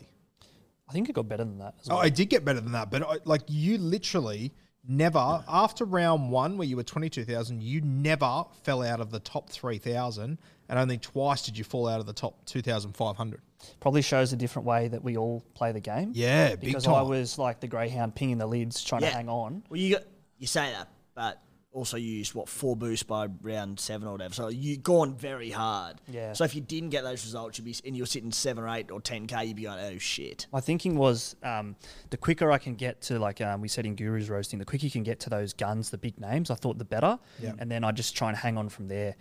I 0.88 0.92
think 0.92 1.08
it 1.08 1.12
got 1.12 1.28
better 1.28 1.44
than 1.44 1.58
that 1.58 1.74
as 1.80 1.88
Oh, 1.90 1.94
well. 1.96 2.04
I 2.04 2.08
did 2.10 2.28
get 2.30 2.44
better 2.44 2.60
than 2.60 2.72
that, 2.72 2.90
but 2.90 3.02
I, 3.02 3.16
like 3.24 3.42
you 3.48 3.78
literally 3.78 4.52
never 4.88 5.44
after 5.46 5.84
round 5.84 6.30
one 6.30 6.56
where 6.58 6.66
you 6.66 6.76
were 6.76 6.82
twenty 6.82 7.08
two 7.10 7.24
thousand, 7.24 7.62
you 7.62 7.80
never 7.82 8.44
fell 8.64 8.82
out 8.82 9.00
of 9.00 9.10
the 9.10 9.20
top 9.20 9.50
three 9.50 9.78
thousand, 9.78 10.38
and 10.68 10.78
only 10.78 10.98
twice 10.98 11.42
did 11.42 11.56
you 11.56 11.62
fall 11.64 11.86
out 11.88 12.00
of 12.00 12.06
the 12.06 12.12
top 12.12 12.44
two 12.46 12.62
thousand 12.62 12.94
five 12.96 13.16
hundred. 13.16 13.42
Probably 13.80 14.02
shows 14.02 14.32
a 14.32 14.36
different 14.36 14.66
way 14.66 14.88
that 14.88 15.04
we 15.04 15.16
all 15.16 15.44
play 15.54 15.72
the 15.72 15.80
game. 15.80 16.12
Yeah, 16.14 16.50
big 16.50 16.60
because 16.60 16.84
time. 16.84 16.94
I 16.94 17.02
was 17.02 17.38
like 17.38 17.60
the 17.60 17.68
greyhound 17.68 18.14
pinging 18.14 18.38
the 18.38 18.46
lids, 18.46 18.82
trying 18.82 19.02
Yeah. 19.02 19.10
to 19.10 19.16
hang 19.16 19.28
on. 19.28 19.62
Well, 19.68 19.78
you 19.78 19.96
got 19.96 20.04
you 20.38 20.46
say 20.46 20.72
that, 20.72 20.88
but 21.14 21.40
also 21.78 21.96
used 21.96 22.34
what 22.34 22.48
four 22.48 22.76
boosts 22.76 23.04
by 23.04 23.28
round 23.42 23.80
seven 23.80 24.06
or 24.08 24.12
whatever. 24.12 24.34
So 24.34 24.48
you 24.48 24.76
gone 24.76 25.14
very 25.14 25.50
hard. 25.50 25.96
Yeah. 26.08 26.32
So 26.32 26.44
if 26.44 26.54
you 26.54 26.60
didn't 26.60 26.90
get 26.90 27.04
those 27.04 27.24
results, 27.24 27.58
you'd 27.58 27.64
be 27.64 27.74
and 27.86 27.96
you 27.96 28.02
were 28.02 28.06
sitting 28.06 28.32
seven 28.32 28.64
or 28.64 28.68
eight 28.68 28.90
or 28.90 29.00
ten 29.00 29.26
k, 29.26 29.44
you'd 29.46 29.56
be 29.56 29.62
going, 29.62 29.78
oh 29.78 29.98
shit. 29.98 30.46
My 30.52 30.60
thinking 30.60 30.96
was 30.96 31.36
um, 31.42 31.76
the 32.10 32.16
quicker 32.16 32.50
I 32.50 32.58
can 32.58 32.74
get 32.74 33.00
to, 33.02 33.18
like 33.18 33.40
um, 33.40 33.60
we 33.60 33.68
said 33.68 33.86
in 33.86 33.96
Guru's 33.96 34.28
roasting, 34.28 34.58
the 34.58 34.64
quicker 34.64 34.84
you 34.84 34.90
can 34.90 35.04
get 35.04 35.20
to 35.20 35.30
those 35.30 35.52
guns, 35.52 35.90
the 35.90 35.98
big 35.98 36.20
names, 36.20 36.50
I 36.50 36.54
thought 36.56 36.78
the 36.78 36.84
better. 36.84 37.18
Yeah. 37.40 37.52
And 37.58 37.70
then 37.70 37.84
I 37.84 37.92
just 37.92 38.16
try 38.16 38.28
and 38.28 38.36
hang 38.36 38.58
on 38.58 38.68
from 38.68 38.88
there. 38.88 39.14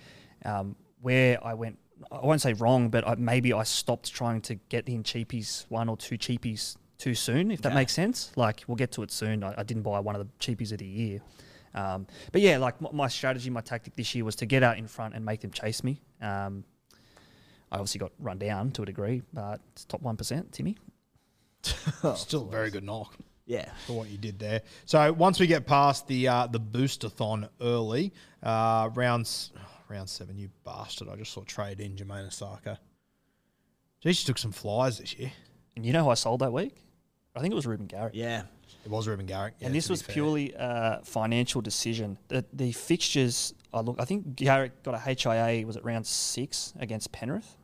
Um, 0.44 0.76
where 1.02 1.38
I 1.46 1.54
went, 1.54 1.78
I 2.12 2.26
won't 2.26 2.42
say 2.42 2.54
wrong, 2.54 2.90
but 2.90 3.08
I, 3.08 3.16
maybe 3.16 3.54
I 3.54 3.64
stopped 3.64 4.12
trying 4.14 4.42
to 4.42 4.56
get 4.70 4.90
in 4.90 5.04
cheapies, 5.04 5.66
one 5.70 5.90
or 5.90 5.98
two 5.98 6.18
cheapies 6.18 6.76
too 6.98 7.14
soon, 7.14 7.52
if 7.52 7.62
that 7.62 7.70
Okay. 7.70 7.76
makes 7.76 7.94
sense. 7.94 8.32
Like, 8.36 8.64
we'll 8.68 8.76
get 8.76 8.92
to 8.94 9.04
it 9.04 9.12
soon. 9.12 9.44
I, 9.44 9.54
I 9.60 9.64
didn't 9.64 9.84
buy 9.84 10.00
one 10.00 10.16
of 10.16 10.22
the 10.26 10.28
cheapies 10.40 10.72
of 10.72 10.80
the 10.80 10.86
year. 10.88 11.22
Um, 11.78 12.08
but 12.32 12.42
yeah, 12.42 12.58
like 12.58 12.82
my, 12.82 12.90
my 12.92 13.08
strategy, 13.08 13.50
my 13.50 13.62
tactic 13.62 13.96
this 13.96 14.16
year 14.16 14.26
was 14.26 14.36
to 14.38 14.46
get 14.46 14.64
out 14.64 14.78
in 14.78 14.88
front 14.88 15.14
and 15.16 15.24
make 15.24 15.42
them 15.42 15.52
chase 15.52 15.84
me. 15.84 16.02
Um, 16.22 16.64
I 17.72 17.76
obviously 17.76 18.00
got 18.00 18.12
run 18.20 18.38
down 18.40 18.72
to 18.72 18.82
a 18.82 18.86
degree, 18.86 19.22
but 19.34 19.60
it's 19.74 19.86
top 19.86 20.02
1%, 20.02 20.52
Timmy. 20.52 20.78
Still 22.16 22.44
a 22.48 22.50
very 22.50 22.70
good 22.72 22.84
knock 22.84 23.16
Yeah. 23.46 23.70
for 23.86 23.94
what 23.94 24.10
you 24.10 24.18
did 24.18 24.40
there. 24.40 24.62
So 24.86 25.12
once 25.14 25.40
we 25.40 25.48
get 25.48 25.66
past 25.68 26.08
the 26.08 26.28
uh, 26.30 26.48
the 26.48 26.60
boostathon 26.60 27.50
early, 27.62 28.14
uh, 28.42 28.90
rounds 28.96 29.52
round 29.90 30.10
seven, 30.10 30.38
you 30.38 30.50
bastard! 30.64 31.10
I 31.10 31.16
just 31.16 31.34
saw 31.34 31.42
trade 31.44 31.80
in 31.82 31.96
Jamayne 31.96 32.28
Isaako. 32.28 32.78
Geez, 34.02 34.18
she 34.18 34.26
took 34.26 34.38
some 34.38 34.52
flies 34.52 35.00
this 35.00 35.14
year. 35.16 35.32
And 35.76 35.86
you 35.86 35.92
know 35.94 36.04
who 36.06 36.10
I 36.10 36.14
sold 36.16 36.40
that 36.42 36.54
week? 36.54 36.76
I 37.36 37.42
think 37.42 37.52
it 37.52 37.56
was 37.56 37.66
Reuben 37.68 37.88
Garrick. 37.88 38.14
Yeah. 38.16 38.44
It 38.88 38.92
was 38.92 39.06
Reuben 39.06 39.26
Garrick, 39.26 39.56
yeah, 39.60 39.68
and 39.68 39.76
this 39.76 39.90
was 39.90 40.02
purely 40.02 40.54
a 40.58 41.02
financial 41.04 41.60
decision. 41.60 42.18
The, 42.30 42.46
the 42.54 42.72
fixtures, 42.72 43.54
I 43.74 43.82
look, 43.82 43.98
I 44.00 44.06
think 44.06 44.38
Garrick 44.38 44.82
got 44.82 44.96
a 44.96 44.98
HIA, 44.98 45.68
was 45.68 45.76
it 45.76 45.84
round 45.84 46.08
six 46.08 46.74
against 46.80 47.12
Penrith? 47.12 47.58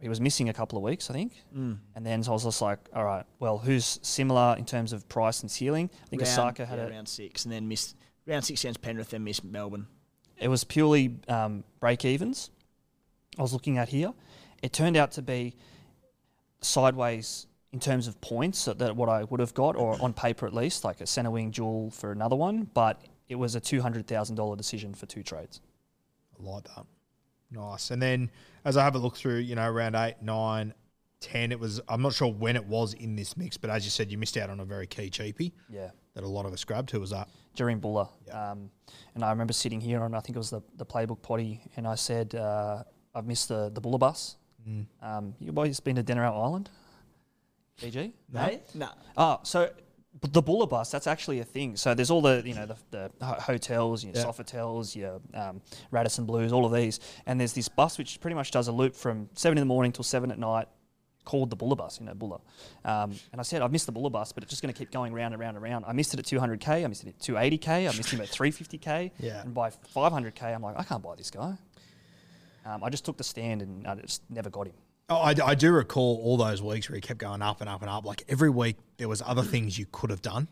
He 0.00 0.08
was 0.08 0.20
missing 0.20 0.48
a 0.48 0.52
couple 0.52 0.78
of 0.78 0.84
weeks, 0.84 1.10
I 1.10 1.14
think. 1.14 1.42
Mm. 1.52 1.78
And 1.96 2.06
then 2.06 2.22
so 2.22 2.30
I 2.30 2.34
was 2.34 2.44
just 2.44 2.62
like, 2.62 2.78
all 2.94 3.04
right, 3.04 3.24
well, 3.40 3.58
who's 3.58 3.98
similar 4.02 4.54
in 4.56 4.64
terms 4.64 4.92
of 4.92 5.08
price 5.08 5.40
and 5.40 5.50
ceiling? 5.50 5.90
I 6.04 6.06
think 6.06 6.22
round, 6.22 6.56
Isaako 6.56 6.64
had 6.64 6.78
yeah, 6.78 6.84
a, 6.84 6.90
round 6.90 7.08
six, 7.08 7.44
and 7.44 7.52
then 7.52 7.66
missed 7.66 7.96
round 8.24 8.44
six 8.44 8.62
against 8.62 8.82
Penrith, 8.82 9.10
then 9.10 9.24
missed 9.24 9.42
Melbourne. 9.42 9.88
it 10.38 10.46
was 10.46 10.62
purely 10.62 11.16
um, 11.26 11.64
break 11.80 12.04
evens. 12.04 12.50
I 13.36 13.42
was 13.42 13.52
looking 13.52 13.78
at 13.78 13.88
here. 13.88 14.12
It 14.62 14.72
turned 14.72 14.96
out 14.96 15.10
to 15.12 15.22
be 15.22 15.56
sideways 16.60 17.48
in 17.74 17.80
terms 17.80 18.06
of 18.06 18.20
points 18.20 18.66
that, 18.66 18.78
that 18.78 18.94
what 18.94 19.08
I 19.08 19.24
would 19.24 19.40
have 19.40 19.52
got, 19.52 19.74
or 19.74 20.00
on 20.00 20.12
paper 20.12 20.46
at 20.46 20.54
least, 20.54 20.84
like 20.84 21.00
a 21.00 21.06
centre 21.06 21.32
wing 21.32 21.50
duel 21.50 21.90
for 21.90 22.12
another 22.12 22.36
one. 22.36 22.70
But 22.72 23.02
it 23.28 23.34
was 23.34 23.56
a 23.56 23.60
two 23.60 23.82
hundred 23.82 24.06
thousand 24.06 24.36
dollar 24.36 24.54
decision 24.54 24.94
for 24.94 25.06
two 25.06 25.24
trades. 25.24 25.60
I 26.38 26.42
like 26.48 26.64
that. 26.76 26.86
Nice. 27.50 27.90
And 27.90 28.00
then 28.00 28.30
as 28.64 28.76
I 28.76 28.84
have 28.84 28.94
a 28.94 28.98
look 28.98 29.16
through, 29.16 29.38
you 29.38 29.56
know, 29.56 29.68
round 29.68 29.96
eight, 29.96 30.14
nine, 30.22 30.72
ten, 31.18 31.50
it 31.50 31.58
was. 31.58 31.80
I'm 31.88 32.00
not 32.00 32.14
sure 32.14 32.28
when 32.28 32.54
it 32.54 32.64
was 32.64 32.94
in 32.94 33.16
this 33.16 33.36
mix, 33.36 33.56
but 33.56 33.70
as 33.70 33.84
you 33.84 33.90
said, 33.90 34.12
you 34.12 34.18
missed 34.18 34.36
out 34.36 34.50
on 34.50 34.60
a 34.60 34.64
very 34.64 34.86
key 34.86 35.10
cheapie 35.10 35.50
Yeah, 35.68 35.90
that 36.14 36.22
a 36.22 36.28
lot 36.28 36.46
of 36.46 36.52
us 36.52 36.62
grabbed. 36.62 36.92
Who 36.92 37.00
was 37.00 37.10
that? 37.10 37.28
Jahream 37.56 37.80
Bula. 37.80 38.08
Yeah. 38.28 38.52
Um, 38.52 38.70
and 39.16 39.24
I 39.24 39.30
remember 39.30 39.52
sitting 39.52 39.80
here 39.80 40.00
on 40.04 40.14
I 40.14 40.20
think 40.20 40.36
it 40.36 40.38
was 40.38 40.50
the, 40.50 40.62
the 40.76 40.86
playbook 40.86 41.22
potty, 41.22 41.60
and 41.76 41.88
I 41.88 41.96
said 41.96 42.36
uh, 42.36 42.84
I've 43.16 43.26
missed 43.26 43.48
the 43.48 43.68
the 43.74 43.80
Bula 43.80 43.98
bus. 43.98 44.36
Mm. 44.68 44.86
Um, 45.02 45.34
you 45.40 45.50
boys 45.50 45.80
been 45.80 45.96
to 45.96 46.04
Denarau 46.04 46.40
Island? 46.40 46.70
BG? 47.80 48.12
Hey? 48.32 48.60
No. 48.74 48.88
Oh, 49.16 49.40
so 49.42 49.70
b- 50.22 50.28
the 50.32 50.42
Bula 50.42 50.66
bus, 50.66 50.90
that's 50.90 51.06
actually 51.06 51.40
a 51.40 51.44
thing. 51.44 51.76
So 51.76 51.94
there's 51.94 52.10
all 52.10 52.22
the, 52.22 52.42
you 52.44 52.54
know, 52.54 52.66
the, 52.66 52.76
the 52.90 53.10
ho- 53.24 53.40
hotels, 53.40 54.04
your 54.04 54.14
Yeah. 54.14 54.24
Sofitels, 54.24 54.94
your 54.94 55.20
um, 55.34 55.60
Radisson 55.90 56.24
Blus, 56.24 56.52
all 56.52 56.64
of 56.66 56.72
these. 56.72 57.00
And 57.26 57.38
there's 57.40 57.52
this 57.52 57.68
bus 57.68 57.98
which 57.98 58.20
pretty 58.20 58.34
much 58.34 58.50
does 58.50 58.68
a 58.68 58.72
loop 58.72 58.94
from 58.94 59.28
7 59.34 59.56
in 59.58 59.62
the 59.62 59.66
morning 59.66 59.92
till 59.92 60.04
7 60.04 60.30
at 60.30 60.38
night 60.38 60.68
called 61.24 61.48
the 61.48 61.56
Bula 61.56 61.74
bus, 61.74 61.98
you 62.00 62.06
know, 62.06 62.12
Bula. 62.14 62.38
Um, 62.84 63.14
and 63.32 63.40
I 63.40 63.42
said, 63.44 63.62
I've 63.62 63.72
missed 63.72 63.86
the 63.86 63.92
Bula 63.92 64.10
bus, 64.10 64.30
but 64.32 64.42
it's 64.42 64.50
just 64.50 64.60
going 64.62 64.72
to 64.72 64.78
keep 64.78 64.90
going 64.90 65.12
round 65.14 65.32
and 65.32 65.40
round 65.40 65.56
and 65.56 65.64
round. 65.64 65.84
I 65.88 65.92
missed 65.94 66.12
it 66.12 66.20
at 66.20 66.26
200K. 66.26 66.84
I 66.84 66.86
missed 66.86 67.02
it 67.04 67.08
at 67.08 67.18
280K. 67.18 67.68
I 67.92 67.96
missed 67.96 68.10
him 68.10 68.20
at 68.20 68.28
350K. 68.30 69.10
Yeah. 69.18 69.40
And 69.42 69.54
by 69.54 69.70
500K, 69.70 70.54
I'm 70.54 70.62
like, 70.62 70.78
I 70.78 70.82
can't 70.84 71.02
buy 71.02 71.14
this 71.16 71.30
guy. 71.30 71.54
Um, 72.66 72.84
I 72.84 72.90
just 72.90 73.04
took 73.06 73.16
the 73.16 73.24
stand 73.24 73.62
and 73.62 73.86
I 73.86 73.94
just 73.96 74.22
never 74.30 74.50
got 74.50 74.66
him. 74.66 74.74
Oh, 75.08 75.16
I, 75.16 75.34
I 75.44 75.54
do 75.54 75.70
recall 75.72 76.18
all 76.22 76.36
those 76.36 76.62
weeks 76.62 76.88
where 76.88 76.94
he 76.94 77.00
kept 77.00 77.18
going 77.18 77.42
up 77.42 77.60
and 77.60 77.68
up 77.68 77.82
and 77.82 77.90
up. 77.90 78.04
Like 78.06 78.22
every 78.28 78.50
week, 78.50 78.76
there 78.96 79.08
was 79.08 79.20
other 79.24 79.42
things 79.42 79.78
you 79.78 79.86
could 79.92 80.10
have 80.10 80.22
done 80.22 80.48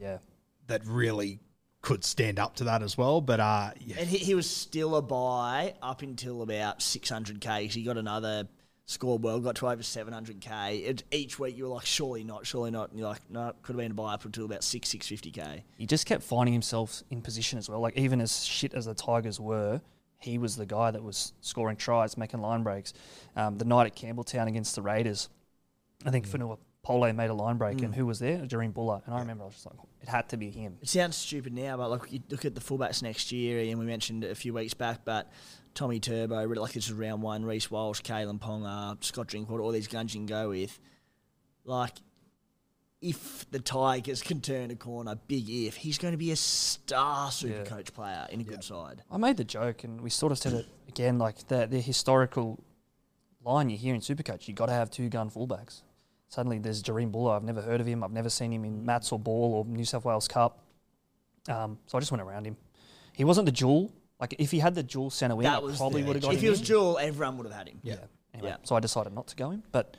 Yeah. 0.00 0.18
that 0.66 0.84
really 0.86 1.38
could 1.82 2.04
stand 2.04 2.38
up 2.38 2.56
to 2.56 2.64
that 2.64 2.82
as 2.82 2.98
well. 2.98 3.20
But 3.20 3.38
uh, 3.40 3.70
yeah, 3.80 3.96
And 4.00 4.08
he, 4.08 4.18
he 4.18 4.34
was 4.34 4.48
still 4.50 4.96
a 4.96 5.02
buy 5.02 5.74
up 5.82 6.02
until 6.02 6.42
about 6.42 6.80
600k. 6.80 7.70
So 7.72 7.78
he 7.78 7.84
got 7.84 7.96
another 7.96 8.48
scored 8.86 9.22
well, 9.22 9.38
got 9.38 9.54
to 9.56 9.68
over 9.68 9.82
700k. 9.82 10.84
It, 10.84 11.04
each 11.12 11.38
week 11.38 11.56
you 11.56 11.64
were 11.64 11.70
like, 11.74 11.86
surely 11.86 12.24
not, 12.24 12.44
surely 12.44 12.72
not. 12.72 12.90
And 12.90 12.98
you're 12.98 13.08
like, 13.08 13.22
no, 13.30 13.52
could 13.62 13.74
have 13.74 13.78
been 13.78 13.92
a 13.92 13.94
buy 13.94 14.14
up 14.14 14.24
until 14.24 14.44
about 14.44 14.64
6, 14.64 14.88
650k. 14.88 15.62
he 15.78 15.86
just 15.86 16.06
kept 16.06 16.22
finding 16.24 16.52
himself 16.52 17.02
in 17.10 17.22
position 17.22 17.58
as 17.58 17.68
well. 17.68 17.80
Like 17.80 17.96
even 17.96 18.20
as 18.20 18.44
shit 18.44 18.74
as 18.74 18.86
the 18.86 18.94
Tigers 18.94 19.38
were, 19.38 19.80
he 20.22 20.38
was 20.38 20.56
the 20.56 20.66
guy 20.66 20.90
that 20.90 21.02
was 21.02 21.32
scoring 21.40 21.76
tries, 21.76 22.16
making 22.16 22.40
line 22.40 22.62
breaks. 22.62 22.92
Um, 23.36 23.58
the 23.58 23.64
night 23.64 23.86
at 23.86 23.96
Campbelltown 23.96 24.46
against 24.48 24.74
the 24.74 24.82
Raiders, 24.82 25.28
I 26.04 26.10
think 26.10 26.28
Fonua 26.28 26.58
Pole 26.82 27.12
made 27.12 27.30
a 27.30 27.34
line 27.34 27.58
break, 27.58 27.80
and 27.82 27.94
who 27.94 28.06
was 28.06 28.18
there? 28.18 28.38
Jahream 28.38 28.74
Bula. 28.74 29.02
And 29.06 29.14
I 29.14 29.20
remember 29.20 29.44
I 29.44 29.46
was 29.46 29.54
just 29.54 29.66
like, 29.66 29.76
it 30.00 30.08
had 30.08 30.28
to 30.30 30.36
be 30.36 30.50
him. 30.50 30.78
It 30.82 30.88
sounds 30.88 31.14
stupid 31.16 31.52
now, 31.52 31.76
but 31.76 31.90
like 31.90 32.12
you 32.12 32.20
look 32.28 32.44
at 32.44 32.56
the 32.56 32.60
fullbacks 32.60 33.02
next 33.02 33.30
year, 33.30 33.70
and 33.70 33.78
we 33.78 33.86
mentioned 33.86 34.24
it 34.24 34.32
a 34.32 34.34
few 34.34 34.52
weeks 34.52 34.74
back, 34.74 35.04
but 35.04 35.30
Tommy 35.74 36.00
Turbo, 36.00 36.44
really 36.44 36.60
like 36.60 36.72
this 36.72 36.86
is 36.86 36.92
round 36.92 37.22
one, 37.22 37.44
Reece 37.44 37.70
Walsh, 37.70 38.00
Kalyn 38.02 38.40
Ponga, 38.40 39.02
Scott 39.02 39.28
Drinkwater, 39.28 39.62
all 39.62 39.70
these 39.70 39.86
guns 39.86 40.12
you 40.12 40.18
can 40.18 40.26
go 40.26 40.48
with. 40.48 40.80
Like, 41.64 41.92
if 43.02 43.50
the 43.50 43.58
Tigers 43.58 44.22
can 44.22 44.40
turn 44.40 44.70
a 44.70 44.76
corner, 44.76 45.16
big 45.28 45.50
if, 45.50 45.76
he's 45.76 45.98
going 45.98 46.12
to 46.12 46.18
be 46.18 46.30
a 46.30 46.36
star 46.36 47.30
super 47.30 47.58
Yeah. 47.58 47.64
coach 47.64 47.92
player 47.92 48.26
in 48.30 48.40
a 48.40 48.44
good 48.44 48.62
side. 48.64 49.02
I 49.10 49.16
made 49.18 49.36
the 49.36 49.44
joke, 49.44 49.84
and 49.84 50.00
we 50.00 50.08
sort 50.08 50.32
of 50.32 50.38
said 50.38 50.52
it 50.54 50.66
again, 50.88 51.18
like 51.18 51.48
the, 51.48 51.66
the 51.66 51.80
historical 51.80 52.62
line 53.44 53.68
you 53.68 53.76
hear 53.76 53.94
in 53.94 54.00
Supercoach, 54.00 54.46
you've 54.48 54.56
got 54.56 54.66
to 54.66 54.72
have 54.72 54.88
two 54.90 55.08
gun 55.08 55.28
fullbacks. 55.30 55.82
Suddenly 56.28 56.60
there's 56.60 56.82
Jahream 56.82 57.10
Bula. 57.12 57.36
I've 57.36 57.42
never 57.42 57.60
heard 57.60 57.80
of 57.80 57.86
him. 57.86 58.02
I've 58.04 58.12
never 58.12 58.30
seen 58.30 58.52
him 58.52 58.64
in 58.64 58.86
Mats 58.86 59.12
or 59.12 59.18
Ball 59.18 59.52
or 59.54 59.64
New 59.66 59.84
South 59.84 60.04
Wales 60.04 60.28
Cup. 60.28 60.60
Um, 61.48 61.78
so 61.86 61.98
I 61.98 62.00
just 62.00 62.12
went 62.12 62.22
around 62.22 62.46
him. 62.46 62.56
He 63.14 63.24
wasn't 63.24 63.46
the 63.46 63.52
jewel. 63.52 63.92
Like 64.20 64.36
if 64.38 64.50
he 64.52 64.60
had 64.60 64.74
the 64.76 64.82
jewel 64.84 65.10
centre 65.10 65.34
wing, 65.34 65.46
I 65.48 65.50
That 65.54 65.62
was 65.64 65.76
probably 65.76 66.04
would 66.04 66.14
have 66.16 66.22
got 66.22 66.32
If 66.34 66.38
him. 66.38 66.42
he 66.44 66.50
was 66.50 66.60
in. 66.60 66.66
dual, 66.66 66.98
everyone 66.98 67.36
would 67.38 67.46
have 67.48 67.56
had 67.56 67.68
him. 67.68 67.80
yeah. 67.82 67.96
Anyway, 68.32 68.50
Yeah. 68.50 68.56
so 68.62 68.76
I 68.76 68.80
decided 68.80 69.12
not 69.12 69.26
to 69.26 69.36
go 69.36 69.50
him. 69.50 69.62
But 69.72 69.96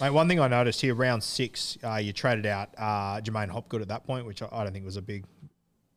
Mate, 0.00 0.10
one 0.10 0.28
thing 0.28 0.38
I 0.38 0.46
noticed 0.46 0.80
here, 0.80 0.94
round 0.94 1.22
six, 1.24 1.76
uh, 1.82 1.96
you 1.96 2.12
traded 2.12 2.46
out 2.46 2.68
uh, 2.78 3.20
J'maine 3.20 3.48
Hopgood 3.48 3.82
at 3.82 3.88
that 3.88 4.04
point, 4.06 4.26
which 4.26 4.42
I, 4.42 4.48
I 4.52 4.62
don't 4.62 4.72
think 4.72 4.84
was 4.84 4.96
a 4.96 5.02
big 5.02 5.24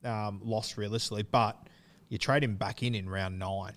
um, 0.04 0.41
loss 0.43 0.76
realistically, 0.76 1.22
but 1.24 1.56
you 2.10 2.18
trade 2.18 2.43
him 2.43 2.56
back 2.56 2.82
in 2.82 2.95
in 2.95 3.08
round 3.08 3.38
nine. 3.38 3.74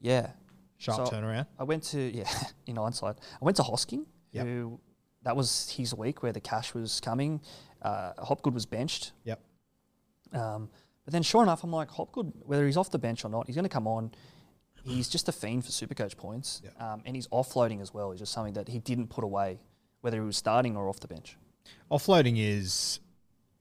yeah, 0.00 0.30
Sharp 0.78 1.06
So- 1.08 1.12
turnaround. 1.14 1.46
I 1.58 1.64
went 1.64 1.82
to 1.84 2.00
yeah. 2.16 2.30
In 2.66 2.76
hindsight, 2.76 3.16
I 3.40 3.44
went 3.44 3.56
to 3.58 3.62
Hosking, 3.62 4.06
Yep. 4.32 4.46
who 4.46 4.80
that 5.22 5.36
was 5.36 5.70
his 5.70 5.94
week 5.94 6.22
where 6.22 6.32
the 6.32 6.40
cash 6.40 6.72
was 6.72 7.00
coming. 7.00 7.40
Uh, 7.82 8.12
Hopgood 8.18 8.54
was 8.54 8.64
benched. 8.64 9.12
Yep. 9.24 9.40
Um, 10.32 10.70
but 11.04 11.12
then, 11.12 11.22
sure 11.22 11.42
enough, 11.42 11.62
I'm 11.62 11.70
like 11.72 11.90
Hopgood, 11.90 12.32
whether 12.44 12.64
he's 12.66 12.76
off 12.76 12.90
the 12.90 12.98
bench 12.98 13.24
or 13.24 13.28
not, 13.28 13.46
he's 13.46 13.54
going 13.54 13.64
to 13.64 13.68
come 13.68 13.86
on. 13.86 14.12
He's 14.86 15.08
just 15.08 15.28
a 15.28 15.32
fiend 15.32 15.64
for 15.64 15.70
Supercoach 15.72 16.16
points, 16.16 16.62
Yep. 16.64 16.80
um, 16.82 17.02
and 17.04 17.16
he's 17.16 17.26
offloading 17.28 17.80
as 17.80 17.92
well. 17.92 18.10
He's 18.12 18.20
just 18.20 18.32
something 18.32 18.54
that 18.54 18.68
he 18.68 18.78
didn't 18.78 19.08
put 19.08 19.24
away, 19.24 19.58
whether 20.00 20.18
he 20.20 20.24
was 20.26 20.36
starting 20.36 20.76
or 20.76 20.88
off 20.88 21.00
the 21.00 21.08
bench. 21.08 21.36
Offloading 21.90 22.34
is, 22.38 23.00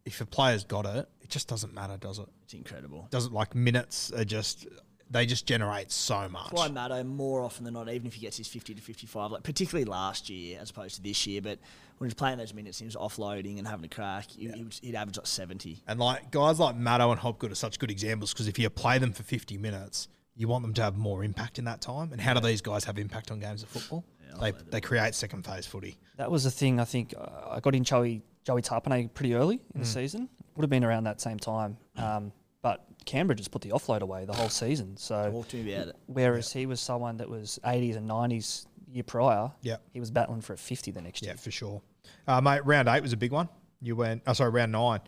if 0.05 0.21
a 0.21 0.25
player's 0.25 0.63
got 0.63 0.85
it, 0.85 1.07
it 1.21 1.29
just 1.29 1.47
doesn't 1.47 1.73
matter, 1.73 1.97
does 1.97 2.19
it? 2.19 2.27
It's 2.43 2.53
incredible. 2.53 3.07
Doesn't 3.11 3.33
like 3.33 3.55
minutes 3.55 4.11
are 4.13 4.23
just, 4.25 4.67
they 5.09 5.25
just 5.25 5.45
generate 5.47 5.91
so 5.91 6.27
much. 6.29 6.51
That's 6.51 6.53
why 6.53 6.69
Maddo 6.69 7.03
more 7.05 7.41
often 7.41 7.63
than 7.65 7.73
not, 7.73 7.89
even 7.89 8.07
if 8.07 8.13
he 8.13 8.21
gets 8.21 8.37
his 8.37 8.47
50 8.47 8.75
to 8.75 8.81
55, 8.81 9.31
like 9.31 9.43
particularly 9.43 9.85
last 9.85 10.29
year 10.29 10.59
as 10.61 10.69
opposed 10.69 10.95
to 10.95 11.01
this 11.01 11.25
year, 11.25 11.41
but 11.41 11.59
when 11.97 12.07
he's 12.09 12.13
playing 12.15 12.37
those 12.37 12.53
minutes, 12.53 12.77
he 12.79 12.85
was 12.85 12.95
offloading 12.95 13.57
and 13.57 13.67
having 13.67 13.85
a 13.85 13.89
crack, 13.89 14.29
he, 14.29 14.49
he 14.49 14.63
was, 14.63 14.79
he'd 14.79 14.95
average 14.95 15.17
like 15.17 15.25
70. 15.27 15.81
And 15.87 15.99
like 15.99 16.29
guys 16.29 16.59
like 16.59 16.75
Maddo 16.77 17.11
and 17.11 17.19
Hopgood 17.19 17.51
are 17.51 17.55
such 17.55 17.79
good 17.79 17.89
examples 17.89 18.33
because 18.33 18.47
if 18.47 18.59
you 18.59 18.69
play 18.69 18.97
them 18.99 19.13
for 19.13 19.23
50 19.23 19.57
minutes, 19.57 20.07
you 20.35 20.47
want 20.47 20.63
them 20.63 20.73
to 20.73 20.81
have 20.81 20.97
more 20.97 21.23
impact 21.23 21.59
in 21.59 21.65
that 21.65 21.81
time. 21.81 22.11
And 22.11 22.19
how 22.19 22.33
do 22.33 22.39
these 22.45 22.61
guys 22.61 22.83
have 22.85 22.97
impact 22.97 23.31
on 23.31 23.39
games 23.39 23.63
of 23.63 23.69
football? 23.69 24.03
they, 24.41 24.51
they 24.69 24.81
create 24.81 25.15
second 25.15 25.45
phase 25.45 25.65
footy. 25.65 25.97
That 26.17 26.29
was 26.29 26.43
the 26.43 26.51
thing. 26.51 26.79
I 26.79 26.83
think 26.85 27.13
uh, 27.17 27.51
I 27.51 27.59
got 27.61 27.73
in 27.73 27.83
Joey 27.85 28.21
Joey 28.43 28.61
Tapine 28.61 29.11
pretty 29.13 29.33
early 29.33 29.61
in 29.73 29.79
the 29.81 29.85
season. 29.87 30.27
Would 30.55 30.63
have 30.63 30.69
been 30.69 30.83
around 30.83 31.05
that 31.05 31.21
same 31.21 31.39
time. 31.39 31.77
Um, 31.97 32.31
but 32.61 32.85
Canberra 33.05 33.35
just 33.35 33.51
put 33.51 33.61
the 33.61 33.69
offload 33.69 34.01
away 34.01 34.25
the 34.25 34.33
whole 34.33 34.49
season. 34.49 34.97
So 34.97 35.31
Talk 35.31 35.47
to 35.49 35.57
me 35.57 35.73
about 35.73 35.87
it. 35.89 35.95
whereas 36.07 36.51
he 36.51 36.65
was 36.65 36.81
someone 36.81 37.17
that 37.17 37.29
was 37.29 37.59
80s 37.63 37.95
and 37.95 38.09
90s 38.09 38.65
year 38.91 39.03
prior, 39.03 39.51
Yeah. 39.61 39.77
he 39.93 39.99
was 39.99 40.11
battling 40.11 40.41
for 40.41 40.53
a 40.53 40.57
50 40.57 40.91
the 40.91 41.01
next 41.01 41.21
year. 41.23 41.31
Yeah, 41.33 41.37
for 41.39 41.51
sure. 41.51 41.81
Uh, 42.27 42.41
mate, 42.41 42.65
round 42.65 42.87
eight 42.87 43.01
was 43.01 43.13
a 43.13 43.17
big 43.17 43.31
one. 43.31 43.47
You 43.81 43.95
went, 43.95 44.21
oh, 44.27 44.33
sorry, 44.33 44.51
round 44.51 44.71
nine. 44.73 44.99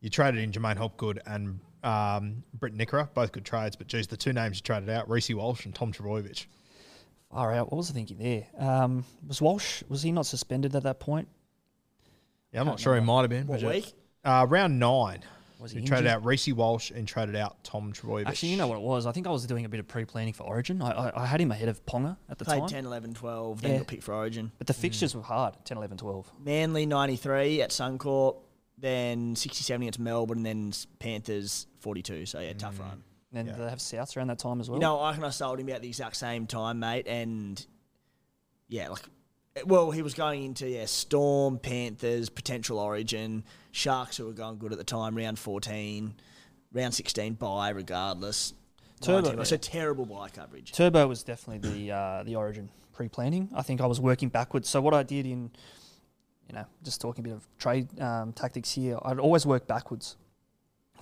You 0.00 0.10
traded 0.10 0.40
in 0.42 0.52
J'maine 0.52 0.76
Hopgood 0.76 1.20
and 1.26 1.58
um, 1.82 2.42
Briton 2.54 2.78
Nikora, 2.78 3.08
both 3.14 3.32
good 3.32 3.44
trades, 3.44 3.76
but 3.76 3.86
geez, 3.86 4.06
the 4.06 4.16
two 4.16 4.32
names 4.32 4.58
you 4.58 4.62
traded 4.62 4.90
out, 4.90 5.08
Reece 5.08 5.30
Walsh 5.30 5.64
and 5.64 5.74
Tom 5.74 5.92
Trbojevic. 5.92 6.46
out. 7.32 7.70
what 7.70 7.76
was 7.76 7.90
I 7.90 7.94
thinking 7.94 8.18
there? 8.18 8.46
Um, 8.58 9.04
was 9.26 9.40
Walsh, 9.40 9.82
was 9.88 10.02
he 10.02 10.12
not 10.12 10.26
suspended 10.26 10.74
at 10.74 10.82
that 10.84 11.00
point? 11.00 11.28
Yeah, 12.52 12.60
I'm 12.60 12.66
not 12.66 12.80
sure 12.80 12.94
he 12.94 13.00
might 13.00 13.20
have 13.22 13.30
been. 13.30 13.46
What 13.46 13.62
week? 13.62 13.92
Uh, 14.24 14.46
round 14.48 14.78
nine. 14.78 15.22
Was 15.60 15.74
you 15.74 15.80
he 15.80 15.86
traded 15.86 16.06
out 16.06 16.24
Reece 16.24 16.52
Walsh 16.52 16.92
and 16.92 17.06
traded 17.06 17.34
out 17.34 17.62
Tom 17.64 17.92
Trbojevic. 17.92 18.26
Actually, 18.26 18.50
you 18.50 18.56
know 18.56 18.68
what 18.68 18.76
it 18.76 18.82
was? 18.82 19.06
I 19.06 19.12
think 19.12 19.26
I 19.26 19.30
was 19.30 19.44
doing 19.44 19.64
a 19.64 19.68
bit 19.68 19.80
of 19.80 19.88
pre-planning 19.88 20.32
for 20.32 20.44
Origin. 20.44 20.80
I, 20.80 20.90
I, 21.08 21.22
I 21.22 21.26
had 21.26 21.40
him 21.40 21.50
ahead 21.50 21.68
of 21.68 21.84
Ponga 21.84 22.16
at 22.30 22.38
the 22.38 22.44
Played 22.44 22.60
time. 22.60 22.68
10, 22.68 22.86
11, 22.86 23.14
12, 23.14 23.62
then 23.62 23.72
Yeah. 23.72 23.78
got 23.78 23.86
picked 23.88 24.04
for 24.04 24.14
Origin. 24.14 24.52
But 24.58 24.68
the 24.68 24.74
fixtures 24.74 25.16
were 25.16 25.22
hard, 25.22 25.54
10, 25.64 25.76
11, 25.76 25.98
12. 25.98 26.32
Manly 26.44 26.86
93 26.86 27.60
at 27.62 27.70
Suncorp, 27.70 28.36
then 28.78 29.34
67 29.34 29.82
against 29.82 29.98
Melbourne, 29.98 30.38
and 30.38 30.46
then 30.46 30.72
Panthers 31.00 31.66
42. 31.80 32.26
So 32.26 32.40
yeah, 32.40 32.52
tough 32.52 32.78
run. 32.78 33.02
And 33.32 33.48
then 33.48 33.58
they 33.58 33.68
have 33.68 33.78
Souths 33.78 34.16
around 34.16 34.28
that 34.28 34.38
time 34.38 34.60
as 34.60 34.70
well. 34.70 34.78
You 34.78 34.80
know, 34.80 34.98
I 34.98 35.10
reckon 35.10 35.24
I 35.24 35.30
sold 35.30 35.60
him 35.60 35.68
about 35.68 35.82
the 35.82 35.88
exact 35.88 36.16
same 36.16 36.46
time, 36.46 36.78
mate, 36.78 37.06
and 37.06 37.64
yeah, 38.68 38.88
like, 38.88 39.02
well, 39.66 39.90
he 39.90 40.02
was 40.02 40.14
going 40.14 40.44
into 40.44 40.68
yeah 40.68 40.86
Storm, 40.86 41.58
Panthers, 41.58 42.30
potential 42.30 42.78
Origin, 42.78 43.44
Sharks 43.70 44.16
who 44.16 44.26
were 44.26 44.32
going 44.32 44.58
good 44.58 44.72
at 44.72 44.78
the 44.78 44.84
time, 44.84 45.14
round 45.14 45.38
14, 45.38 46.14
round 46.72 46.94
16 46.94 47.34
bye 47.34 47.70
regardless. 47.70 48.54
Turbo, 49.00 49.28
19, 49.28 49.44
So 49.44 49.56
terrible 49.56 50.06
buy 50.06 50.28
coverage. 50.28 50.72
Turbo 50.72 51.06
was 51.06 51.22
definitely 51.22 51.70
the 51.70 51.92
uh, 51.94 52.22
the 52.24 52.34
origin 52.34 52.68
pre-planning. 52.92 53.48
I 53.54 53.62
think 53.62 53.80
I 53.80 53.86
was 53.86 54.00
working 54.00 54.28
backwards. 54.28 54.68
So 54.68 54.80
what 54.80 54.92
I 54.92 55.04
did 55.04 55.24
in, 55.24 55.50
you 56.48 56.54
know, 56.54 56.64
just 56.82 57.00
talking 57.00 57.24
a 57.24 57.28
bit 57.28 57.34
of 57.36 57.46
trade 57.58 58.00
um, 58.00 58.32
tactics 58.32 58.72
here, 58.72 58.98
I'd 59.02 59.20
always 59.20 59.46
work 59.46 59.68
backwards 59.68 60.16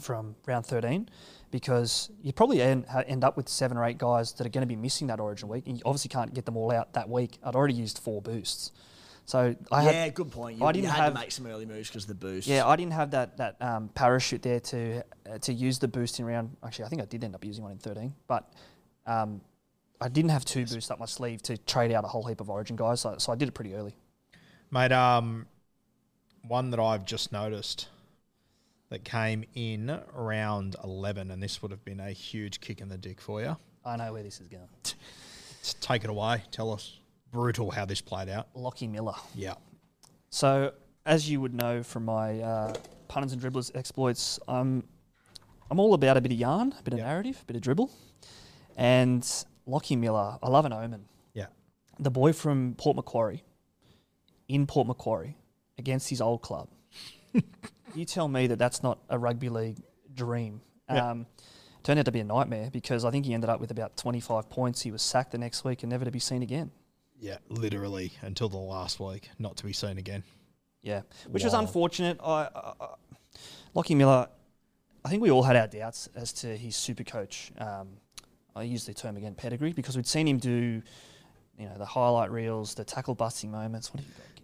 from 0.00 0.36
round 0.46 0.66
13 0.66 1.08
because 1.50 2.10
you 2.22 2.32
probably 2.32 2.60
end, 2.60 2.84
end 3.06 3.24
up 3.24 3.36
with 3.36 3.48
seven 3.48 3.76
or 3.76 3.84
eight 3.84 3.98
guys 3.98 4.32
that 4.32 4.46
are 4.46 4.50
going 4.50 4.62
to 4.62 4.66
be 4.66 4.76
missing 4.76 5.06
that 5.08 5.20
origin 5.20 5.48
week. 5.48 5.66
And 5.66 5.76
you 5.76 5.82
obviously 5.86 6.08
can't 6.08 6.34
get 6.34 6.44
them 6.44 6.56
all 6.56 6.72
out 6.72 6.92
that 6.94 7.08
week. 7.08 7.38
I'd 7.42 7.54
already 7.54 7.74
used 7.74 7.98
four 7.98 8.20
boosts. 8.20 8.72
So 9.26 9.56
I 9.72 9.84
yeah, 9.84 10.04
had 10.04 10.14
good 10.14 10.30
point. 10.30 10.58
You, 10.58 10.64
I 10.64 10.72
didn't 10.72 10.88
had 10.90 11.04
have- 11.04 11.14
to 11.14 11.18
make 11.20 11.32
some 11.32 11.46
early 11.46 11.66
moves 11.66 11.88
because 11.88 12.04
of 12.04 12.08
the 12.08 12.14
boost. 12.14 12.46
Yeah, 12.46 12.66
I 12.66 12.76
didn't 12.76 12.92
have 12.92 13.10
that 13.10 13.36
that 13.38 13.56
um, 13.60 13.88
parachute 13.88 14.40
there 14.40 14.60
to 14.60 15.02
uh, 15.28 15.38
to 15.38 15.52
use 15.52 15.80
the 15.80 15.88
boost 15.88 16.20
in 16.20 16.26
round. 16.26 16.56
Actually, 16.64 16.84
I 16.84 16.88
think 16.88 17.02
I 17.02 17.06
did 17.06 17.24
end 17.24 17.34
up 17.34 17.44
using 17.44 17.64
one 17.64 17.72
in 17.72 17.78
thirteen, 17.78 18.14
but 18.28 18.48
um, 19.04 19.40
I 20.00 20.08
didn't 20.08 20.30
have 20.30 20.44
two 20.44 20.64
boosts 20.64 20.92
up 20.92 21.00
my 21.00 21.06
sleeve 21.06 21.42
to 21.42 21.58
trade 21.58 21.90
out 21.90 22.04
a 22.04 22.08
whole 22.08 22.22
heap 22.24 22.40
of 22.40 22.50
Origin 22.50 22.76
guys. 22.76 23.00
So, 23.00 23.16
so 23.18 23.32
I 23.32 23.34
did 23.34 23.48
it 23.48 23.52
pretty 23.52 23.74
early. 23.74 23.96
Mate, 24.70 24.92
um, 24.92 25.46
one 26.46 26.70
that 26.70 26.78
I've 26.78 27.04
just 27.04 27.32
noticed 27.32 27.88
that 28.88 29.04
came 29.04 29.44
in 29.54 30.00
round 30.14 30.76
11, 30.84 31.30
and 31.30 31.42
this 31.42 31.60
would 31.62 31.70
have 31.70 31.84
been 31.84 32.00
a 32.00 32.10
huge 32.12 32.60
kick 32.60 32.80
in 32.80 32.88
the 32.88 32.98
dick 32.98 33.20
for 33.20 33.40
you. 33.40 33.56
I 33.84 33.96
know 33.96 34.12
where 34.12 34.22
this 34.22 34.40
is 34.40 34.48
going. 34.48 34.68
Take 35.80 36.04
it 36.04 36.10
away. 36.10 36.42
Tell 36.50 36.72
us. 36.72 37.00
Brutal 37.32 37.70
how 37.72 37.84
this 37.84 38.00
played 38.00 38.28
out. 38.28 38.48
Lockie 38.54 38.86
Miller. 38.86 39.14
Yeah. 39.34 39.54
So, 40.30 40.72
as 41.04 41.28
you 41.28 41.40
would 41.40 41.54
know 41.54 41.82
from 41.82 42.04
my 42.04 42.40
uh, 42.40 42.74
punters 43.08 43.32
and 43.32 43.42
dribblers 43.42 43.74
exploits, 43.74 44.38
I'm 44.48 44.84
I'm 45.70 45.80
all 45.80 45.94
about 45.94 46.16
a 46.16 46.20
bit 46.20 46.30
of 46.32 46.38
yarn, 46.38 46.72
a 46.78 46.82
bit 46.82 46.92
of 46.94 46.98
Yep. 47.00 47.06
narrative, 47.08 47.38
a 47.42 47.44
bit 47.46 47.56
of 47.56 47.62
dribble, 47.62 47.90
and 48.76 49.26
Lockie 49.66 49.96
Miller. 49.96 50.38
I 50.42 50.48
love 50.48 50.64
an 50.64 50.72
omen. 50.72 51.04
Yeah. 51.34 51.46
the 51.98 52.10
boy 52.10 52.32
from 52.32 52.74
Port 52.78 52.94
Macquarie 52.96 53.42
in 54.48 54.66
Port 54.66 54.86
Macquarie 54.86 55.36
against 55.78 56.08
his 56.08 56.20
old 56.20 56.42
club. 56.42 56.68
You 57.94 58.04
tell 58.04 58.28
me 58.28 58.46
that 58.46 58.58
that's 58.58 58.82
not 58.82 58.98
a 59.08 59.18
rugby 59.18 59.48
league 59.48 59.78
dream. 60.14 60.60
Yeah. 60.88 61.10
Um, 61.10 61.26
turned 61.82 61.98
out 61.98 62.04
to 62.06 62.12
be 62.12 62.20
a 62.20 62.24
nightmare 62.24 62.68
because 62.72 63.04
I 63.04 63.10
think 63.10 63.26
he 63.26 63.34
ended 63.34 63.48
up 63.48 63.60
with 63.60 63.70
about 63.70 63.96
25 63.96 64.48
points. 64.48 64.82
He 64.82 64.90
was 64.90 65.02
sacked 65.02 65.32
the 65.32 65.38
next 65.38 65.64
week 65.64 65.82
and 65.82 65.90
never 65.90 66.04
to 66.04 66.10
be 66.10 66.18
seen 66.18 66.42
again. 66.42 66.70
Yeah, 67.18 67.38
literally 67.48 68.12
until 68.22 68.48
the 68.48 68.56
last 68.58 69.00
week, 69.00 69.30
not 69.38 69.56
to 69.58 69.64
be 69.64 69.72
seen 69.72 69.96
again. 69.98 70.22
Yeah, 70.82 71.02
which 71.30 71.44
was 71.44 71.54
unfortunate. 71.54 72.18
I, 72.22 72.48
I, 72.54 72.72
I, 72.80 72.86
Lockie 73.74 73.94
Miller, 73.94 74.28
I 75.04 75.08
think 75.08 75.22
we 75.22 75.30
all 75.30 75.42
had 75.42 75.56
our 75.56 75.66
doubts 75.66 76.08
as 76.14 76.32
to 76.34 76.56
his 76.56 76.76
super 76.76 77.04
coach. 77.04 77.52
Um, 77.58 77.88
I 78.54 78.62
use 78.62 78.84
the 78.86 78.94
term 78.94 79.16
again, 79.16 79.34
pedigree, 79.34 79.72
because 79.72 79.96
we'd 79.96 80.06
seen 80.06 80.26
him 80.26 80.38
do, 80.38 80.82
you 81.58 81.66
know, 81.66 81.76
the 81.76 81.84
highlight 81.84 82.30
reels, 82.30 82.74
the 82.74 82.84
tackle 82.84 83.14
busting 83.14 83.50
moments. 83.50 83.92
What 83.92 84.00
have 84.00 84.08
you 84.08 84.14
got? 84.14 84.35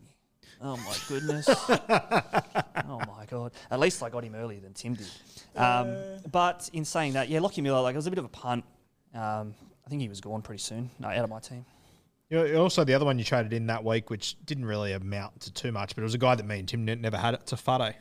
Oh 0.62 0.76
my 0.76 0.96
goodness! 1.08 1.48
oh 1.68 3.00
my 3.08 3.26
god! 3.28 3.52
At 3.70 3.80
least 3.80 4.02
I 4.02 4.08
got 4.10 4.24
him 4.24 4.34
earlier 4.34 4.60
than 4.60 4.72
Tim 4.74 4.94
did. 4.94 5.08
Um, 5.56 5.96
but 6.30 6.70
in 6.72 6.84
saying 6.84 7.14
that, 7.14 7.28
yeah, 7.28 7.40
Lockie 7.40 7.62
Miller, 7.62 7.80
like 7.80 7.94
it 7.94 7.98
was 7.98 8.06
a 8.06 8.10
bit 8.10 8.18
of 8.18 8.24
a 8.24 8.28
punt. 8.28 8.64
Um, 9.14 9.54
I 9.84 9.90
think 9.90 10.00
he 10.00 10.08
was 10.08 10.20
gone 10.20 10.42
pretty 10.42 10.60
soon. 10.60 10.90
No, 10.98 11.08
out 11.08 11.18
of 11.18 11.30
my 11.30 11.40
team. 11.40 11.64
You 12.30 12.48
know, 12.48 12.62
Also, 12.62 12.84
the 12.84 12.94
other 12.94 13.04
one 13.04 13.18
you 13.18 13.24
traded 13.24 13.52
in 13.52 13.66
that 13.66 13.84
week, 13.84 14.08
which 14.08 14.36
didn't 14.46 14.64
really 14.64 14.92
amount 14.92 15.40
to 15.40 15.52
too 15.52 15.72
much, 15.72 15.94
but 15.94 16.02
it 16.02 16.04
was 16.04 16.14
a 16.14 16.18
guy 16.18 16.34
that 16.34 16.46
me 16.46 16.60
and 16.60 16.68
Tim 16.68 16.84
never 16.84 17.16
had 17.16 17.34
it, 17.34 17.46
to 17.48 17.56
Fade. 17.56 17.94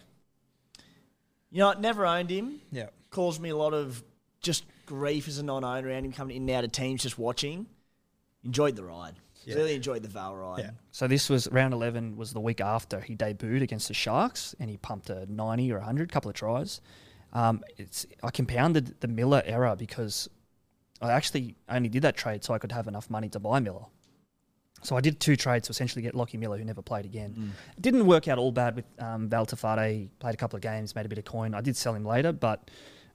You 1.50 1.60
know, 1.60 1.68
what, 1.68 1.82
never 1.82 2.06
owned 2.06 2.30
him. 2.30 2.62
Yeah. 2.72 2.88
Caused 3.10 3.42
me 3.42 3.50
a 3.50 3.58
lot 3.58 3.74
of 3.74 4.02
just 4.42 4.64
grief 4.86 5.28
as 5.28 5.38
a 5.38 5.44
non-owner 5.44 5.88
around 5.88 6.06
him 6.06 6.14
coming 6.14 6.38
in 6.38 6.44
and 6.44 6.52
out 6.52 6.64
of 6.64 6.72
teams, 6.72 7.04
just 7.04 7.20
watching. 7.20 7.66
Enjoyed 8.46 8.78
the 8.78 8.84
ride. 8.86 9.16
Yeah. 9.46 9.56
Really 9.56 9.76
enjoyed 9.76 10.04
the 10.04 10.10
Val 10.10 10.36
ride. 10.36 10.60
Yeah. 10.60 10.72
So 10.92 11.08
this 11.08 11.30
was 11.30 11.48
round 11.52 11.74
11 11.74 12.16
was 12.16 12.34
the 12.34 12.40
week 12.40 12.62
after 12.62 13.00
he 13.00 13.16
debuted 13.16 13.62
against 13.62 13.88
the 13.88 13.94
Sharks 13.94 14.56
and 14.60 14.70
he 14.70 14.78
pumped 14.78 15.10
a 15.10 15.26
90 15.32 15.72
or 15.72 15.78
100, 15.78 16.12
couple 16.12 16.30
of 16.30 16.36
tries. 16.36 16.82
Um, 17.34 17.64
it's 17.78 18.06
I 18.24 18.30
compounded 18.30 19.00
the 19.00 19.08
Miller 19.08 19.42
error 19.46 19.76
because 19.76 20.30
I 21.02 21.12
actually 21.12 21.56
only 21.70 21.90
did 21.90 22.04
that 22.04 22.16
trade 22.18 22.44
so 22.44 22.54
I 22.54 22.60
could 22.60 22.72
have 22.72 22.88
enough 22.88 23.10
money 23.10 23.30
to 23.30 23.40
buy 23.40 23.60
Miller. 23.60 23.86
So 24.84 24.96
I 24.96 25.02
did 25.02 25.20
two 25.20 25.36
trades 25.36 25.68
to 25.68 25.72
essentially 25.72 26.02
get 26.02 26.16
Lockie 26.16 26.38
Miller, 26.38 26.58
who 26.58 26.66
never 26.66 26.82
played 26.82 27.06
again. 27.06 27.54
It 27.78 27.82
didn't 27.82 28.06
work 28.08 28.28
out 28.28 28.40
all 28.40 28.52
bad 28.52 28.76
with 28.76 28.86
um, 29.00 29.30
Val 29.30 29.46
Tafade. 29.46 29.94
He 29.94 30.10
played 30.20 30.34
a 30.34 30.38
couple 30.38 30.58
of 30.58 30.64
games, 30.64 30.96
made 30.96 31.06
a 31.06 31.10
bit 31.10 31.20
of 31.20 31.26
coin. 31.26 31.54
I 31.54 31.62
did 31.62 31.78
sell 31.78 31.94
him 31.94 32.04
later, 32.04 32.32
but 32.32 32.72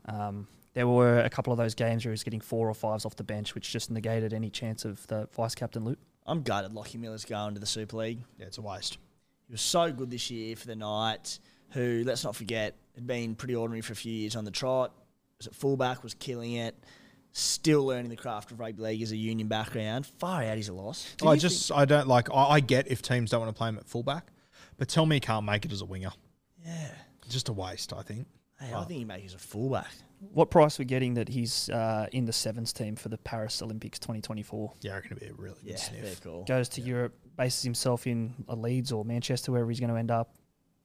um, 0.07 0.47
there 0.75 0.87
were 0.87 1.21
a 1.21 1.31
couple 1.31 1.53
of 1.53 1.57
those 1.57 1.75
games 1.75 2.05
where 2.05 2.11
he 2.11 2.13
was 2.13 2.23
getting 2.23 2.41
four 2.41 2.69
or 2.69 2.75
fives 2.75 3.05
off 3.05 3.17
the 3.17 3.25
bench, 3.25 3.55
which 3.55 3.73
just 3.73 3.91
negated 3.91 4.33
any 4.33 4.49
chance 4.49 4.85
of 4.85 5.05
the 5.09 5.29
vice 5.35 5.55
captain 5.55 5.85
loop. 5.85 5.99
I'm 6.27 6.43
gutted 6.43 6.73
Lockie 6.75 6.99
Miller's 6.99 7.25
going 7.25 7.55
to 7.55 7.61
the 7.61 7.67
Super 7.67 7.97
League. 7.99 8.19
Yeah, 8.39 8.47
it's 8.47 8.59
a 8.59 8.63
waste. 8.63 8.99
He 9.47 9.53
was 9.53 9.61
so 9.61 9.93
good 9.93 10.11
this 10.11 10.31
year 10.31 10.57
for 10.57 10.67
the 10.67 10.75
Knights, 10.75 11.41
who, 11.71 12.03
let's 12.05 12.25
not 12.25 12.35
forget, 12.35 12.75
had 12.95 13.07
been 13.07 13.35
pretty 13.37 13.55
ordinary 13.55 13.81
for 13.81 13.93
a 13.93 13.97
few 13.97 14.13
years 14.13 14.35
on 14.35 14.45
the 14.45 14.51
trot. 14.51 14.93
Was 15.39 15.47
at 15.47 15.55
fullback, 15.55 16.03
was 16.03 16.15
killing 16.15 16.55
it. 16.55 16.75
still 17.33 17.85
learning 17.85 18.09
the 18.09 18.17
craft 18.17 18.51
of 18.51 18.59
rugby 18.59 18.83
league 18.83 19.03
as 19.03 19.13
a 19.13 19.17
union 19.17 19.47
background. 19.49 20.07
Far 20.07 20.43
out, 20.43 20.57
he's 20.57 20.69
a 20.71 20.73
loss. 20.73 21.15
I 21.25 21.37
just 21.37 21.71
I 21.71 21.85
don't 21.85 22.09
like. 22.09 22.31
I, 22.33 22.45
I 22.45 22.61
get 22.61 22.91
if 22.91 23.03
teams 23.03 23.31
don't 23.31 23.41
want 23.41 23.55
to 23.55 23.59
play 23.59 23.69
him 23.69 23.77
at 23.77 23.87
fullback, 23.87 24.29
but 24.79 24.89
tell 24.89 25.05
me 25.05 25.17
he 25.17 25.21
can't 25.21 25.45
make 25.45 25.65
it 25.65 25.73
as 25.73 25.83
a 25.83 25.85
winger. 25.85 26.13
Yeah. 26.65 26.89
Just 27.29 27.49
a 27.49 27.53
waste, 27.53 27.93
I 27.93 28.03
think. 28.03 28.27
Hey, 28.61 28.73
I 28.73 28.85
think 28.85 28.99
he 28.99 29.05
makes 29.05 29.27
as 29.27 29.35
a 29.35 29.39
fullback. 29.39 29.91
What 30.33 30.51
price 30.51 30.79
we're 30.79 30.87
getting 30.87 31.15
that 31.15 31.29
he's 31.29 31.69
uh, 31.69 32.07
in 32.13 32.25
the 32.25 32.33
sevens 32.33 32.73
team 32.73 32.97
for 32.97 33.11
the 33.11 33.19
Paris 33.19 33.61
Olympics 33.61 33.99
2024? 33.99 34.73
Yeah, 34.81 34.93
I 34.93 34.95
reckon 34.97 35.13
it'd 35.19 35.21
be 35.21 35.27
a 35.27 35.35
really 35.35 35.57
good 35.63 35.71
Yeah, 35.73 35.77
sniff. 35.77 36.05
fair 36.05 36.15
call. 36.33 36.45
Goes 36.45 36.71
to 36.71 36.81
Europe, 36.81 37.15
bases 37.37 37.63
himself 37.63 38.07
in 38.07 38.35
a 38.49 38.57
Leeds 38.57 38.93
or 38.93 39.05
Manchester, 39.05 39.53
wherever 39.53 39.69
he's 39.69 39.79
going 39.81 39.91
to 39.93 39.97
end 39.99 40.11
up. 40.11 40.35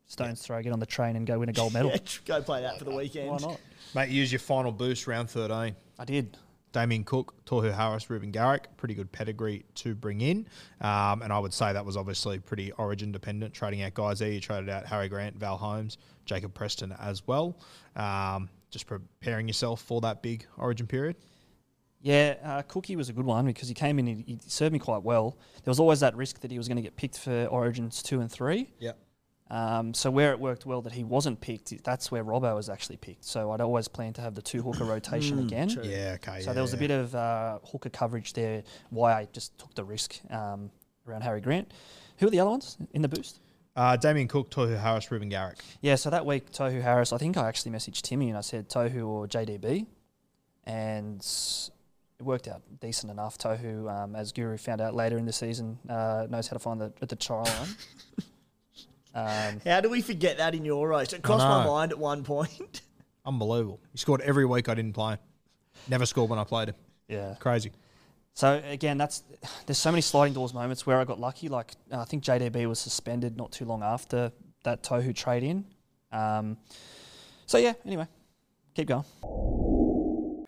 Stones 0.08 0.42
throw, 0.42 0.62
get 0.62 0.74
on 0.74 0.80
the 0.82 0.86
train 0.86 1.16
and 1.16 1.26
go 1.26 1.40
win 1.40 1.48
a 1.48 1.54
gold 1.54 1.72
medal. 1.74 1.92
Yeah, 1.96 2.00
go 2.26 2.42
play 2.42 2.62
that 2.64 2.78
for 2.78 2.84
the 2.84 2.92
weekend. 2.92 3.30
Why 3.30 3.38
not? 3.38 3.60
Mate, 3.96 4.10
use 4.10 4.34
your 4.34 4.40
final 4.40 4.74
boost 4.74 5.08
round 5.08 5.30
13. 5.30 5.74
I 5.98 6.06
did. 6.06 6.36
Damien 6.72 7.04
Cook, 7.04 7.34
Tohu 7.46 7.74
Harris, 7.74 8.10
Reuben 8.10 8.32
Garrick, 8.32 8.68
pretty 8.78 8.94
good 8.94 9.12
pedigree 9.12 9.66
to 9.76 9.96
bring 9.96 10.22
in. 10.22 10.48
Um, 10.80 11.22
and 11.22 11.34
I 11.34 11.40
would 11.40 11.54
say 11.54 11.74
that 11.74 11.86
was 11.86 11.98
obviously 11.98 12.40
pretty 12.40 12.72
origin 12.74 13.12
dependent, 13.12 13.54
trading 13.54 13.82
out 13.82 13.94
guys 13.94 14.20
there. 14.20 14.32
You 14.32 14.40
traded 14.40 14.70
out 14.70 14.86
Harry 14.86 15.10
Grant, 15.10 15.36
Val 15.38 15.58
Holmes, 15.58 15.98
Jacob 16.26 16.54
Preston 16.54 16.96
as 17.00 17.28
well. 17.28 17.58
Um, 17.96 18.50
just 18.70 18.88
preparing 18.88 19.48
yourself 19.48 19.82
for 19.82 20.02
that 20.02 20.22
big 20.22 20.46
origin 20.58 20.88
period. 20.88 21.18
Yeah, 22.02 22.36
uh, 22.44 22.62
Cookie 22.64 22.96
was 22.96 23.10
a 23.10 23.14
good 23.14 23.26
one 23.26 23.46
because 23.46 23.68
he 23.68 23.76
came 23.76 24.00
in, 24.00 24.08
he, 24.08 24.24
he 24.26 24.40
served 24.48 24.74
me 24.74 24.80
quite 24.80 25.04
well. 25.04 25.38
There 25.64 25.70
was 25.70 25.80
always 25.80 26.00
that 26.00 26.16
risk 26.16 26.40
that 26.40 26.50
he 26.50 26.58
was 26.58 26.68
going 26.68 26.78
to 26.78 26.82
get 26.82 26.96
picked 26.96 27.20
for 27.20 27.46
Origins 27.46 28.02
2 28.02 28.22
and 28.22 28.32
3. 28.32 28.68
Yep. 28.80 28.98
Um, 29.52 29.94
so 29.94 30.10
where 30.10 30.32
it 30.32 30.40
worked 30.40 30.66
well 30.66 30.82
that 30.84 30.94
he 30.94 31.04
wasn't 31.04 31.42
picked, 31.42 31.84
that's 31.84 32.10
where 32.10 32.24
Robbo 32.24 32.56
was 32.56 32.70
actually 32.70 32.96
picked. 32.96 33.26
So 33.26 33.52
I'd 33.52 33.60
always 33.60 33.90
planned 33.90 34.16
to 34.16 34.22
have 34.22 34.34
the 34.34 34.42
two 34.42 34.62
hooker 34.62 34.86
rotation 34.86 35.40
again. 35.40 35.68
true. 35.68 35.84
Yeah, 35.84 36.16
okay. 36.16 36.40
So 36.40 36.50
yeah, 36.50 36.54
there 36.54 36.64
was 36.64 36.74
a 36.74 36.78
bit 36.78 36.90
of 36.90 37.14
uh, 37.14 37.60
hooker 37.66 37.90
coverage 37.90 38.32
there. 38.32 38.64
Why 38.92 39.12
I 39.12 39.28
just 39.34 39.58
took 39.60 39.76
the 39.76 39.84
risk 39.84 40.20
um, 40.32 40.72
around 41.06 41.24
Harry 41.24 41.42
Grant. 41.42 41.70
Who 42.20 42.28
are 42.28 42.30
the 42.30 42.40
other 42.40 42.50
ones 42.50 42.78
in 42.94 43.02
the 43.02 43.10
boost? 43.10 43.42
Uh, 43.76 43.98
Damien 43.98 44.30
Cook, 44.30 44.52
Tohu 44.52 44.80
Harris, 44.80 45.12
Reuben 45.12 45.28
Garrick. 45.28 45.60
Yeah, 45.82 45.96
so 45.96 46.10
that 46.10 46.26
week 46.26 46.52
Tohu 46.52 46.82
Harris, 46.82 47.12
I 47.12 47.18
think 47.18 47.36
I 47.36 47.50
actually 47.50 47.72
messaged 47.72 48.04
Timmy 48.04 48.30
and 48.30 48.38
I 48.38 48.42
said 48.42 48.70
Tohu 48.70 49.06
or 49.06 49.28
JDB, 49.28 49.86
and 50.66 51.20
it 51.20 52.24
worked 52.24 52.48
out 52.48 52.62
decent 52.80 53.12
enough. 53.12 53.38
Tohu, 53.38 53.92
um, 53.92 54.16
as 54.16 54.32
Guru 54.32 54.58
found 54.58 54.80
out 54.80 54.96
later 54.96 55.18
in 55.18 55.26
the 55.26 55.34
season, 55.34 55.78
uh, 55.90 56.28
knows 56.30 56.48
how 56.48 56.54
to 56.54 56.60
find 56.60 56.80
the 56.80 56.94
at 57.02 57.10
the 57.10 57.18
trial 57.18 57.44
line. 57.44 57.76
Um, 59.14 59.62
How 59.66 59.82
do 59.82 59.90
we 59.90 60.02
forget 60.02 60.38
that 60.38 60.56
in 60.56 60.64
your 60.66 60.88
roast? 60.88 61.14
It 61.14 61.22
crossed 61.22 61.46
my 61.46 61.64
know. 61.64 61.72
mind 61.72 61.92
at 61.92 62.00
one 62.00 62.24
point. 62.24 62.82
Unbelievable. 63.26 63.80
He 63.92 63.98
scored 63.98 64.22
every 64.22 64.46
week 64.46 64.70
I 64.70 64.74
didn't 64.74 64.94
play. 64.94 65.18
Never 65.88 66.06
scored 66.06 66.30
when 66.30 66.40
I 66.40 66.44
played 66.44 66.70
him. 66.70 66.76
yeah. 67.08 67.36
Crazy. 67.40 67.72
So 68.34 68.62
again, 68.66 68.98
that's 68.98 69.24
there's 69.66 69.78
so 69.78 69.92
many 69.92 70.02
sliding 70.02 70.34
doors 70.34 70.54
moments 70.54 70.86
where 70.86 71.00
I 71.00 71.04
got 71.04 71.20
lucky. 71.20 71.50
Like 71.50 71.74
uh, 71.92 72.00
I 72.00 72.06
think 72.06 72.24
JDB 72.24 72.66
was 72.66 72.80
suspended 72.80 73.36
not 73.36 73.52
too 73.52 73.66
long 73.66 73.84
after 73.84 74.32
that 74.64 74.84
Tohu 74.84 75.14
trade 75.14 75.44
in. 75.44 75.66
Um, 76.12 76.58
so 77.46 77.58
yeah. 77.58 77.74
Anyway, 77.86 78.08
keep 78.74 78.88
going. 78.88 79.04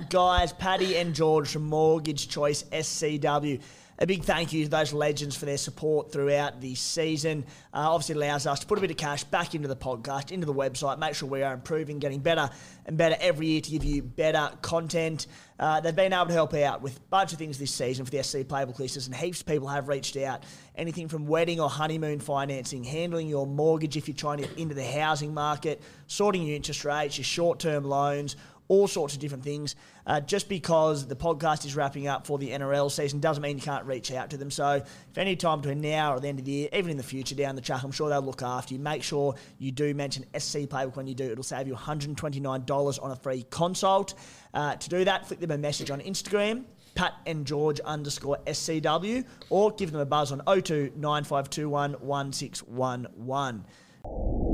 Guys, 0.09 0.53
Paddy 0.53 0.95
and 0.97 1.13
George 1.13 1.49
from 1.49 1.63
Mortgage 1.63 2.29
Choice 2.29 2.63
SCW. 2.71 3.61
A 4.03 4.05
big 4.05 4.25
thank 4.25 4.51
you 4.51 4.65
to 4.65 4.69
those 4.69 4.91
legends 4.91 5.33
for 5.33 5.45
their 5.45 5.55
support 5.55 6.11
throughout 6.11 6.59
the 6.59 6.75
season. 6.75 7.45
Uh, 7.73 7.89
obviously, 7.89 8.15
allows 8.15 8.45
us 8.45 8.59
to 8.59 8.65
put 8.65 8.77
a 8.77 8.81
bit 8.81 8.91
of 8.91 8.97
cash 8.97 9.23
back 9.23 9.55
into 9.55 9.69
the 9.69 9.77
podcast, 9.77 10.33
into 10.33 10.45
the 10.45 10.53
website, 10.53 10.99
make 10.99 11.15
sure 11.15 11.29
we 11.29 11.41
are 11.41 11.53
improving, 11.53 11.99
getting 11.99 12.19
better 12.19 12.49
and 12.85 12.97
better 12.97 13.15
every 13.21 13.47
year 13.47 13.61
to 13.61 13.71
give 13.71 13.85
you 13.85 14.01
better 14.01 14.51
content. 14.61 15.27
Uh, 15.57 15.79
they've 15.79 15.95
been 15.95 16.11
able 16.11 16.25
to 16.25 16.33
help 16.33 16.53
out 16.53 16.81
with 16.81 16.97
a 16.97 17.01
bunch 17.11 17.31
of 17.31 17.39
things 17.39 17.57
this 17.57 17.71
season 17.71 18.03
for 18.03 18.11
the 18.11 18.21
SC 18.21 18.39
Playbook 18.39 18.77
listeners, 18.77 19.07
and 19.07 19.15
heaps 19.15 19.39
of 19.39 19.47
people 19.47 19.69
have 19.69 19.87
reached 19.87 20.17
out. 20.17 20.43
Anything 20.75 21.07
from 21.07 21.25
wedding 21.25 21.61
or 21.61 21.69
honeymoon 21.69 22.19
financing, 22.19 22.83
handling 22.83 23.29
your 23.29 23.47
mortgage 23.47 23.95
if 23.95 24.09
you're 24.09 24.17
trying 24.17 24.41
to 24.41 24.47
get 24.49 24.57
into 24.57 24.75
the 24.75 24.83
housing 24.83 25.33
market, 25.33 25.81
sorting 26.07 26.43
your 26.43 26.57
interest 26.57 26.83
rates, 26.83 27.17
your 27.17 27.23
short 27.23 27.57
term 27.57 27.85
loans 27.85 28.35
all 28.73 28.87
sorts 28.87 29.13
of 29.13 29.19
different 29.19 29.43
things. 29.43 29.75
Uh, 30.07 30.19
just 30.19 30.49
because 30.49 31.07
the 31.07 31.15
podcast 31.15 31.63
is 31.63 31.75
wrapping 31.75 32.07
up 32.07 32.25
for 32.25 32.39
the 32.39 32.49
NRL 32.49 32.91
season 32.91 33.19
doesn't 33.19 33.43
mean 33.43 33.57
you 33.57 33.63
can't 33.63 33.85
reach 33.85 34.11
out 34.11 34.31
to 34.31 34.37
them. 34.37 34.49
So 34.49 34.71
if 34.71 35.17
any 35.17 35.35
time 35.35 35.61
between 35.61 35.79
now 35.79 36.15
or 36.15 36.19
the 36.19 36.27
end 36.27 36.39
of 36.39 36.45
the 36.45 36.51
year, 36.51 36.69
even 36.73 36.89
in 36.89 36.97
the 36.97 37.03
future 37.03 37.35
down 37.35 37.55
the 37.55 37.61
track, 37.61 37.83
I'm 37.83 37.91
sure 37.91 38.09
they'll 38.09 38.21
look 38.21 38.41
after 38.41 38.73
you. 38.73 38.79
Make 38.79 39.03
sure 39.03 39.35
you 39.59 39.71
do 39.71 39.93
mention 39.93 40.25
SC 40.37 40.61
Playbook 40.61 40.95
when 40.95 41.07
you 41.07 41.13
do. 41.13 41.31
It'll 41.31 41.43
save 41.43 41.67
you 41.67 41.75
$129 41.75 43.03
on 43.03 43.11
a 43.11 43.15
free 43.15 43.45
consult. 43.49 44.15
Uh, 44.53 44.75
to 44.75 44.89
do 44.89 45.05
that, 45.05 45.27
flick 45.27 45.39
them 45.39 45.51
a 45.51 45.57
message 45.57 45.91
on 45.91 46.01
Instagram. 46.01 46.65
Pat 46.95 47.13
and 47.25 47.45
George 47.45 47.79
underscore 47.79 48.37
SCW, 48.45 49.25
or 49.49 49.71
give 49.71 49.91
them 49.91 50.01
a 50.01 50.05
buzz 50.05 50.31
on 50.31 50.41
02 50.45 50.93
9521 50.95 51.93
1611. 51.93 54.52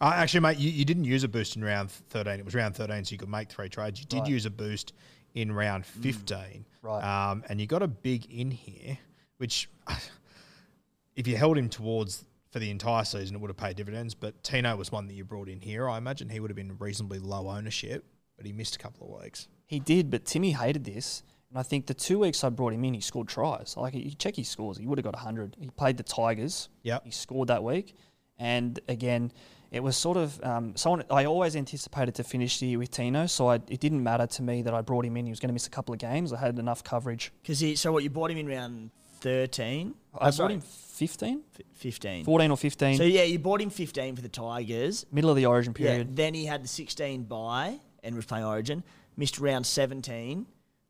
Uh, 0.00 0.12
actually, 0.14 0.40
mate, 0.40 0.58
you, 0.58 0.70
you 0.70 0.84
didn't 0.84 1.04
use 1.04 1.24
a 1.24 1.28
boost 1.28 1.56
in 1.56 1.64
round 1.64 1.90
13. 1.90 2.34
It 2.34 2.44
was 2.44 2.54
round 2.54 2.76
13, 2.76 3.04
so 3.04 3.12
you 3.12 3.18
could 3.18 3.28
make 3.28 3.48
three 3.48 3.68
trades. 3.68 4.00
You 4.00 4.06
did 4.06 4.28
use 4.28 4.46
a 4.46 4.50
boost 4.50 4.92
in 5.34 5.52
round 5.52 5.84
15. 5.86 6.64
right. 6.82 7.30
Um, 7.30 7.44
and 7.48 7.60
you 7.60 7.66
got 7.66 7.82
a 7.82 7.88
big 7.88 8.26
in 8.32 8.50
here, 8.50 8.98
which 9.38 9.68
if 11.16 11.26
you 11.26 11.36
held 11.36 11.58
him 11.58 11.68
towards 11.68 12.24
for 12.50 12.58
the 12.60 12.70
entire 12.70 13.04
season, 13.04 13.36
it 13.36 13.40
would 13.40 13.50
have 13.50 13.56
paid 13.56 13.76
dividends. 13.76 14.14
But 14.14 14.42
Tino 14.42 14.74
was 14.76 14.92
one 14.92 15.06
that 15.08 15.14
you 15.14 15.24
brought 15.24 15.48
in 15.48 15.60
here. 15.60 15.88
I 15.88 15.98
imagine 15.98 16.28
he 16.28 16.40
would 16.40 16.50
have 16.50 16.56
been 16.56 16.76
reasonably 16.78 17.18
low 17.18 17.48
ownership, 17.48 18.04
but 18.36 18.46
he 18.46 18.52
missed 18.52 18.76
a 18.76 18.78
couple 18.78 19.12
of 19.14 19.22
weeks. 19.22 19.48
He 19.66 19.80
did, 19.80 20.10
but 20.10 20.24
Timmy 20.24 20.52
hated 20.52 20.84
this. 20.84 21.22
And 21.50 21.58
I 21.58 21.62
think 21.62 21.86
the 21.86 21.94
two 21.94 22.20
weeks 22.20 22.44
I 22.44 22.50
brought 22.50 22.72
him 22.72 22.84
in, 22.84 22.94
he 22.94 23.00
scored 23.00 23.28
tries. 23.28 23.76
Like 23.76 23.94
you 23.94 24.10
check 24.12 24.36
his 24.36 24.48
scores, 24.48 24.78
he 24.78 24.86
would 24.86 24.98
have 24.98 25.04
got 25.04 25.14
100. 25.14 25.56
He 25.58 25.70
played 25.70 25.96
the 25.96 26.02
Tigers. 26.02 26.68
Yeah. 26.82 26.98
He 27.04 27.10
scored 27.10 27.48
that 27.48 27.64
week. 27.64 27.96
And 28.38 28.78
again, 28.88 29.32
it 29.70 29.80
was 29.82 29.96
sort 29.96 30.16
of 30.16 30.42
um, 30.42 30.76
someone 30.76 31.04
I 31.10 31.24
always 31.26 31.54
anticipated 31.56 32.14
to 32.16 32.24
finish 32.24 32.58
the 32.58 32.66
year 32.68 32.78
with 32.78 32.90
Tino, 32.90 33.26
so 33.26 33.48
I, 33.48 33.56
it 33.56 33.80
didn't 33.80 34.02
matter 34.02 34.26
to 34.26 34.42
me 34.42 34.62
that 34.62 34.72
I 34.74 34.80
brought 34.80 35.04
him 35.04 35.16
in. 35.16 35.26
He 35.26 35.30
was 35.32 35.40
going 35.40 35.48
to 35.48 35.52
miss 35.52 35.66
a 35.66 35.70
couple 35.70 35.92
of 35.92 35.98
games. 36.00 36.32
I 36.32 36.38
had 36.38 36.58
enough 36.58 36.82
coverage. 36.84 37.32
Because 37.42 37.60
he 37.60 37.76
so 37.76 37.92
what 37.92 38.02
you 38.02 38.10
bought 38.10 38.30
him 38.30 38.38
in 38.38 38.46
round 38.46 38.90
13? 39.20 39.94
I 40.20 40.28
Oh, 40.28 40.32
brought 40.36 40.50
him 40.52 40.60
15, 40.60 41.42
f- 41.58 41.66
15. 41.74 42.24
14 42.24 42.50
or 42.50 42.56
15, 42.56 42.96
So 42.96 43.02
yeah, 43.04 43.22
you 43.24 43.38
bought 43.38 43.60
him 43.60 43.70
15 43.70 44.16
for 44.16 44.22
the 44.22 44.28
Tigers. 44.28 45.04
middle 45.12 45.30
of 45.30 45.36
the 45.36 45.46
Origin 45.46 45.74
period. 45.74 46.08
Yeah. 46.08 46.14
Then 46.14 46.34
he 46.34 46.44
had 46.46 46.62
the 46.64 46.68
16 46.68 47.24
bye 47.24 47.78
and 48.02 48.14
was 48.16 48.24
playing 48.26 48.44
Origin. 48.44 48.82
Missed 49.16 49.38
round 49.38 49.66
17. 49.66 50.46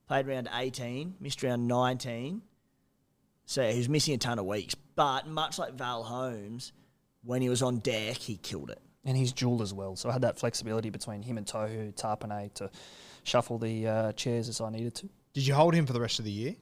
Played 0.07 0.27
round 0.27 0.49
18. 0.55 1.15
Missed 1.21 1.43
round 1.43 1.67
19. 1.67 2.43
So 3.47 3.71
he 3.71 3.79
was 3.79 3.89
missing 3.89 4.15
a 4.15 4.19
ton 4.19 4.39
of 4.39 4.45
weeks. 4.45 4.75
But 4.95 5.27
much 5.27 5.59
like 5.59 5.75
Val 5.75 6.03
Holmes, 6.03 6.73
when 7.29 7.43
he 7.43 7.49
was 7.51 7.61
on 7.63 7.79
deck, 7.81 8.17
he 8.17 8.37
killed 8.39 8.71
it. 8.71 8.81
and 9.05 9.17
he's 9.17 9.33
dual 9.33 9.61
as 9.63 9.73
well. 9.75 9.97
So 9.97 10.09
I 10.09 10.13
had 10.13 10.23
that 10.23 10.39
flexibility 10.39 10.89
between 10.91 11.23
him 11.23 11.37
and 11.37 11.47
Tohu, 11.47 11.95
Tapine 11.95 12.53
to 12.55 12.71
shuffle 13.23 13.59
the 13.59 13.87
uh, 13.87 14.13
chairs 14.13 14.49
as 14.49 14.61
I 14.63 14.71
needed 14.71 14.95
to. 14.97 15.09
Did 15.35 15.47
you 15.47 15.55
hold 15.55 15.75
him 15.75 15.85
for 15.87 15.93
the 15.93 16.01
rest 16.01 16.19
of 16.19 16.25
the 16.25 16.31
year? 16.31 16.55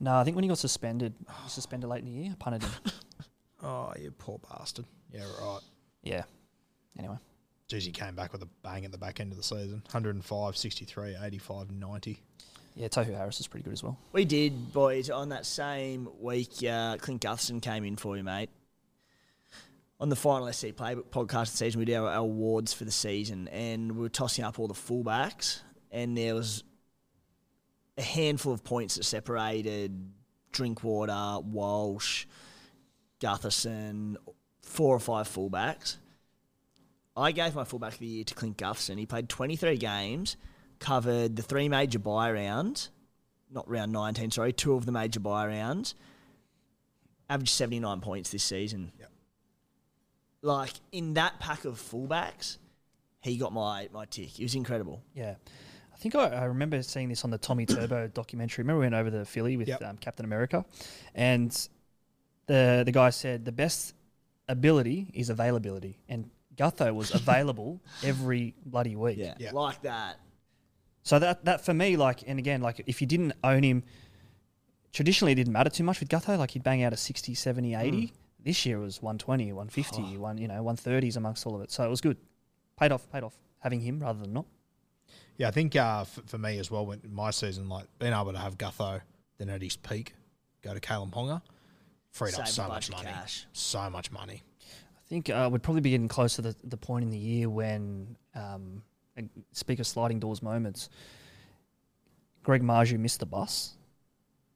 No, 0.00 0.14
I 0.14 0.24
think 0.24 0.36
when 0.36 0.44
he 0.44 0.48
got 0.48 0.58
suspended, 0.58 1.12
he 1.18 1.42
was 1.44 1.52
suspended 1.52 1.90
late 1.90 2.00
in 2.04 2.06
the 2.06 2.12
year. 2.12 2.30
I 2.32 2.36
punted 2.38 2.62
him. 2.62 2.70
Oh, 3.64 3.92
you 3.96 4.10
poor 4.10 4.40
bastard. 4.50 4.86
Yeah, 5.12 5.24
right. 5.40 5.60
yeah. 6.02 6.22
Anyway, 6.98 7.16
Jeez, 7.68 7.82
he 7.82 7.92
came 7.92 8.14
back 8.16 8.32
with 8.32 8.42
a 8.42 8.48
bang 8.64 8.84
at 8.84 8.90
the 8.92 8.98
back 8.98 9.20
end 9.20 9.30
of 9.30 9.36
the 9.38 9.44
season 9.44 9.82
105, 9.92 10.56
63, 10.56 11.16
85, 11.22 11.70
90. 11.70 12.20
yeah, 12.74 12.88
Tohu 12.88 13.16
Harris 13.16 13.38
is 13.38 13.46
pretty 13.46 13.62
good 13.62 13.72
as 13.72 13.82
well. 13.84 13.96
We 14.12 14.24
did, 14.24 14.72
boys. 14.72 15.10
On 15.10 15.28
that 15.28 15.46
same 15.46 16.08
week, 16.20 16.50
uh, 16.68 16.96
Clint 16.98 17.22
Gutherson 17.22 17.60
came 17.62 17.84
in 17.84 17.94
for 17.96 18.16
you, 18.16 18.24
mate. 18.24 18.50
On 20.02 20.08
the 20.08 20.16
final 20.16 20.52
SC 20.52 20.66
Playbook 20.70 21.10
podcast 21.10 21.42
of 21.42 21.50
the 21.52 21.56
season, 21.58 21.78
we 21.78 21.84
did 21.84 21.94
our, 21.94 22.08
our 22.08 22.16
awards 22.16 22.72
for 22.72 22.84
the 22.84 22.90
season, 22.90 23.46
and 23.52 23.92
we 23.92 24.02
were 24.02 24.08
tossing 24.08 24.44
up 24.44 24.58
all 24.58 24.66
the 24.66 24.74
fullbacks, 24.74 25.60
and 25.92 26.18
there 26.18 26.34
was 26.34 26.64
a 27.96 28.02
handful 28.02 28.52
of 28.52 28.64
points 28.64 28.96
that 28.96 29.04
separated 29.04 30.10
Drinkwater, 30.50 31.38
Walsh, 31.46 32.26
Gutherson, 33.20 34.16
four 34.62 34.96
or 34.96 34.98
five 34.98 35.28
fullbacks. 35.28 35.98
I 37.16 37.30
gave 37.30 37.54
my 37.54 37.62
fullback 37.62 37.92
of 37.92 38.00
the 38.00 38.06
year 38.06 38.24
to 38.24 38.34
Clint 38.34 38.56
Gutherson. 38.56 38.98
He 38.98 39.06
played 39.06 39.28
23 39.28 39.76
games, 39.76 40.36
covered 40.80 41.36
the 41.36 41.42
three 41.42 41.68
major 41.68 42.00
buy 42.00 42.32
rounds, 42.32 42.90
not 43.52 43.70
round 43.70 43.92
19, 43.92 44.32
sorry, 44.32 44.52
two 44.52 44.74
of 44.74 44.84
the 44.84 44.90
major 44.90 45.20
buy 45.20 45.46
rounds, 45.46 45.94
averaged 47.30 47.52
79 47.52 48.00
points 48.00 48.32
this 48.32 48.42
season. 48.42 48.90
Yep. 48.98 49.11
Like, 50.42 50.72
in 50.90 51.14
that 51.14 51.38
pack 51.38 51.64
of 51.64 51.74
fullbacks, 51.80 52.58
he 53.20 53.36
got 53.36 53.52
my, 53.52 53.88
my 53.92 54.04
tick. 54.06 54.38
It 54.40 54.42
was 54.42 54.54
incredible. 54.54 55.02
Yeah. 55.14 55.36
I 55.92 55.96
think 55.96 56.16
I, 56.16 56.28
I 56.30 56.44
remember 56.44 56.82
seeing 56.82 57.08
this 57.08 57.22
on 57.24 57.30
the 57.30 57.38
Tommy 57.38 57.64
Turbo 57.64 58.08
documentary. 58.14 58.62
Remember 58.64 58.80
we 58.80 58.86
went 58.86 58.94
over 58.96 59.10
to 59.10 59.24
Philly 59.24 59.56
with 59.56 59.68
Yep. 59.68 59.82
um, 59.84 59.96
Captain 59.98 60.24
America, 60.24 60.64
and 61.14 61.50
the 62.46 62.82
the 62.84 62.90
guy 62.90 63.10
said 63.10 63.44
the 63.44 63.52
best 63.52 63.94
ability 64.48 65.12
is 65.14 65.30
availability, 65.30 66.00
and 66.08 66.28
Gutho 66.56 66.92
was 66.92 67.14
available 67.14 67.80
every 68.02 68.54
bloody 68.66 68.96
week. 68.96 69.18
Yeah, 69.18 69.34
Yeah. 69.38 69.52
like 69.52 69.82
that. 69.82 70.16
So 71.04 71.20
that 71.20 71.44
that 71.44 71.64
for 71.64 71.72
me, 71.74 71.96
like, 71.96 72.24
and 72.26 72.40
again, 72.40 72.62
like, 72.62 72.82
if 72.88 73.00
you 73.00 73.06
didn't 73.06 73.34
own 73.44 73.62
him, 73.62 73.84
traditionally 74.92 75.32
it 75.32 75.36
didn't 75.36 75.52
matter 75.52 75.70
too 75.70 75.84
much 75.84 76.00
with 76.00 76.08
Gutho. 76.08 76.36
Like, 76.36 76.50
he'd 76.52 76.64
bang 76.64 76.82
out 76.82 76.92
a 76.92 76.96
60, 76.96 77.34
70, 77.34 77.74
80. 77.76 78.12
This 78.44 78.66
year 78.66 78.78
it 78.78 78.84
was 78.84 79.02
120, 79.02 79.52
150, 79.52 80.18
one, 80.18 80.38
you 80.38 80.48
know, 80.48 80.62
130s 80.62 81.16
amongst 81.16 81.46
all 81.46 81.54
of 81.54 81.62
it. 81.62 81.70
So 81.70 81.84
it 81.84 81.90
was 81.90 82.00
good. 82.00 82.16
Paid 82.78 82.92
off, 82.92 83.08
paid 83.10 83.22
off 83.22 83.34
having 83.60 83.80
him 83.80 84.00
rather 84.00 84.20
than 84.20 84.32
not. 84.32 84.46
Yeah, 85.36 85.48
I 85.48 85.50
think 85.50 85.76
uh, 85.76 86.04
for, 86.04 86.22
for 86.22 86.38
me 86.38 86.58
as 86.58 86.70
well, 86.70 86.84
when 86.84 87.00
my 87.10 87.30
season, 87.30 87.68
like 87.68 87.86
being 87.98 88.12
able 88.12 88.32
to 88.32 88.38
have 88.38 88.58
Gutho, 88.58 89.00
then 89.38 89.48
at 89.48 89.62
his 89.62 89.76
peak, 89.76 90.14
go 90.62 90.74
to 90.74 90.80
Kalyn 90.80 91.10
Ponga, 91.10 91.42
freed 92.10 92.34
up 92.34 92.48
so 92.48 92.68
much 92.68 92.90
money. 92.90 93.04
cash. 93.04 93.46
So 93.52 93.88
much 93.90 94.10
money. 94.10 94.42
I 94.60 95.08
think 95.08 95.30
uh, 95.30 95.48
we'd 95.52 95.62
probably 95.62 95.80
be 95.80 95.90
getting 95.90 96.08
close 96.08 96.36
to 96.36 96.42
the, 96.42 96.56
the 96.64 96.76
point 96.76 97.04
in 97.04 97.10
the 97.10 97.18
year 97.18 97.48
when, 97.48 98.16
um, 98.34 98.82
speak 99.52 99.78
of 99.78 99.86
sliding 99.86 100.20
doors 100.20 100.42
moments, 100.42 100.88
Greg 102.42 102.62
Marzhew 102.62 102.98
missed 102.98 103.20
the 103.20 103.26
bus. 103.26 103.74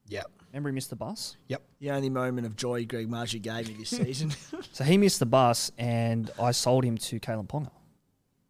Yep. 0.07 0.31
Remember 0.51 0.69
he 0.69 0.75
missed 0.75 0.89
the 0.89 0.95
bus? 0.95 1.35
Yep. 1.47 1.61
The 1.79 1.91
only 1.91 2.09
moment 2.09 2.47
of 2.47 2.55
joy 2.55 2.85
Greg 2.85 3.09
Marzhew 3.09 3.41
gave 3.41 3.67
me 3.67 3.75
this 3.75 3.89
season. 4.05 4.31
So 4.71 4.83
he 4.83 4.97
missed 4.97 5.19
the 5.19 5.25
bus, 5.25 5.71
and 5.77 6.31
I 6.41 6.51
sold 6.51 6.83
him 6.83 6.97
to 6.97 7.19
Kalyn 7.19 7.47
Ponga. 7.47 7.71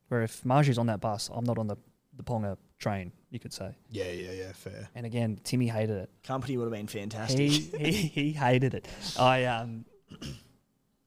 Where 0.09 0.21
if 0.21 0.43
Marzhew's 0.43 0.77
on 0.77 0.85
that 0.87 1.01
bus, 1.01 1.29
I'm 1.33 1.43
not 1.43 1.57
on 1.57 1.67
the, 1.67 1.75
the 2.15 2.23
Ponga 2.23 2.57
train, 2.79 3.11
you 3.29 3.39
could 3.39 3.51
say. 3.51 3.75
Yeah, 3.89 4.05
yeah, 4.11 4.31
yeah, 4.31 4.51
fair. 4.53 4.89
And 4.95 5.05
again, 5.05 5.39
Timmy 5.43 5.67
hated 5.67 5.97
it. 5.97 6.09
Company 6.23 6.55
would 6.57 6.63
have 6.65 6.71
been 6.71 6.87
fantastic. 6.87 7.39
He, 7.39 7.59
he, 7.79 7.91
he 7.91 8.31
hated 8.31 8.73
it. 8.73 8.87
I 9.19 9.43
um, 9.45 9.83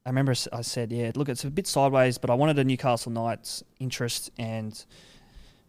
I 0.05 0.09
remember 0.11 0.33
s- 0.33 0.49
I 0.53 0.61
said, 0.63 0.93
yeah, 0.93 1.13
look, 1.15 1.29
it's 1.29 1.45
a 1.45 1.51
bit 1.51 1.67
sideways, 1.67 2.19
but 2.19 2.29
I 2.31 2.35
wanted 2.35 2.59
a 2.59 2.65
Newcastle 2.65 3.13
Knights 3.13 3.63
interest, 3.79 4.31
and 4.39 4.73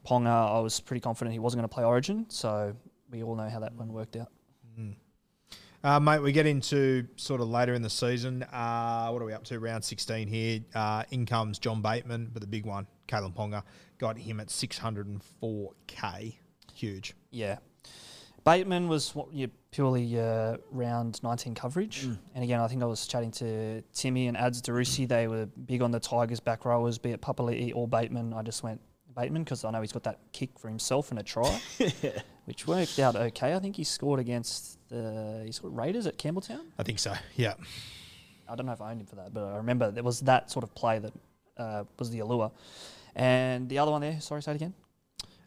Ponga, 0.06 0.28
I 0.58 0.60
was 0.60 0.80
pretty 0.80 1.00
confident 1.02 1.32
he 1.34 1.40
wasn't 1.40 1.60
going 1.60 1.70
to 1.70 1.74
play 1.74 1.84
Origin, 1.86 2.26
so 2.30 2.76
we 3.10 3.24
all 3.24 3.36
know 3.36 3.48
how 3.50 3.60
that 3.60 3.74
one 3.76 3.94
worked 3.94 4.16
out. 4.18 4.30
Uh, 5.84 6.00
mate, 6.00 6.20
we 6.20 6.32
get 6.32 6.46
into 6.46 7.08
sort 7.16 7.42
of 7.42 7.50
later 7.50 7.74
in 7.74 7.82
the 7.82 7.90
season. 7.90 8.44
Uh, 8.44 9.10
what 9.10 9.20
are 9.22 9.26
we 9.26 9.34
up 9.34 9.44
to? 9.46 9.60
Round 9.60 9.84
16 9.84 10.28
here. 10.28 10.60
Uh, 10.76 11.04
in 11.10 11.26
comes 11.26 11.58
John 11.58 11.82
Bateman, 11.82 12.30
but 12.32 12.42
the 12.42 12.48
big 12.48 12.68
one, 12.68 12.86
Kalyn 13.08 13.34
Ponga, 13.34 13.64
got 13.98 14.16
him 14.18 14.40
at 14.40 14.48
604k. 14.48 16.36
Huge. 16.76 17.16
Yeah. 17.32 17.58
Bateman 18.44 18.90
was 18.90 19.16
what, 19.16 19.34
yeah, 19.34 19.48
purely 19.72 20.20
uh, 20.20 20.58
round 20.72 21.22
19 21.24 21.56
coverage. 21.56 22.04
And 22.04 22.44
again, 22.44 22.60
I 22.60 22.68
think 22.68 22.84
I 22.84 22.86
was 22.86 23.08
chatting 23.08 23.32
to 23.32 23.82
Timmy 23.94 24.28
and 24.28 24.38
Ads 24.38 24.62
Darusi. 24.62 25.08
They 25.08 25.28
were 25.28 25.48
big 25.48 25.82
on 25.82 25.92
the 25.92 26.00
Tigers 26.00 26.40
back 26.40 26.66
rowers, 26.66 27.00
be 27.00 27.12
it 27.12 27.22
Papali'i 27.22 27.72
or 27.76 27.88
Bateman. 27.88 28.34
I 28.34 28.44
just 28.44 28.62
went 28.62 28.82
Bateman 29.16 29.44
because 29.44 29.64
I 29.64 29.72
know 29.72 29.82
he's 29.82 29.92
got 29.92 30.04
that 30.04 30.20
kick 30.32 30.58
for 30.60 30.68
himself 30.68 31.12
and 31.12 31.20
a 31.20 31.24
try, 31.24 31.60
which 32.46 32.68
worked 32.68 32.98
out 33.00 33.16
okay. 33.16 33.54
I 33.54 33.60
think 33.60 33.76
he 33.76 33.84
scored 33.84 34.20
against 34.20 34.80
the 34.92 35.44
he 35.46 35.52
scored 35.52 35.76
Raiders 35.76 36.06
at 36.06 36.18
Campbelltown. 36.18 36.66
I 36.78 36.84
think 36.84 37.00
so. 37.00 37.14
Yeah. 37.36 37.56
I 38.48 38.56
don't 38.56 38.66
know 38.66 38.74
if 38.74 38.82
I 38.82 38.92
owned 38.92 39.02
him 39.02 39.08
for 39.08 39.16
that, 39.16 39.34
but 39.34 39.44
I 39.44 39.56
remember 39.58 39.92
there 39.92 40.04
was 40.04 40.20
that 40.22 40.52
sort 40.52 40.64
of 40.64 40.76
play 40.76 41.00
that 41.00 41.14
uh, 41.58 41.84
was 41.98 42.12
the 42.12 42.20
allure. 42.20 42.52
And 43.16 43.70
the 43.70 43.80
other 43.80 43.92
one 43.92 44.02
there, 44.02 44.20
sorry, 44.20 44.44
say 44.44 44.52
it 44.52 44.56
again. 44.56 44.74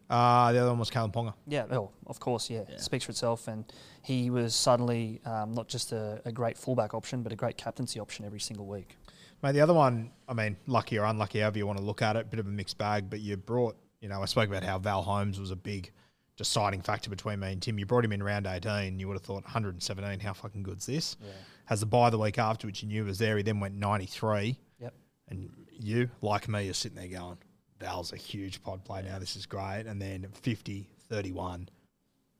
Uh, 0.08 0.52
the 0.52 0.58
other 0.58 0.70
one 0.70 0.78
was 0.78 0.90
Kalyn 0.90 1.12
Ponga. 1.12 1.34
Yeah, 1.46 1.64
well, 1.64 1.92
of 2.06 2.20
course, 2.20 2.50
yeah. 2.50 2.64
Yeah. 2.68 2.78
Speaks 2.78 3.04
for 3.04 3.10
itself. 3.10 3.48
And 3.48 3.64
he 4.02 4.30
was 4.30 4.54
suddenly 4.54 5.20
um, 5.24 5.52
not 5.52 5.68
just 5.68 5.92
a, 5.92 6.20
a 6.24 6.32
great 6.32 6.58
fullback 6.58 6.94
option, 6.94 7.22
but 7.22 7.32
a 7.32 7.36
great 7.36 7.56
captaincy 7.56 8.00
option 8.00 8.24
every 8.24 8.40
single 8.40 8.66
week. 8.66 8.96
Mate, 9.42 9.52
the 9.52 9.60
other 9.60 9.74
one, 9.74 10.10
I 10.28 10.34
mean, 10.34 10.56
lucky 10.66 10.98
or 10.98 11.04
unlucky, 11.04 11.40
however 11.40 11.58
you 11.58 11.66
want 11.66 11.78
to 11.78 11.84
look 11.84 12.00
at 12.00 12.16
it, 12.16 12.30
bit 12.30 12.40
of 12.40 12.46
a 12.46 12.50
mixed 12.50 12.78
bag, 12.78 13.10
but 13.10 13.20
you 13.20 13.36
brought, 13.36 13.76
you 14.00 14.08
know, 14.08 14.22
I 14.22 14.26
spoke 14.26 14.48
about 14.48 14.64
how 14.64 14.78
Val 14.78 15.02
Holmes 15.02 15.38
was 15.38 15.50
a 15.50 15.56
big 15.56 15.92
deciding 16.36 16.82
factor 16.82 17.10
between 17.10 17.40
me 17.40 17.52
and 17.52 17.62
Tim. 17.62 17.78
You 17.78 17.86
brought 17.86 18.04
him 18.04 18.12
in 18.12 18.22
round 18.22 18.46
18, 18.46 18.98
you 18.98 19.06
would 19.08 19.14
have 19.14 19.22
thought 19.22 19.44
117, 19.44 20.20
how 20.20 20.32
fucking 20.32 20.62
good's 20.62 20.86
this? 20.86 21.16
Yeah. 21.22 21.30
Has 21.66 21.80
the 21.80 21.86
buy 21.86 22.10
the 22.10 22.18
week 22.18 22.38
after, 22.38 22.66
which 22.66 22.82
you 22.82 22.88
knew 22.88 23.04
was 23.04 23.18
there. 23.18 23.36
He 23.36 23.42
then 23.42 23.60
went 23.60 23.74
93. 23.74 24.58
Yep. 24.80 24.94
And 25.28 25.50
you, 25.70 26.10
like 26.20 26.48
me, 26.48 26.68
are 26.68 26.74
sitting 26.74 26.98
there 26.98 27.20
going, 27.20 27.38
Val's 27.80 28.12
a 28.12 28.16
huge 28.16 28.62
pod 28.62 28.84
play 28.84 29.02
now. 29.02 29.18
This 29.18 29.36
is 29.36 29.46
great. 29.46 29.84
And 29.86 30.00
then 30.00 30.26
50, 30.42 30.88
31, 31.08 31.68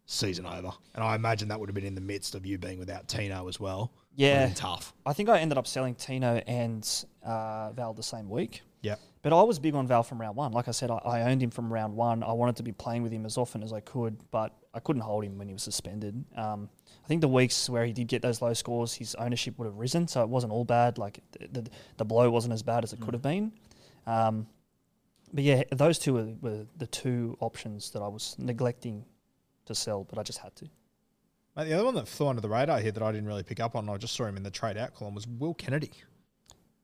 season 0.07 0.47
over. 0.47 0.73
And 0.95 1.03
I 1.03 1.15
imagine 1.15 1.49
that 1.49 1.59
would 1.59 1.69
have 1.69 1.75
been 1.75 1.87
in 1.87 1.95
the 1.95 2.01
midst 2.01 2.35
of 2.35 2.45
you 2.45 2.59
being 2.59 2.79
without 2.79 3.09
Tino 3.09 3.49
as 3.49 3.59
well. 3.59 3.93
Yeah. 4.17 4.51
tough. 4.55 4.95
I 5.05 5.13
think 5.13 5.29
I 5.29 5.41
ended 5.41 5.59
up 5.59 5.67
selling 5.67 5.95
Tino 5.95 6.37
and 6.47 6.89
uh, 7.25 7.73
Val 7.73 7.95
the 7.95 8.03
same 8.03 8.29
week. 8.29 8.63
Yeah. 8.81 8.97
But 9.23 9.33
I 9.33 9.43
was 9.43 9.59
big 9.59 9.75
on 9.75 9.87
Val 9.87 10.03
from 10.03 10.21
round 10.21 10.37
one. 10.37 10.53
Like 10.53 10.69
I 10.69 10.73
said, 10.73 10.91
I, 10.91 10.97
I 10.99 11.23
owned 11.23 11.43
him 11.43 11.51
from 11.51 11.73
round 11.73 11.97
one. 11.97 12.23
I 12.23 12.33
wanted 12.33 12.57
to 12.57 12.63
be 12.63 12.73
playing 12.73 13.03
with 13.03 13.11
him 13.11 13.25
as 13.25 13.39
often 13.39 13.63
as 13.63 13.73
I 13.73 13.81
could, 13.81 14.19
but 14.31 14.55
I 14.75 14.81
couldn't 14.81 15.03
hold 15.03 15.25
him 15.25 15.39
when 15.39 15.49
he 15.49 15.55
was 15.55 15.63
suspended. 15.63 16.23
Um, 16.37 16.69
I 17.03 17.09
think 17.09 17.23
the 17.23 17.29
weeks 17.29 17.69
where 17.69 17.87
he 17.87 17.93
did 17.93 18.07
get 18.09 18.21
those 18.21 18.43
low 18.43 18.53
scores, 18.53 18.93
his 18.95 19.15
ownership 19.15 19.59
would 19.59 19.65
have 19.65 19.77
risen, 19.77 20.07
so 20.07 20.23
it 20.23 20.29
wasn't 20.29 20.53
all 20.53 20.65
bad. 20.65 20.99
Like 20.99 21.21
the, 21.33 21.63
the, 21.63 21.71
the 21.97 22.05
blow 22.05 22.31
wasn't 22.31 22.53
as 22.53 22.63
bad 22.63 22.85
as 22.85 22.93
it 22.93 23.01
could 23.01 23.15
have 23.15 23.23
been. 23.23 23.53
Um, 24.07 24.47
but 25.33 25.43
yeah, 25.43 25.63
those 25.73 25.99
two 25.99 26.15
were, 26.15 26.35
were 26.41 26.67
the 26.77 26.87
two 26.87 27.37
options 27.41 27.91
that 27.93 28.03
I 28.03 28.09
was 28.09 28.37
neglecting 28.39 29.05
to 29.65 29.75
sell, 29.75 30.05
but 30.05 30.19
I 30.19 30.23
just 30.23 30.39
had 30.39 30.55
to. 30.57 30.69
Mate, 31.57 31.65
the 31.69 31.75
other 31.75 31.85
one 31.85 31.95
that 31.95 32.09
flew 32.09 32.27
under 32.29 32.41
the 32.41 32.49
radar 32.49 32.81
here 32.81 32.91
that 32.93 33.03
I 33.03 33.13
didn't 33.13 33.27
really 33.27 33.43
pick 33.45 33.61
up 33.61 33.77
on, 33.77 33.89
I 33.89 33.97
just 33.97 34.15
saw 34.15 34.25
him 34.25 34.37
in 34.37 34.43
the 34.43 34.51
trade 34.51 34.77
out 34.77 34.95
column, 34.95 35.15
was 35.15 35.27
Will 35.27 35.55
Kennedy. 35.55 35.93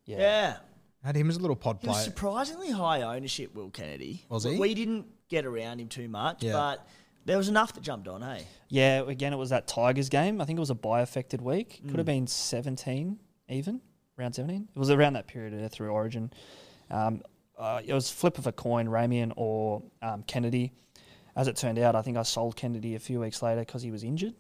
Yeah. 0.07 0.19
yeah. 0.19 0.57
Had 1.05 1.17
him 1.17 1.29
as 1.31 1.37
a 1.37 1.41
little 1.41 1.57
pod 1.57 1.79
He 1.81 1.89
was 1.89 1.97
player. 1.97 2.05
surprisingly 2.05 2.71
high 2.71 3.03
ownership, 3.03 3.55
Will 3.55 3.71
Kennedy. 3.71 4.25
Was 4.29 4.45
We- 4.45 4.55
he? 4.55 4.59
We 4.61 4.75
didn't 4.75 5.07
get 5.29 5.45
around 5.47 5.81
him 5.81 5.89
too 5.89 6.09
much, 6.09 6.43
Yeah. 6.43 6.53
but 6.53 6.87
there 7.25 7.37
was 7.37 7.49
enough 7.49 7.73
that 7.75 7.81
jumped 7.83 8.07
on, 8.07 8.23
hey? 8.23 8.45
Yeah, 8.69 9.03
again, 9.09 9.33
it 9.33 9.37
was 9.37 9.51
that 9.51 9.67
Tigers 9.67 10.09
game. 10.09 10.41
I 10.41 10.45
think 10.45 10.59
it 10.59 10.61
was 10.61 10.71
a 10.71 10.75
buy 10.75 11.01
affected 11.01 11.41
week. 11.41 11.81
Could 11.89 11.97
have 11.97 12.07
been 12.07 12.27
17 12.27 13.19
even, 13.49 13.81
round 14.17 14.35
17. 14.35 14.69
It 14.75 14.79
was 14.79 14.91
around 14.91 15.15
that 15.15 15.27
period 15.27 15.59
there 15.59 15.69
through 15.69 15.89
Origin. 15.91 16.33
Um, 16.91 17.23
uh, 17.59 17.81
it 17.85 17.93
was 17.93 18.11
flip 18.11 18.39
of 18.39 18.47
a 18.47 18.53
coin, 18.53 18.87
Ramian 18.87 19.33
or 19.37 19.83
um, 20.03 20.23
Kennedy. 20.25 20.73
As 21.37 21.47
it 21.49 21.57
turned 21.57 21.79
out, 21.79 21.95
I 21.95 22.03
think 22.03 22.17
I 22.17 22.23
sold 22.25 22.57
Kennedy 22.57 22.95
a 22.95 22.99
few 22.99 23.21
weeks 23.21 23.43
later 23.43 23.61
because 23.63 23.83
he 23.83 23.91
was 23.91 24.03
injured, 24.03 24.35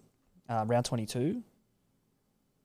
um, 0.51 0.69
round 0.69 0.85
22. 0.85 1.43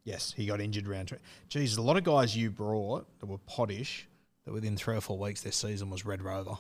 Yes, 0.04 0.34
he 0.36 0.46
got 0.46 0.60
injured 0.60 0.88
round. 0.88 1.08
Tw- 1.08 1.20
Jeez, 1.50 1.78
a 1.78 1.82
lot 1.82 1.98
of 1.98 2.04
guys 2.04 2.36
you 2.36 2.52
brought 2.52 3.08
that 3.20 3.28
were 3.28 3.38
poddish 3.50 4.04
that 4.46 4.54
within 4.54 4.76
three 4.76 4.96
or 4.96 5.02
four 5.02 5.18
weeks 5.18 5.42
their 5.42 5.52
season 5.52 5.90
was 5.90 6.06
Red 6.06 6.22
Rover. 6.22 6.58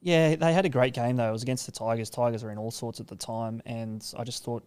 Yeah, 0.00 0.36
they 0.36 0.52
had 0.52 0.64
a 0.64 0.68
great 0.68 0.94
game 0.94 1.16
though. 1.16 1.28
It 1.28 1.32
was 1.32 1.42
against 1.42 1.66
the 1.66 1.72
Tigers. 1.72 2.10
Tigers 2.10 2.42
were 2.42 2.50
in 2.50 2.58
all 2.58 2.70
sorts 2.70 3.00
at 3.00 3.08
the 3.08 3.16
time, 3.16 3.62
and 3.66 4.04
I 4.16 4.24
just 4.24 4.42
thought 4.44 4.64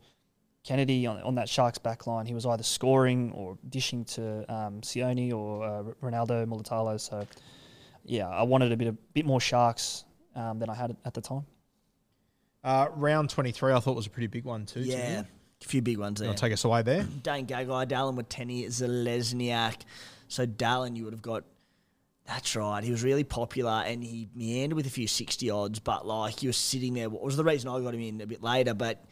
Kennedy 0.63 1.05
on, 1.05 1.21
on 1.21 1.35
that 1.35 1.49
Sharks 1.49 1.77
back 1.77 2.07
line, 2.07 2.25
he 2.25 2.33
was 2.33 2.45
either 2.45 2.63
scoring 2.63 3.31
or 3.33 3.57
dishing 3.69 4.05
to 4.05 4.39
um, 4.53 4.81
Sione 4.81 5.33
or 5.33 5.63
uh, 5.63 5.83
Ronaldo 6.01 6.45
Mulitalo. 6.45 6.99
So, 6.99 7.27
yeah, 8.05 8.27
I 8.29 8.43
wanted 8.43 8.71
a 8.71 8.77
bit 8.77 8.87
a 8.87 8.91
bit 8.91 9.25
more 9.25 9.41
Sharks 9.41 10.05
um, 10.35 10.59
than 10.59 10.69
I 10.69 10.75
had 10.75 10.95
at 11.05 11.13
the 11.13 11.21
time. 11.21 11.45
Uh, 12.63 12.87
round 12.95 13.29
23, 13.29 13.73
I 13.73 13.79
thought 13.79 13.95
was 13.95 14.07
a 14.07 14.09
pretty 14.09 14.27
big 14.27 14.43
one 14.43 14.65
too. 14.65 14.81
Yeah. 14.81 15.23
Timmy. 15.59 15.67
A 15.67 15.69
few 15.69 15.81
big 15.81 15.97
ones 15.97 16.19
You 16.19 16.23
there. 16.23 16.29
want 16.29 16.37
to 16.37 16.45
take 16.45 16.53
us 16.53 16.63
away 16.65 16.81
there? 16.81 17.03
Dane 17.23 17.45
Gagai, 17.47 17.87
Dallin 17.87 18.15
with 18.15 18.29
Tenny, 18.29 18.65
Zelezniak. 18.65 19.81
So 20.27 20.45
Dallin, 20.45 20.95
you 20.95 21.03
would 21.05 21.13
have 21.13 21.21
got. 21.21 21.43
That's 22.27 22.55
right. 22.55 22.83
He 22.83 22.89
was 22.89 23.03
really 23.03 23.23
popular 23.23 23.83
and 23.85 24.03
he 24.03 24.29
meandered 24.33 24.75
with 24.75 24.87
a 24.87 24.89
few 24.89 25.07
60 25.07 25.47
odds, 25.51 25.79
but 25.79 26.07
like 26.07 26.39
he 26.39 26.47
was 26.47 26.57
sitting 26.57 26.95
there. 26.95 27.07
What 27.07 27.21
was 27.21 27.37
the 27.37 27.43
reason 27.43 27.69
I 27.69 27.79
got 27.81 27.93
him 27.93 28.01
in 28.01 28.19
a 28.19 28.25
bit 28.25 28.41
later? 28.41 28.73
But 28.73 29.05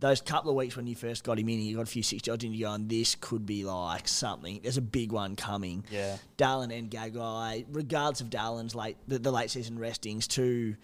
those 0.00 0.20
couple 0.20 0.50
of 0.50 0.56
weeks 0.56 0.76
when 0.76 0.88
you 0.88 0.96
first 0.96 1.22
got 1.22 1.38
him 1.38 1.48
in, 1.48 1.60
you 1.60 1.76
got 1.76 1.82
a 1.82 1.86
few 1.86 2.02
60 2.02 2.28
odds 2.28 2.42
and 2.42 2.52
you're 2.56 2.68
going, 2.68 2.88
this 2.88 3.14
could 3.14 3.46
be 3.46 3.64
like 3.64 4.08
something. 4.08 4.58
There's 4.60 4.76
a 4.76 4.80
big 4.82 5.12
one 5.12 5.36
coming. 5.36 5.84
Yeah. 5.88 6.16
Dallin 6.36 6.76
and 6.76 6.90
Gagai, 6.90 7.66
regardless 7.70 8.20
of 8.22 8.28
Dallin's 8.28 8.74
late 8.74 8.96
the, 9.06 9.20
the 9.20 9.30
late 9.30 9.50
season 9.50 9.78
restings, 9.78 10.26
two 10.26 10.74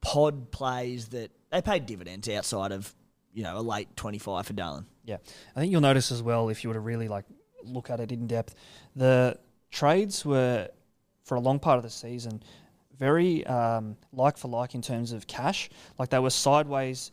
pod 0.00 0.50
plays 0.50 1.08
that 1.08 1.30
they 1.50 1.60
paid 1.60 1.84
dividends 1.84 2.28
outside 2.30 2.72
of 2.72 2.94
you 3.38 3.44
know 3.44 3.56
a 3.56 3.62
late 3.62 3.88
25 3.96 4.46
for 4.46 4.52
Dallin. 4.52 4.84
Yeah, 5.04 5.18
I 5.54 5.60
think 5.60 5.70
you'll 5.70 5.80
notice 5.80 6.10
as 6.10 6.22
well 6.22 6.48
if 6.48 6.64
you 6.64 6.70
were 6.70 6.74
to 6.74 6.80
really 6.80 7.06
like 7.08 7.24
look 7.62 7.88
at 7.88 8.00
it 8.00 8.10
in 8.10 8.26
depth, 8.26 8.54
the 8.96 9.38
trades 9.70 10.24
were 10.24 10.68
for 11.24 11.36
a 11.36 11.40
long 11.40 11.58
part 11.60 11.76
of 11.76 11.84
the 11.84 11.90
season 11.90 12.42
very 12.98 13.46
um, 13.46 13.96
like 14.12 14.36
for 14.36 14.48
like 14.48 14.74
in 14.74 14.82
terms 14.82 15.12
of 15.12 15.28
cash. 15.28 15.70
Like 15.98 16.08
they 16.10 16.18
were 16.18 16.30
sideways. 16.30 17.12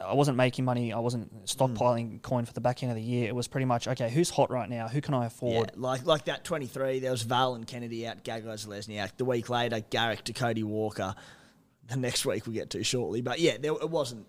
I 0.00 0.14
wasn't 0.14 0.36
making 0.36 0.64
money. 0.64 0.92
I 0.92 1.00
wasn't 1.00 1.44
stockpiling 1.46 2.22
coin 2.22 2.44
for 2.44 2.52
the 2.52 2.60
back 2.60 2.82
end 2.82 2.90
of 2.92 2.96
the 2.96 3.02
year. 3.02 3.26
It 3.28 3.34
was 3.34 3.48
pretty 3.48 3.64
much 3.64 3.88
okay. 3.88 4.08
Who's 4.08 4.30
hot 4.30 4.50
right 4.52 4.70
now? 4.70 4.86
Who 4.88 5.00
can 5.00 5.14
I 5.14 5.22
Yeah, 5.22 5.26
afford? 5.26 5.72
like 5.76 6.06
like 6.06 6.24
that 6.26 6.44
23, 6.44 7.00
there 7.00 7.10
was 7.10 7.22
Val 7.22 7.56
and 7.56 7.66
Kennedy 7.66 8.06
out, 8.06 8.22
Gagai 8.22 8.66
Lesniak. 8.66 9.16
The 9.16 9.24
week 9.24 9.48
later, 9.48 9.80
Garrick 9.80 10.22
to 10.24 10.32
Cody 10.32 10.62
Walker. 10.62 11.14
The 11.88 11.96
next 11.96 12.24
week 12.24 12.46
we 12.46 12.54
get 12.54 12.70
to 12.70 12.84
shortly. 12.84 13.20
But 13.20 13.40
yeah, 13.40 13.56
there, 13.60 13.72
it 13.72 13.90
wasn't 13.90 14.26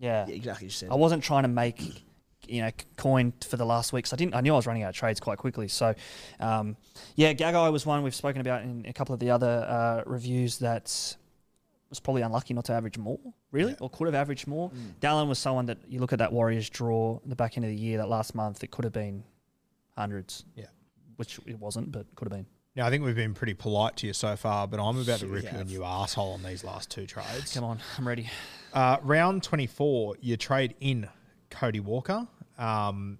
Yeah, 0.00 0.26
yeah, 0.26 0.34
exactly 0.34 0.66
as 0.66 0.72
you 0.72 0.88
said. 0.88 0.88
I 0.90 0.96
wasn't 0.96 1.22
trying 1.22 1.42
to 1.42 1.48
make 1.48 2.04
you 2.48 2.62
know 2.62 2.70
coin 2.96 3.32
for 3.46 3.56
the 3.56 3.66
last 3.66 3.92
week. 3.92 4.06
So 4.06 4.14
I 4.14 4.18
didn't. 4.18 4.34
I 4.34 4.40
knew 4.40 4.52
I 4.52 4.56
was 4.56 4.66
running 4.66 4.82
out 4.82 4.90
of 4.90 4.96
trades 4.96 5.20
quite 5.20 5.38
quickly. 5.38 5.68
So 5.68 5.94
um, 6.40 6.76
yeah, 7.16 7.32
Gagai 7.32 7.70
was 7.72 7.86
one 7.86 8.02
we've 8.02 8.14
spoken 8.14 8.40
about 8.40 8.62
in 8.62 8.84
a 8.88 8.92
couple 8.92 9.12
of 9.12 9.20
the 9.20 9.30
other 9.30 9.66
uh, 9.68 10.02
reviews 10.06 10.58
that 10.58 11.16
was 11.90 12.00
probably 12.00 12.22
unlucky 12.22 12.54
not 12.54 12.64
to 12.66 12.72
average 12.72 12.98
more, 12.98 13.18
really, 13.50 13.76
or 13.80 13.90
could 13.90 14.06
have 14.06 14.14
averaged 14.14 14.46
more. 14.46 14.70
Dallin 15.00 15.28
was 15.28 15.38
someone 15.38 15.66
that 15.66 15.78
you 15.88 16.00
look 16.00 16.12
at 16.12 16.20
that 16.20 16.32
Warriors 16.32 16.70
draw 16.70 17.18
in 17.22 17.28
the 17.28 17.36
back 17.36 17.56
end 17.56 17.66
of 17.66 17.70
the 17.70 17.76
year, 17.76 17.98
that 17.98 18.08
last 18.08 18.34
month, 18.34 18.62
it 18.62 18.70
could 18.70 18.84
have 18.84 18.92
been 18.92 19.24
hundreds. 19.96 20.44
Yeah. 20.54 20.66
Which 21.16 21.38
it 21.46 21.58
wasn't, 21.58 21.92
but 21.92 22.06
could 22.14 22.26
have 22.26 22.32
been. 22.32 22.46
Now, 22.76 22.86
I 22.86 22.90
think 22.90 23.04
we've 23.04 23.16
been 23.16 23.34
pretty 23.34 23.54
polite 23.54 23.96
to 23.96 24.06
you 24.06 24.12
so 24.12 24.36
far, 24.36 24.68
but 24.68 24.80
I'm 24.80 24.98
about 24.98 25.18
to 25.20 25.26
rip 25.26 25.44
we 25.44 25.50
you 25.50 25.58
a 25.58 25.64
new 25.64 25.84
asshole 25.84 26.32
on 26.32 26.42
these 26.42 26.62
last 26.62 26.90
two 26.90 27.04
trades. 27.04 27.52
Come 27.52 27.64
on, 27.64 27.80
I'm 27.98 28.06
ready. 28.06 28.30
Uh, 28.72 28.98
round 29.02 29.42
24, 29.42 30.16
you 30.20 30.36
trade 30.36 30.74
in 30.80 31.08
Cody 31.50 31.80
Walker. 31.80 32.26
Um, 32.58 33.18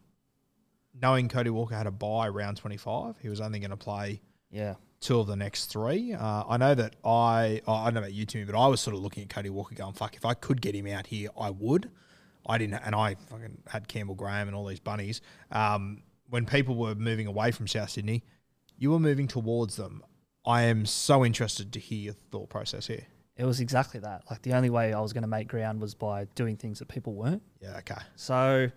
knowing 1.01 1.29
Cody 1.29 1.51
Walker 1.51 1.75
had 1.75 1.87
a 1.87 1.91
buy 1.91 2.29
round 2.29 2.57
25, 2.57 3.17
he 3.21 3.29
was 3.29 3.41
only 3.41 3.59
going 3.59 3.71
to 3.71 3.77
play 3.77 4.21
Yeah. 4.51 4.75
two 5.01 5.19
of 5.19 5.27
the 5.27 5.37
next 5.37 5.67
three. 5.67 6.13
Uh, 6.13 6.45
I 6.49 6.57
know 6.57 6.75
that 6.75 6.97
I, 7.05 7.63
oh, 7.67 7.73
I 7.75 7.85
don't 7.87 7.95
know 7.95 8.01
about 8.01 8.13
you, 8.13 8.27
Timmy, 8.27 8.45
but 8.45 8.55
I 8.59 8.67
was 8.69 8.81
sort 8.81 8.95
of 8.97 9.03
looking 9.03 9.23
at 9.23 9.29
Cody 9.31 9.51
Walker 9.51 9.75
going, 9.75 9.95
fuck, 9.95 10.15
if 10.17 10.25
I 10.25 10.35
could 10.35 10.61
get 10.61 10.75
him 10.75 10.87
out 10.87 11.07
here, 11.07 11.31
I 11.39 11.51
would. 11.51 11.91
I 12.47 12.59
didn't, 12.59 12.75
and 12.85 12.95
I 12.95 13.17
fucking 13.29 13.59
had 13.69 13.87
Campbell 13.89 14.15
Graham 14.15 14.49
and 14.49 14.57
all 14.57 14.67
these 14.67 14.81
bunnies. 14.81 15.21
Um, 15.53 16.03
when 16.29 16.47
people 16.47 16.75
were 16.77 16.95
moving 16.95 17.27
away 17.27 17.51
from 17.51 17.67
South 17.67 17.91
Sydney, 17.91 18.25
you 18.79 18.91
were 18.91 18.99
moving 19.01 19.29
towards 19.29 19.77
them. 19.77 20.03
I 20.47 20.63
am 20.63 20.87
so 20.87 21.25
interested 21.25 21.73
to 21.75 21.81
hear 21.81 21.99
your 21.99 22.15
thought 22.31 22.49
process 22.49 22.87
here. 22.87 23.07
It 23.41 23.47
was 23.47 23.61
exactly 23.61 24.01
that. 24.01 24.25
Like 24.29 24.43
the 24.43 24.53
only 24.53 24.69
way 24.69 24.93
I 24.93 25.01
was 25.01 25.15
going 25.15 25.23
to 25.23 25.29
make 25.29 25.49
ground 25.49 25.81
was 25.81 25.95
by 25.95 26.27
doing 26.35 26.59
things 26.59 26.79
that 26.81 26.89
people 26.89 27.15
weren't. 27.15 27.41
Yeah, 27.63 27.79
okay. 27.79 28.03
So, 28.15 28.71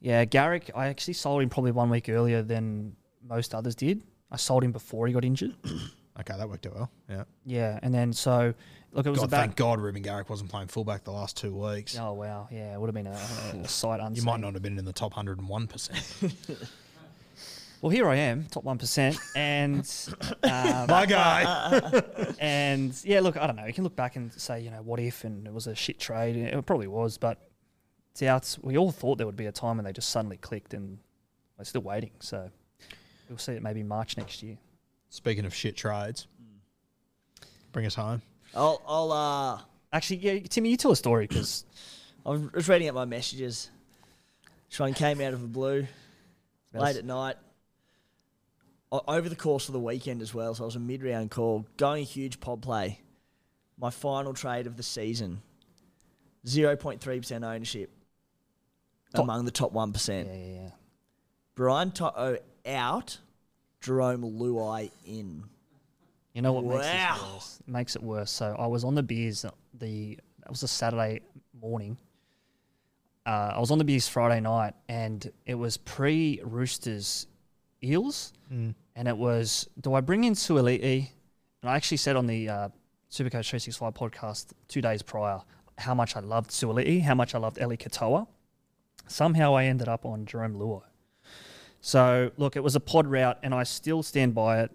yeah, 0.00 0.24
Garrick, 0.24 0.72
I 0.74 0.88
actually 0.88 1.14
sold 1.14 1.40
him 1.40 1.48
probably 1.48 1.70
one 1.70 1.88
week 1.88 2.08
earlier 2.08 2.42
than 2.42 2.96
most 3.22 3.54
others 3.54 3.76
did. 3.76 4.02
I 4.28 4.38
sold 4.38 4.64
him 4.64 4.72
before 4.72 5.06
he 5.06 5.12
got 5.12 5.24
injured. 5.24 5.54
Okay, 6.18 6.32
that 6.34 6.48
worked 6.48 6.66
out 6.66 6.74
well. 6.74 6.90
Yeah. 7.10 7.24
Yeah, 7.44 7.78
and 7.82 7.92
then 7.92 8.10
so 8.10 8.54
look, 8.92 9.04
it 9.04 9.10
was 9.10 9.18
God, 9.18 9.26
about. 9.26 9.40
thank 9.40 9.56
God 9.56 9.82
Reuben 9.82 10.00
Garrick 10.00 10.30
wasn't 10.30 10.48
playing 10.48 10.68
fullback 10.68 11.04
the 11.04 11.10
last 11.10 11.36
two 11.36 11.54
weeks. 11.54 11.98
Oh 12.00 12.14
wow, 12.14 12.48
yeah, 12.50 12.72
it 12.72 12.80
would 12.80 12.86
have 12.86 12.94
been 12.94 13.06
a, 13.06 13.62
a 13.62 13.68
sight 13.68 14.00
unseen. 14.00 14.16
You 14.16 14.22
might 14.22 14.40
not 14.40 14.54
have 14.54 14.62
been 14.62 14.78
in 14.78 14.86
the 14.86 14.94
top 14.94 15.12
101%. 15.12 16.66
Well, 17.82 17.90
here 17.90 18.08
I 18.08 18.16
am, 18.16 18.44
top 18.44 18.64
one 18.64 18.78
percent, 18.78 19.18
and 19.34 19.88
um, 20.42 20.86
My 20.88 21.06
guy. 21.06 22.02
and 22.40 22.98
yeah, 23.04 23.20
look, 23.20 23.36
I 23.36 23.46
don't 23.46 23.56
know. 23.56 23.66
You 23.66 23.72
can 23.72 23.84
look 23.84 23.96
back 23.96 24.16
and 24.16 24.32
say, 24.32 24.60
you 24.60 24.70
know, 24.70 24.82
what 24.82 24.98
if, 24.98 25.24
and 25.24 25.46
it 25.46 25.52
was 25.52 25.66
a 25.66 25.74
shit 25.74 26.00
trade. 26.00 26.36
It 26.36 26.66
probably 26.66 26.86
was, 26.86 27.18
but 27.18 27.38
it's 28.12 28.22
out. 28.22 28.56
We 28.62 28.78
all 28.78 28.90
thought 28.90 29.18
there 29.18 29.26
would 29.26 29.36
be 29.36 29.46
a 29.46 29.52
time 29.52 29.76
when 29.76 29.84
they 29.84 29.92
just 29.92 30.08
suddenly 30.08 30.38
clicked, 30.38 30.74
and 30.74 30.98
we're 31.58 31.64
still 31.64 31.82
waiting. 31.82 32.12
So 32.20 32.50
we'll 33.28 33.38
see 33.38 33.52
it 33.52 33.62
maybe 33.62 33.82
March 33.82 34.16
next 34.16 34.42
year. 34.42 34.56
Speaking 35.10 35.44
of 35.44 35.54
shit 35.54 35.76
trades, 35.76 36.26
bring 37.72 37.86
us 37.86 37.94
home. 37.94 38.22
I'll, 38.54 38.80
I'll 38.86 39.12
uh, 39.12 39.60
Actually, 39.92 40.16
yeah, 40.16 40.38
Timmy, 40.40 40.70
you 40.70 40.76
tell 40.76 40.90
a 40.90 40.96
story 40.96 41.26
because 41.26 41.64
I 42.24 42.30
was 42.30 42.68
reading 42.68 42.88
out 42.88 42.94
my 42.94 43.04
messages. 43.04 43.70
This 44.68 44.80
one 44.80 44.92
came 44.94 45.20
out 45.20 45.32
of 45.32 45.40
the 45.40 45.46
blue, 45.46 45.86
late 46.74 46.96
at 46.96 47.04
night. 47.04 47.36
Over 48.92 49.28
the 49.28 49.36
course 49.36 49.68
of 49.68 49.72
the 49.72 49.80
weekend 49.80 50.22
as 50.22 50.32
well, 50.32 50.54
so 50.54 50.62
it 50.64 50.66
was 50.66 50.76
a 50.76 50.80
mid-round 50.80 51.30
call. 51.30 51.66
Going 51.76 52.02
a 52.02 52.06
huge 52.06 52.38
pod 52.40 52.62
play. 52.62 53.00
My 53.78 53.90
final 53.90 54.32
trade 54.32 54.66
of 54.66 54.76
the 54.76 54.82
season. 54.82 55.42
0.3% 56.46 57.44
ownership 57.44 57.90
Top- 59.14 59.24
among 59.24 59.44
the 59.44 59.50
top 59.50 59.72
1%. 59.72 60.26
yeah, 60.26 60.32
yeah, 60.32 60.62
yeah. 60.62 60.70
Brian 61.56 61.90
To'o 61.90 62.38
out, 62.66 63.18
Jarome 63.82 64.38
Luai 64.38 64.90
in. 65.04 65.42
You 66.32 66.42
know 66.42 66.52
what 66.52 66.64
makes 66.64 66.84
Wow. 66.86 67.14
this 67.14 67.22
worse? 67.32 67.60
It 67.60 67.68
makes 67.68 67.96
it 67.96 68.02
worse. 68.02 68.30
So 68.30 68.54
I 68.58 68.66
was 68.66 68.84
on 68.84 68.94
the 68.94 69.02
beers. 69.02 69.44
The 69.74 70.18
that 70.40 70.50
was 70.50 70.62
a 70.62 70.68
Saturday 70.68 71.22
morning. 71.60 71.96
Uh, 73.24 73.52
I 73.56 73.58
was 73.58 73.70
on 73.72 73.78
the 73.78 73.84
beers 73.84 74.06
Friday 74.06 74.40
night, 74.40 74.74
and 74.88 75.32
it 75.46 75.54
was 75.54 75.76
pre 75.78 76.40
Roosters 76.44 77.26
Eels, 77.86 78.32
and 78.50 79.08
it 79.08 79.16
was 79.16 79.68
do 79.80 79.94
I 79.94 80.00
bring 80.00 80.24
in 80.24 80.34
Suaalii? 80.34 81.10
And 81.62 81.70
I 81.70 81.76
actually 81.76 81.96
said 81.98 82.16
on 82.16 82.26
the 82.26 82.48
uh, 82.48 82.68
Supercoach 83.10 83.48
365 83.48 83.94
podcast 83.94 84.52
two 84.68 84.80
days 84.80 85.02
prior 85.02 85.40
how 85.78 85.94
much 85.94 86.16
I 86.16 86.20
loved 86.20 86.50
Suaalii, 86.50 87.02
how 87.02 87.14
much 87.14 87.34
I 87.34 87.38
loved 87.38 87.58
Eli 87.58 87.76
Katoa. 87.76 88.26
Somehow 89.06 89.54
I 89.54 89.64
ended 89.64 89.88
up 89.88 90.04
on 90.04 90.26
Jarome 90.26 90.56
Luai. 90.56 90.82
So 91.80 92.30
look, 92.36 92.56
it 92.56 92.64
was 92.64 92.74
a 92.74 92.80
pod 92.80 93.06
route, 93.06 93.38
and 93.42 93.54
I 93.54 93.62
still 93.62 94.02
stand 94.02 94.34
by 94.34 94.60
it. 94.62 94.70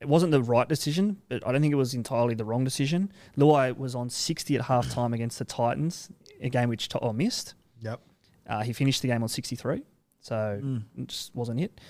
It 0.00 0.08
wasn't 0.08 0.32
the 0.32 0.42
right 0.42 0.68
decision, 0.68 1.18
but 1.28 1.46
I 1.46 1.52
don't 1.52 1.60
think 1.60 1.72
it 1.72 1.76
was 1.76 1.94
entirely 1.94 2.34
the 2.34 2.44
wrong 2.44 2.64
decision. 2.64 3.12
Luai 3.36 3.76
was 3.76 3.94
on 3.94 4.10
60 4.10 4.56
at 4.56 4.62
halftime 4.62 5.14
against 5.14 5.38
the 5.38 5.44
Titans, 5.44 6.10
a 6.40 6.48
game 6.48 6.68
which 6.68 6.88
To'o 6.88 7.12
missed. 7.12 7.54
Yep. 7.80 8.00
Uh, 8.46 8.62
he 8.62 8.72
finished 8.72 9.02
the 9.02 9.08
game 9.08 9.22
on 9.22 9.28
63, 9.28 9.82
so 10.20 10.60
it 10.98 11.06
just 11.08 11.34
wasn't 11.34 11.60
it. 11.60 11.80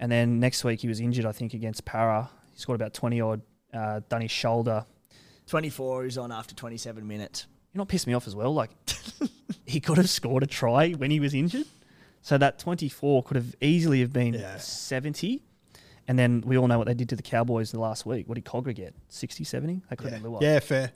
And 0.00 0.10
then 0.10 0.40
next 0.40 0.64
week 0.64 0.80
he 0.80 0.88
was 0.88 0.98
injured, 0.98 1.26
I 1.26 1.32
think, 1.32 1.54
against 1.54 1.84
Para. 1.84 2.28
He 2.54 2.58
scored 2.58 2.80
about 2.80 2.94
20 2.94 3.20
odd, 3.20 3.42
uh, 3.72 4.00
done 4.08 4.22
his 4.22 4.30
shoulder. 4.30 4.84
24 5.46 6.06
is 6.06 6.18
on 6.18 6.32
after 6.32 6.54
27 6.54 7.06
minutes. 7.06 7.46
You 7.72 7.78
know 7.78 7.82
what 7.82 7.88
pissed 7.88 8.06
me 8.06 8.14
off 8.14 8.26
as 8.26 8.34
well? 8.34 8.52
Like, 8.52 8.70
he 9.66 9.78
could 9.78 9.98
have 9.98 10.08
scored 10.10 10.42
a 10.42 10.46
try 10.46 10.92
when 10.92 11.10
he 11.10 11.20
was 11.20 11.34
injured. 11.34 11.66
So 12.22 12.38
that 12.38 12.58
24 12.58 13.22
could 13.24 13.36
have 13.36 13.54
easily 13.60 14.00
have 14.00 14.12
been 14.12 14.34
Yeah. 14.34 14.56
70. 14.58 15.42
And 16.08 16.18
then 16.18 16.42
we 16.46 16.56
all 16.58 16.66
know 16.66 16.78
what 16.78 16.86
they 16.86 16.94
did 16.94 17.08
to 17.10 17.16
the 17.16 17.22
Cowboys 17.22 17.70
the 17.70 17.78
last 17.78 18.04
week. 18.04 18.28
What 18.28 18.34
did 18.34 18.44
Cogger 18.44 18.74
get? 18.74 18.94
60, 19.08 19.44
70? 19.44 19.82
They 19.90 19.96
couldn't 19.96 20.22
Yeah. 20.22 20.30
have 20.30 20.42
yeah, 20.42 20.58
fair. 20.60 20.92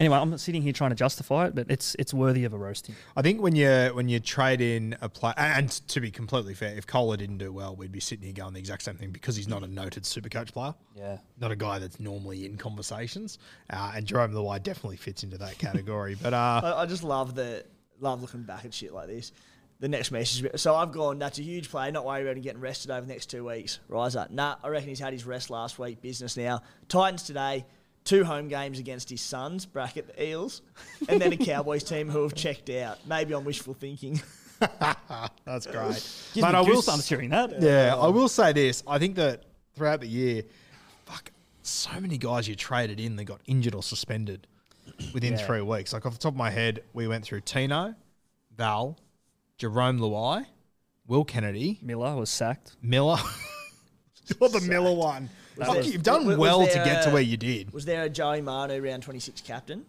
Anyway, 0.00 0.16
I'm 0.16 0.30
not 0.30 0.38
sitting 0.38 0.62
here 0.62 0.72
trying 0.72 0.90
to 0.90 0.96
justify 0.96 1.46
it, 1.46 1.54
but 1.56 1.66
it's 1.68 1.96
it's 1.98 2.14
worthy 2.14 2.44
of 2.44 2.52
a 2.54 2.58
roasting. 2.58 2.94
I 3.16 3.22
think 3.22 3.42
when 3.42 3.56
you 3.56 3.90
when 3.94 4.08
you 4.08 4.20
trade 4.20 4.60
in 4.60 4.96
a 5.00 5.08
play, 5.08 5.32
and 5.36 5.68
to 5.88 6.00
be 6.00 6.10
completely 6.12 6.54
fair, 6.54 6.76
if 6.76 6.86
Cogger 6.86 7.16
didn't 7.18 7.38
do 7.38 7.52
well, 7.52 7.74
we'd 7.74 7.90
be 7.90 7.98
sitting 7.98 8.24
here 8.24 8.32
going 8.32 8.52
the 8.52 8.60
exact 8.60 8.82
same 8.82 8.94
thing 8.94 9.10
because 9.10 9.34
he's 9.34 9.48
not 9.48 9.64
a 9.64 9.66
noted 9.66 10.06
super 10.06 10.28
coach 10.28 10.52
player, 10.52 10.74
Yeah. 10.94 11.18
not 11.40 11.50
a 11.50 11.56
guy 11.56 11.80
that's 11.80 11.98
normally 11.98 12.46
in 12.46 12.56
conversations. 12.56 13.38
Uh, 13.70 13.92
and 13.96 14.06
Jarome 14.06 14.32
Luai 14.34 14.62
definitely 14.62 14.98
fits 14.98 15.24
into 15.24 15.36
that 15.38 15.58
category. 15.58 16.14
But 16.20 16.32
uh, 16.32 16.60
I, 16.64 16.82
I 16.82 16.86
just 16.86 17.02
love 17.02 17.34
the 17.34 17.64
love 17.98 18.20
looking 18.20 18.44
back 18.44 18.64
at 18.64 18.72
shit 18.72 18.92
like 18.94 19.08
this. 19.08 19.32
The 19.80 19.88
next 19.88 20.10
message. 20.10 20.44
So 20.60 20.74
I've 20.74 20.90
gone. 20.92 21.18
That's 21.20 21.38
a 21.38 21.42
huge 21.42 21.70
play. 21.70 21.90
Not 21.92 22.04
worried 22.04 22.22
about 22.22 22.36
him 22.36 22.42
getting 22.42 22.60
rested 22.60 22.90
over 22.90 23.00
the 23.06 23.12
next 23.12 23.26
two 23.26 23.44
weeks. 23.44 23.78
Riser. 23.88 24.26
Nah, 24.30 24.56
I 24.62 24.68
reckon 24.68 24.88
he's 24.88 24.98
had 24.98 25.12
his 25.12 25.24
rest 25.24 25.50
last 25.50 25.78
week. 25.78 26.00
Business 26.02 26.36
now. 26.36 26.62
Titans 26.88 27.22
today. 27.24 27.64
Two 28.08 28.24
home 28.24 28.48
games 28.48 28.78
against 28.78 29.10
his 29.10 29.20
sons. 29.20 29.66
Bracket 29.66 30.06
the 30.16 30.24
Eels, 30.24 30.62
and 31.10 31.20
then 31.20 31.30
a 31.34 31.36
Cowboys 31.50 31.82
team 31.84 32.08
who 32.08 32.22
have 32.22 32.34
checked 32.34 32.70
out. 32.70 32.96
Maybe 33.06 33.34
I'm 33.34 33.44
wishful 33.44 33.74
thinking. 33.74 34.18
that's 35.44 35.66
great. 35.70 35.92
Gives 35.92 36.40
But 36.40 36.52
me 36.52 36.58
I 36.58 36.60
will 36.62 36.80
goosebumps 36.80 37.06
hearing 37.06 37.28
that. 37.30 37.60
Yeah, 37.60 37.94
I 37.98 38.08
will 38.08 38.28
say 38.28 38.54
this. 38.54 38.82
I 38.86 38.98
think 38.98 39.14
that 39.16 39.44
throughout 39.76 40.00
the 40.00 40.06
year, 40.08 40.42
fuck, 41.04 41.30
so 41.62 41.90
many 42.00 42.16
guys 42.16 42.48
you 42.48 42.54
traded 42.54 42.98
in 42.98 43.14
that 43.16 43.24
got 43.24 43.42
injured 43.46 43.74
or 43.74 43.82
suspended 43.82 44.46
within 45.12 45.34
Yeah. 45.34 45.46
three 45.46 45.60
weeks. 45.60 45.92
Like 45.92 46.06
off 46.06 46.14
the 46.14 46.18
top 46.18 46.32
of 46.32 46.38
my 46.38 46.48
head, 46.48 46.82
we 46.94 47.06
went 47.08 47.24
through 47.26 47.42
Tino, 47.42 47.94
Val, 48.56 48.96
Jarome 49.58 49.98
Luai, 50.00 50.46
Will 51.06 51.24
Kennedy, 51.24 51.78
Miller 51.82 52.16
was 52.16 52.30
sacked. 52.30 52.74
Miller. 52.80 53.18
You're 54.40 54.48
the 54.48 54.60
Miller 54.62 54.94
one. 54.94 55.28
That 55.58 55.66
Fuck, 55.66 55.76
was- 55.78 55.92
you've 55.92 56.02
done 56.02 56.24
Was- 56.26 56.36
was 56.36 56.38
well 56.38 56.66
to 56.66 56.72
there 56.72 56.84
get 56.84 57.04
to 57.04 57.10
where 57.10 57.22
you 57.22 57.36
did. 57.36 57.72
Was 57.72 57.84
there 57.84 58.04
a 58.04 58.08
Joey 58.08 58.40
Manu 58.40 58.80
round 58.82 59.02
26 59.02 59.40
captain? 59.42 59.84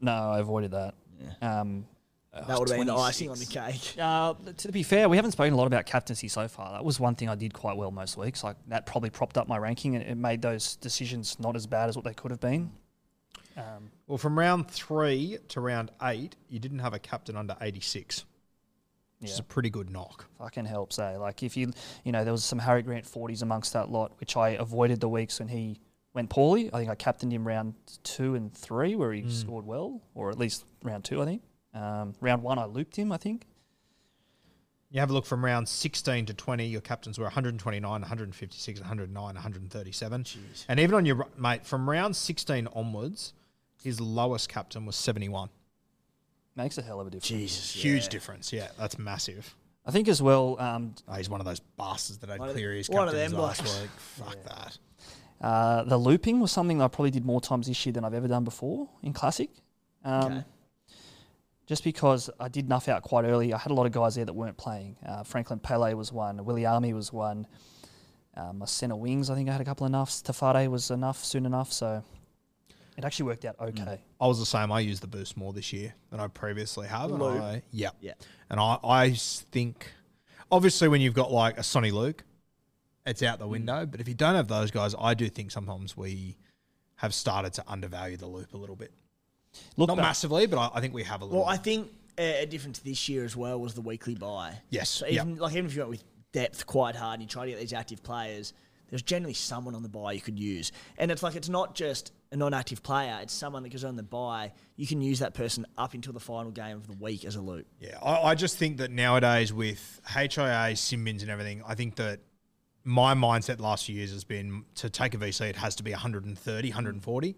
No, 0.00 0.12
I 0.12 0.38
avoided 0.40 0.72
that. 0.72 0.94
Um, 1.40 1.86
That 2.32 2.58
would 2.58 2.68
have 2.68 2.78
been 2.78 2.88
the 2.88 2.96
icing 2.96 3.30
on 3.30 3.38
the 3.38 3.46
cake. 3.46 3.94
uh, 4.00 4.34
to 4.58 4.72
be 4.72 4.82
fair, 4.82 5.08
we 5.08 5.16
haven't 5.16 5.32
spoken 5.32 5.54
a 5.54 5.56
lot 5.56 5.66
about 5.68 5.86
captaincy 5.86 6.28
so 6.28 6.48
far. 6.48 6.72
That 6.72 6.84
was 6.84 6.98
one 7.00 7.14
thing 7.14 7.28
I 7.28 7.34
did 7.36 7.54
quite 7.54 7.76
well 7.76 7.90
most 7.92 8.16
weeks. 8.16 8.42
Like 8.44 8.56
that 8.68 8.86
probably 8.86 9.10
propped 9.10 9.38
up 9.38 9.46
my 9.48 9.56
ranking 9.56 9.94
and 9.94 10.04
it 10.04 10.16
made 10.16 10.42
those 10.42 10.76
decisions 10.76 11.38
not 11.38 11.54
as 11.56 11.66
bad 11.66 11.88
as 11.88 11.96
what 11.96 12.04
they 12.04 12.12
could 12.14 12.30
have 12.32 12.40
been. 12.40 12.72
Um, 13.56 13.90
Well, 14.08 14.18
from 14.18 14.36
round 14.38 14.68
three 14.68 15.38
to 15.48 15.60
round 15.60 15.92
eight, 16.02 16.34
you 16.48 16.58
didn't 16.58 16.80
have 16.80 16.92
a 16.92 16.98
captain 16.98 17.36
under 17.36 17.56
86, 17.60 18.24
which 19.24 19.32
is 19.32 19.38
a 19.38 19.42
pretty 19.42 19.70
good 19.70 19.90
knock. 19.90 20.26
fucking 20.38 20.64
helps, 20.66 20.98
eh? 20.98 21.16
Like 21.16 21.42
if 21.42 21.56
you, 21.56 21.72
you 22.04 22.12
know, 22.12 22.24
there 22.24 22.32
was 22.32 22.44
some 22.44 22.58
Harry 22.58 22.82
Grant 22.82 23.04
40s 23.04 23.42
amongst 23.42 23.72
that 23.72 23.90
lot, 23.90 24.12
which 24.20 24.36
I 24.36 24.50
avoided 24.50 25.00
the 25.00 25.08
weeks 25.08 25.38
when 25.38 25.48
he 25.48 25.80
went 26.12 26.30
poorly. 26.30 26.70
I 26.72 26.78
think 26.78 26.90
I 26.90 26.94
captained 26.94 27.32
him 27.32 27.46
round 27.46 27.74
two 28.02 28.34
and 28.34 28.52
three, 28.54 28.94
where 28.94 29.12
he 29.12 29.28
scored 29.30 29.66
well, 29.66 30.00
or 30.14 30.30
at 30.30 30.38
least 30.38 30.64
round 30.82 31.04
two, 31.04 31.20
I 31.20 31.24
think. 31.24 31.42
Um, 31.74 32.14
round 32.20 32.42
one, 32.42 32.58
I 32.58 32.66
looped 32.66 32.96
him, 32.96 33.10
I 33.10 33.16
think. 33.16 33.46
You 34.90 35.00
have 35.00 35.10
a 35.10 35.12
look 35.12 35.26
from 35.26 35.44
round 35.44 35.68
16 35.68 36.26
to 36.26 36.34
20, 36.34 36.66
your 36.66 36.80
captains 36.80 37.18
were 37.18 37.24
129, 37.24 37.90
156, 37.90 38.80
109, 38.80 39.24
137. 39.24 40.22
Jeez. 40.22 40.64
And 40.68 40.78
even 40.78 40.94
on 40.94 41.04
your, 41.04 41.26
mate, 41.36 41.66
from 41.66 41.90
round 41.90 42.14
16 42.14 42.68
onwards, 42.72 43.32
his 43.82 44.00
lowest 44.00 44.48
captain 44.48 44.86
was 44.86 44.94
71. 44.94 45.48
Makes 46.56 46.78
a 46.78 46.82
hell 46.82 47.00
of 47.00 47.06
a 47.06 47.10
difference. 47.10 47.28
Jesus. 47.28 47.72
Huge 47.72 48.08
difference. 48.08 48.52
Yeah, 48.52 48.68
that's 48.78 48.98
massive. 48.98 49.54
I 49.86 49.90
think 49.90 50.08
as 50.08 50.22
well, 50.22 50.56
um, 50.60 50.94
Oh, 51.08 51.14
he's 51.14 51.28
one 51.28 51.40
of 51.40 51.46
those 51.46 51.60
bastards 51.60 52.18
that 52.20 52.30
had 52.30 52.38
One 52.38 52.48
of- 52.50 52.54
clear 52.54 52.72
his 52.72 52.88
one 52.88 53.08
of 53.08 53.14
captains 53.14 53.32
them 53.32 53.40
last 53.40 53.62
week. 53.82 53.90
Fuck 53.96 54.36
that. 54.44 54.78
Uh, 55.40 55.82
the 55.84 55.98
looping 55.98 56.40
was 56.40 56.52
something 56.52 56.80
I 56.80 56.88
probably 56.88 57.10
did 57.10 57.24
more 57.24 57.40
times 57.40 57.66
this 57.66 57.84
year 57.84 57.92
than 57.92 58.04
I've 58.04 58.14
ever 58.14 58.28
done 58.28 58.44
before 58.44 58.88
in 59.02 59.12
Classic. 59.12 59.50
Um, 60.04 60.24
Okay. 60.32 60.44
Just 61.66 61.82
because 61.82 62.28
I 62.38 62.48
did 62.48 62.66
enough 62.66 62.88
out 62.88 63.02
quite 63.02 63.24
early. 63.24 63.54
I 63.54 63.58
had 63.58 63.70
a 63.70 63.74
lot 63.74 63.86
of 63.86 63.92
guys 63.92 64.16
there 64.16 64.26
that 64.26 64.34
weren't 64.34 64.58
playing. 64.58 64.96
Uh, 65.04 65.22
Franklin 65.22 65.58
Pele 65.58 65.94
was 65.94 66.12
one. 66.12 66.44
Willie 66.44 66.66
Army 66.66 66.92
was 66.92 67.10
one. 67.10 67.46
Uh, 68.36 68.52
my 68.52 68.66
centre 68.66 68.96
wings, 68.96 69.30
I 69.30 69.34
think 69.34 69.48
I 69.48 69.52
had 69.52 69.62
a 69.62 69.64
couple 69.64 69.86
of 69.86 69.92
nuffs. 69.92 70.22
Tafade 70.22 70.68
was 70.68 70.90
enough 70.90 71.24
soon 71.24 71.46
enough. 71.46 71.72
So 71.72 72.04
it 72.96 73.04
actually 73.04 73.26
worked 73.26 73.44
out 73.44 73.56
okay. 73.60 74.00
I 74.20 74.26
was 74.26 74.38
the 74.38 74.46
same. 74.46 74.70
I 74.72 74.80
used 74.80 75.02
the 75.02 75.06
boost 75.06 75.36
more 75.36 75.52
this 75.52 75.72
year 75.72 75.94
than 76.10 76.20
I 76.20 76.28
previously 76.28 76.86
have. 76.86 77.10
And 77.10 77.18
Luke. 77.20 77.40
I, 77.42 77.62
yeah. 77.70 77.90
Yeah. 78.00 78.12
And 78.50 78.60
I, 78.60 78.78
I 78.84 79.08
s- 79.08 79.44
think, 79.50 79.90
obviously, 80.50 80.88
when 80.88 81.00
you've 81.00 81.14
got 81.14 81.32
like 81.32 81.58
a 81.58 81.62
Sonny 81.62 81.90
Luke, 81.90 82.24
it's 83.06 83.22
out 83.22 83.38
the 83.38 83.46
window. 83.48 83.84
But 83.86 84.00
if 84.00 84.08
you 84.08 84.14
don't 84.14 84.34
have 84.34 84.48
those 84.48 84.70
guys, 84.70 84.94
I 84.98 85.14
do 85.14 85.28
think 85.28 85.50
sometimes 85.50 85.96
we 85.96 86.36
have 86.96 87.12
started 87.12 87.52
to 87.54 87.64
undervalue 87.66 88.16
the 88.16 88.26
loop 88.26 88.54
a 88.54 88.56
little 88.56 88.76
bit. 88.76 88.92
Look, 89.76 89.88
Not 89.88 89.96
back- 89.96 90.04
massively, 90.06 90.46
but 90.46 90.58
I, 90.58 90.70
I 90.78 90.80
think 90.80 90.94
we 90.94 91.02
have 91.04 91.20
a 91.20 91.24
little. 91.24 91.40
Well, 91.40 91.48
I 91.48 91.56
think 91.56 91.90
uh, 92.18 92.22
a 92.22 92.46
difference 92.46 92.78
this 92.80 93.08
year 93.08 93.24
as 93.24 93.36
well 93.36 93.60
was 93.60 93.74
the 93.74 93.80
weekly 93.80 94.14
buy. 94.14 94.54
Yes, 94.70 94.88
So 94.88 95.06
yep. 95.06 95.26
like 95.36 95.52
even 95.52 95.66
if 95.66 95.74
you 95.74 95.80
went 95.80 95.90
with 95.90 96.04
depth 96.32 96.66
quite 96.66 96.96
hard 96.96 97.14
and 97.14 97.22
you 97.22 97.28
try 97.28 97.44
to 97.44 97.50
get 97.50 97.60
these 97.60 97.72
active 97.72 98.02
players, 98.02 98.52
there's 98.90 99.02
generally 99.02 99.34
someone 99.34 99.74
on 99.74 99.82
the 99.82 99.88
buy 99.88 100.12
you 100.12 100.20
could 100.20 100.38
use. 100.38 100.70
And 100.98 101.10
it's 101.10 101.22
like 101.22 101.34
it's 101.36 101.48
not 101.48 101.74
just 101.74 102.12
a 102.34 102.36
non-active 102.36 102.82
player; 102.82 103.18
it's 103.22 103.32
someone 103.32 103.62
that 103.62 103.70
goes 103.70 103.84
on 103.84 103.96
the 103.96 104.02
buy. 104.02 104.52
You 104.76 104.86
can 104.86 105.00
use 105.00 105.20
that 105.20 105.32
person 105.32 105.64
up 105.78 105.94
until 105.94 106.12
the 106.12 106.20
final 106.20 106.50
game 106.50 106.76
of 106.76 106.86
the 106.86 106.92
week 106.94 107.24
as 107.24 107.36
a 107.36 107.40
loop. 107.40 107.66
Yeah, 107.80 107.98
I, 108.02 108.30
I 108.30 108.34
just 108.34 108.58
think 108.58 108.76
that 108.78 108.90
nowadays 108.90 109.52
with 109.52 110.00
HIA, 110.06 110.76
sin 110.76 111.04
bins, 111.04 111.22
and 111.22 111.30
everything, 111.30 111.62
I 111.66 111.74
think 111.74 111.96
that 111.96 112.20
my 112.82 113.14
mindset 113.14 113.56
the 113.56 113.62
last 113.62 113.86
few 113.86 113.94
years 113.94 114.12
has 114.12 114.24
been 114.24 114.64
to 114.74 114.90
take 114.90 115.14
a 115.14 115.16
VC, 115.16 115.48
it 115.48 115.56
has 115.56 115.76
to 115.76 115.82
be 115.82 115.92
130, 115.92 116.68
140. 116.68 117.36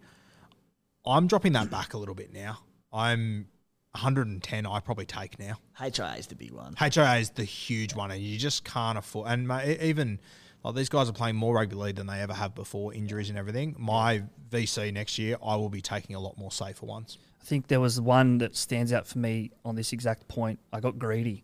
I'm 1.05 1.27
dropping 1.27 1.53
that 1.53 1.69
back 1.69 1.93
a 1.93 1.97
little 1.97 2.15
bit 2.15 2.33
now. 2.33 2.59
I'm 2.91 3.47
110. 3.91 4.65
I 4.65 4.79
probably 4.79 5.05
take 5.05 5.39
now. 5.39 5.57
HIA 5.79 6.15
is 6.17 6.27
the 6.27 6.35
big 6.35 6.51
one. 6.51 6.75
HIA 6.75 7.15
is 7.15 7.29
the 7.29 7.43
huge 7.43 7.95
one, 7.95 8.11
and 8.11 8.21
you 8.21 8.37
just 8.37 8.65
can't 8.65 8.97
afford. 8.97 9.29
And 9.29 9.49
even 9.81 10.19
like 10.63 10.75
these 10.75 10.89
guys 10.89 11.09
are 11.09 11.13
playing 11.13 11.35
more 11.35 11.55
rugby 11.55 11.75
league 11.75 11.95
than 11.95 12.07
they 12.07 12.19
ever 12.21 12.33
have 12.33 12.53
before, 12.55 12.93
injuries 12.93 13.29
and 13.29 13.37
everything. 13.37 13.75
My 13.77 14.23
VC 14.49 14.91
next 14.93 15.17
year, 15.17 15.37
I 15.43 15.55
will 15.55 15.69
be 15.69 15.81
taking 15.81 16.15
a 16.15 16.19
lot 16.19 16.37
more 16.37 16.51
safer 16.51 16.85
ones. 16.85 17.17
I 17.41 17.45
think 17.45 17.67
there 17.67 17.79
was 17.79 18.01
one 18.01 18.39
that 18.39 18.55
stands 18.57 18.91
out 18.91 19.07
for 19.07 19.19
me 19.19 19.51
on 19.63 19.75
this 19.75 19.93
exact 19.93 20.27
point. 20.27 20.59
I 20.73 20.79
got 20.81 20.99
greedy. 20.99 21.43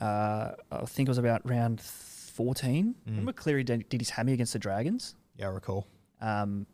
Uh, 0.00 0.52
I 0.70 0.84
think 0.86 1.08
it 1.08 1.10
was 1.10 1.18
about 1.18 1.46
round 1.48 1.80
14. 1.80 2.94
Remember 3.06 3.32
Cleary 3.32 3.62
did, 3.64 3.88
did 3.88 4.00
his 4.00 4.10
hammy 4.10 4.32
against 4.32 4.54
the 4.54 4.58
Dragons? 4.58 5.14
Yeah, 5.36 5.46
I 5.48 5.50
recall. 5.50 5.86
Um, 6.20 6.66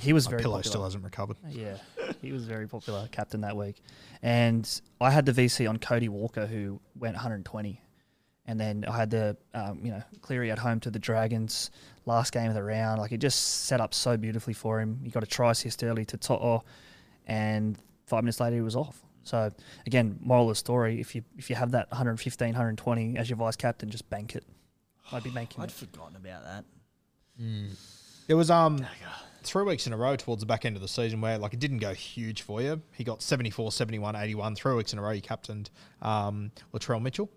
he 0.00 0.12
was 0.12 0.24
My 0.26 0.30
very 0.30 0.42
pillow 0.42 0.56
popular. 0.56 0.70
still 0.70 0.84
hasn't 0.84 1.04
recovered. 1.04 1.36
Yeah, 1.50 1.76
he 2.22 2.32
was 2.32 2.44
very 2.44 2.66
popular 2.68 3.08
captain 3.12 3.42
that 3.42 3.56
week. 3.56 3.82
And 4.22 4.68
I 5.00 5.10
had 5.10 5.26
the 5.26 5.32
VC 5.32 5.68
on 5.68 5.78
Cody 5.78 6.08
Walker, 6.08 6.46
who 6.46 6.80
went 6.98 7.14
120. 7.14 7.80
And 8.46 8.58
then 8.58 8.84
I 8.88 8.96
had 8.96 9.10
the, 9.10 9.36
um, 9.54 9.80
you 9.84 9.92
know, 9.92 10.02
Cleary 10.20 10.50
at 10.50 10.58
home 10.58 10.80
to 10.80 10.90
the 10.90 10.98
Dragons 10.98 11.70
last 12.06 12.32
game 12.32 12.48
of 12.48 12.54
the 12.54 12.62
round. 12.62 13.00
Like 13.00 13.12
it 13.12 13.18
just 13.18 13.64
set 13.66 13.80
up 13.80 13.94
so 13.94 14.16
beautifully 14.16 14.54
for 14.54 14.80
him. 14.80 15.00
He 15.04 15.10
got 15.10 15.22
a 15.22 15.26
try 15.26 15.52
assist 15.52 15.82
early 15.84 16.04
to 16.06 16.16
To'o, 16.16 16.64
and 17.26 17.78
five 18.06 18.24
minutes 18.24 18.40
later 18.40 18.56
he 18.56 18.62
was 18.62 18.76
off. 18.76 19.00
So 19.22 19.50
again, 19.86 20.18
moral 20.20 20.44
of 20.44 20.50
the 20.50 20.54
story: 20.56 21.00
if 21.00 21.14
you 21.14 21.22
if 21.38 21.48
you 21.50 21.56
have 21.56 21.70
that 21.72 21.88
115, 21.90 22.48
120 22.48 23.16
as 23.16 23.30
your 23.30 23.36
vice 23.36 23.56
captain, 23.56 23.88
just 23.90 24.08
bank 24.10 24.34
it. 24.34 24.44
I'd 25.12 25.22
be 25.22 25.30
banking 25.34 25.62
I'd 25.62 25.68
it. 25.68 25.72
forgotten 25.72 26.16
about 26.16 26.42
that. 26.42 26.64
There 28.26 28.36
was 28.36 28.50
um 28.50 28.84
three 29.42 29.64
weeks 29.64 29.86
in 29.86 29.92
a 29.92 29.96
row 29.96 30.16
towards 30.16 30.40
the 30.40 30.46
back 30.46 30.64
end 30.64 30.76
of 30.76 30.82
the 30.82 30.88
season 30.88 31.20
where 31.20 31.38
like 31.38 31.52
it 31.54 31.60
didn't 31.60 31.78
go 31.78 31.94
huge 31.94 32.42
for 32.42 32.60
you. 32.62 32.80
He 32.92 33.04
got 33.04 33.22
74, 33.22 33.72
71, 33.72 34.16
81. 34.16 34.54
Three 34.56 34.74
weeks 34.74 34.92
in 34.92 34.98
a 34.98 35.02
row, 35.02 35.10
he 35.12 35.20
captained 35.20 35.70
um, 36.00 36.50
Latrell 36.72 37.00
Mitchell. 37.02 37.30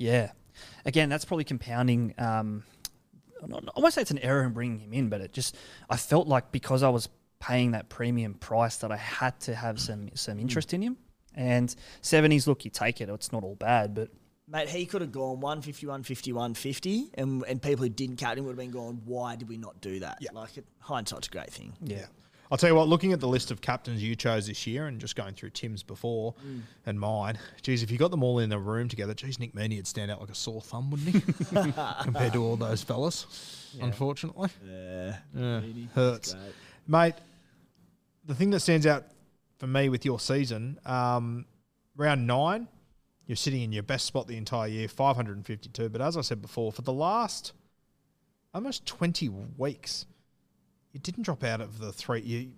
Yeah. 0.00 0.32
Again, 0.84 1.08
that's 1.08 1.24
probably 1.24 1.44
compounding. 1.44 2.14
Um, 2.18 2.64
I 3.42 3.80
won't 3.80 3.94
say 3.94 4.02
it's 4.02 4.10
an 4.10 4.18
error 4.18 4.42
in 4.44 4.52
bringing 4.52 4.80
him 4.80 4.92
in, 4.92 5.08
but 5.08 5.20
it 5.20 5.32
just 5.32 5.56
I 5.88 5.96
felt 5.96 6.26
like 6.26 6.50
because 6.52 6.82
I 6.82 6.88
was 6.88 7.08
paying 7.38 7.70
that 7.72 7.88
premium 7.88 8.34
price 8.34 8.76
that 8.78 8.90
I 8.90 8.96
had 8.96 9.38
to 9.40 9.54
have 9.54 9.78
some 9.78 10.10
some 10.14 10.38
interest 10.38 10.74
in 10.74 10.82
him. 10.82 10.96
And 11.34 11.74
seventies, 12.00 12.46
look, 12.46 12.64
you 12.64 12.70
take 12.70 13.00
it. 13.00 13.08
It's 13.08 13.30
not 13.30 13.44
all 13.44 13.54
bad, 13.54 13.94
but 13.94 14.10
Mate, 14.48 14.68
he 14.68 14.84
could 14.84 15.00
have 15.00 15.12
gone 15.12 15.38
150, 15.38 15.86
150, 15.86 16.32
150, 16.32 17.10
and, 17.14 17.44
and 17.46 17.62
people 17.62 17.84
who 17.84 17.88
didn't 17.88 18.16
captain 18.16 18.38
him 18.38 18.46
would 18.46 18.52
have 18.52 18.58
been 18.58 18.72
going, 18.72 19.00
why 19.04 19.36
did 19.36 19.48
we 19.48 19.56
not 19.56 19.80
do 19.80 20.00
that? 20.00 20.18
Yeah. 20.20 20.30
Like, 20.32 20.56
it, 20.56 20.64
hindsight's 20.80 21.28
a 21.28 21.30
great 21.30 21.52
thing. 21.52 21.72
yeah, 21.80 22.06
I'll 22.50 22.58
tell 22.58 22.68
you 22.68 22.74
what, 22.74 22.88
looking 22.88 23.12
at 23.12 23.20
the 23.20 23.28
list 23.28 23.50
of 23.52 23.60
captains 23.60 24.02
you 24.02 24.16
chose 24.16 24.48
this 24.48 24.66
year 24.66 24.86
and 24.88 25.00
just 25.00 25.14
going 25.14 25.34
through 25.34 25.50
Tim's 25.50 25.82
before 25.84 26.34
Mm. 26.44 26.62
and 26.86 26.98
mine, 26.98 27.38
geez, 27.62 27.82
if 27.84 27.90
you 27.92 27.98
got 27.98 28.10
them 28.10 28.24
all 28.24 28.40
in 28.40 28.50
a 28.52 28.58
room 28.58 28.88
together, 28.88 29.14
geez, 29.14 29.38
Nick 29.38 29.54
Meaney 29.54 29.76
would 29.76 29.86
stand 29.86 30.10
out 30.10 30.20
like 30.20 30.30
a 30.30 30.34
sore 30.34 30.60
thumb, 30.60 30.90
wouldn't 30.90 31.14
he? 31.14 31.20
Compared 32.02 32.32
to 32.32 32.42
all 32.42 32.56
those 32.56 32.82
fellas, 32.82 33.76
unfortunately. 33.80 34.48
Yeah. 34.68 35.16
Yeah, 35.34 35.60
hurts. 35.94 36.34
Mate, 36.88 37.14
the 38.26 38.34
thing 38.34 38.50
that 38.50 38.60
stands 38.60 38.84
out 38.86 39.04
for 39.58 39.66
me 39.68 39.88
with 39.88 40.04
your 40.04 40.18
season, 40.18 40.78
um, 40.86 41.44
round 41.96 42.26
nine, 42.26 42.66
you're 43.26 43.36
sitting 43.36 43.62
in 43.62 43.72
your 43.72 43.84
best 43.84 44.06
spot 44.06 44.26
the 44.26 44.36
entire 44.36 44.66
year, 44.66 44.88
552. 44.88 45.88
But 45.88 46.00
as 46.00 46.16
I 46.16 46.22
said 46.22 46.42
before, 46.42 46.72
for 46.72 46.82
the 46.82 46.92
last 46.92 47.52
almost 48.52 48.86
20 48.86 49.28
weeks, 49.56 50.06
you 50.92 51.00
didn't 51.00 51.22
drop 51.24 51.44
out 51.44 51.60
of 51.60 51.78
the 51.78 51.92
three. 51.92 52.20
You, 52.20 52.50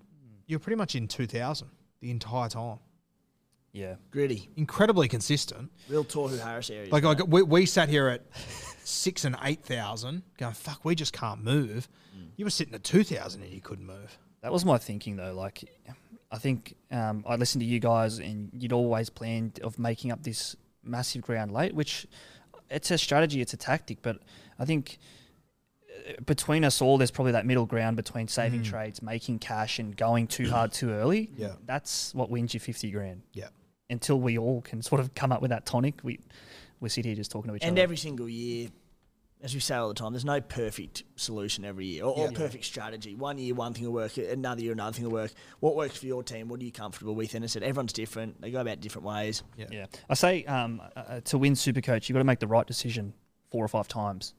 you're 0.46 0.58
pretty 0.58 0.76
much 0.76 0.94
in 0.94 1.08
2000 1.08 1.68
the 2.00 2.10
entire 2.10 2.48
time. 2.48 2.78
yeah. 3.72 3.94
Gritty. 4.10 4.48
Incredibly 4.56 5.08
consistent. 5.08 5.70
Real 5.88 6.04
Tohu 6.04 6.38
Harris 6.38 6.70
area. 6.70 6.90
Like, 6.90 7.04
like 7.04 7.26
we, 7.26 7.42
we 7.42 7.66
sat 7.66 7.88
here 7.88 8.08
at 8.08 8.22
six 8.84 9.24
and 9.24 9.36
8,000 9.42 10.22
going, 10.38 10.54
fuck, 10.54 10.84
we 10.84 10.94
just 10.94 11.12
can't 11.12 11.42
move. 11.42 11.88
You 12.36 12.44
were 12.44 12.50
sitting 12.50 12.74
at 12.74 12.82
2,000 12.84 13.42
and 13.42 13.52
you 13.52 13.60
couldn't 13.60 13.86
move. 13.86 14.18
That 14.42 14.52
was 14.52 14.64
my 14.64 14.78
thinking 14.78 15.16
though. 15.16 15.34
Like, 15.34 15.64
I 16.30 16.38
think 16.38 16.74
um, 16.90 17.24
I 17.26 17.36
listened 17.36 17.60
to 17.60 17.66
you 17.66 17.78
guys, 17.78 18.18
and 18.18 18.50
you'd 18.54 18.72
always 18.72 19.10
planned 19.10 19.60
of 19.62 19.78
making 19.78 20.10
up 20.10 20.22
this 20.22 20.56
massive 20.82 21.22
ground 21.22 21.52
late, 21.52 21.74
which 21.74 22.06
it's 22.70 22.90
a 22.90 22.96
strategy, 22.98 23.40
it's 23.42 23.52
a 23.52 23.56
tactic. 23.58 23.98
But 24.02 24.18
I 24.58 24.64
think 24.64 24.98
between 26.26 26.64
us 26.64 26.80
all, 26.80 26.98
there's 26.98 27.10
probably 27.10 27.32
that 27.32 27.46
middle 27.46 27.66
ground 27.66 27.96
between 27.96 28.28
saving 28.28 28.62
trades, 28.62 29.02
making 29.02 29.38
cash, 29.38 29.78
and 29.78 29.96
going 29.96 30.26
too 30.26 30.50
hard 30.50 30.72
too 30.72 30.90
early. 30.90 31.30
Yeah. 31.36 31.52
that's 31.64 32.14
what 32.14 32.30
wins 32.30 32.54
you 32.54 32.60
fifty 32.60 32.90
grand. 32.90 33.22
Yeah. 33.32 33.48
Until 33.90 34.20
we 34.20 34.38
all 34.38 34.62
can 34.62 34.82
sort 34.82 35.00
of 35.00 35.14
come 35.14 35.32
up 35.32 35.42
with 35.42 35.50
that 35.50 35.66
tonic, 35.66 36.00
we 36.02 36.20
we 36.80 36.88
sit 36.88 37.04
here 37.04 37.14
just 37.14 37.30
talking 37.30 37.50
to 37.50 37.56
each 37.56 37.62
and 37.62 37.68
other. 37.68 37.72
And 37.72 37.78
every 37.78 37.96
single 37.96 38.28
year, 38.28 38.68
as 39.42 39.54
we 39.54 39.60
say 39.60 39.74
all 39.76 39.88
the 39.88 39.94
time, 39.94 40.12
there's 40.12 40.24
no 40.24 40.40
perfect 40.40 41.02
solution 41.16 41.64
every 41.64 41.86
year 41.86 42.04
or, 42.04 42.16
or 42.16 42.32
perfect 42.32 42.64
strategy. 42.64 43.14
One 43.14 43.38
year, 43.38 43.54
one 43.54 43.74
thing 43.74 43.84
will 43.84 43.92
work. 43.92 44.16
Another 44.16 44.62
year, 44.62 44.72
another 44.72 44.94
thing 44.94 45.04
will 45.04 45.12
work. 45.12 45.32
What 45.60 45.76
works 45.76 45.98
for 45.98 46.06
your 46.06 46.22
team? 46.22 46.48
What 46.48 46.60
are 46.60 46.64
you 46.64 46.72
comfortable 46.72 47.14
with? 47.14 47.34
And 47.34 47.44
I 47.44 47.48
said, 47.48 47.62
everyone's 47.62 47.92
different. 47.92 48.40
They 48.40 48.50
go 48.50 48.60
about 48.60 48.80
different 48.80 49.06
ways. 49.06 49.42
Yeah, 49.56 49.86
I 50.08 50.14
say 50.14 50.44
um, 50.44 50.80
uh, 50.96 51.20
to 51.20 51.38
win 51.38 51.54
Supercoach, 51.54 52.08
you've 52.08 52.14
got 52.14 52.20
to 52.20 52.24
make 52.24 52.40
the 52.40 52.46
right 52.46 52.66
decision 52.66 53.14
four 53.50 53.64
or 53.64 53.68
five 53.68 53.88
times 53.88 54.34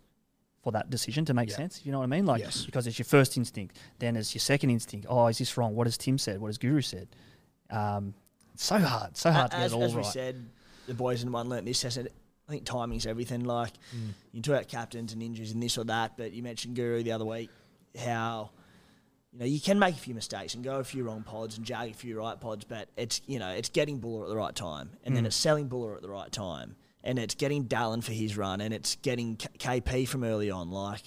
for 0.64 0.72
that 0.72 0.90
decision 0.90 1.26
to 1.26 1.34
make 1.34 1.50
Yeah. 1.50 1.58
sense. 1.58 1.82
You 1.86 1.92
know 1.92 2.00
what 2.00 2.06
I 2.06 2.08
mean? 2.08 2.26
Like 2.26 2.42
Yes. 2.42 2.66
because 2.66 2.88
it's 2.88 2.98
your 2.98 3.06
first 3.06 3.38
instinct, 3.38 3.78
then 4.00 4.16
it's 4.16 4.34
your 4.34 4.40
second 4.40 4.70
instinct. 4.70 5.06
Oh, 5.10 5.28
is 5.28 5.38
this 5.38 5.56
wrong? 5.58 5.76
What 5.76 5.88
has 5.88 5.98
Tim 5.98 6.18
said? 6.18 6.40
What 6.40 6.48
has 6.48 6.58
Guru 6.58 6.82
said? 6.82 7.10
Um, 7.70 8.14
so 8.56 8.78
hard, 8.80 9.18
so 9.18 9.32
hard 9.32 9.52
to 9.52 9.58
get 9.58 9.64
as, 9.66 9.74
it 9.74 9.76
all 9.76 9.84
as 9.84 9.96
we 9.96 10.04
said, 10.04 10.46
the 10.88 10.94
boys 10.94 11.22
in 11.24 11.32
one 11.32 11.50
learnt 11.50 11.66
this. 11.66 11.84
I 11.86 11.90
said, 11.90 12.08
I 12.48 12.52
think 12.52 12.66
timing's 12.66 13.06
everything. 13.06 13.44
Like 13.44 13.74
you 14.32 14.42
talk 14.42 14.56
about 14.56 14.68
captains 14.70 15.12
and 15.14 15.22
injuries 15.22 15.52
and 15.52 15.62
this 15.62 15.78
or 15.78 15.84
that, 15.86 16.18
but 16.18 16.32
you 16.34 16.44
mentioned 16.44 16.76
Guru 16.76 17.04
the 17.04 17.12
other 17.12 17.26
week 17.26 17.50
how 18.00 18.52
you 19.32 19.40
know 19.40 19.46
you 19.46 19.60
can 19.60 19.80
make 19.80 19.96
a 19.96 20.00
few 20.00 20.14
mistakes 20.14 20.54
and 20.56 20.64
go 20.64 20.78
a 20.80 20.84
few 20.84 21.04
wrong 21.04 21.24
pods 21.24 21.58
and 21.58 21.66
jag 21.66 21.92
a 21.92 21.94
few 21.94 22.18
right 22.18 22.40
pods, 22.40 22.64
but 22.64 22.88
it's 22.96 23.22
you 23.28 23.40
know 23.40 23.50
it's 23.50 23.70
getting 23.70 24.00
Bula 24.00 24.24
at 24.24 24.30
the 24.30 24.36
right 24.38 24.56
time 24.56 24.92
and 25.04 25.16
then 25.16 25.26
it's 25.26 25.36
selling 25.36 25.68
Bula 25.68 25.96
at 25.96 26.02
the 26.02 26.10
right 26.10 26.32
time 26.32 26.76
and 27.04 27.20
it's 27.20 27.36
getting 27.36 27.66
Dallin 27.66 28.04
for 28.04 28.12
his 28.14 28.38
run 28.38 28.62
and 28.62 28.74
it's 28.74 28.96
getting 28.98 29.36
K- 29.38 29.82
KP 29.82 30.08
from 30.08 30.24
early 30.24 30.50
on. 30.52 30.72
Like 30.72 31.02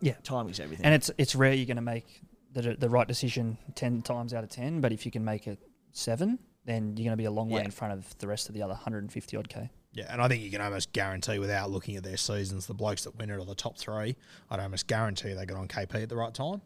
yeah, 0.00 0.14
timing's 0.22 0.60
everything. 0.60 0.84
and 0.84 0.94
it's 0.94 1.10
it's 1.18 1.34
rare 1.34 1.52
you're 1.52 1.66
going 1.66 1.76
to 1.76 1.82
make 1.82 2.20
the 2.52 2.74
the 2.78 2.88
right 2.88 3.06
decision 3.08 3.58
ten 3.74 4.02
times 4.02 4.34
out 4.34 4.44
of 4.44 4.50
ten, 4.50 4.80
but 4.80 4.92
if 4.92 5.04
you 5.06 5.12
can 5.12 5.24
make 5.24 5.46
it 5.46 5.58
seven, 5.92 6.38
then 6.64 6.96
you're 6.96 7.04
going 7.04 7.12
to 7.12 7.16
be 7.16 7.24
a 7.24 7.30
long 7.30 7.48
way 7.48 7.60
Yeah. 7.60 7.66
in 7.66 7.70
front 7.70 7.94
of 7.94 8.18
the 8.18 8.26
rest 8.26 8.48
of 8.48 8.54
the 8.54 8.62
other 8.62 8.74
150 8.74 9.36
odd 9.36 9.48
k. 9.48 9.70
Yeah, 9.92 10.06
and 10.10 10.20
I 10.20 10.28
think 10.28 10.42
you 10.42 10.50
can 10.50 10.60
almost 10.60 10.92
guarantee 10.92 11.38
without 11.38 11.70
looking 11.70 11.96
at 11.96 12.02
their 12.02 12.18
seasons, 12.18 12.66
the 12.66 12.74
blokes 12.74 13.04
that 13.04 13.16
win 13.16 13.30
it 13.30 13.34
are 13.34 13.44
the 13.46 13.54
top 13.54 13.78
three. 13.78 14.14
I'd 14.50 14.60
almost 14.60 14.86
guarantee 14.88 15.32
they 15.32 15.46
got 15.46 15.56
on 15.56 15.68
KP 15.68 16.02
at 16.02 16.08
the 16.10 16.16
right 16.16 16.34
time. 16.34 16.60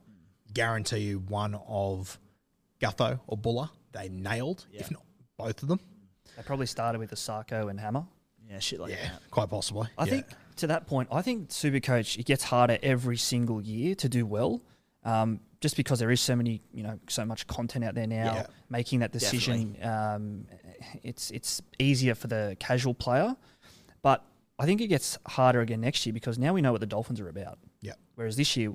Guarantee 0.52 0.98
you 0.98 1.20
one 1.20 1.54
of 1.68 2.18
Gutho 2.80 3.20
or 3.28 3.36
Bula 3.36 3.70
they 3.92 4.08
nailed, 4.08 4.66
if 4.72 4.90
not 4.90 5.04
both 5.36 5.62
of 5.62 5.68
them. 5.68 5.78
They 6.36 6.42
probably 6.42 6.66
started 6.66 6.98
with 6.98 7.10
the 7.10 7.16
Sarko 7.16 7.70
and 7.70 7.78
Hammer. 7.78 8.04
Yeah, 8.50 8.58
shit 8.58 8.80
like 8.80 8.90
Yeah, 8.90 9.02
that. 9.12 9.30
quite 9.30 9.48
possibly. 9.48 9.88
I 9.96 10.04
Yeah. 10.04 10.10
think 10.10 10.26
to 10.56 10.66
that 10.66 10.86
point, 10.86 11.08
I 11.12 11.22
think 11.22 11.48
Supercoach 11.50 12.18
it 12.18 12.26
gets 12.26 12.44
harder 12.44 12.78
every 12.82 13.16
single 13.16 13.60
year 13.62 13.94
to 13.96 14.08
do 14.08 14.26
well, 14.26 14.60
um, 15.04 15.40
just 15.60 15.76
because 15.76 15.98
there 15.98 16.10
is 16.10 16.20
so 16.20 16.34
many, 16.36 16.60
you 16.72 16.82
know, 16.82 16.98
so 17.08 17.24
much 17.24 17.46
content 17.46 17.84
out 17.84 17.94
there 17.94 18.06
now. 18.06 18.34
Yeah. 18.34 18.46
Making 18.68 19.00
that 19.00 19.12
decision, 19.12 19.76
um, 19.82 20.46
it's 21.02 21.30
it's 21.30 21.62
easier 21.78 22.14
for 22.14 22.26
the 22.28 22.56
casual 22.60 22.94
player, 22.94 23.36
but 24.02 24.24
I 24.58 24.66
think 24.66 24.80
it 24.80 24.88
gets 24.88 25.16
harder 25.26 25.60
again 25.60 25.80
next 25.80 26.04
year 26.04 26.12
because 26.12 26.38
now 26.38 26.52
we 26.52 26.60
know 26.60 26.72
what 26.72 26.80
the 26.80 26.86
Dolphins 26.86 27.20
are 27.20 27.28
about. 27.28 27.58
Yeah. 27.80 27.94
Whereas 28.14 28.36
this 28.36 28.56
year, 28.56 28.74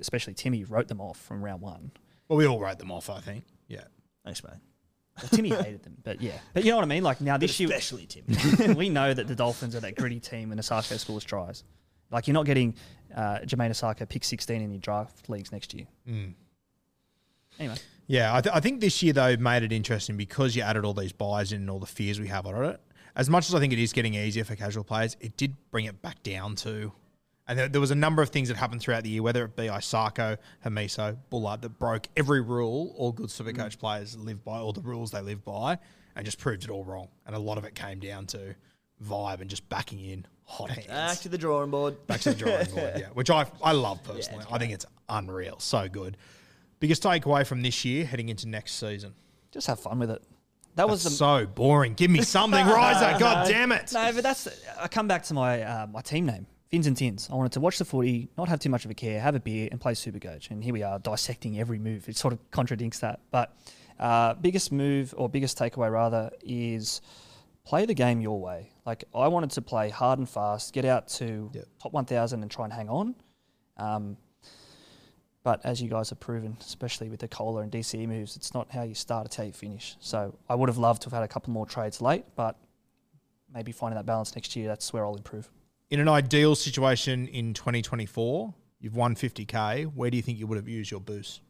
especially 0.00 0.34
Timmy 0.34 0.64
wrote 0.64 0.88
them 0.88 1.00
off 1.00 1.18
from 1.18 1.44
round 1.44 1.62
one. 1.62 1.92
Well, 2.28 2.36
we 2.36 2.46
all 2.46 2.58
wrote 2.60 2.78
them 2.78 2.90
off, 2.90 3.08
I 3.10 3.20
think. 3.20 3.44
Yeah. 3.68 3.84
Thanks, 4.24 4.42
mate. 4.42 4.54
Well, 5.22 5.28
Timmy 5.30 5.50
hated 5.50 5.82
them, 5.82 5.96
but 6.02 6.20
yeah, 6.20 6.38
but 6.54 6.64
you 6.64 6.70
know 6.70 6.76
what 6.76 6.84
I 6.84 6.88
mean. 6.88 7.02
Like 7.02 7.20
now 7.20 7.36
this 7.36 7.58
year, 7.60 7.68
Especially 7.68 8.06
Tim. 8.06 8.74
we 8.76 8.88
know 8.88 9.12
that 9.14 9.28
the 9.28 9.34
Dolphins 9.34 9.74
are 9.76 9.80
that 9.80 9.96
gritty 9.96 10.20
team 10.20 10.50
when 10.50 10.58
Isaako 10.58 10.98
scores 10.98 11.24
tries. 11.24 11.64
Like 12.10 12.26
you're 12.26 12.34
not 12.34 12.46
getting 12.46 12.74
uh, 13.14 13.38
Jamayne 13.44 13.70
Isaako 13.70 14.08
pick 14.08 14.24
16 14.24 14.60
in 14.60 14.70
your 14.70 14.80
draft 14.80 15.28
leagues 15.28 15.52
next 15.52 15.74
year. 15.74 15.86
Mm. 16.08 16.34
Anyway, 17.58 17.76
Yeah, 18.06 18.34
I, 18.34 18.40
th- 18.40 18.54
I 18.54 18.60
think 18.60 18.80
this 18.80 19.02
year 19.02 19.12
though 19.12 19.36
made 19.36 19.62
it 19.62 19.72
interesting 19.72 20.16
because 20.16 20.56
you 20.56 20.62
added 20.62 20.84
all 20.84 20.94
these 20.94 21.12
buys 21.12 21.52
in 21.52 21.60
and 21.60 21.70
all 21.70 21.78
the 21.78 21.86
fears 21.86 22.18
we 22.18 22.28
have 22.28 22.46
on 22.46 22.64
it. 22.64 22.80
As 23.16 23.28
much 23.28 23.48
as 23.48 23.54
I 23.54 23.60
think 23.60 23.72
it 23.72 23.78
is 23.78 23.92
getting 23.92 24.14
easier 24.14 24.44
for 24.44 24.56
casual 24.56 24.84
players, 24.84 25.16
it 25.20 25.36
did 25.36 25.56
bring 25.70 25.84
it 25.84 26.00
back 26.00 26.22
down 26.22 26.54
to, 26.56 26.92
and 27.50 27.58
there, 27.58 27.68
there 27.68 27.80
was 27.80 27.90
a 27.90 27.96
number 27.96 28.22
of 28.22 28.30
things 28.30 28.48
that 28.48 28.56
happened 28.56 28.80
throughout 28.80 29.02
the 29.02 29.10
year, 29.10 29.22
whether 29.22 29.44
it 29.44 29.56
be 29.56 29.64
Isaako, 29.64 30.38
Hamiso, 30.64 31.16
Bula, 31.30 31.58
that 31.60 31.78
broke 31.78 32.06
every 32.16 32.40
rule 32.40 32.94
all 32.96 33.10
good 33.12 33.28
Supercoach 33.28 33.78
players 33.78 34.16
live 34.16 34.44
by, 34.44 34.58
all 34.58 34.72
the 34.72 34.80
rules 34.80 35.10
they 35.10 35.20
live 35.20 35.44
by, 35.44 35.78
and 36.14 36.24
just 36.24 36.38
proved 36.38 36.62
it 36.64 36.70
all 36.70 36.84
wrong. 36.84 37.08
And 37.26 37.34
a 37.34 37.40
lot 37.40 37.58
of 37.58 37.64
it 37.64 37.74
came 37.74 37.98
down 37.98 38.26
to 38.28 38.54
vibe 39.04 39.40
and 39.40 39.50
just 39.50 39.68
backing 39.68 39.98
in 39.98 40.26
hot 40.44 40.70
hands. 40.70 40.86
Back 40.86 41.18
to 41.18 41.28
the 41.28 41.38
drawing 41.38 41.72
board. 41.72 42.06
Back 42.06 42.20
to 42.20 42.30
the 42.30 42.36
drawing 42.36 42.70
board, 42.70 42.92
yeah. 42.96 43.06
Which 43.14 43.30
I 43.30 43.46
I 43.62 43.72
love 43.72 44.02
personally. 44.04 44.44
I 44.50 44.58
think 44.58 44.72
it's 44.72 44.86
unreal. 45.08 45.58
So 45.58 45.88
good. 45.88 46.16
Biggest 46.78 47.02
takeaway 47.02 47.44
from 47.44 47.62
this 47.62 47.84
year 47.84 48.04
heading 48.04 48.28
into 48.28 48.48
next 48.48 48.74
season. 48.74 49.14
just 49.50 49.66
have 49.66 49.80
fun 49.80 49.98
with 49.98 50.10
it. 50.10 50.22
That 50.76 50.88
was 50.88 51.02
the 51.02 51.10
so 51.10 51.46
boring. 51.46 51.94
Give 51.94 52.10
me 52.10 52.22
something, 52.22 52.64
Riser. 52.66 53.18
God 53.18 53.48
damn 53.48 53.72
it. 53.72 53.90
no, 53.92 54.12
but 54.14 54.22
that's 54.22 54.48
I 54.78 54.86
come 54.88 55.08
back 55.08 55.24
to 55.24 55.34
my 55.34 55.62
uh, 55.62 55.86
my 55.88 56.00
team 56.00 56.26
name, 56.26 56.46
Phins 56.70 56.86
and 56.86 56.96
Tins. 56.96 57.28
I 57.30 57.34
wanted 57.34 57.52
to 57.52 57.60
watch 57.60 57.78
the 57.78 57.84
footy, 57.84 58.28
not 58.38 58.48
have 58.48 58.60
too 58.60 58.70
much 58.70 58.84
of 58.84 58.90
a 58.92 58.94
care, 58.94 59.20
have 59.20 59.34
a 59.34 59.40
beer, 59.40 59.68
and 59.72 59.80
play 59.80 59.92
Supercoach. 59.92 60.50
And 60.50 60.62
here 60.62 60.72
we 60.72 60.84
are 60.84 61.00
dissecting 61.00 61.58
every 61.58 61.78
move. 61.80 62.08
It 62.08 62.16
sort 62.16 62.32
of 62.32 62.50
contradicts 62.52 63.00
that. 63.00 63.20
But 63.32 63.56
uh, 63.98 64.34
biggest 64.34 64.70
move 64.70 65.12
or 65.16 65.28
biggest 65.28 65.58
takeaway 65.58 65.90
rather 65.90 66.30
is 66.42 67.00
play 67.64 67.86
the 67.86 67.94
game 67.94 68.20
your 68.20 68.40
way. 68.40 68.70
Like 68.86 69.02
I 69.12 69.26
wanted 69.26 69.50
to 69.52 69.62
play 69.62 69.90
hard 69.90 70.20
and 70.20 70.28
fast, 70.28 70.72
get 70.72 70.84
out 70.84 71.08
to 71.08 71.50
Yep. 71.52 71.64
top 71.82 71.92
1,000 71.92 72.40
and 72.42 72.50
try 72.50 72.64
and 72.64 72.72
hang 72.72 72.88
on. 72.88 73.16
Um, 73.76 74.16
but 75.42 75.60
as 75.64 75.82
you 75.82 75.88
guys 75.88 76.10
have 76.10 76.20
proven, 76.20 76.56
especially 76.60 77.08
with 77.08 77.18
the 77.18 77.28
Cola 77.28 77.62
and 77.62 77.72
DCE 77.72 78.06
moves, 78.06 78.36
it's 78.36 78.54
not 78.54 78.70
how 78.70 78.82
you 78.82 78.94
start, 78.94 79.26
it's 79.26 79.36
how 79.36 79.42
you 79.42 79.52
finish. 79.52 79.96
So 79.98 80.36
I 80.48 80.54
would 80.54 80.68
have 80.68 80.78
loved 80.78 81.02
to 81.02 81.06
have 81.06 81.14
had 81.14 81.22
a 81.24 81.28
couple 81.28 81.52
more 81.52 81.66
trades 81.66 82.00
late, 82.00 82.26
but 82.36 82.56
maybe 83.52 83.72
finding 83.72 83.96
that 83.96 84.06
balance 84.06 84.36
next 84.36 84.54
year, 84.54 84.68
that's 84.68 84.92
where 84.92 85.04
I'll 85.04 85.16
improve. 85.16 85.50
In 85.90 85.98
an 86.00 86.08
ideal 86.08 86.54
situation 86.54 87.26
in 87.28 87.52
2024, 87.52 88.54
you've 88.80 88.94
won 88.94 89.14
50k. 89.16 89.86
Where 89.94 90.08
do 90.10 90.16
you 90.16 90.22
think 90.22 90.38
you 90.38 90.46
would 90.46 90.56
have 90.56 90.68
used 90.68 90.90
your 90.90 91.00
boost? 91.00 91.40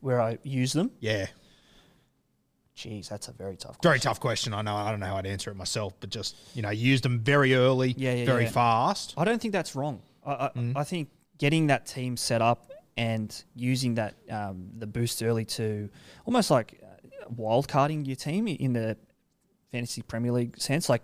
Where 0.00 0.20
I 0.20 0.38
use 0.44 0.72
them, 0.72 0.92
Yeah, 1.00 1.26
geez, 2.76 3.08
that's 3.08 3.26
a 3.26 3.32
very 3.32 3.56
tough 3.56 3.78
very 3.82 3.94
question. 3.94 4.08
tough 4.10 4.20
question. 4.20 4.54
I 4.54 4.62
know. 4.62 4.76
I 4.76 4.92
don't 4.92 5.00
know 5.00 5.06
how 5.06 5.16
I'd 5.16 5.26
answer 5.26 5.50
it 5.50 5.56
myself, 5.56 5.94
but 5.98 6.10
just 6.10 6.36
you 6.54 6.62
know, 6.62 6.70
used 6.70 7.02
them 7.02 7.18
very 7.18 7.56
early, 7.56 7.94
Yeah, 7.98 8.14
yeah, 8.14 8.24
very 8.24 8.44
yeah. 8.44 8.50
fast. 8.50 9.14
I 9.16 9.24
don't 9.24 9.42
think 9.42 9.50
that's 9.50 9.74
wrong. 9.74 10.00
I, 10.24 10.32
I, 10.32 10.50
Mm. 10.54 10.76
I 10.76 10.84
think 10.84 11.08
getting 11.38 11.66
that 11.66 11.84
team 11.86 12.16
set 12.16 12.40
up 12.40 12.70
and 12.96 13.42
using 13.56 13.94
that 13.96 14.14
um, 14.30 14.68
the 14.78 14.86
boost 14.86 15.20
early 15.20 15.44
to 15.46 15.88
almost 16.24 16.48
like 16.52 16.80
uh, 16.80 17.26
wild 17.36 17.66
carding 17.66 18.04
your 18.04 18.14
team 18.16 18.46
in 18.46 18.72
the 18.72 18.96
fantasy 19.72 20.02
Premier 20.02 20.30
League 20.30 20.60
sense, 20.60 20.88
like 20.88 21.02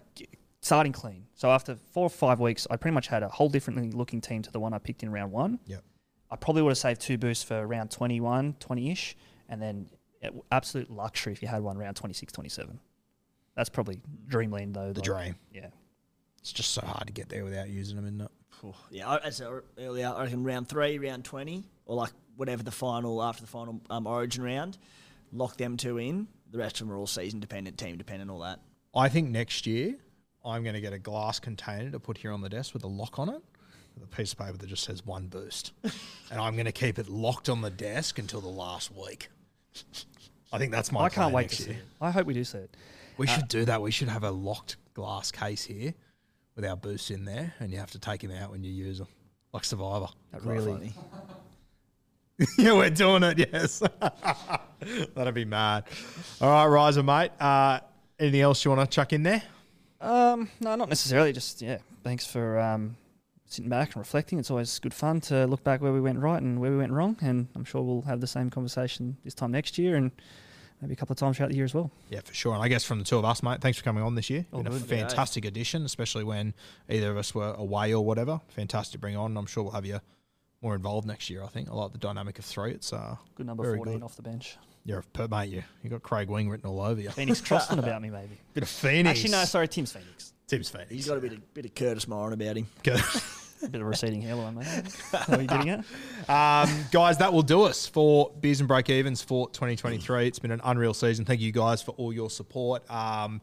starting 0.65 0.93
clean. 0.93 1.27
So 1.35 1.51
after 1.51 1.77
four 1.93 2.07
or 2.07 2.11
five 2.11 2.41
weeks, 2.41 2.67
I 2.71 2.77
pretty 2.77 2.95
much 2.95 3.09
had 3.09 3.23
a 3.23 3.29
whole 3.29 3.49
differently 3.49 3.91
looking 3.91 4.21
team 4.21 4.43
to 4.43 4.51
the 4.51 4.59
one 4.61 4.73
I 4.73 4.79
picked 4.79 5.03
in 5.03 5.13
round 5.13 5.31
one. 5.31 5.59
Yep. 5.67 5.85
I 6.31 6.37
probably 6.37 6.63
would 6.63 6.71
have 6.71 6.79
saved 6.79 7.01
two 7.01 7.19
boosts 7.19 7.45
for 7.45 7.67
round 7.67 7.91
21, 7.91 8.57
20 8.59 8.91
ish, 8.91 9.17
and 9.49 9.61
then 9.61 9.89
absolute 10.51 10.91
luxury 10.91 11.33
if 11.33 11.43
you 11.43 11.49
had 11.49 11.63
one 11.63 11.77
round 11.77 11.97
26, 11.97 12.33
27. 12.33 12.81
That's 13.55 13.69
probably 13.69 14.01
dreamland 14.27 14.75
though. 14.75 14.93
The 14.93 15.01
like, 15.01 15.05
dream. 15.05 15.37
Yeah. 15.53 15.67
It's 16.41 16.53
just 16.53 16.73
so 16.73 16.81
hard 16.85 17.07
to 17.07 17.13
get 17.13 17.29
there 17.29 17.45
without 17.45 17.69
using 17.69 17.97
them, 17.97 18.07
isn't 18.07 18.21
it? 18.23 18.31
Yeah, 18.91 19.09
I- 19.09 19.19
as 19.19 19.43
I 19.43 19.61
earlier, 19.79 20.09
I 20.09 20.25
reckon 20.25 20.45
round 20.45 20.69
three, 20.69 20.99
round 20.99 21.25
20, 21.25 21.65
or 21.85 21.97
like 21.97 22.13
whatever 22.37 22.63
the 22.63 22.71
final, 22.71 23.23
after 23.23 23.43
the 23.43 23.49
final 23.49 23.81
um, 23.91 24.07
origin 24.07 24.43
round, 24.43 24.79
lock 25.33 25.59
them 25.59 25.77
two 25.77 25.99
in. 25.99 26.27
The 26.51 26.59
rest 26.59 26.81
of 26.81 26.87
them 26.87 26.95
are 26.95 26.99
all 26.99 27.07
season 27.07 27.41
dependent, 27.41 27.77
team 27.77 27.99
dependent, 27.99 28.31
all 28.31 28.41
that. 28.41 28.61
I 28.95 29.09
think 29.09 29.29
next 29.29 29.67
year 29.67 29.97
I'm 30.45 30.63
going 30.63 30.75
to 30.75 30.81
get 30.81 30.93
a 30.93 30.99
glass 30.99 31.41
container 31.41 31.91
to 31.91 31.99
put 31.99 32.19
here 32.19 32.33
on 32.33 32.41
the 32.41 32.49
desk 32.49 32.75
with 32.75 32.85
a 32.85 32.89
lock 32.89 33.19
on 33.19 33.29
it, 33.29 33.41
with 33.95 34.05
a 34.05 34.17
piece 34.17 34.33
of 34.33 34.39
paper 34.39 34.57
that 34.57 34.67
just 34.67 34.85
says 34.85 35.05
one 35.05 35.27
boost, 35.29 35.73
and 35.83 36.41
I'm 36.41 36.55
going 36.55 36.67
to 36.67 36.73
keep 36.73 36.99
it 36.99 37.09
locked 37.09 37.49
on 37.49 37.63
the 37.63 37.71
desk 37.71 38.19
until 38.19 38.41
the 38.41 38.49
last 38.49 38.91
week. 38.95 39.29
I 40.53 40.59
think 40.59 40.71
that's 40.71 40.93
my. 40.93 41.01
I 41.03 41.09
can't 41.09 41.33
wait 41.35 41.49
to 41.51 41.57
see 41.57 41.71
year. 41.71 41.79
it. 41.79 41.85
I 42.01 42.11
hope 42.11 42.27
we 42.27 42.35
do 42.35 42.45
see 42.45 42.59
it. 42.59 42.77
We 43.17 43.27
should 43.27 43.49
do 43.49 43.65
that. 43.65 43.81
We 43.81 43.91
should 43.91 44.09
have 44.09 44.25
a 44.25 44.31
locked 44.31 44.77
glass 44.95 45.31
case 45.31 45.65
here 45.65 45.95
with 46.55 46.65
our 46.65 46.77
boosts 46.77 47.11
in 47.11 47.25
there, 47.25 47.55
and 47.59 47.73
you 47.73 47.79
have 47.79 47.91
to 47.93 47.99
take 47.99 48.21
them 48.21 48.31
out 48.31 48.51
when 48.51 48.63
you 48.63 48.73
use 48.73 48.99
them, 48.99 49.09
like 49.53 49.65
Survivor. 49.65 50.09
That 50.33 50.43
really. 50.43 50.93
Yeah, 52.59 52.73
we're 52.73 52.91
doing 52.91 53.23
it. 53.23 53.39
Yes, 53.39 53.81
that'd 55.15 55.35
be 55.35 55.45
mad. 55.45 55.85
All 56.41 56.51
right, 56.51 56.67
Riser, 56.67 57.05
mate. 57.05 57.31
Uh, 57.39 57.79
anything 58.19 58.41
else 58.41 58.65
you 58.65 58.73
want 58.73 58.91
to 58.91 58.93
chuck 58.93 59.13
in 59.13 59.23
there? 59.23 59.41
Um, 60.01 60.51
no, 60.61 60.75
not 60.77 60.89
necessarily. 60.89 61.33
Just 61.33 61.63
yeah. 61.63 61.79
Thanks 62.03 62.27
for 62.27 62.59
um, 62.59 62.97
sitting 63.47 63.71
back 63.71 63.89
and 63.95 63.97
reflecting. 63.97 64.39
It's 64.39 64.51
always 64.51 64.79
good 64.79 64.95
fun 64.95 65.21
to 65.23 65.47
look 65.47 65.65
back 65.65 65.81
where 65.81 65.93
we 65.93 66.01
went 66.01 66.19
right 66.19 66.41
and 66.43 66.61
where 66.61 66.71
we 66.71 66.77
went 66.77 66.93
wrong. 66.93 67.17
And 67.21 67.49
I'm 67.55 67.65
sure 67.65 67.83
we'll 67.83 68.03
have 68.03 68.21
the 68.21 68.27
same 68.27 68.51
conversation 68.51 69.17
this 69.25 69.35
time 69.35 69.53
next 69.53 69.79
year 69.79 69.97
and 69.97 70.11
maybe 70.83 70.93
a 70.93 70.97
couple 70.97 71.15
of 71.15 71.19
times 71.19 71.37
throughout 71.37 71.51
the 71.51 71.57
year 71.57 71.65
as 71.65 71.73
well. 71.75 71.91
Yeah, 72.11 72.21
for 72.23 72.35
sure. 72.35 72.55
And 72.55 72.63
I 72.63 72.69
guess 72.69 72.85
from 72.85 72.99
the 72.99 73.05
two 73.05 73.17
of 73.19 73.25
us, 73.25 73.43
mate, 73.43 73.61
thanks 73.61 73.79
for 73.79 73.85
coming 73.85 74.03
on 74.03 74.15
this 74.15 74.29
year. 74.29 74.45
All 74.53 74.63
Been 74.63 74.73
a 74.73 74.79
good. 74.79 74.89
fantastic 74.89 75.45
addition, 75.45 75.85
especially 75.85 76.25
when 76.25 76.53
either 76.91 77.11
of 77.11 77.17
us 77.17 77.35
were 77.35 77.55
away 77.55 77.95
or 77.95 78.05
whatever. 78.05 78.41
Fantastic 78.49 78.93
to 78.93 78.99
bring 78.99 79.17
on. 79.17 79.37
I'm 79.37 79.47
sure 79.47 79.63
we'll 79.63 79.73
have 79.73 79.87
you 79.87 80.01
more 80.61 80.75
involved 80.75 81.07
next 81.07 81.31
year. 81.31 81.43
I 81.43 81.47
think 81.47 81.69
I 81.71 81.73
like 81.73 81.93
the 81.93 81.99
dynamic 81.99 82.39
of 82.39 82.45
three. 82.45 82.73
It's 82.73 82.93
uh, 82.93 83.17
Good 83.35 83.47
number 83.47 83.63
Very 83.63 83.77
14 83.77 83.95
good. 83.95 84.03
off 84.03 84.17
the 84.17 84.23
bench. 84.23 84.57
You're 84.85 84.99
a 84.99 85.03
per 85.03 85.29
mate. 85.29 85.49
You 85.49 85.63
you 85.83 85.91
got 85.91 86.03
Craig 86.03 86.29
Wing 86.29 86.49
written 86.51 86.69
all 86.69 86.81
over 86.81 87.01
you. 87.01 87.11
Phoenix 87.11 87.41
Crossland 87.41 87.83
about 87.83 88.03
me, 88.03 88.11
maybe. 88.11 88.39
Bit 88.55 88.65
of 88.65 88.69
Phoenix. 88.69 89.19
Actually, 89.19 89.33
no, 89.33 89.45
sorry, 89.45 89.69
Tim's 89.69 89.93
Phoenix. 89.93 90.33
Tim's 90.47 90.69
Phoenix. 90.69 90.91
He's 90.91 91.09
got 91.09 91.17
a 91.17 91.21
bit 91.21 91.33
of, 91.33 91.55
bit 91.55 91.65
of 91.65 91.75
Curtis 91.75 92.07
Moran 92.07 92.35
about 92.35 92.57
him. 92.57 92.67
Good. 92.83 93.01
A 93.63 93.69
bit 93.69 93.81
of 93.81 93.87
receding 93.87 94.21
hairline, 94.21 94.57
mate. 94.57 94.67
What 95.11 95.31
are 95.31 95.41
you 95.41 95.49
getting 95.49 95.69
it? 95.69 95.79
Um, 96.29 96.85
guys, 96.91 97.17
that 97.17 97.33
will 97.33 97.43
do 97.43 97.63
us 97.63 97.87
for 97.87 98.31
Beers 98.39 98.61
and 98.61 98.69
Breakevens 98.69 99.25
for 99.25 99.49
2023. 99.49 100.27
It's 100.27 100.39
been 100.39 100.51
an 100.51 100.61
unreal 100.65 100.93
season. 100.93 101.25
Thank 101.25 101.41
you 101.41 101.51
guys 101.51 101.81
for 101.81 101.93
all 101.93 102.13
your 102.13 102.29
support. 102.29 102.89
Um, 102.91 103.41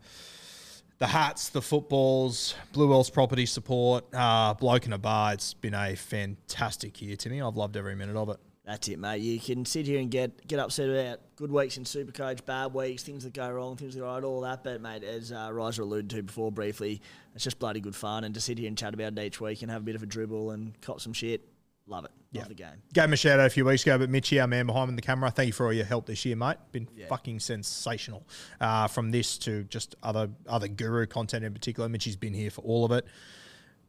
the 0.99 1.07
hats, 1.07 1.49
the 1.49 1.61
footballs, 1.61 2.53
Blue 2.71 2.87
Wealth 2.89 3.11
property 3.11 3.47
support, 3.47 4.05
uh, 4.13 4.53
bloke 4.53 4.85
in 4.85 4.93
a 4.93 4.99
bar. 4.99 5.33
It's 5.33 5.55
been 5.55 5.73
a 5.73 5.95
fantastic 5.95 7.01
year 7.01 7.15
to 7.15 7.29
me. 7.29 7.41
I've 7.41 7.55
loved 7.55 7.75
every 7.75 7.95
minute 7.95 8.15
of 8.15 8.29
it. 8.29 8.37
That's 8.63 8.87
it, 8.89 8.99
mate. 8.99 9.21
You 9.21 9.39
can 9.39 9.65
sit 9.65 9.87
here 9.87 9.99
and 9.99 10.11
get 10.11 10.45
get 10.47 10.59
upset 10.59 10.87
about 10.87 11.19
good 11.35 11.51
weeks 11.51 11.77
in 11.77 11.83
Supercoach, 11.83 12.45
bad 12.45 12.73
weeks, 12.73 13.01
things 13.01 13.23
that 13.23 13.33
go 13.33 13.49
wrong, 13.49 13.75
things 13.75 13.95
that 13.95 14.01
go 14.01 14.05
right, 14.05 14.23
all 14.23 14.41
that. 14.41 14.63
But 14.63 14.81
mate, 14.81 15.03
as 15.03 15.31
uh, 15.31 15.49
Riser 15.51 15.81
alluded 15.81 16.11
to 16.11 16.21
before 16.23 16.51
briefly, 16.51 17.01
it's 17.33 17.43
just 17.43 17.57
bloody 17.57 17.79
good 17.79 17.95
fun. 17.95 18.23
And 18.23 18.35
to 18.35 18.41
sit 18.41 18.59
here 18.59 18.67
and 18.67 18.77
chat 18.77 18.93
about 18.93 19.17
it 19.17 19.19
each 19.19 19.41
week 19.41 19.63
and 19.63 19.71
have 19.71 19.81
a 19.81 19.85
bit 19.85 19.95
of 19.95 20.03
a 20.03 20.05
dribble 20.05 20.51
and 20.51 20.79
cop 20.81 21.01
some 21.01 21.11
shit, 21.11 21.41
love 21.87 22.05
it. 22.05 22.11
Love 22.33 22.43
Yeah. 22.43 22.47
the 22.47 22.53
game. 22.53 22.83
Gave 22.93 23.05
him 23.05 23.13
a 23.13 23.17
shout 23.17 23.39
out 23.39 23.47
a 23.47 23.49
few 23.49 23.65
weeks 23.65 23.81
ago, 23.81 23.97
but 23.97 24.11
Mitchy, 24.11 24.39
our 24.39 24.47
man 24.47 24.67
behind 24.67 24.95
the 24.95 25.01
camera, 25.01 25.31
thank 25.31 25.47
you 25.47 25.53
for 25.53 25.65
all 25.65 25.73
your 25.73 25.83
help 25.85 26.05
this 26.05 26.23
year, 26.23 26.35
mate. 26.35 26.57
Been 26.71 26.87
fucking 27.09 27.39
sensational. 27.39 28.27
Uh, 28.59 28.87
from 28.87 29.09
this 29.09 29.39
to 29.39 29.63
just 29.65 29.95
other 30.03 30.29
other 30.47 30.67
guru 30.67 31.07
content 31.07 31.43
in 31.43 31.51
particular. 31.51 31.89
Mitchy's 31.89 32.15
been 32.15 32.35
here 32.35 32.51
for 32.51 32.61
all 32.61 32.85
of 32.85 32.91
it. 32.91 33.05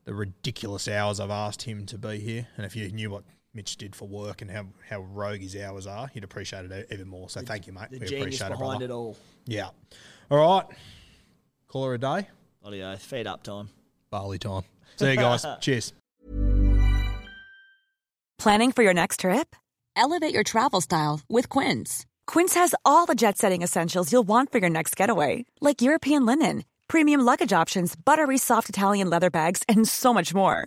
The 0.06 0.14
ridiculous 0.14 0.88
hours 0.88 1.20
I've 1.20 1.30
asked 1.30 1.62
him 1.62 1.84
to 1.86 1.98
be 1.98 2.18
here, 2.18 2.48
and 2.56 2.64
if 2.64 2.74
you 2.74 2.90
knew 2.90 3.10
what 3.10 3.22
Mitch 3.54 3.76
did 3.76 3.94
for 3.94 4.08
work 4.08 4.40
and 4.40 4.50
how, 4.50 4.66
how 4.88 5.00
rogue 5.00 5.40
his 5.40 5.56
hours 5.56 5.86
are, 5.86 6.10
you'd 6.14 6.24
appreciate 6.24 6.70
it 6.70 6.88
even 6.90 7.08
more. 7.08 7.28
So 7.28 7.42
thank 7.42 7.66
you, 7.66 7.72
mate. 7.72 7.90
The 7.90 7.98
we 7.98 8.06
genius 8.06 8.22
appreciate 8.22 8.46
it, 8.46 8.50
behind 8.58 8.78
brother. 8.78 8.84
it 8.86 8.90
all. 8.90 9.16
Yeah. 9.46 9.68
All 10.30 10.38
right. 10.38 10.66
Call 11.68 11.84
her 11.86 11.94
a 11.94 11.98
day. 11.98 12.28
Bloody 12.62 12.82
oath. 12.82 13.02
Feed 13.02 13.26
up 13.26 13.42
time. 13.42 13.68
Barley 14.10 14.38
time. 14.38 14.62
See 14.96 15.10
you 15.10 15.16
guys. 15.16 15.44
Cheers. 15.60 15.92
Planning 18.38 18.72
for 18.72 18.82
your 18.82 18.94
next 18.94 19.20
trip? 19.20 19.54
Elevate 19.94 20.34
your 20.34 20.42
travel 20.42 20.80
style 20.80 21.20
with 21.28 21.48
Quince. 21.48 22.06
Quince 22.26 22.54
has 22.54 22.74
all 22.84 23.06
the 23.06 23.14
jet 23.14 23.36
setting 23.38 23.62
essentials 23.62 24.10
you'll 24.12 24.22
want 24.22 24.50
for 24.50 24.58
your 24.58 24.70
next 24.70 24.96
getaway, 24.96 25.44
like 25.60 25.82
European 25.82 26.24
linen, 26.24 26.64
premium 26.88 27.20
luggage 27.20 27.52
options, 27.52 27.94
buttery 27.94 28.38
soft 28.38 28.68
Italian 28.68 29.10
leather 29.10 29.30
bags, 29.30 29.62
and 29.68 29.86
so 29.86 30.12
much 30.14 30.34
more. 30.34 30.66